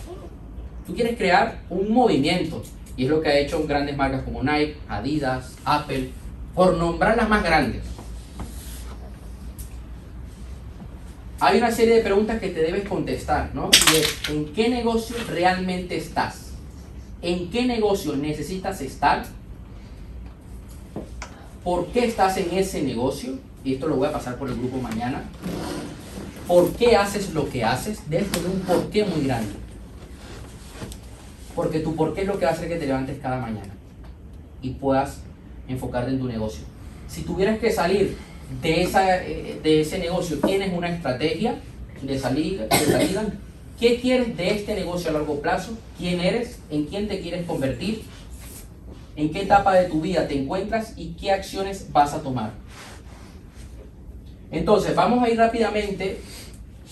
Tú 0.88 0.94
quieres 0.94 1.18
crear 1.18 1.62
un 1.70 1.92
movimiento. 1.92 2.64
Y 2.96 3.06
es 3.06 3.10
lo 3.10 3.22
que 3.22 3.30
ha 3.30 3.40
hecho 3.40 3.66
grandes 3.66 3.98
marcas 3.98 4.24
como 4.24 4.44
Nike, 4.44 4.78
Adidas, 4.88 5.56
Apple, 5.66 6.10
por 6.54 6.78
nombrar 6.78 7.18
las 7.18 7.28
más 7.28 7.44
grandes. 7.44 7.82
Hay 11.40 11.58
una 11.58 11.72
serie 11.72 11.96
de 11.96 12.02
preguntas 12.02 12.40
que 12.40 12.50
te 12.50 12.62
debes 12.62 12.88
contestar, 12.88 13.50
¿no? 13.54 13.70
Y 13.92 13.98
es, 13.98 14.30
¿en 14.30 14.54
qué 14.54 14.70
negocio 14.70 15.18
realmente 15.28 15.98
estás? 15.98 16.52
¿En 17.22 17.50
qué 17.50 17.66
negocio 17.66 18.16
necesitas 18.16 18.80
estar? 18.80 19.26
¿Por 21.64 21.88
qué 21.88 22.06
estás 22.06 22.38
en 22.38 22.52
ese 22.58 22.82
negocio? 22.82 23.40
Y 23.64 23.76
esto 23.76 23.88
lo 23.88 23.96
voy 23.96 24.08
a 24.08 24.12
pasar 24.12 24.38
por 24.38 24.50
el 24.50 24.56
grupo 24.56 24.78
mañana. 24.78 25.24
¿Por 26.48 26.74
qué 26.74 26.98
haces 26.98 27.34
lo 27.34 27.50
que 27.50 27.64
haces? 27.64 28.10
Debes 28.10 28.30
tener 28.32 28.50
un 28.50 28.60
porqué 28.62 29.06
muy 29.06 29.26
grande. 29.26 29.54
Porque 31.56 31.80
tu 31.80 31.96
porqué 31.96 32.22
es 32.22 32.28
lo 32.28 32.38
que 32.38 32.46
va 32.46 32.52
a 32.52 32.54
hacer 32.54 32.68
que 32.68 32.76
te 32.76 32.86
levantes 32.86 33.18
cada 33.22 33.38
mañana 33.38 33.74
y 34.62 34.72
puedas 34.72 35.20
enfocarte 35.68 36.12
en 36.12 36.20
tu 36.20 36.28
negocio. 36.28 36.64
Si 37.08 37.22
tuvieras 37.22 37.60
que 37.60 37.72
salir 37.72 38.18
de, 38.62 38.84
esa, 38.84 39.24
eh, 39.24 39.60
de 39.64 39.82
ese 39.82 40.00
negocio, 40.00 40.40
tienes 40.40 40.74
una 40.74 40.90
estrategia 40.90 41.56
de 42.02 42.20
salida, 42.20 42.66
de 42.66 42.86
salida. 42.86 43.26
¿Qué 43.80 44.00
quieres 44.00 44.36
de 44.36 44.50
este 44.56 44.76
negocio 44.76 45.10
a 45.10 45.14
largo 45.14 45.40
plazo? 45.42 45.78
¿Quién 45.98 46.20
eres? 46.20 46.60
¿En 46.70 46.86
quién 46.86 47.08
te 47.08 47.22
quieres 47.22 47.46
convertir? 47.46 48.04
¿En 49.16 49.32
qué 49.32 49.44
etapa 49.44 49.74
de 49.76 49.90
tu 49.90 50.02
vida 50.02 50.28
te 50.28 50.40
encuentras? 50.40 50.94
¿Y 50.98 51.14
qué 51.14 51.32
acciones 51.32 51.92
vas 51.92 52.14
a 52.14 52.22
tomar? 52.22 52.52
Entonces, 54.52 54.96
vamos 54.96 55.24
a 55.24 55.30
ir 55.30 55.38
rápidamente 55.38 56.20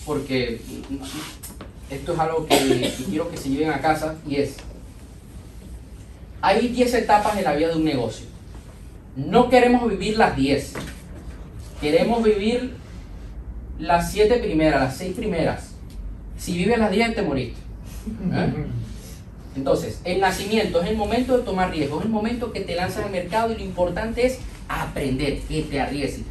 porque 0.04 0.60
esto 1.90 2.12
es 2.12 2.18
algo 2.18 2.46
que, 2.46 2.92
quiero 3.08 3.30
que 3.30 3.36
se 3.36 3.50
lleven 3.50 3.70
a 3.70 3.80
casa 3.80 4.16
y 4.26 4.36
es, 4.36 4.56
hay 6.40 6.68
10 6.68 6.94
etapas 6.94 7.36
en 7.36 7.44
la 7.44 7.54
vida 7.54 7.68
de 7.68 7.76
un 7.76 7.84
negocio. 7.84 8.26
No 9.16 9.48
queremos 9.48 9.88
vivir 9.88 10.16
las 10.16 10.34
10. 10.34 10.72
Queremos 11.80 12.22
vivir 12.22 12.74
las 13.78 14.10
7 14.12 14.38
primeras, 14.38 14.80
las 14.80 14.96
6 14.96 15.14
primeras. 15.14 15.72
Si 16.38 16.56
vives 16.56 16.78
las 16.78 16.90
10 16.90 17.14
te 17.14 17.22
moriste. 17.22 17.60
¿Eh? 18.32 18.52
Entonces, 19.54 20.00
el 20.04 20.20
nacimiento 20.20 20.80
es 20.82 20.90
el 20.90 20.96
momento 20.96 21.36
de 21.36 21.44
tomar 21.44 21.70
riesgos, 21.70 22.00
es 22.00 22.06
el 22.06 22.12
momento 22.12 22.52
que 22.52 22.60
te 22.60 22.74
lanzas 22.74 23.04
al 23.04 23.10
mercado 23.10 23.52
y 23.52 23.56
lo 23.56 23.64
importante 23.64 24.26
es 24.26 24.38
aprender, 24.68 25.40
que 25.40 25.62
te 25.62 25.80
arriesgues. 25.80 26.26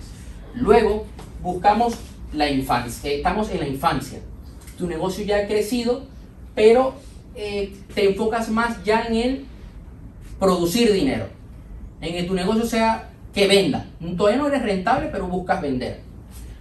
Luego, 0.55 1.05
buscamos 1.41 1.95
la 2.33 2.49
infancia, 2.49 3.11
estamos 3.11 3.49
en 3.51 3.59
la 3.59 3.67
infancia. 3.67 4.19
Tu 4.77 4.87
negocio 4.87 5.23
ya 5.23 5.37
ha 5.37 5.47
crecido, 5.47 6.03
pero 6.55 6.95
eh, 7.35 7.73
te 7.93 8.09
enfocas 8.09 8.49
más 8.49 8.83
ya 8.83 9.03
en 9.03 9.15
el 9.15 9.45
producir 10.39 10.91
dinero. 10.91 11.27
En 12.01 12.13
que 12.13 12.23
tu 12.23 12.33
negocio 12.33 12.65
sea 12.65 13.09
que 13.33 13.47
venda. 13.47 13.85
Todavía 14.17 14.39
no 14.39 14.47
eres 14.47 14.63
rentable, 14.63 15.09
pero 15.11 15.27
buscas 15.27 15.61
vender. 15.61 16.01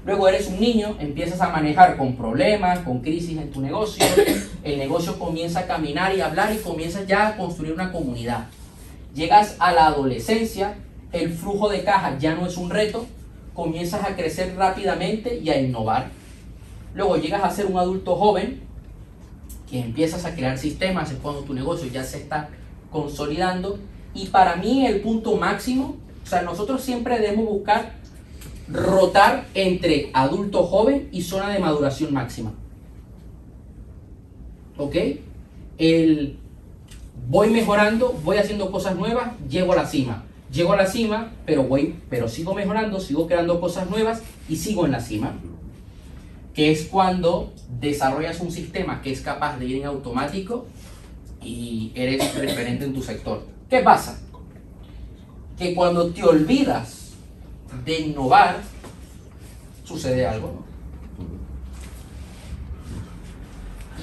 Luego 0.05 0.29
eres 0.29 0.49
un 0.49 0.61
niño, 0.61 0.97
empiezas 0.99 1.41
a 1.41 1.51
manejar 1.51 1.97
con 1.97 2.17
problemas, 2.17 2.79
con 2.81 3.01
crisis 3.01 3.37
en 3.39 3.51
tu 3.51 3.61
negocio, 3.61 4.05
el 4.65 4.79
negocio 4.79 5.19
comienza 5.19 5.61
a 5.61 5.67
caminar 5.67 6.17
y 6.17 6.23
hablar 6.23 6.55
y 6.55 6.59
comienzas 6.59 7.07
ya 7.07 7.29
a 7.29 7.37
construir 7.37 7.73
una 7.73 7.93
comunidad. 7.93 8.47
Llegas 9.15 9.57
a 9.59 9.73
la 9.73 9.87
adolescencia, 9.87 10.77
el 11.13 11.31
flujo 11.33 11.69
de 11.69 11.85
caja 11.85 12.17
ya 12.19 12.35
no 12.35 12.47
es 12.47 12.57
un 12.57 12.71
reto, 12.71 13.07
comienzas 13.55 14.05
a 14.05 14.17
crecer 14.17 14.55
rápidamente 14.57 15.39
y 15.39 15.51
a 15.51 15.61
innovar. 15.61 16.09
Luego 16.95 17.17
llegas 17.17 17.45
a 17.45 17.51
ser 17.51 17.67
un 17.67 17.79
adulto 17.79 18.17
joven, 18.17 18.63
que 19.71 19.81
empiezas 19.81 20.25
a 20.25 20.35
crear 20.35 20.59
sistemas, 20.59 21.11
es 21.11 21.19
cuando 21.19 21.43
tu 21.43 21.55
negocio 21.55 21.89
ya 21.89 22.03
se 22.03 22.19
está 22.19 22.49
consolidando. 22.91 23.79
Y 24.15 24.27
para 24.27 24.57
mí 24.57 24.87
el 24.87 25.01
punto 25.01 25.37
máximo, 25.37 25.97
o 26.25 26.27
sea, 26.27 26.43
nosotros 26.43 26.83
siempre 26.83 27.21
debemos 27.21 27.47
buscar 27.47 28.00
rotar 28.73 29.47
entre 29.55 30.11
adulto 30.13 30.65
joven 30.65 31.09
y 31.13 31.23
zona 31.23 31.51
de 31.51 31.59
maduración 31.59 32.13
máxima. 32.13 32.53
¿Ok? 34.77 34.97
El 35.79 36.39
voy 37.29 37.51
mejorando, 37.51 38.19
voy 38.25 38.39
haciendo 38.39 38.71
cosas 38.71 38.97
nuevas, 38.97 39.33
llego 39.49 39.73
a 39.73 39.77
la 39.77 39.87
cima. 39.87 40.25
Llego 40.53 40.73
a 40.73 40.77
la 40.77 40.87
cima, 40.87 41.31
pero 41.47 41.63
voy, 41.63 41.95
pero 42.09 42.29
sigo 42.29 42.55
mejorando, 42.55 42.99
sigo 42.99 43.29
creando 43.29 43.61
cosas 43.61 43.89
nuevas 43.89 44.23
y 44.49 44.57
sigo 44.57 44.85
en 44.85 44.93
la 44.93 45.01
cima. 45.01 45.35
Que 46.55 46.73
es 46.73 46.87
cuando 46.87 47.53
desarrollas 47.81 48.41
un 48.41 48.51
sistema 48.51 49.01
que 49.01 49.13
es 49.13 49.21
capaz 49.21 49.59
de 49.59 49.67
ir 49.67 49.77
en 49.77 49.87
automático 49.87 50.67
y 51.41 51.93
eres 51.95 52.35
referente 52.35 52.85
en 52.85 52.93
tu 52.93 53.03
sector. 53.03 53.47
¿Qué 53.69 53.79
pasa? 53.79 54.21
Que 55.57 55.73
cuando 55.75 56.11
te 56.11 56.25
olvidas 56.25 57.00
de 57.85 58.01
innovar, 58.01 58.61
sucede 59.85 60.27
algo. 60.27 60.65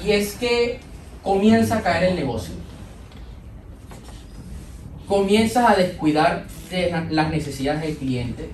Y 0.03 0.11
es 0.11 0.34
que 0.35 0.80
comienza 1.23 1.77
a 1.77 1.81
caer 1.81 2.11
el 2.11 2.15
negocio. 2.15 2.56
Comienzas 5.07 5.69
a 5.69 5.76
descuidar 5.76 6.45
de 6.69 7.07
las 7.10 7.30
necesidades 7.30 7.81
del 7.81 7.98
cliente. 7.98 8.49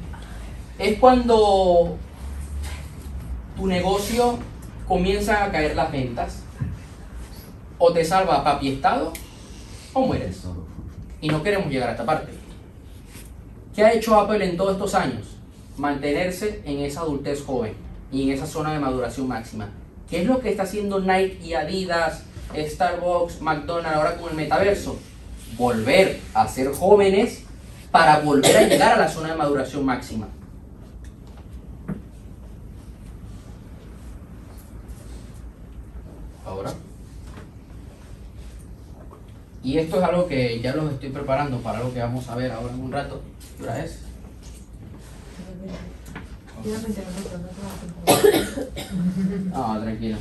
Es 0.78 1.00
cuando 1.00 1.98
tu 3.56 3.68
negocio 3.68 4.40
comienza 4.88 5.44
a 5.44 5.52
caer 5.52 5.76
las 5.76 5.92
ventas. 5.92 6.44
O 7.78 7.92
te 7.92 8.06
salva 8.06 8.44
papi 8.44 8.70
estado 8.70 9.14
o 9.94 10.06
mueres. 10.06 10.42
Y 11.22 11.28
no 11.28 11.42
queremos 11.44 11.70
llegar 11.70 11.90
a 11.90 11.92
esta 11.94 12.06
parte. 12.06 12.43
¿Qué 13.76 13.84
ha 13.84 13.92
hecho 13.92 14.20
Apple 14.20 14.46
en 14.48 14.56
todos 14.56 14.74
estos 14.74 14.94
años? 14.94 15.36
Mantenerse 15.78 16.62
en 16.64 16.82
esa 16.82 17.02
adultez 17.02 17.44
joven 17.44 17.74
y 18.12 18.24
en 18.24 18.32
esa 18.32 18.46
zona 18.46 18.72
de 18.72 18.80
maduración 18.80 19.28
máxima. 19.28 19.70
¿Qué 20.08 20.22
es 20.22 20.28
lo 20.28 20.40
que 20.40 20.52
está 20.52 20.64
haciendo 20.64 21.00
Nike 21.00 21.40
y 21.44 21.56
Adidas 21.56 22.24
Starbucks, 22.56 23.42
McDonald's, 23.42 23.98
ahora 23.98 24.16
con 24.18 24.30
el 24.30 24.36
metaverso? 24.36 25.00
Volver 25.58 26.20
a 26.36 26.48
ser 26.48 26.72
jóvenes 26.72 27.46
para 27.90 28.20
volver 28.20 28.56
a 28.58 28.68
llegar 28.68 28.94
a 28.94 28.98
la 28.98 29.08
zona 29.08 29.30
de 29.30 29.38
maduración 29.38 29.84
máxima. 29.84 30.28
Ahora. 36.46 36.74
Y 39.64 39.78
esto 39.78 39.98
es 39.98 40.04
algo 40.04 40.28
que 40.28 40.60
ya 40.60 40.76
los 40.76 40.92
estoy 40.92 41.10
preparando 41.10 41.58
para 41.60 41.78
algo 41.78 41.94
que 41.94 42.02
vamos 42.02 42.28
a 42.28 42.36
ver 42.36 42.52
ahora 42.52 42.74
en 42.74 42.82
un 42.82 42.92
rato. 42.92 43.22
¿Qué 43.58 43.64
hora 43.64 43.84
es? 43.84 44.00
No, 49.52 49.82
tranquilo. 49.82 50.18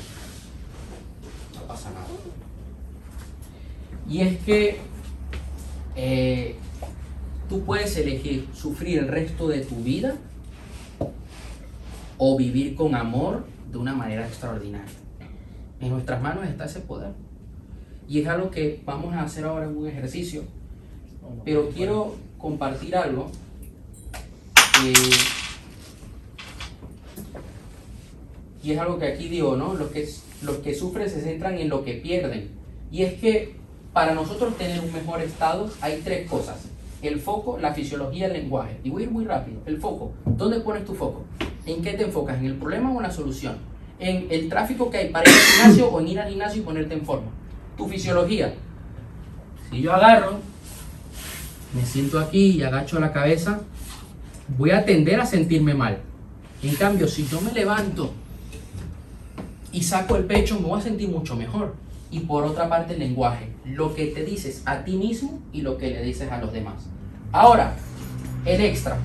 No 1.55 1.62
pasa 1.66 1.90
nada. 1.90 2.06
Y 4.09 4.20
es 4.20 4.39
que 4.40 4.78
eh, 5.97 6.56
tú 7.48 7.64
puedes 7.64 7.97
elegir 7.97 8.48
sufrir 8.55 8.98
el 8.98 9.09
resto 9.09 9.48
de 9.48 9.60
tu 9.60 9.77
vida 9.77 10.14
o 12.19 12.36
vivir 12.36 12.77
con 12.77 12.94
amor 12.94 13.44
de 13.70 13.78
una 13.78 13.94
manera 13.94 14.27
extraordinaria. 14.27 14.86
En 15.81 15.90
nuestras 15.90 16.20
manos 16.23 16.47
está 16.47 16.64
ese 16.64 16.81
poder. 16.81 17.12
Y 18.09 18.20
es 18.20 18.29
algo 18.29 18.51
que 18.51 18.81
vamos 18.85 19.15
a 19.15 19.23
hacer 19.23 19.45
ahora 19.45 19.66
en 19.66 19.77
un 19.77 19.87
ejercicio. 19.87 20.43
Pero 21.45 21.70
quiero 21.70 22.16
compartir 22.39 22.97
algo 22.97 23.31
y 28.62 28.73
es 28.73 28.79
algo 28.79 28.99
que 28.99 29.07
aquí 29.07 29.29
digo, 29.29 29.57
¿no? 29.57 29.74
Los 29.74 29.91
que, 29.91 30.09
los 30.43 30.57
que 30.59 30.74
sufren 30.74 31.09
se 31.09 31.20
centran 31.20 31.59
en 31.59 31.69
lo 31.69 31.85
que 31.85 31.95
pierden. 31.95 32.51
Y 32.91 33.03
es 33.03 33.15
que 33.15 33.57
para 33.93 34.15
nosotros 34.15 34.57
tener 34.57 34.81
un 34.81 34.93
mejor 34.93 35.20
estado 35.20 35.70
hay 35.81 36.01
tres 36.05 36.29
cosas. 36.29 36.66
El 37.03 37.20
foco, 37.20 37.59
la 37.59 37.74
fisiología, 37.74 38.27
el 38.27 38.35
lenguaje. 38.35 38.79
Y 38.85 38.91
voy 38.91 39.03
a 39.03 39.07
ir 39.07 39.11
muy 39.11 39.24
rápido. 39.24 39.61
El 39.66 39.79
foco. 39.79 40.12
¿Dónde 40.24 40.61
pones 40.61 40.85
tu 40.85 40.95
foco? 40.95 41.24
¿En 41.66 41.83
qué 41.83 41.93
te 41.95 42.05
enfocas? 42.05 42.39
¿En 42.39 42.47
el 42.47 42.55
problema 42.55 42.93
o 42.93 42.97
en 42.97 43.03
la 43.03 43.11
solución? 43.11 43.57
¿En 43.99 44.27
el 44.31 44.49
tráfico 44.49 44.91
que 44.91 44.99
hay 44.99 45.09
para 45.09 45.29
ir 45.29 45.37
al 45.37 45.43
gimnasio 45.43 45.89
o 45.89 46.01
en 46.01 46.09
ir 46.09 46.20
al 46.20 46.29
gimnasio 46.29 46.62
y 46.62 46.65
ponerte 46.65 46.95
en 46.95 47.03
forma? 47.03 47.31
Tu 47.77 47.89
fisiología. 47.89 48.55
Si 49.70 49.81
yo 49.81 49.93
agarro, 49.93 50.40
me 51.74 51.86
siento 51.86 52.19
aquí 52.19 52.59
y 52.59 52.62
agacho 52.62 53.01
la 53.01 53.12
cabeza, 53.12 53.61
voy 54.59 54.70
a 54.70 54.85
tender 54.85 55.20
a 55.20 55.27
sentirme 55.27 55.74
mal. 55.74 55.99
En 56.62 56.74
cambio, 56.77 57.09
si 57.09 57.27
yo 57.27 57.40
me 57.40 57.53
levanto 57.53 58.12
y 59.73 59.82
saco 59.82 60.16
el 60.16 60.24
pecho, 60.24 60.61
me 60.61 60.69
voy 60.69 60.81
a 60.81 60.82
sentir 60.82 61.09
mucho 61.09 61.35
mejor. 61.35 61.74
Y 62.11 62.20
por 62.20 62.44
otra 62.44 62.69
parte, 62.69 62.93
el 62.93 63.01
lenguaje, 63.01 63.49
lo 63.65 63.94
que 63.94 64.07
te 64.07 64.24
dices 64.24 64.62
a 64.66 64.85
ti 64.85 64.97
mismo 64.97 65.40
y 65.53 65.62
lo 65.62 65.78
que 65.78 65.90
le 65.90 66.03
dices 66.03 66.31
a 66.31 66.39
los 66.39 66.53
demás. 66.53 66.85
Ahora, 67.32 67.74
el 68.44 68.61
extra. 68.61 68.99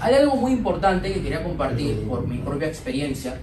Hay 0.00 0.14
algo 0.14 0.36
muy 0.36 0.52
importante 0.52 1.12
que 1.12 1.22
quería 1.22 1.42
compartir 1.42 2.02
por 2.08 2.26
mi 2.26 2.38
propia 2.38 2.66
experiencia 2.68 3.40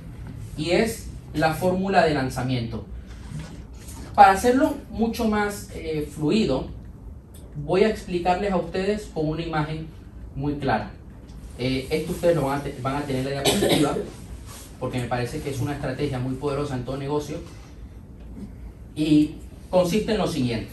y 0.57 0.71
es 0.71 1.07
la 1.33 1.53
fórmula 1.53 2.05
de 2.05 2.13
lanzamiento. 2.13 2.85
Para 4.15 4.31
hacerlo 4.31 4.75
mucho 4.91 5.27
más 5.27 5.69
eh, 5.75 6.07
fluido, 6.13 6.67
voy 7.55 7.83
a 7.83 7.89
explicarles 7.89 8.51
a 8.51 8.57
ustedes 8.57 9.09
con 9.13 9.27
una 9.29 9.41
imagen 9.41 9.87
muy 10.35 10.55
clara. 10.55 10.91
Eh, 11.57 11.87
esto 11.89 12.11
ustedes 12.13 12.35
lo 12.35 12.43
van 12.45 12.61
a, 12.83 12.97
a 12.97 13.01
tener 13.03 13.27
en 13.27 13.35
la 13.35 13.41
diapositiva 13.43 13.95
porque 14.79 14.99
me 14.99 15.07
parece 15.07 15.39
que 15.41 15.49
es 15.51 15.59
una 15.59 15.73
estrategia 15.73 16.19
muy 16.19 16.35
poderosa 16.35 16.75
en 16.75 16.83
todo 16.83 16.97
negocio 16.97 17.37
y 18.95 19.35
consiste 19.69 20.11
en 20.13 20.17
lo 20.17 20.27
siguiente. 20.27 20.71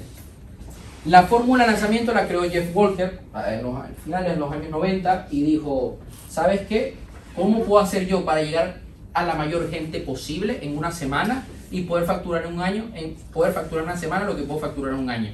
La 1.07 1.23
fórmula 1.23 1.65
de 1.65 1.73
lanzamiento 1.73 2.13
la 2.13 2.27
creó 2.29 2.43
Jeff 2.51 2.75
Walker 2.75 3.21
en 3.49 3.63
los 3.63 3.75
a- 3.77 3.89
finales 4.05 4.33
de 4.35 4.37
los 4.39 4.53
años 4.53 4.71
90 4.71 5.29
y 5.31 5.43
dijo, 5.43 5.99
¿sabes 6.29 6.63
qué? 6.69 6.97
¿Cómo 7.35 7.65
puedo 7.65 7.83
hacer 7.83 8.07
yo 8.07 8.25
para 8.25 8.43
llegar 8.43 8.81
a 9.15 9.25
la 9.25 9.35
mayor 9.35 9.71
gente 9.71 10.01
posible 10.01 10.59
en 10.63 10.77
una 10.77 10.93
semana 10.93 11.47
y 11.71 11.83
poder 11.83 12.05
facturar 12.05 12.47
en 12.47 12.55
un 12.55 12.61
año, 12.61 12.91
en 12.95 13.15
poder 13.33 13.53
facturar 13.53 13.85
en 13.85 13.91
una 13.91 13.99
semana 13.99 14.25
lo 14.25 14.37
que 14.37 14.43
puedo 14.43 14.61
facturar 14.61 14.95
en 14.95 15.01
un 15.01 15.11
año? 15.11 15.31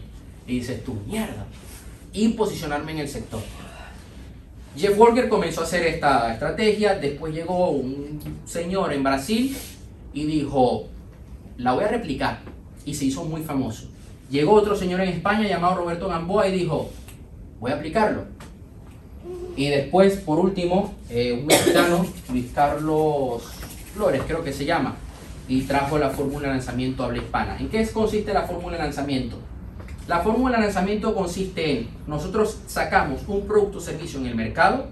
Y 0.46 0.58
dices 0.58 0.84
tú, 0.84 0.94
mierda. 1.06 1.46
Y 2.12 2.28
posicionarme 2.30 2.92
en 2.92 2.98
el 2.98 3.08
sector. 3.08 3.40
Jeff 4.76 4.98
Walker 4.98 5.28
comenzó 5.28 5.62
a 5.62 5.64
hacer 5.64 5.86
esta 5.86 6.32
estrategia, 6.32 6.94
después 6.94 7.34
llegó 7.34 7.70
un 7.70 8.20
señor 8.44 8.92
en 8.92 9.02
Brasil 9.02 9.56
y 10.12 10.24
dijo, 10.24 10.88
la 11.56 11.72
voy 11.72 11.84
a 11.84 11.88
replicar, 11.88 12.40
y 12.84 12.94
se 12.94 13.06
hizo 13.06 13.24
muy 13.24 13.42
famoso. 13.42 13.84
Llegó 14.30 14.52
otro 14.52 14.76
señor 14.76 15.00
en 15.00 15.08
España 15.08 15.48
llamado 15.48 15.76
Roberto 15.76 16.08
Gamboa 16.08 16.48
y 16.48 16.58
dijo, 16.58 16.90
voy 17.58 17.70
a 17.70 17.76
aplicarlo. 17.76 18.24
Y 19.56 19.68
después, 19.68 20.16
por 20.16 20.38
último, 20.38 20.94
eh, 21.08 21.32
un 21.32 21.46
mexicano, 21.46 22.04
Luis 22.30 22.50
Carlos 22.54 23.42
Flores, 23.94 24.22
creo 24.26 24.44
que 24.44 24.52
se 24.52 24.66
llama, 24.66 24.96
y 25.48 25.62
trajo 25.62 25.98
la 25.98 26.10
fórmula 26.10 26.48
de 26.48 26.54
lanzamiento 26.54 27.04
habla 27.04 27.18
hispana. 27.18 27.56
¿En 27.58 27.68
qué 27.68 27.86
consiste 27.88 28.32
la 28.32 28.42
fórmula 28.42 28.76
de 28.76 28.82
lanzamiento? 28.82 29.38
La 30.08 30.20
fórmula 30.20 30.56
de 30.56 30.64
lanzamiento 30.64 31.14
consiste 31.14 31.78
en, 31.78 31.88
nosotros 32.06 32.60
sacamos 32.66 33.22
un 33.26 33.46
producto 33.46 33.78
o 33.78 33.80
servicio 33.80 34.20
en 34.20 34.26
el 34.26 34.34
mercado, 34.34 34.86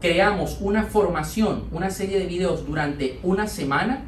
creamos 0.00 0.58
una 0.60 0.84
formación, 0.84 1.64
una 1.72 1.90
serie 1.90 2.18
de 2.18 2.26
videos 2.26 2.64
durante 2.66 3.18
una 3.22 3.46
semana, 3.48 4.04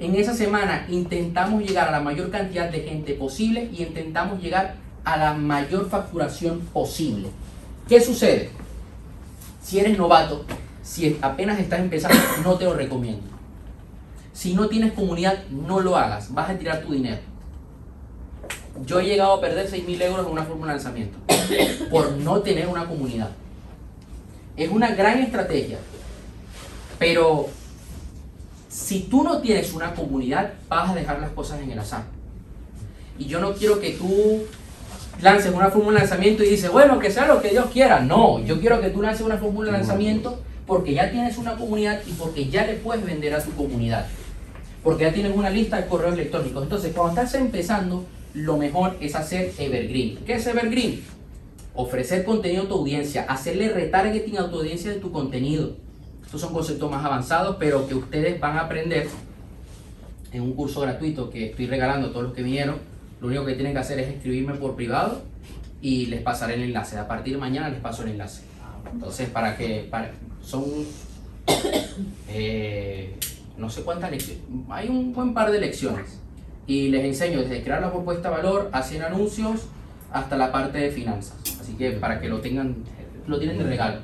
en 0.00 0.14
esa 0.14 0.34
semana 0.34 0.86
intentamos 0.88 1.62
llegar 1.62 1.88
a 1.88 1.92
la 1.92 2.00
mayor 2.00 2.30
cantidad 2.30 2.70
de 2.70 2.80
gente 2.80 3.14
posible 3.14 3.70
y 3.72 3.82
intentamos 3.82 4.40
llegar 4.40 4.76
a 5.04 5.16
la 5.16 5.34
mayor 5.34 5.88
facturación 5.88 6.60
posible. 6.72 7.28
¿Qué 7.88 8.00
sucede? 8.00 8.50
Si 9.62 9.78
eres 9.78 9.98
novato, 9.98 10.44
si 10.82 11.18
apenas 11.20 11.58
estás 11.60 11.80
empezando, 11.80 12.18
no 12.42 12.54
te 12.54 12.64
lo 12.64 12.74
recomiendo. 12.74 13.39
Si 14.40 14.54
no 14.54 14.70
tienes 14.70 14.94
comunidad, 14.94 15.44
no 15.50 15.80
lo 15.80 15.98
hagas, 15.98 16.32
vas 16.32 16.48
a 16.48 16.56
tirar 16.56 16.80
tu 16.80 16.94
dinero. 16.94 17.18
Yo 18.86 18.98
he 18.98 19.04
llegado 19.04 19.34
a 19.34 19.40
perder 19.42 19.70
6.000 19.70 20.00
euros 20.00 20.24
en 20.24 20.32
una 20.32 20.44
fórmula 20.44 20.72
de 20.72 20.78
lanzamiento 20.78 21.18
por 21.90 22.12
no 22.12 22.40
tener 22.40 22.66
una 22.66 22.86
comunidad. 22.86 23.28
Es 24.56 24.70
una 24.70 24.94
gran 24.94 25.18
estrategia, 25.18 25.76
pero 26.98 27.48
si 28.70 29.00
tú 29.00 29.22
no 29.22 29.42
tienes 29.42 29.74
una 29.74 29.94
comunidad, 29.94 30.54
vas 30.70 30.88
a 30.88 30.94
dejar 30.94 31.20
las 31.20 31.32
cosas 31.32 31.60
en 31.60 31.72
el 31.72 31.78
azar. 31.78 32.04
Y 33.18 33.26
yo 33.26 33.40
no 33.40 33.52
quiero 33.52 33.78
que 33.78 33.90
tú 33.90 34.46
lances 35.20 35.52
una 35.52 35.68
fórmula 35.68 35.98
de 35.98 36.06
lanzamiento 36.06 36.42
y 36.42 36.48
dices, 36.48 36.72
bueno, 36.72 36.98
que 36.98 37.10
sea 37.10 37.26
lo 37.26 37.42
que 37.42 37.50
Dios 37.50 37.66
quiera. 37.70 38.00
No, 38.00 38.42
yo 38.42 38.58
quiero 38.58 38.80
que 38.80 38.88
tú 38.88 39.02
lances 39.02 39.20
una 39.20 39.36
fórmula 39.36 39.70
de 39.70 39.76
lanzamiento 39.76 40.40
porque 40.66 40.94
ya 40.94 41.10
tienes 41.10 41.36
una 41.36 41.56
comunidad 41.56 42.00
y 42.06 42.12
porque 42.12 42.48
ya 42.48 42.64
le 42.64 42.76
puedes 42.76 43.04
vender 43.04 43.34
a 43.34 43.42
tu 43.42 43.54
comunidad. 43.54 44.06
Porque 44.82 45.04
ya 45.04 45.12
tienes 45.12 45.36
una 45.36 45.50
lista 45.50 45.76
de 45.76 45.86
correos 45.86 46.14
electrónicos. 46.14 46.62
Entonces, 46.62 46.92
cuando 46.94 47.20
estás 47.20 47.34
empezando, 47.40 48.06
lo 48.34 48.56
mejor 48.56 48.96
es 49.00 49.14
hacer 49.14 49.52
evergreen. 49.58 50.18
¿Qué 50.24 50.34
es 50.34 50.46
evergreen? 50.46 51.02
Ofrecer 51.74 52.24
contenido 52.24 52.64
a 52.64 52.68
tu 52.68 52.74
audiencia, 52.74 53.24
hacerle 53.28 53.68
retargeting 53.68 54.38
a 54.38 54.50
tu 54.50 54.56
audiencia 54.58 54.90
de 54.90 54.96
tu 54.96 55.12
contenido. 55.12 55.76
Estos 56.24 56.40
son 56.40 56.52
conceptos 56.52 56.90
más 56.90 57.04
avanzados, 57.04 57.56
pero 57.58 57.86
que 57.88 57.94
ustedes 57.94 58.40
van 58.40 58.56
a 58.56 58.62
aprender 58.62 59.08
en 60.32 60.42
un 60.42 60.54
curso 60.54 60.80
gratuito 60.80 61.28
que 61.28 61.46
estoy 61.46 61.66
regalando 61.66 62.08
a 62.08 62.10
todos 62.12 62.24
los 62.26 62.34
que 62.34 62.42
vinieron. 62.42 62.76
Lo 63.20 63.26
único 63.26 63.44
que 63.44 63.54
tienen 63.54 63.72
que 63.72 63.80
hacer 63.80 63.98
es 63.98 64.08
escribirme 64.08 64.54
por 64.54 64.76
privado 64.76 65.22
y 65.82 66.06
les 66.06 66.22
pasaré 66.22 66.54
el 66.54 66.62
enlace. 66.62 66.98
A 66.98 67.08
partir 67.08 67.34
de 67.34 67.40
mañana 67.40 67.68
les 67.68 67.80
paso 67.80 68.02
el 68.02 68.10
enlace. 68.10 68.42
Entonces, 68.92 69.28
para 69.28 69.56
que 69.56 69.90
son 70.42 70.64
eh, 72.28 73.14
no 73.60 73.68
sé 73.70 73.82
cuántas 73.82 74.10
lecciones, 74.10 74.42
hay 74.70 74.88
un 74.88 75.12
buen 75.12 75.34
par 75.34 75.50
de 75.52 75.60
lecciones 75.60 76.18
y 76.66 76.88
les 76.88 77.04
enseño 77.04 77.40
desde 77.42 77.62
crear 77.62 77.80
la 77.80 77.90
propuesta 77.92 78.30
de 78.30 78.36
valor, 78.36 78.70
hacer 78.72 79.02
anuncios 79.04 79.62
hasta 80.12 80.36
la 80.36 80.50
parte 80.50 80.78
de 80.78 80.90
finanzas. 80.90 81.34
Así 81.60 81.74
que 81.74 81.90
para 81.92 82.20
que 82.20 82.28
lo 82.28 82.40
tengan, 82.40 82.76
lo 83.26 83.38
tienen 83.38 83.58
de 83.58 83.64
regalo. 83.64 83.98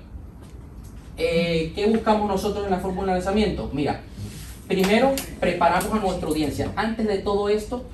Eh, 1.16 1.72
¿Qué 1.74 1.86
buscamos 1.86 2.28
nosotros 2.28 2.64
en 2.64 2.70
la 2.70 2.78
fórmula 2.78 3.12
de 3.12 3.18
lanzamiento? 3.20 3.70
Mira, 3.72 4.00
primero 4.68 5.12
preparamos 5.40 5.90
a 5.92 5.96
nuestra 5.98 6.28
audiencia. 6.28 6.70
Antes 6.76 7.06
de 7.06 7.18
todo 7.18 7.48
esto, 7.48 7.84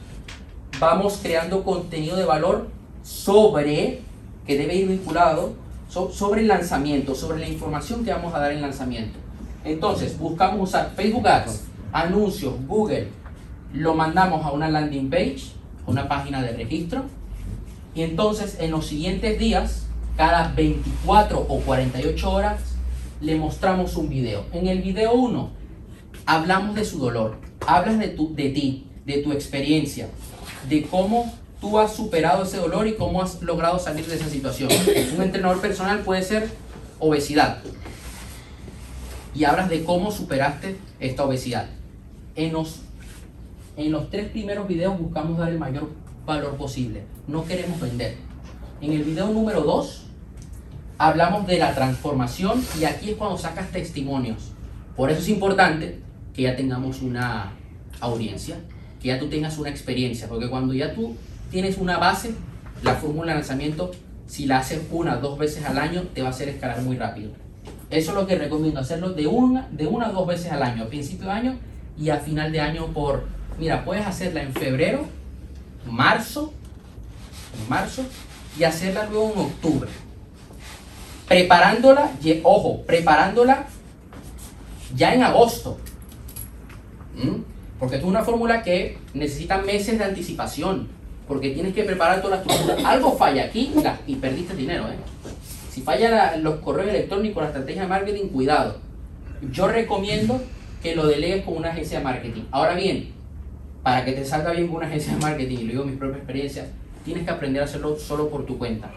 vamos 0.81 1.21
creando 1.23 1.63
contenido 1.63 2.17
de 2.17 2.25
valor 2.25 2.69
sobre, 3.05 4.01
que 4.47 4.59
debe 4.59 4.75
ir 4.75 4.89
vinculado, 4.89 5.53
so- 5.89 6.11
sobre 6.11 6.41
el 6.41 6.49
lanzamiento, 6.49 7.15
sobre 7.15 7.39
la 7.39 7.49
información 7.49 8.05
que 8.05 8.13
vamos 8.13 8.35
a 8.35 8.41
dar 8.41 8.53
en 8.53 8.61
lanzamiento. 8.63 9.19
Entonces, 9.65 10.19
buscamos 10.19 10.69
usar 10.69 10.93
Facebook 10.97 11.27
Ads, 11.29 11.65
anuncios, 11.93 12.55
Google, 12.67 13.09
lo 13.73 13.95
mandamos 13.95 14.45
a 14.45 14.53
una 14.53 14.69
landing 14.69 15.09
page, 15.09 15.53
una 15.87 16.09
página 16.09 16.43
de 16.43 16.53
registro, 16.53 17.05
y 17.95 18.03
entonces 18.03 18.57
en 18.61 18.71
los 18.71 18.87
siguientes 18.87 19.39
días, 19.39 19.87
cada 20.17 20.49
24 20.49 21.47
o 21.49 21.61
48 21.61 22.31
horas, 22.31 22.61
le 23.21 23.37
mostramos 23.37 23.97
un 23.97 24.09
video. 24.09 24.45
En 24.53 24.67
el 24.67 24.83
video 24.83 25.13
1, 25.13 25.51
hablamos 26.27 26.75
de 26.75 26.85
su 26.85 26.99
dolor, 26.99 27.37
hablas 27.67 27.99
de, 27.99 28.09
tu, 28.09 28.35
de 28.35 28.51
ti, 28.51 28.87
de 29.07 29.19
tu 29.19 29.33
experiencia, 29.33 30.09
de 30.69 30.83
cómo 30.85 31.33
tú 31.61 31.79
has 31.79 31.95
superado 31.95 32.43
ese 32.43 32.57
dolor 32.57 32.89
y 32.89 32.95
cómo 32.95 33.23
has 33.23 33.41
logrado 33.43 33.79
salir 33.79 34.07
de 34.07 34.17
esa 34.17 34.29
situación. 34.29 34.71
Un 35.17 35.23
entrenador 35.23 35.61
personal 35.61 36.01
puede 36.01 36.23
ser 36.23 36.51
obesidad. 36.99 37.59
Y 39.35 39.45
hablas 39.45 39.69
de 39.69 39.85
cómo 39.85 40.11
superaste 40.11 40.77
esta 41.01 41.25
obesidad. 41.25 41.67
En 42.35 42.53
los, 42.53 42.83
en 43.77 43.93
los 43.93 44.11
tres 44.11 44.31
primeros 44.31 44.69
videos 44.69 44.99
buscamos 44.99 45.39
dar 45.39 45.51
el 45.51 45.59
mayor 45.59 45.91
valor 46.27 46.57
posible. 46.57 47.05
No 47.27 47.45
queremos 47.45 47.81
vender. 47.81 48.17
En 48.81 48.93
el 48.93 49.05
video 49.05 49.29
número 49.29 49.63
2 49.63 50.07
hablamos 50.99 51.47
de 51.47 51.59
la 51.59 51.75
transformación 51.75 52.63
y 52.81 52.85
aquí 52.85 53.11
es 53.11 53.17
cuando 53.17 53.39
sacas 53.39 53.71
testimonios. 53.71 54.53
Por 54.97 55.11
eso 55.11 55.21
es 55.21 55.29
importante 55.29 55.99
que 56.35 56.43
ya 56.43 56.57
tengamos 56.57 57.03
una 57.03 57.53
audiencia, 58.01 58.57
que 59.01 59.09
ya 59.09 59.19
tú 59.19 59.29
tengas 59.29 59.59
una 59.59 59.71
experiencia, 59.71 60.29
porque 60.29 60.49
cuando 60.49 60.75
ya 60.75 60.95
tú 60.95 61.17
tienes 61.51 61.79
una 61.79 61.99
base, 61.99 62.35
la 62.83 62.95
fórmula 62.95 63.33
de 63.33 63.39
lanzamiento, 63.39 63.91
si 64.27 64.47
la 64.47 64.59
haces 64.59 64.81
una 64.91 65.17
dos 65.17 65.39
veces 65.39 65.65
al 65.65 65.79
año, 65.79 66.03
te 66.15 66.23
va 66.23 66.29
a 66.29 66.31
hacer 66.31 66.49
escalar 66.49 66.83
muy 66.83 66.97
rápido. 66.97 67.33
Eso 67.93 68.13
es 68.13 68.17
lo 68.17 68.27
que 68.27 68.37
recomiendo, 68.37 68.81
hacerlo 68.81 69.11
de 69.11 69.27
una, 69.27 69.69
de 69.71 69.85
a 69.85 70.09
dos 70.09 70.27
veces 70.27 70.51
al 70.51 70.63
año, 70.63 70.85
a 70.85 70.87
principio 70.87 71.27
de 71.27 71.33
año 71.33 71.59
y 71.99 72.09
a 72.09 72.17
final 72.17 72.51
de 72.51 72.59
año 72.59 72.87
por, 72.87 73.25
mira, 73.59 73.85
puedes 73.85 74.07
hacerla 74.07 74.43
en 74.43 74.55
febrero, 74.55 75.05
marzo, 75.87 76.55
en 77.61 77.69
marzo, 77.69 78.03
y 78.59 78.65
hacerla 78.65 79.05
luego 79.11 79.33
en 79.35 79.41
octubre. 79.41 79.91
Preparándola, 81.29 82.11
ojo, 82.43 82.83
preparándola 82.83 83.67
ya 84.97 85.15
en 85.15 85.23
agosto. 85.23 85.79
Porque 87.79 87.97
esto 87.97 88.07
es 88.07 88.11
una 88.11 88.25
fórmula 88.25 88.63
que 88.63 88.99
necesita 89.13 89.59
meses 89.59 89.99
de 89.99 90.05
anticipación. 90.05 90.89
Porque 91.29 91.51
tienes 91.51 91.75
que 91.75 91.85
preparar 91.85 92.21
toda 92.23 92.37
la 92.37 92.43
estructura. 92.43 92.77
Algo 92.91 93.17
falla 93.17 93.45
aquí 93.45 93.73
la- 93.83 93.99
y 94.07 94.17
perdiste 94.17 94.55
dinero. 94.55 94.85
¿eh? 94.89 94.97
Si 95.73 95.81
falla 95.81 96.11
la- 96.11 96.37
los 96.37 96.57
correos 96.57 96.91
electrónicos, 96.91 97.43
la 97.43 97.49
estrategia 97.49 97.83
de 97.83 97.89
marketing, 97.89 98.29
cuidado. 98.29 98.77
Yo 99.51 99.69
recomiendo 99.69 100.39
que 100.83 100.95
lo 100.95 101.07
delegues 101.07 101.45
con 101.47 101.57
una 101.57 101.71
agencia 101.71 101.99
de 101.99 102.05
marketing. 102.05 102.43
Ahora 102.51 102.75
bien, 102.75 103.09
para 103.83 104.05
que 104.05 104.13
te 104.13 104.23
salga 104.27 104.53
bien 104.53 104.67
con 104.67 104.77
una 104.77 104.87
agencia 104.87 105.15
de 105.15 105.21
marketing, 105.21 105.57
y 105.61 105.63
lo 105.65 105.71
digo 105.71 105.83
en 105.85 105.91
mi 105.93 105.97
propia 105.97 106.19
experiencia, 106.19 106.67
tienes 107.07 107.25
que 107.25 107.31
aprender 107.31 107.63
a 107.63 107.65
hacerlo 107.65 107.97
solo 107.97 108.29
por 108.29 108.45
tu 108.45 108.59
cuenta. 108.59 108.91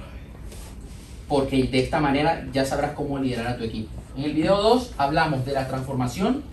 Porque 1.29 1.63
de 1.63 1.79
esta 1.79 2.01
manera 2.01 2.45
ya 2.51 2.65
sabrás 2.65 2.91
cómo 2.91 3.19
liderar 3.19 3.47
a 3.47 3.57
tu 3.57 3.63
equipo. 3.63 3.89
En 4.17 4.25
el 4.25 4.33
video 4.33 4.61
2 4.61 4.91
hablamos 4.97 5.45
de 5.45 5.53
la 5.53 5.67
transformación 5.69 6.43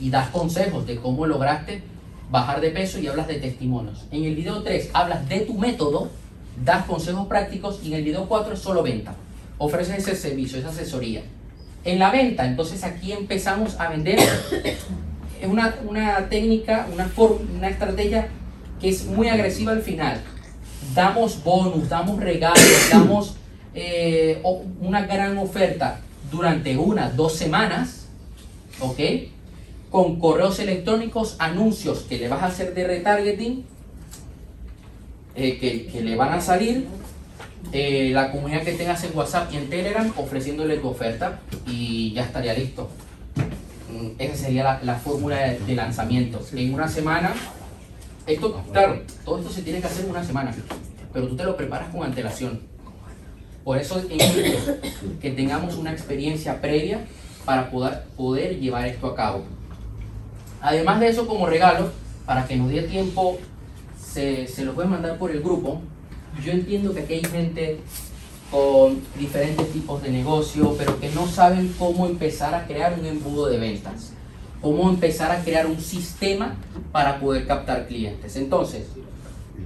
y 0.00 0.10
das 0.10 0.28
consejos 0.30 0.86
de 0.88 0.96
cómo 0.96 1.24
lograste 1.26 1.82
bajar 2.32 2.60
de 2.60 2.70
peso 2.70 2.98
y 2.98 3.06
hablas 3.06 3.28
de 3.28 3.36
testimonios. 3.36 4.06
En 4.10 4.24
el 4.24 4.34
video 4.34 4.62
3 4.64 4.90
hablas 4.92 5.28
de 5.28 5.40
tu 5.42 5.54
método, 5.54 6.10
das 6.64 6.84
consejos 6.86 7.26
prácticos 7.26 7.80
y 7.82 7.88
en 7.88 7.94
el 7.94 8.04
video 8.04 8.26
4 8.26 8.54
es 8.54 8.60
solo 8.60 8.82
venta. 8.82 9.14
Ofreces 9.58 9.98
ese 9.98 10.16
servicio, 10.16 10.58
esa 10.58 10.68
asesoría. 10.68 11.22
En 11.84 11.98
la 11.98 12.10
venta, 12.10 12.46
entonces 12.46 12.84
aquí 12.84 13.12
empezamos 13.12 13.78
a 13.78 13.88
vender. 13.88 14.18
Una, 15.42 15.74
una 15.88 16.28
técnica, 16.28 16.86
una, 16.92 17.10
una 17.56 17.68
estrategia 17.68 18.28
que 18.80 18.90
es 18.90 19.06
muy 19.06 19.28
agresiva 19.28 19.72
al 19.72 19.80
final. 19.80 20.20
Damos 20.94 21.42
bonus, 21.42 21.88
damos 21.88 22.20
regalos, 22.20 22.60
damos 22.90 23.36
eh, 23.74 24.42
una 24.80 25.06
gran 25.06 25.38
oferta 25.38 26.00
durante 26.30 26.76
una, 26.76 27.10
dos 27.10 27.34
semanas, 27.34 28.06
¿ok? 28.80 28.98
Con 29.90 30.18
correos 30.18 30.58
electrónicos, 30.58 31.36
anuncios 31.38 32.00
que 32.00 32.18
le 32.18 32.28
vas 32.28 32.42
a 32.42 32.46
hacer 32.46 32.74
de 32.74 32.86
retargeting, 32.86 33.64
eh, 35.34 35.58
que, 35.58 35.86
que 35.86 36.02
le 36.02 36.16
van 36.16 36.32
a 36.32 36.40
salir, 36.40 36.86
eh, 37.72 38.10
la 38.12 38.32
comunidad 38.32 38.62
que 38.62 38.72
tengas 38.72 39.02
en 39.04 39.16
WhatsApp 39.16 39.52
y 39.52 39.56
en 39.56 39.68
Telegram 39.70 40.12
ofreciéndole 40.16 40.78
tu 40.78 40.88
oferta 40.88 41.40
y 41.66 42.12
ya 42.12 42.24
estaría 42.24 42.54
listo. 42.54 42.90
Mm, 43.90 44.08
Esa 44.18 44.36
sería 44.36 44.64
la, 44.64 44.80
la 44.82 44.94
fórmula 44.96 45.36
de, 45.36 45.58
de 45.60 45.74
lanzamiento. 45.74 46.40
En 46.54 46.74
una 46.74 46.88
semana, 46.88 47.32
esto, 48.26 48.62
claro, 48.72 49.00
todo 49.24 49.38
esto 49.38 49.50
se 49.50 49.62
tiene 49.62 49.80
que 49.80 49.86
hacer 49.86 50.04
en 50.04 50.10
una 50.10 50.24
semana, 50.24 50.54
pero 51.12 51.28
tú 51.28 51.36
te 51.36 51.44
lo 51.44 51.56
preparas 51.56 51.92
con 51.92 52.02
antelación. 52.04 52.60
Por 53.64 53.76
eso 53.78 54.00
invito 54.00 54.58
que 55.20 55.30
tengamos 55.32 55.76
una 55.76 55.92
experiencia 55.92 56.60
previa 56.60 57.04
para 57.44 57.70
poder, 57.70 58.04
poder 58.16 58.58
llevar 58.58 58.86
esto 58.86 59.06
a 59.06 59.14
cabo. 59.14 59.44
Además 60.62 61.00
de 61.00 61.08
eso, 61.08 61.26
como 61.26 61.46
regalo, 61.46 61.90
para 62.26 62.46
que 62.46 62.56
nos 62.56 62.70
dé 62.70 62.82
tiempo, 62.82 63.38
se, 64.12 64.46
se 64.46 64.64
los 64.64 64.74
voy 64.74 64.84
a 64.84 64.88
mandar 64.88 65.18
por 65.18 65.30
el 65.30 65.40
grupo. 65.40 65.80
Yo 66.44 66.52
entiendo 66.52 66.94
que 66.94 67.00
aquí 67.00 67.14
hay 67.14 67.24
gente 67.24 67.80
con 68.50 69.00
diferentes 69.18 69.72
tipos 69.72 70.02
de 70.02 70.10
negocio, 70.10 70.74
pero 70.76 70.98
que 70.98 71.10
no 71.10 71.26
saben 71.28 71.72
cómo 71.78 72.06
empezar 72.06 72.54
a 72.54 72.66
crear 72.66 72.98
un 72.98 73.06
embudo 73.06 73.46
de 73.46 73.58
ventas, 73.58 74.12
cómo 74.60 74.90
empezar 74.90 75.30
a 75.30 75.42
crear 75.42 75.66
un 75.66 75.80
sistema 75.80 76.56
para 76.90 77.20
poder 77.20 77.46
captar 77.46 77.86
clientes. 77.86 78.34
Entonces, 78.36 78.86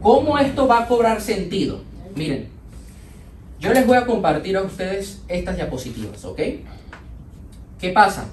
¿cómo 0.00 0.38
esto 0.38 0.66
va 0.66 0.82
a 0.82 0.86
cobrar 0.86 1.20
sentido? 1.22 1.80
Miren, 2.14 2.48
yo 3.58 3.72
les 3.72 3.86
voy 3.86 3.96
a 3.96 4.04
compartir 4.04 4.56
a 4.58 4.62
ustedes 4.62 5.22
estas 5.28 5.56
diapositivas, 5.56 6.22
¿ok? 6.24 6.40
¿Qué 7.80 7.90
pasa? 7.90 8.26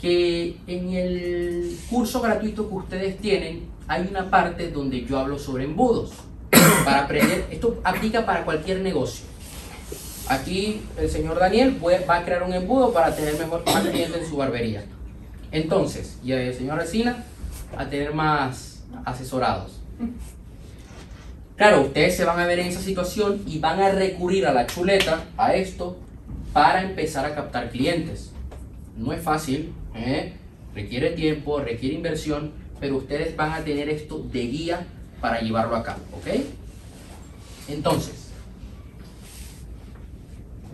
Que 0.00 0.56
en 0.66 0.94
el 0.94 1.78
curso 1.90 2.22
gratuito 2.22 2.68
que 2.68 2.74
ustedes 2.74 3.18
tienen 3.18 3.73
hay 3.88 4.06
una 4.10 4.30
parte 4.30 4.70
donde 4.70 5.04
yo 5.04 5.18
hablo 5.18 5.38
sobre 5.38 5.64
embudos. 5.64 6.12
Para 6.84 7.04
aprender, 7.04 7.46
esto 7.50 7.80
aplica 7.84 8.24
para 8.24 8.44
cualquier 8.44 8.80
negocio. 8.80 9.26
Aquí 10.28 10.82
el 10.96 11.10
señor 11.10 11.38
Daniel 11.38 11.78
va 11.82 12.16
a 12.16 12.24
crear 12.24 12.42
un 12.42 12.54
embudo 12.54 12.92
para 12.94 13.14
tener 13.14 13.38
mejor 13.38 13.62
más 13.66 13.82
clientes 13.82 14.22
en 14.22 14.26
su 14.26 14.36
barbería. 14.36 14.84
Entonces, 15.52 16.18
y 16.24 16.32
el 16.32 16.54
señor 16.54 16.78
Resina 16.78 17.24
a 17.76 17.86
tener 17.88 18.14
más 18.14 18.82
asesorados. 19.04 19.80
Claro, 21.56 21.82
ustedes 21.82 22.16
se 22.16 22.24
van 22.24 22.40
a 22.40 22.46
ver 22.46 22.58
en 22.58 22.68
esa 22.68 22.80
situación 22.80 23.42
y 23.46 23.58
van 23.58 23.80
a 23.80 23.90
recurrir 23.90 24.46
a 24.46 24.52
la 24.52 24.66
chuleta, 24.66 25.24
a 25.36 25.54
esto, 25.54 25.98
para 26.52 26.82
empezar 26.82 27.26
a 27.26 27.34
captar 27.34 27.70
clientes. 27.70 28.32
No 28.96 29.12
es 29.12 29.22
fácil, 29.22 29.72
¿eh? 29.94 30.32
requiere 30.74 31.10
tiempo, 31.10 31.60
requiere 31.60 31.94
inversión, 31.94 32.52
pero 32.80 32.96
ustedes 32.96 33.36
van 33.36 33.52
a 33.52 33.64
tener 33.64 33.88
esto 33.88 34.18
de 34.32 34.46
guía 34.46 34.86
para 35.20 35.40
llevarlo 35.40 35.76
a 35.76 35.82
cabo, 35.82 36.00
¿ok? 36.12 36.40
Entonces, 37.68 38.28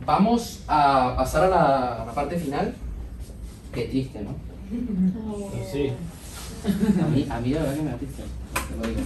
vamos 0.05 0.61
a 0.67 1.15
pasar 1.17 1.45
a 1.45 1.49
la, 1.49 2.03
a 2.03 2.07
la 2.07 2.13
parte 2.13 2.37
final. 2.37 2.75
Qué 3.73 3.83
triste, 3.83 4.23
¿no? 4.23 4.35
Sí. 5.73 5.93
A 7.03 7.07
mí, 7.09 7.27
a 7.31 7.41
mí 7.41 7.53
verdad 7.53 7.75
que 7.75 7.83
me 7.83 7.91
da 7.91 7.97
tristeza, 7.97 8.29
te 8.69 8.77
lo 8.77 8.87
digo. 8.87 9.01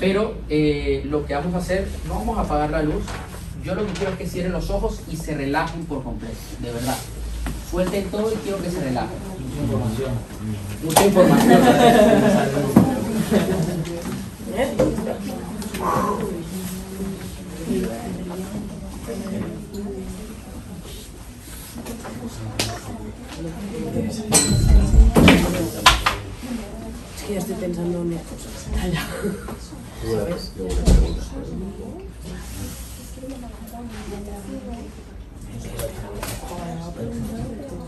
Pero 0.00 0.34
eh, 0.48 1.02
lo 1.04 1.26
que 1.26 1.34
vamos 1.34 1.54
a 1.54 1.58
hacer, 1.58 1.88
no 2.08 2.14
vamos 2.14 2.38
a 2.38 2.42
apagar 2.42 2.70
la 2.70 2.82
luz. 2.82 3.02
Yo 3.64 3.74
lo 3.74 3.86
que 3.86 3.92
quiero 3.92 4.12
es 4.12 4.18
que 4.18 4.26
cierren 4.26 4.52
los 4.52 4.70
ojos 4.70 5.00
y 5.10 5.16
se 5.16 5.36
relajen 5.36 5.84
por 5.84 6.02
completo, 6.02 6.36
de 6.60 6.72
verdad. 6.72 6.96
Suelten 7.70 8.10
todo 8.10 8.32
y 8.32 8.36
quiero 8.36 8.62
que 8.62 8.70
se 8.70 8.82
relajen. 8.82 9.18
Mucha 9.52 9.64
información. 9.64 10.12
Mucha 10.82 11.04
información. 11.04 11.52
Es 27.14 27.22
que 27.26 27.32
ya 27.34 27.38
estoy 27.38 27.54
pensando 27.56 27.98
en 27.98 28.08
mis 28.08 28.20
cosas. 28.20 28.68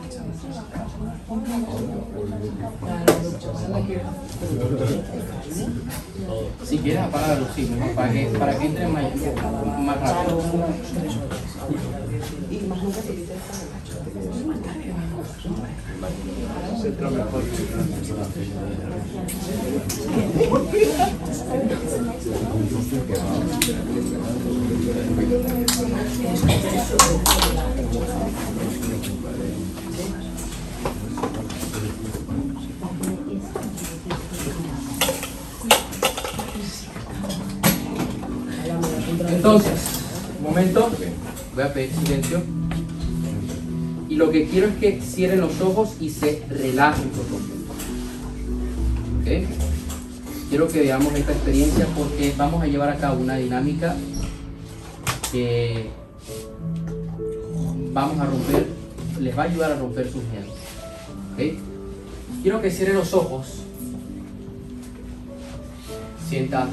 Si 6.64 6.78
quieres 6.78 7.02
apagar 7.02 7.28
la 7.30 7.34
luz, 7.40 7.48
sí, 7.54 7.70
para 7.94 8.12
que, 8.12 8.26
para 8.38 8.58
que 8.58 8.66
entre 8.66 8.88
más, 8.88 9.04
más 9.78 10.00
rápido. 10.00 10.42
Y 12.50 12.58
más 12.66 12.82
nunca 12.82 13.02
se 13.02 13.12
dice 13.12 13.34
Se 16.80 16.88
entra 16.88 17.10
mejor. 17.10 17.42
Entonces, 39.20 39.72
un 40.38 40.44
momento, 40.44 40.90
voy 41.54 41.64
a 41.64 41.72
pedir 41.72 41.90
silencio. 42.04 42.42
Y 44.08 44.16
lo 44.16 44.30
que 44.30 44.46
quiero 44.48 44.68
es 44.68 44.76
que 44.76 45.00
cierren 45.00 45.40
los 45.40 45.60
ojos 45.60 45.94
y 46.00 46.10
se 46.10 46.42
relajen 46.48 47.08
por 47.10 47.26
completo. 47.26 47.72
¿Ok? 49.20 49.48
Quiero 50.48 50.68
que 50.68 50.80
veamos 50.82 51.14
esta 51.14 51.32
experiencia 51.32 51.86
porque 51.96 52.34
vamos 52.36 52.62
a 52.62 52.66
llevar 52.66 52.90
a 52.90 52.96
cabo 52.96 53.20
una 53.20 53.36
dinámica 53.36 53.96
que 55.32 55.90
vamos 57.92 58.20
a 58.20 58.26
romper, 58.26 58.66
les 59.20 59.36
va 59.36 59.42
a 59.42 59.46
ayudar 59.46 59.72
a 59.72 59.76
romper 59.76 60.06
sus 60.06 60.22
miedos. 60.24 60.54
¿Ok? 61.32 61.58
Quiero 62.42 62.60
que 62.60 62.70
cierren 62.70 62.96
los 62.96 63.14
ojos. 63.14 63.60
Sientas 66.28 66.68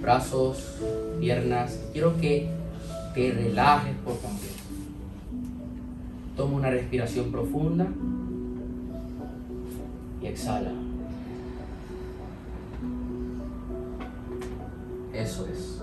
brazos, 0.00 0.58
piernas. 1.20 1.78
Quiero 1.92 2.16
que 2.18 2.48
te 3.14 3.32
relajes 3.32 3.94
por 4.04 4.18
completo. 4.20 4.54
Toma 6.36 6.56
una 6.56 6.70
respiración 6.70 7.30
profunda 7.30 7.86
y 10.22 10.26
exhala. 10.26 10.72
Eso 15.14 15.46
es. 15.46 15.82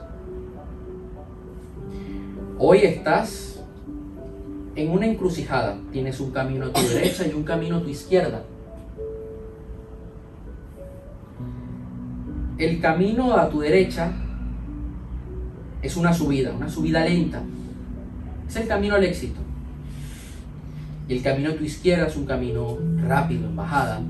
Hoy 2.59 2.79
estás 2.79 3.59
en 4.75 4.91
una 4.91 5.07
encrucijada. 5.07 5.77
Tienes 5.91 6.19
un 6.19 6.31
camino 6.31 6.65
a 6.65 6.73
tu 6.73 6.81
derecha 6.81 7.25
y 7.25 7.33
un 7.33 7.43
camino 7.43 7.77
a 7.77 7.81
tu 7.81 7.89
izquierda. 7.89 8.43
El 12.59 12.79
camino 12.79 13.35
a 13.35 13.49
tu 13.49 13.59
derecha 13.59 14.13
es 15.83 15.97
una 15.97 16.13
subida, 16.13 16.53
una 16.53 16.69
subida 16.69 17.03
lenta. 17.03 17.43
Es 18.47 18.55
el 18.55 18.67
camino 18.67 18.95
al 18.95 19.03
éxito. 19.03 19.39
Y 21.07 21.13
el 21.13 21.21
camino 21.21 21.51
a 21.51 21.55
tu 21.55 21.65
izquierda 21.65 22.07
es 22.07 22.15
un 22.15 22.25
camino 22.25 22.77
rápido, 23.05 23.47
en 23.47 23.55
bajada, 23.57 24.01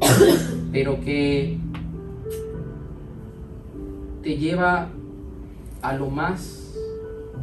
pero 0.72 0.98
que 1.02 1.58
te 4.22 4.36
lleva 4.38 4.88
a 5.82 5.92
lo 5.92 6.08
más 6.08 6.74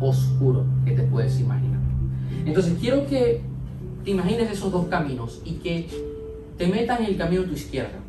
oscuro 0.02 0.66
que 0.84 0.92
te 0.92 1.04
puedes 1.04 1.40
imaginar. 1.40 1.80
Entonces 2.46 2.76
quiero 2.80 3.06
que 3.06 3.42
te 4.04 4.12
imagines 4.12 4.50
esos 4.52 4.72
dos 4.72 4.88
caminos 4.88 5.42
y 5.46 5.54
que 5.54 5.88
te 6.58 6.68
metas 6.68 7.00
en 7.00 7.06
el 7.06 7.18
camino 7.18 7.44
a 7.44 7.46
tu 7.46 7.54
izquierda. 7.54 8.00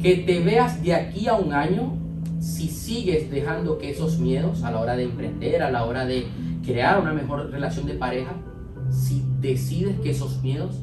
Que 0.00 0.16
te 0.16 0.40
veas 0.40 0.80
de 0.82 0.94
aquí 0.94 1.26
a 1.26 1.34
un 1.34 1.52
año 1.52 2.01
si 2.42 2.66
sigues 2.66 3.30
dejando 3.30 3.78
que 3.78 3.90
esos 3.90 4.18
miedos 4.18 4.64
a 4.64 4.72
la 4.72 4.80
hora 4.80 4.96
de 4.96 5.04
emprender, 5.04 5.62
a 5.62 5.70
la 5.70 5.84
hora 5.84 6.04
de 6.04 6.26
crear 6.66 7.00
una 7.00 7.12
mejor 7.12 7.50
relación 7.52 7.86
de 7.86 7.94
pareja, 7.94 8.32
si 8.90 9.22
decides 9.40 10.00
que 10.00 10.10
esos 10.10 10.42
miedos 10.42 10.74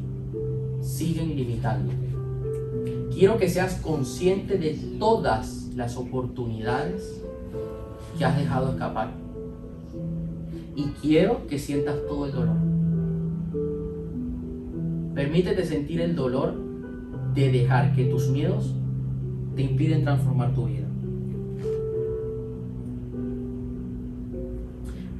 siguen 0.81 1.35
limitándote. 1.35 1.97
Quiero 3.13 3.37
que 3.37 3.49
seas 3.49 3.75
consciente 3.75 4.57
de 4.57 4.79
todas 4.99 5.67
las 5.75 5.97
oportunidades 5.97 7.21
que 8.17 8.23
has 8.23 8.37
dejado 8.37 8.71
escapar. 8.71 9.11
Y 10.77 10.83
quiero 11.01 11.45
que 11.47 11.59
sientas 11.59 11.97
todo 12.07 12.25
el 12.25 12.31
dolor. 12.31 12.55
Permítete 15.13 15.65
sentir 15.65 15.99
el 15.99 16.15
dolor 16.15 16.53
de 17.33 17.51
dejar 17.51 17.93
que 17.93 18.05
tus 18.05 18.29
miedos 18.29 18.73
te 19.57 19.63
impiden 19.63 20.05
transformar 20.05 20.55
tu 20.55 20.67
vida. 20.67 20.88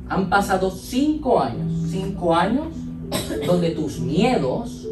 Han 0.09 0.29
pasado 0.29 0.71
cinco 0.71 1.39
años, 1.39 1.71
cinco 1.87 2.35
años 2.35 2.67
donde 3.45 3.71
tus 3.71 3.99
miedos 3.99 4.87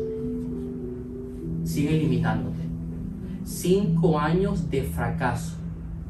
siguen 1.63 1.99
limitándote. 1.99 2.57
Cinco 3.43 4.19
años 4.19 4.69
de 4.69 4.83
fracaso, 4.83 5.55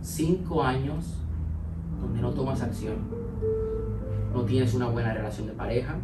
cinco 0.02 0.62
años 0.62 1.06
donde 2.02 2.22
no 2.22 2.32
tomas 2.32 2.62
acción, 2.62 2.96
no 4.34 4.44
tienes 4.44 4.74
una 4.74 4.88
buena 4.90 5.14
relación 5.14 5.48
de 5.48 5.54
pareja, 5.54 5.96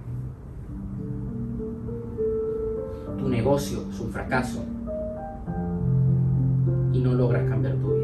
tu 3.18 3.30
negocio 3.30 3.84
es 3.90 4.00
un 4.00 4.12
fracaso 4.12 4.64
y 6.94 7.00
no 7.00 7.14
logras 7.14 7.50
cambiar 7.50 7.76
tu 7.76 7.94
vida. 7.94 8.03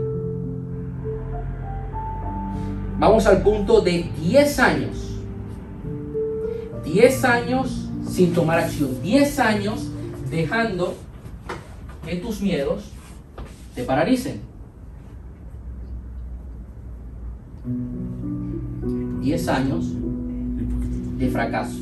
Vamos 3.00 3.26
al 3.28 3.42
punto 3.42 3.80
de 3.80 4.10
10 4.22 4.60
años. 4.60 5.22
10 6.84 7.24
años 7.24 7.90
sin 8.06 8.34
tomar 8.34 8.60
acción. 8.60 9.02
10 9.02 9.40
años 9.40 9.88
dejando 10.30 10.96
que 12.06 12.18
tus 12.18 12.42
miedos 12.42 12.92
te 13.74 13.84
paralicen. 13.84 14.42
10 19.22 19.48
años 19.48 19.86
de 21.18 21.30
fracaso. 21.30 21.80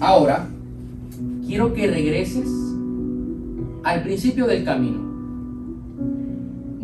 Ahora, 0.00 0.46
quiero 1.44 1.74
que 1.74 1.88
regreses 1.88 2.48
al 3.82 4.02
principio 4.04 4.46
del 4.46 4.64
camino. 4.64 5.13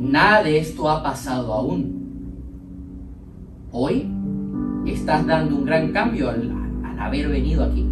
Nada 0.01 0.43
de 0.43 0.59
esto 0.59 0.89
ha 0.89 1.03
pasado 1.03 1.53
aún. 1.53 2.01
Hoy 3.71 4.09
estás 4.87 5.27
dando 5.27 5.57
un 5.57 5.67
gran 5.67 5.93
cambio 5.93 6.31
al, 6.31 6.51
al 6.83 6.99
haber 6.99 7.29
venido 7.29 7.63
aquí. 7.63 7.87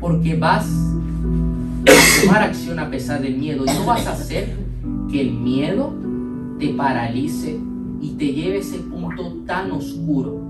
Porque 0.00 0.36
vas 0.36 0.66
a 1.86 2.20
tomar 2.20 2.42
acción 2.42 2.80
a 2.80 2.90
pesar 2.90 3.22
del 3.22 3.38
miedo. 3.38 3.62
Y 3.64 3.78
no 3.78 3.86
vas 3.86 4.08
a 4.08 4.12
hacer 4.12 4.56
que 5.08 5.20
el 5.20 5.32
miedo 5.32 5.94
te 6.58 6.70
paralice 6.70 7.60
y 8.00 8.10
te 8.14 8.32
lleve 8.32 8.56
a 8.56 8.60
ese 8.60 8.78
punto 8.78 9.32
tan 9.46 9.70
oscuro. 9.70 10.40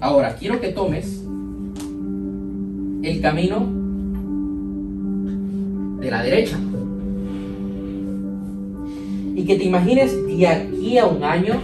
Ahora, 0.00 0.36
quiero 0.36 0.60
que 0.60 0.68
tomes 0.68 1.24
el 3.02 3.20
camino 3.20 3.66
de 6.00 6.10
la 6.10 6.22
derecha. 6.22 6.56
Y 9.34 9.44
que 9.44 9.56
te 9.56 9.64
imagines 9.64 10.26
de 10.26 10.46
aquí 10.46 10.98
a 10.98 11.06
un 11.06 11.24
año 11.24 11.60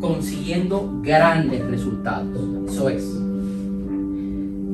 consiguiendo 0.00 1.00
grandes 1.02 1.64
resultados. 1.64 2.28
Eso 2.68 2.88
es. 2.88 3.04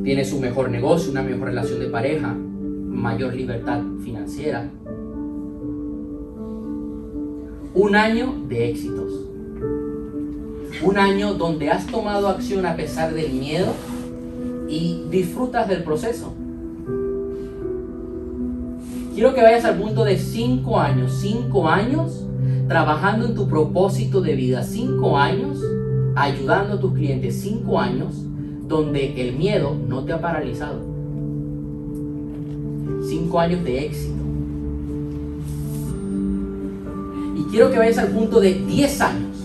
Tienes 0.04 0.32
un 0.32 0.40
mejor 0.40 0.70
negocio, 0.70 1.10
una 1.10 1.22
mejor 1.22 1.48
relación 1.48 1.80
de 1.80 1.86
pareja, 1.86 2.34
mayor 2.34 3.34
libertad 3.34 3.80
financiera. 4.02 4.70
Un 7.74 7.96
año 7.96 8.34
de 8.48 8.70
éxitos. 8.70 9.12
Un 10.82 10.98
año 10.98 11.34
donde 11.34 11.70
has 11.70 11.86
tomado 11.86 12.28
acción 12.28 12.66
a 12.66 12.76
pesar 12.76 13.14
del 13.14 13.32
miedo 13.32 13.72
y 14.68 15.04
disfrutas 15.10 15.68
del 15.68 15.82
proceso. 15.82 16.34
Quiero 19.14 19.32
que 19.32 19.42
vayas 19.42 19.64
al 19.64 19.76
punto 19.76 20.04
de 20.04 20.18
5 20.18 20.80
años, 20.80 21.12
5 21.20 21.68
años 21.68 22.24
trabajando 22.66 23.26
en 23.26 23.36
tu 23.36 23.48
propósito 23.48 24.20
de 24.20 24.34
vida, 24.34 24.64
5 24.64 25.16
años 25.16 25.60
ayudando 26.16 26.74
a 26.74 26.80
tus 26.80 26.94
clientes, 26.94 27.40
5 27.40 27.78
años 27.78 28.24
donde 28.66 29.20
el 29.22 29.36
miedo 29.36 29.76
no 29.88 30.02
te 30.04 30.12
ha 30.12 30.20
paralizado. 30.20 30.80
5 33.08 33.38
años 33.38 33.62
de 33.62 33.84
éxito. 33.86 34.22
Y 37.38 37.42
quiero 37.52 37.70
que 37.70 37.78
vayas 37.78 37.98
al 37.98 38.08
punto 38.08 38.40
de 38.40 38.54
10 38.54 39.00
años, 39.00 39.36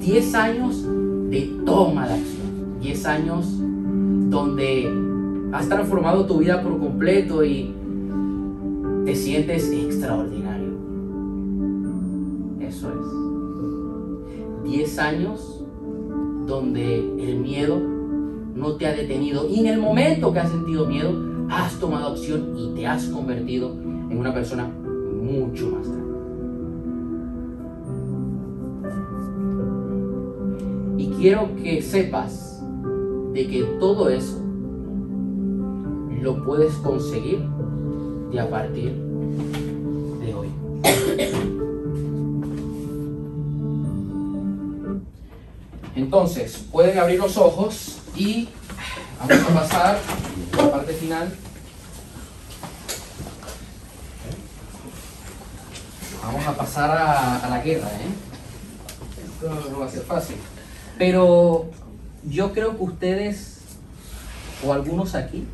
10 0.00 0.34
años 0.34 0.86
de 1.28 1.50
toma 1.66 2.06
de 2.06 2.14
acción, 2.14 2.80
10 2.80 3.06
años 3.06 3.46
donde 4.30 4.90
has 5.52 5.68
transformado 5.68 6.24
tu 6.24 6.38
vida 6.38 6.62
por 6.62 6.78
completo 6.78 7.44
y 7.44 7.74
te 9.04 9.14
sientes 9.14 9.70
extraordinario. 9.70 10.72
Eso 12.60 12.88
es. 12.88 14.70
10 14.70 14.98
años 14.98 15.64
donde 16.46 16.98
el 16.98 17.40
miedo 17.40 17.78
no 18.54 18.76
te 18.76 18.86
ha 18.86 18.92
detenido 18.92 19.48
y 19.48 19.60
en 19.60 19.66
el 19.66 19.80
momento 19.80 20.32
que 20.32 20.38
has 20.38 20.50
sentido 20.50 20.86
miedo 20.86 21.12
has 21.50 21.78
tomado 21.78 22.12
acción 22.12 22.54
y 22.56 22.74
te 22.74 22.86
has 22.86 23.06
convertido 23.06 23.72
en 23.72 24.16
una 24.18 24.32
persona 24.32 24.66
mucho 24.66 25.68
más 25.70 25.88
grande. 25.88 26.02
Y 30.98 31.08
quiero 31.18 31.54
que 31.56 31.82
sepas 31.82 32.62
de 33.32 33.46
que 33.46 33.62
todo 33.80 34.08
eso 34.08 34.40
lo 36.20 36.44
puedes 36.44 36.74
conseguir 36.76 37.40
de 38.32 38.40
a 38.40 38.48
partir 38.48 38.94
de 38.94 40.34
hoy. 40.34 40.48
Entonces, 45.94 46.64
pueden 46.72 46.98
abrir 46.98 47.18
los 47.18 47.36
ojos 47.36 47.98
y 48.16 48.48
vamos 49.20 49.50
a 49.50 49.54
pasar 49.54 49.98
a 50.52 50.56
la 50.56 50.72
parte 50.72 50.92
final. 50.94 51.34
Vamos 56.22 56.46
a 56.46 56.56
pasar 56.56 56.90
a, 56.90 57.48
la 57.50 57.60
guerra, 57.62 57.88
¿eh? 57.88 58.08
Esto 59.24 59.70
no 59.70 59.80
va 59.80 59.86
a 59.86 59.90
ser 59.90 60.04
fácil. 60.04 60.36
Pero 60.96 61.66
yo 62.24 62.52
creo 62.52 62.76
que 62.78 62.84
ustedes, 62.84 63.58
o 64.64 64.72
algunos 64.72 65.14
aquí, 65.14 65.46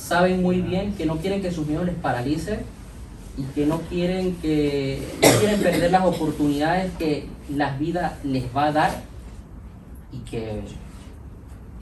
saben 0.00 0.42
muy 0.42 0.60
bien 0.60 0.94
que 0.94 1.06
no 1.06 1.18
quieren 1.18 1.42
que 1.42 1.52
sus 1.52 1.66
miedos 1.66 1.84
les 1.84 1.94
paralice 1.94 2.60
y 3.36 3.42
que 3.54 3.66
no 3.66 3.80
quieren 3.82 4.34
que 4.36 5.00
no 5.22 5.38
quieren 5.38 5.60
perder 5.60 5.90
las 5.90 6.04
oportunidades 6.04 6.90
que 6.98 7.28
la 7.54 7.76
vida 7.76 8.18
les 8.24 8.44
va 8.56 8.66
a 8.66 8.72
dar 8.72 9.02
y 10.12 10.18
que 10.18 10.62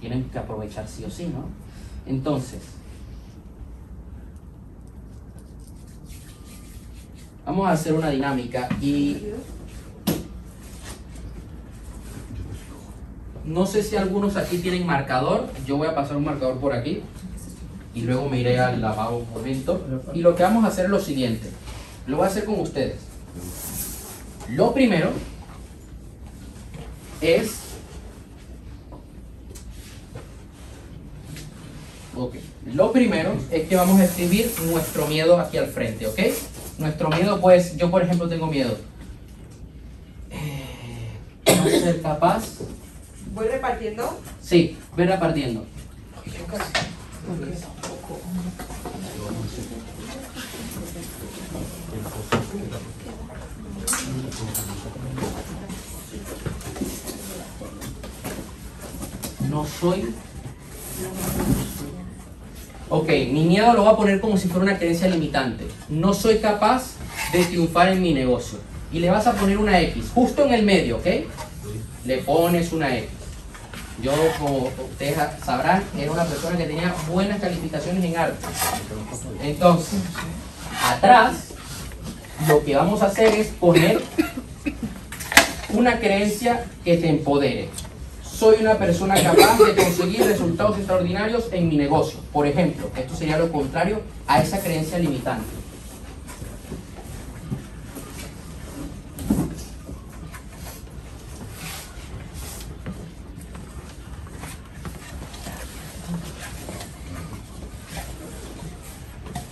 tienen 0.01 0.25
que 0.25 0.39
aprovechar 0.39 0.87
sí 0.87 1.05
o 1.05 1.11
sí, 1.11 1.25
¿no? 1.33 1.47
Entonces, 2.07 2.61
vamos 7.47 7.67
a 7.67 7.73
hacer 7.73 7.95
una 7.95 8.11
dinámica 8.11 8.69
y 8.81 9.17
no 13.45 13.65
sé 13.65 13.83
si 13.83 13.97
algunos 13.97 14.37
aquí 14.37 14.59
tienen 14.59 14.87
marcador, 14.87 15.49
yo 15.67 15.79
voy 15.79 15.89
a 15.89 15.95
pasar 15.95 16.17
un 16.19 16.25
marcador 16.25 16.59
por 16.59 16.75
aquí 16.75 17.03
y 17.99 18.03
luego 18.03 18.29
me 18.29 18.39
iré 18.39 18.61
al 18.61 18.81
lavabo 18.81 19.19
un 19.19 19.31
momento. 19.31 19.85
Y 20.15 20.21
lo 20.21 20.37
que 20.37 20.45
vamos 20.45 20.65
a 20.65 20.69
hacer 20.69 20.85
es 20.85 20.91
lo 20.91 21.01
siguiente, 21.01 21.51
lo 22.07 22.19
voy 22.19 22.27
a 22.27 22.29
hacer 22.29 22.45
con 22.45 22.61
ustedes. 22.61 22.97
Lo 24.51 24.73
primero 24.73 25.11
es 27.21 27.65
Ok. 32.15 32.35
Lo 32.75 32.91
primero 32.91 33.33
es 33.51 33.69
que 33.69 33.77
vamos 33.77 34.01
a 34.01 34.05
escribir 34.05 34.51
nuestro 34.67 35.07
miedo 35.07 35.39
aquí 35.39 35.57
al 35.57 35.69
frente, 35.69 36.05
¿ok? 36.09 36.19
Nuestro 36.79 37.11
miedo, 37.11 37.41
pues, 37.41 37.77
yo 37.77 37.93
por 37.93 38.03
ejemplo 38.03 38.29
tengo 38.29 38.49
miedo. 38.49 38.77
Eh, 40.31 41.13
no 41.47 41.65
ser 41.65 42.03
capaz. 42.03 42.59
Voy 43.33 43.47
repartiendo. 43.47 44.21
Sí, 44.43 44.77
voy 44.97 45.07
repartiendo. 45.07 45.65
No 59.51 59.67
soy 59.67 60.15
Ok, 62.91 63.09
mi 63.09 63.45
miedo 63.45 63.75
lo 63.75 63.83
voy 63.83 63.93
a 63.93 63.97
poner 63.97 64.21
como 64.21 64.39
si 64.39 64.49
fuera 64.49 64.65
una 64.65 64.79
creencia 64.79 65.09
limitante. 65.09 65.67
No 65.91 66.15
soy 66.15 66.39
capaz 66.39 66.95
de 67.33 67.45
triunfar 67.45 67.91
en 67.91 68.01
mi 68.01 68.15
negocio. 68.15 68.59
Y 68.91 69.01
le 69.01 69.11
vas 69.11 69.27
a 69.27 69.35
poner 69.35 69.59
una 69.59 69.79
X, 69.83 70.07
justo 70.15 70.47
en 70.47 70.55
el 70.55 70.65
medio, 70.65 70.97
¿ok? 70.97 71.07
Le 72.07 72.19
pones 72.19 72.73
una 72.73 72.97
X. 72.97 73.18
Yo, 74.03 74.13
como 74.39 74.71
ustedes 74.91 75.19
sabrán, 75.45 75.83
era 75.99 76.13
una 76.13 76.25
persona 76.25 76.57
que 76.57 76.65
tenía 76.65 76.95
buenas 77.11 77.41
calificaciones 77.41 78.05
en 78.05 78.17
arte. 78.17 78.47
Entonces, 79.43 80.01
atrás, 80.85 81.49
lo 82.47 82.65
que 82.65 82.77
vamos 82.77 83.03
a 83.03 83.07
hacer 83.07 83.35
es 83.35 83.49
poner 83.49 84.01
una 85.71 85.99
creencia 85.99 86.65
que 86.85 86.97
te 86.97 87.09
empodere 87.09 87.69
soy 88.39 88.59
una 88.61 88.79
persona 88.79 89.21
capaz 89.21 89.59
de 89.59 89.75
conseguir 89.75 90.25
resultados 90.25 90.77
extraordinarios 90.77 91.49
en 91.51 91.69
mi 91.69 91.77
negocio. 91.77 92.21
Por 92.33 92.47
ejemplo, 92.47 92.89
esto 92.97 93.17
sería 93.17 93.37
lo 93.37 93.51
contrario 93.51 94.01
a 94.29 94.41
esa 94.41 94.61
creencia 94.61 94.97
limitante. 95.01 95.58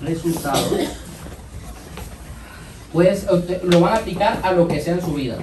Resultados. 0.07 0.73
Pues 2.93 3.27
lo 3.65 3.81
van 3.81 3.95
a 3.95 3.97
aplicar 3.97 4.39
a 4.43 4.53
lo 4.53 4.69
que 4.69 4.81
sea 4.81 4.95
en 4.95 5.01
su 5.01 5.12
vida. 5.15 5.37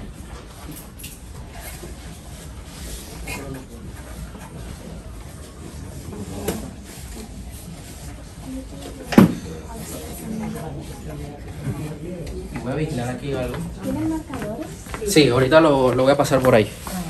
Voy 12.64 12.72
a 12.72 12.76
vigilar 12.76 13.10
aquí 13.10 13.34
algo. 13.34 13.56
¿Tienen 13.84 14.10
marcadores? 14.10 14.68
Sí, 15.08 15.28
ahorita 15.28 15.60
lo, 15.60 15.94
lo 15.94 16.04
voy 16.04 16.14
a 16.14 16.18
pasar 16.18 16.40
por 16.40 16.56
ahí. 16.56 16.72
Ah, 16.88 17.03